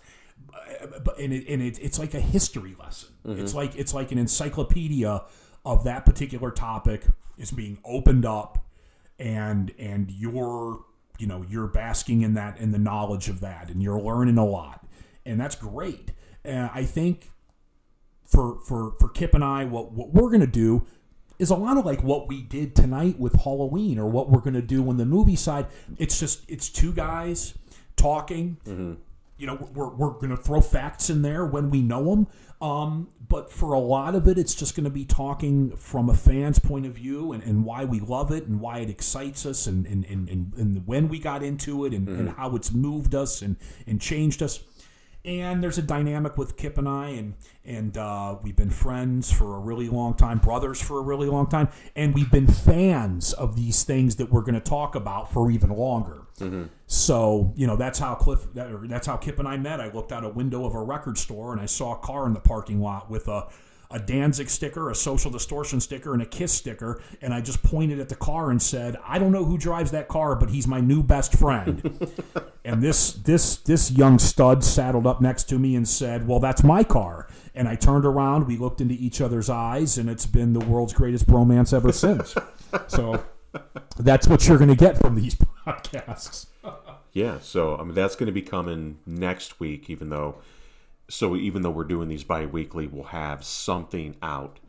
uh, 0.53 0.99
But 1.03 1.17
and, 1.17 1.33
it, 1.33 1.47
and 1.49 1.59
it, 1.61 1.79
it's 1.81 1.97
like 1.97 2.13
a 2.13 2.19
history 2.21 2.75
lesson. 2.79 3.09
It's 3.25 3.55
like 3.55 3.75
it's 3.75 3.95
like 3.95 4.11
an 4.11 4.19
encyclopedia 4.19 5.23
of 5.65 5.83
that 5.83 6.05
particular 6.05 6.51
topic 6.51 7.05
is 7.37 7.51
being 7.51 7.77
opened 7.83 8.25
up 8.25 8.65
and 9.19 9.73
and 9.79 10.11
you're 10.11 10.79
you 11.17 11.27
know 11.27 11.43
you're 11.49 11.67
basking 11.67 12.21
in 12.21 12.33
that 12.33 12.59
in 12.59 12.71
the 12.71 12.77
knowledge 12.77 13.29
of 13.29 13.39
that 13.39 13.69
and 13.69 13.81
you're 13.81 13.99
learning 13.99 14.37
a 14.37 14.45
lot. 14.45 14.85
And 15.25 15.39
that's 15.39 15.55
great. 15.55 16.11
And 16.43 16.69
i 16.73 16.83
think 16.83 17.31
for 18.25 18.59
for 18.59 18.93
for 18.99 19.09
kip 19.09 19.33
and 19.33 19.43
i 19.43 19.63
what 19.65 19.91
what 19.91 20.13
we're 20.13 20.29
gonna 20.29 20.47
do 20.47 20.85
is 21.37 21.49
a 21.49 21.55
lot 21.55 21.77
of 21.77 21.85
like 21.85 22.03
what 22.03 22.27
we 22.27 22.41
did 22.41 22.75
tonight 22.75 23.19
with 23.19 23.33
halloween 23.33 23.99
or 23.99 24.07
what 24.07 24.29
we're 24.29 24.41
gonna 24.41 24.61
do 24.61 24.87
on 24.89 24.97
the 24.97 25.05
movie 25.05 25.35
side 25.35 25.67
it's 25.97 26.19
just 26.19 26.43
it's 26.49 26.69
two 26.69 26.91
guys 26.91 27.53
talking 27.95 28.57
mm-hmm. 28.65 28.93
You 29.37 29.47
know 29.47 29.69
we're, 29.73 29.89
we're 29.89 30.11
going 30.11 30.29
to 30.29 30.37
throw 30.37 30.61
facts 30.61 31.09
in 31.09 31.21
there 31.21 31.45
when 31.45 31.69
we 31.69 31.81
know 31.81 32.03
them 32.05 32.27
um, 32.61 33.09
but 33.27 33.51
for 33.51 33.73
a 33.73 33.79
lot 33.79 34.15
of 34.15 34.27
it 34.27 34.37
it's 34.37 34.55
just 34.55 34.75
going 34.75 34.83
to 34.83 34.89
be 34.89 35.05
talking 35.05 35.75
from 35.75 36.09
a 36.09 36.13
fan's 36.13 36.59
point 36.59 36.85
of 36.85 36.93
view 36.93 37.31
and, 37.31 37.43
and 37.43 37.65
why 37.65 37.83
we 37.83 37.99
love 37.99 38.31
it 38.31 38.45
and 38.45 38.59
why 38.59 38.79
it 38.79 38.89
excites 38.89 39.45
us 39.45 39.67
and, 39.67 39.85
and, 39.85 40.05
and, 40.05 40.29
and, 40.29 40.87
when 40.87 41.09
we 41.09 41.19
got 41.19 41.43
into 41.43 41.85
it 41.85 41.93
and, 41.93 42.07
and 42.07 42.29
how 42.29 42.55
it's 42.55 42.71
moved 42.71 43.13
us 43.13 43.41
and, 43.41 43.57
and 43.85 43.99
changed 43.99 44.41
us 44.41 44.63
and 45.25 45.63
there's 45.63 45.77
a 45.77 45.81
dynamic 45.81 46.37
with 46.37 46.55
Kip 46.55 46.77
and 46.77 46.87
I, 46.87 47.09
and 47.09 47.33
and 47.63 47.97
uh, 47.97 48.37
we've 48.43 48.55
been 48.55 48.69
friends 48.69 49.31
for 49.31 49.55
a 49.55 49.59
really 49.59 49.89
long 49.89 50.13
time, 50.13 50.37
brothers 50.37 50.79
for 50.79 50.99
a 50.99 51.01
really 51.01 51.27
long 51.27 51.47
time, 51.47 51.69
and 51.95 52.13
we've 52.13 52.31
been 52.31 52.47
fans 52.47 53.33
of 53.33 53.55
these 53.55 53.83
things 53.83 54.17
that 54.17 54.31
we're 54.31 54.41
going 54.41 54.55
to 54.55 54.59
talk 54.59 54.95
about 54.95 55.31
for 55.31 55.49
even 55.49 55.71
longer. 55.71 56.21
So 56.85 57.53
you 57.55 57.65
know 57.65 57.75
that's 57.75 57.97
how 57.99 58.15
Cliff, 58.15 58.53
that, 58.53 58.71
or 58.71 58.87
that's 58.87 59.07
how 59.07 59.17
Kip 59.17 59.39
and 59.39 59.47
I 59.47 59.57
met. 59.57 59.81
I 59.81 59.91
looked 59.91 60.11
out 60.11 60.23
a 60.23 60.29
window 60.29 60.65
of 60.65 60.75
a 60.75 60.83
record 60.83 61.17
store 61.17 61.51
and 61.51 61.61
I 61.61 61.65
saw 61.65 61.93
a 61.93 61.97
car 61.97 62.27
in 62.27 62.33
the 62.33 62.39
parking 62.39 62.79
lot 62.79 63.09
with 63.09 63.27
a 63.27 63.47
a 63.91 63.99
Danzig 63.99 64.49
sticker, 64.49 64.89
a 64.89 64.95
social 64.95 65.31
distortion 65.31 65.79
sticker, 65.79 66.13
and 66.13 66.21
a 66.21 66.25
Kiss 66.25 66.51
sticker, 66.51 67.01
and 67.21 67.33
I 67.33 67.41
just 67.41 67.63
pointed 67.63 67.99
at 67.99 68.09
the 68.09 68.15
car 68.15 68.51
and 68.51 68.61
said, 68.61 68.97
"I 69.05 69.19
don't 69.19 69.31
know 69.31 69.45
who 69.45 69.57
drives 69.57 69.91
that 69.91 70.07
car, 70.07 70.35
but 70.35 70.49
he's 70.49 70.67
my 70.67 70.79
new 70.79 71.03
best 71.03 71.37
friend." 71.37 72.13
and 72.65 72.81
this 72.81 73.13
this 73.13 73.57
this 73.57 73.91
young 73.91 74.19
stud 74.19 74.63
saddled 74.63 75.07
up 75.07 75.21
next 75.21 75.43
to 75.49 75.59
me 75.59 75.75
and 75.75 75.87
said, 75.87 76.27
"Well, 76.27 76.39
that's 76.39 76.63
my 76.63 76.83
car." 76.83 77.27
And 77.55 77.69
I 77.69 77.75
turned 77.75 78.05
around, 78.05 78.47
we 78.47 78.57
looked 78.57 78.81
into 78.81 78.95
each 78.95 79.21
other's 79.21 79.49
eyes, 79.49 79.97
and 79.97 80.09
it's 80.09 80.25
been 80.25 80.51
the 80.51 80.59
world's 80.59 80.91
greatest 80.91 81.25
bromance 81.25 81.73
ever 81.73 81.93
since. 81.93 82.35
so 82.87 83.23
that's 83.97 84.27
what 84.27 84.45
you're 84.45 84.57
going 84.57 84.69
to 84.69 84.75
get 84.75 84.97
from 84.99 85.15
these 85.15 85.35
podcasts. 85.35 86.47
Yeah, 87.15 87.39
so 87.39 87.77
I 87.77 87.85
mean 87.85 87.93
that's 87.93 88.15
going 88.17 88.25
to 88.25 88.33
be 88.33 88.41
coming 88.41 88.97
next 89.05 89.61
week. 89.61 89.89
Even 89.89 90.09
though, 90.09 90.35
so 91.09 91.35
even 91.35 91.61
though 91.61 91.69
we're 91.71 91.83
doing 91.83 92.07
these 92.09 92.23
bi-weekly, 92.23 92.87
we'll 92.87 93.03
have 93.05 93.43
something 93.43 94.15
out 94.23 94.59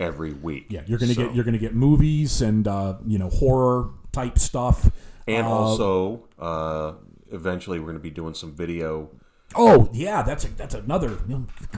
every 0.00 0.32
week. 0.32 0.66
Yeah, 0.68 0.82
you're 0.86 0.98
going 0.98 1.08
to 1.10 1.14
So- 1.14 1.26
get 1.26 1.34
you're 1.34 1.44
to 1.44 1.58
get 1.58 1.74
movies 1.74 2.40
and 2.42 2.66
uh, 2.66 2.94
you 3.06 3.18
know 3.18 3.28
horror 3.30 3.90
type 4.12 4.38
stuff. 4.38 4.90
and 5.26 5.46
Uh, 5.46 5.50
also 5.50 6.24
uh, 6.38 6.92
eventually 7.30 7.78
we're 7.78 7.86
going 7.86 7.96
to 7.96 8.02
be 8.02 8.10
doing 8.10 8.34
some 8.34 8.52
video. 8.52 9.10
Oh 9.56 9.88
yeah, 9.92 10.22
that's 10.22 10.44
a, 10.44 10.48
that's 10.48 10.74
another. 10.74 11.16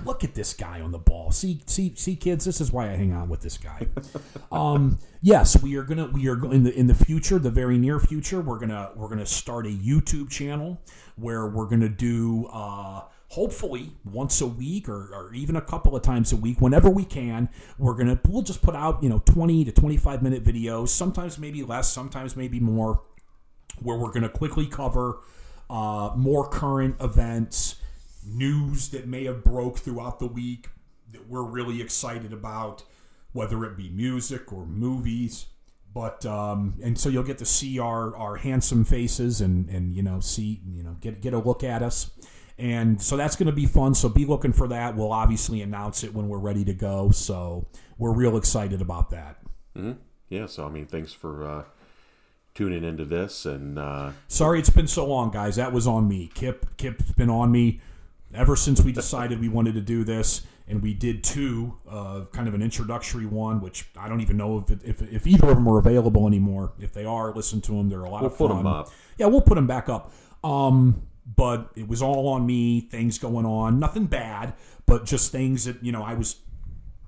Look 0.05 0.25
at 0.25 0.35
this 0.35 0.55
guy 0.55 0.81
on 0.81 0.93
the 0.93 0.99
ball. 0.99 1.31
See 1.31 1.61
see 1.67 1.93
see, 1.95 2.17
kids. 2.17 2.47
This 2.47 2.59
is 2.61 2.73
why 2.73 2.85
I 2.91 2.97
hang 2.97 3.13
out 3.13 3.29
with 3.29 3.43
this 3.43 3.59
guy. 3.59 3.87
um, 4.53 4.99
yes, 5.21 5.61
we 5.63 5.77
are 5.77 5.83
gonna 5.83 6.07
we 6.07 6.27
are 6.29 6.43
in 6.53 6.63
the 6.63 6.73
in 6.75 6.87
the 6.87 6.95
future, 6.95 7.39
the 7.39 7.51
very 7.51 7.77
near 7.77 8.01
future. 8.01 8.41
We're 8.41 8.59
gonna 8.59 8.93
we're 8.97 9.09
gonna 9.09 9.27
start 9.27 9.67
a 9.67 9.71
YouTube 9.71 10.31
channel 10.31 10.81
where 11.17 11.47
we're 11.49 11.67
gonna 11.67 11.91
do. 11.91 12.47
Uh, 12.47 13.03
hopefully 13.29 13.91
once 14.05 14.41
a 14.41 14.47
week 14.47 14.89
or, 14.89 15.13
or 15.13 15.35
even 15.35 15.57
a 15.57 15.61
couple 15.61 15.97
of 15.97 16.03
times 16.03 16.33
a 16.33 16.37
week 16.37 16.61
whenever 16.61 16.89
we 16.89 17.05
can 17.05 17.49
we're 17.77 17.95
gonna 17.95 18.19
we'll 18.29 18.41
just 18.41 18.63
put 18.63 18.77
out 18.77 19.03
you 19.03 19.09
know 19.09 19.21
20 19.27 19.65
to 19.65 19.73
25 19.73 20.23
minute 20.23 20.45
videos 20.45 20.91
sometimes 20.91 21.37
maybe 21.37 21.63
less 21.65 21.93
sometimes 21.93 22.37
maybe 22.37 22.61
more 22.61 23.03
where 23.83 23.99
we're 23.99 24.13
to 24.13 24.29
quickly 24.29 24.67
cover 24.67 25.19
uh, 25.69 26.13
more 26.17 26.49
current 26.49 26.97
events, 27.01 27.77
news 28.25 28.89
that 28.91 29.07
may 29.07 29.25
have 29.25 29.43
broke 29.45 29.79
throughout 29.79 30.19
the 30.19 30.27
week 30.27 30.69
that 31.13 31.29
we're 31.29 31.43
really 31.43 31.81
excited 31.81 32.33
about, 32.33 32.83
whether 33.33 33.65
it 33.65 33.77
be 33.77 33.89
music 33.91 34.53
or 34.53 34.67
movies. 34.67 35.47
But 35.93 36.27
um, 36.27 36.75
and 36.83 36.99
so 36.99 37.09
you'll 37.09 37.25
get 37.25 37.39
to 37.39 37.47
see 37.47 37.79
our, 37.79 38.15
our 38.17 38.37
handsome 38.37 38.85
faces 38.85 39.41
and, 39.41 39.69
and 39.71 39.95
you 39.95 40.03
know 40.03 40.21
see 40.21 40.61
you 40.71 40.83
know 40.83 40.97
get 41.01 41.23
get 41.23 41.33
a 41.33 41.39
look 41.39 41.65
at 41.65 41.83
us, 41.83 42.11
and 42.59 43.01
so 43.01 43.17
that's 43.17 43.37
going 43.37 43.47
to 43.47 43.53
be 43.53 43.67
fun. 43.67 43.95
So 43.95 44.09
be 44.09 44.25
looking 44.25 44.53
for 44.53 44.69
that. 44.69 44.97
We'll 44.97 45.13
obviously 45.13 45.63
announce 45.63 46.03
it 46.05 46.15
when 46.15 46.29
we're 46.29 46.39
ready 46.39 46.65
to 46.65 46.75
go. 46.75 47.11
So 47.11 47.67
we're 47.99 48.13
real 48.13 48.37
excited 48.37 48.81
about 48.81 49.11
that. 49.11 49.39
Yeah, 50.29 50.47
so 50.47 50.67
I 50.67 50.71
mean, 50.71 50.87
thanks 50.87 51.13
for 51.13 51.47
uh, 51.47 51.65
tuning 52.55 52.83
into 52.83 53.05
this, 53.05 53.45
and 53.45 53.79
uh, 53.79 54.13
Sorry 54.29 54.59
it's 54.59 54.71
been 54.71 54.87
so 54.89 55.07
long, 55.07 55.31
guys. 55.31 55.57
That 55.57 55.73
was 55.73 55.87
on 55.87 56.09
me. 56.09 56.31
Kip 56.35 56.77
Kip's 56.79 57.13
been 57.13 57.31
on 57.31 57.53
me 57.53 57.81
ever 58.35 58.57
since 58.57 58.83
we 58.83 58.93
decided 58.93 59.41
we 59.41 59.49
wanted 59.49 59.75
to 59.75 59.81
do 59.81 60.03
this, 60.03 60.47
and 60.67 60.83
we 60.83 60.95
did 60.95 61.23
two, 61.23 61.77
uh, 61.89 62.23
kind 62.33 62.49
of 62.49 62.55
an 62.55 62.63
introductory 62.63 63.27
one, 63.27 63.61
which 63.61 63.87
I 63.99 64.09
don't 64.09 64.21
even 64.21 64.37
know 64.37 64.59
if, 64.59 64.71
it, 64.71 64.81
if 64.83 65.03
if 65.03 65.27
either 65.27 65.51
of 65.51 65.57
them 65.57 65.69
are 65.69 65.79
available 65.79 66.27
anymore. 66.27 66.73
If 66.81 66.93
they 66.93 67.05
are, 67.05 67.33
listen 67.35 67.61
to 67.63 67.73
them. 67.73 67.89
They're 67.91 68.01
a 68.05 68.11
lot 68.11 68.23
we'll 68.23 68.31
of 68.33 68.39
put 68.39 68.49
fun. 68.49 68.57
them 68.59 68.67
up. 68.67 68.91
Yeah, 69.19 69.27
we'll 69.27 69.43
put 69.43 69.55
them 69.57 69.67
back 69.67 69.89
up. 69.89 70.13
Um, 70.43 71.03
but 71.35 71.71
it 71.75 71.89
was 71.89 72.03
all 72.03 72.29
on 72.29 72.47
me. 72.47 72.81
Things 72.81 73.19
going 73.19 73.47
on, 73.47 73.79
nothing 73.79 74.07
bad, 74.07 74.55
but 74.87 75.05
just 75.05 75.33
things 75.33 75.65
that 75.65 75.83
you 75.83 75.93
know 75.93 76.03
I 76.03 76.15
was 76.15 76.37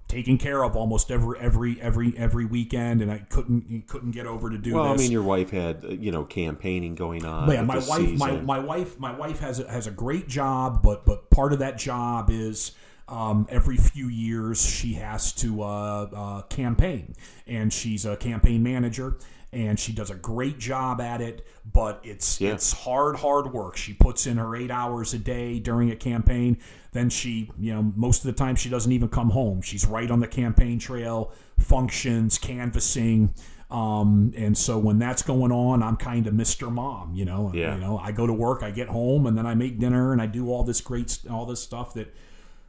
taking 0.08 0.38
care 0.38 0.64
of 0.64 0.74
almost 0.74 1.10
every 1.10 1.38
every 1.38 1.80
every 1.80 2.14
every 2.16 2.44
weekend, 2.46 3.02
and 3.02 3.12
I 3.12 3.18
couldn't 3.18 3.86
couldn't 3.86 4.10
get 4.12 4.26
over 4.26 4.50
to 4.50 4.58
do 4.58 4.74
Well, 4.74 4.92
this. 4.92 5.02
I 5.02 5.04
mean, 5.04 5.12
your 5.12 5.22
wife 5.22 5.50
had 5.50 5.84
uh, 5.84 5.88
you 5.88 6.10
know 6.10 6.24
campaigning 6.24 6.94
going 6.94 7.24
on. 7.24 7.50
Yeah, 7.50 7.62
my 7.62 7.78
wife, 7.78 8.10
my, 8.18 8.32
my 8.32 8.58
wife, 8.58 8.98
my 8.98 9.12
wife 9.12 9.40
has 9.40 9.60
a, 9.60 9.70
has 9.70 9.86
a 9.86 9.92
great 9.92 10.28
job, 10.28 10.82
but 10.82 11.04
but 11.04 11.30
part 11.30 11.52
of 11.52 11.60
that 11.60 11.78
job 11.78 12.30
is 12.30 12.72
um, 13.08 13.46
every 13.50 13.76
few 13.76 14.08
years 14.08 14.64
she 14.64 14.94
has 14.94 15.32
to 15.34 15.62
uh, 15.62 16.08
uh, 16.14 16.42
campaign, 16.42 17.14
and 17.46 17.72
she's 17.72 18.04
a 18.04 18.16
campaign 18.16 18.62
manager, 18.62 19.16
and 19.52 19.78
she 19.78 19.92
does 19.92 20.10
a 20.10 20.14
great 20.14 20.58
job 20.58 21.00
at 21.00 21.20
it. 21.20 21.46
But 21.70 22.00
it's 22.04 22.40
Yeah. 22.40 22.52
it's 22.52 22.72
hard, 22.72 23.16
hard 23.16 23.52
work. 23.52 23.76
She 23.76 23.92
puts 23.94 24.26
in 24.26 24.36
her 24.36 24.54
eight 24.56 24.70
hours 24.70 25.14
a 25.14 25.18
day 25.18 25.58
during 25.58 25.90
a 25.90 25.96
campaign. 25.96 26.58
Then 26.92 27.10
she, 27.10 27.50
you 27.58 27.72
know, 27.74 27.92
most 27.96 28.18
of 28.24 28.26
the 28.26 28.32
time 28.32 28.56
she 28.56 28.68
doesn't 28.68 28.90
even 28.92 29.08
come 29.08 29.30
home. 29.30 29.60
She's 29.62 29.86
right 29.86 30.10
on 30.10 30.20
the 30.20 30.26
campaign 30.28 30.78
trail, 30.78 31.32
functions, 31.58 32.38
canvassing. 32.38 33.34
Um, 33.70 34.32
and 34.34 34.56
so 34.56 34.78
when 34.78 34.98
that's 34.98 35.20
going 35.20 35.52
on, 35.52 35.82
I'm 35.82 35.96
kind 35.96 36.26
of 36.26 36.32
Mr. 36.32 36.72
Mom, 36.72 37.14
you 37.14 37.26
know. 37.26 37.52
Yeah. 37.54 37.74
You 37.74 37.80
know, 37.82 37.98
I 37.98 38.12
go 38.12 38.26
to 38.26 38.32
work, 38.32 38.62
I 38.62 38.70
get 38.70 38.88
home, 38.88 39.26
and 39.26 39.36
then 39.36 39.46
I 39.46 39.54
make 39.54 39.78
dinner, 39.78 40.12
and 40.12 40.22
I 40.22 40.26
do 40.26 40.50
all 40.50 40.64
this 40.64 40.80
great, 40.80 41.18
all 41.30 41.44
this 41.44 41.62
stuff 41.62 41.92
that 41.94 42.14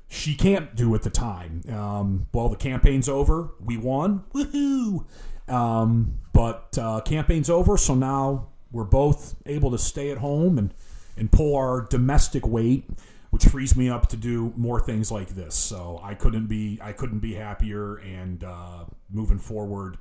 she 0.10 0.36
can't 0.36 0.76
do 0.76 0.94
at 0.96 1.04
the 1.04 1.10
time. 1.10 1.62
Um, 1.72 2.28
well, 2.34 2.50
the 2.50 2.58
campaign's 2.58 3.08
over. 3.08 3.52
We 3.64 3.78
won. 3.78 4.24
Woohoo! 4.34 5.06
Um, 5.50 6.20
but 6.34 6.78
uh, 6.80 7.02
campaign's 7.02 7.50
over, 7.50 7.78
so 7.78 7.96
now 7.96 8.48
we're 8.72 8.84
both 8.84 9.36
able 9.46 9.72
to 9.72 9.78
stay 9.78 10.12
at 10.12 10.20
home 10.20 10.58
and, 10.58 10.74
and 11.18 11.32
pull 11.32 11.56
our 11.56 11.82
domestic 11.82 12.48
weight, 12.48 12.90
which 13.32 13.46
frees 13.46 13.76
me 13.76 13.90
up 13.90 14.08
to 14.08 14.18
do 14.18 14.54
more 14.56 14.80
things 14.80 15.12
like 15.12 15.30
this. 15.30 15.56
So 15.56 16.00
I 16.04 16.14
couldn't 16.14 16.48
be 16.48 16.80
I 16.82 16.94
couldn't 16.94 17.20
be 17.20 17.34
happier. 17.34 17.96
And 17.98 18.44
uh, 18.44 18.86
moving 19.10 19.40
forward, 19.40 19.98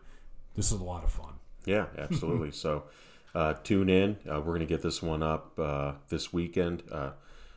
this 0.54 0.70
is 0.70 0.80
a 0.80 0.84
lot 0.84 1.04
of 1.04 1.10
fun. 1.10 1.34
Yeah, 1.64 1.86
absolutely. 1.96 2.50
so 2.52 2.84
uh, 3.34 3.54
tune 3.64 3.88
in. 3.88 4.16
Uh, 4.30 4.40
we're 4.40 4.54
going 4.54 4.60
to 4.60 4.66
get 4.66 4.82
this 4.82 5.02
one 5.02 5.22
up 5.22 5.58
uh, 5.58 5.92
this 6.08 6.32
weekend. 6.32 6.82
Uh, 6.90 7.10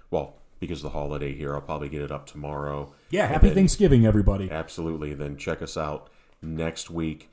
well, 0.09 0.35
because 0.59 0.79
of 0.79 0.83
the 0.83 0.97
holiday 0.97 1.33
here, 1.33 1.55
I'll 1.55 1.61
probably 1.61 1.89
get 1.89 2.01
it 2.01 2.11
up 2.11 2.25
tomorrow. 2.25 2.93
Yeah, 3.09 3.27
happy 3.27 3.47
then- 3.47 3.55
Thanksgiving, 3.55 4.05
everybody. 4.05 4.49
Absolutely. 4.49 5.13
Then 5.13 5.37
check 5.37 5.61
us 5.61 5.75
out 5.77 6.09
next 6.41 6.89
week 6.89 7.29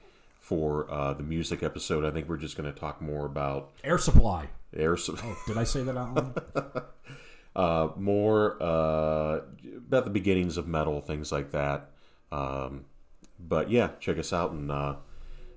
for 0.49 0.91
uh, 0.91 1.13
the 1.13 1.23
music 1.23 1.63
episode. 1.63 2.07
I 2.07 2.11
think 2.11 2.27
we're 2.27 2.39
just 2.39 2.57
going 2.57 2.73
to 2.73 2.81
talk 2.81 3.03
more 3.03 3.27
about 3.27 3.71
Air 3.85 3.99
supply. 3.99 4.49
air, 4.75 4.97
su- 4.97 5.19
Did 5.47 5.59
I 5.59 5.65
say 5.65 5.83
that 5.83 5.95
out 5.95 6.15
loud? 6.15 6.85
uh, 7.57 7.89
more 7.99 8.57
uh, 8.63 9.41
about 9.77 10.05
the 10.05 10.11
beginnings 10.11 10.57
of 10.57 10.67
metal, 10.67 11.03
things 11.03 11.31
like 11.31 11.51
that. 11.51 11.91
Um, 12.33 12.87
but 13.39 13.71
yeah, 13.71 13.91
check 14.01 14.17
us 14.17 14.33
out 14.33 14.53
and 14.53 14.71
uh, 14.71 14.97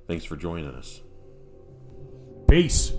thanks 0.07 0.25
for 0.25 0.35
joining 0.35 0.67
us. 0.71 0.99
Peace. 2.49 2.91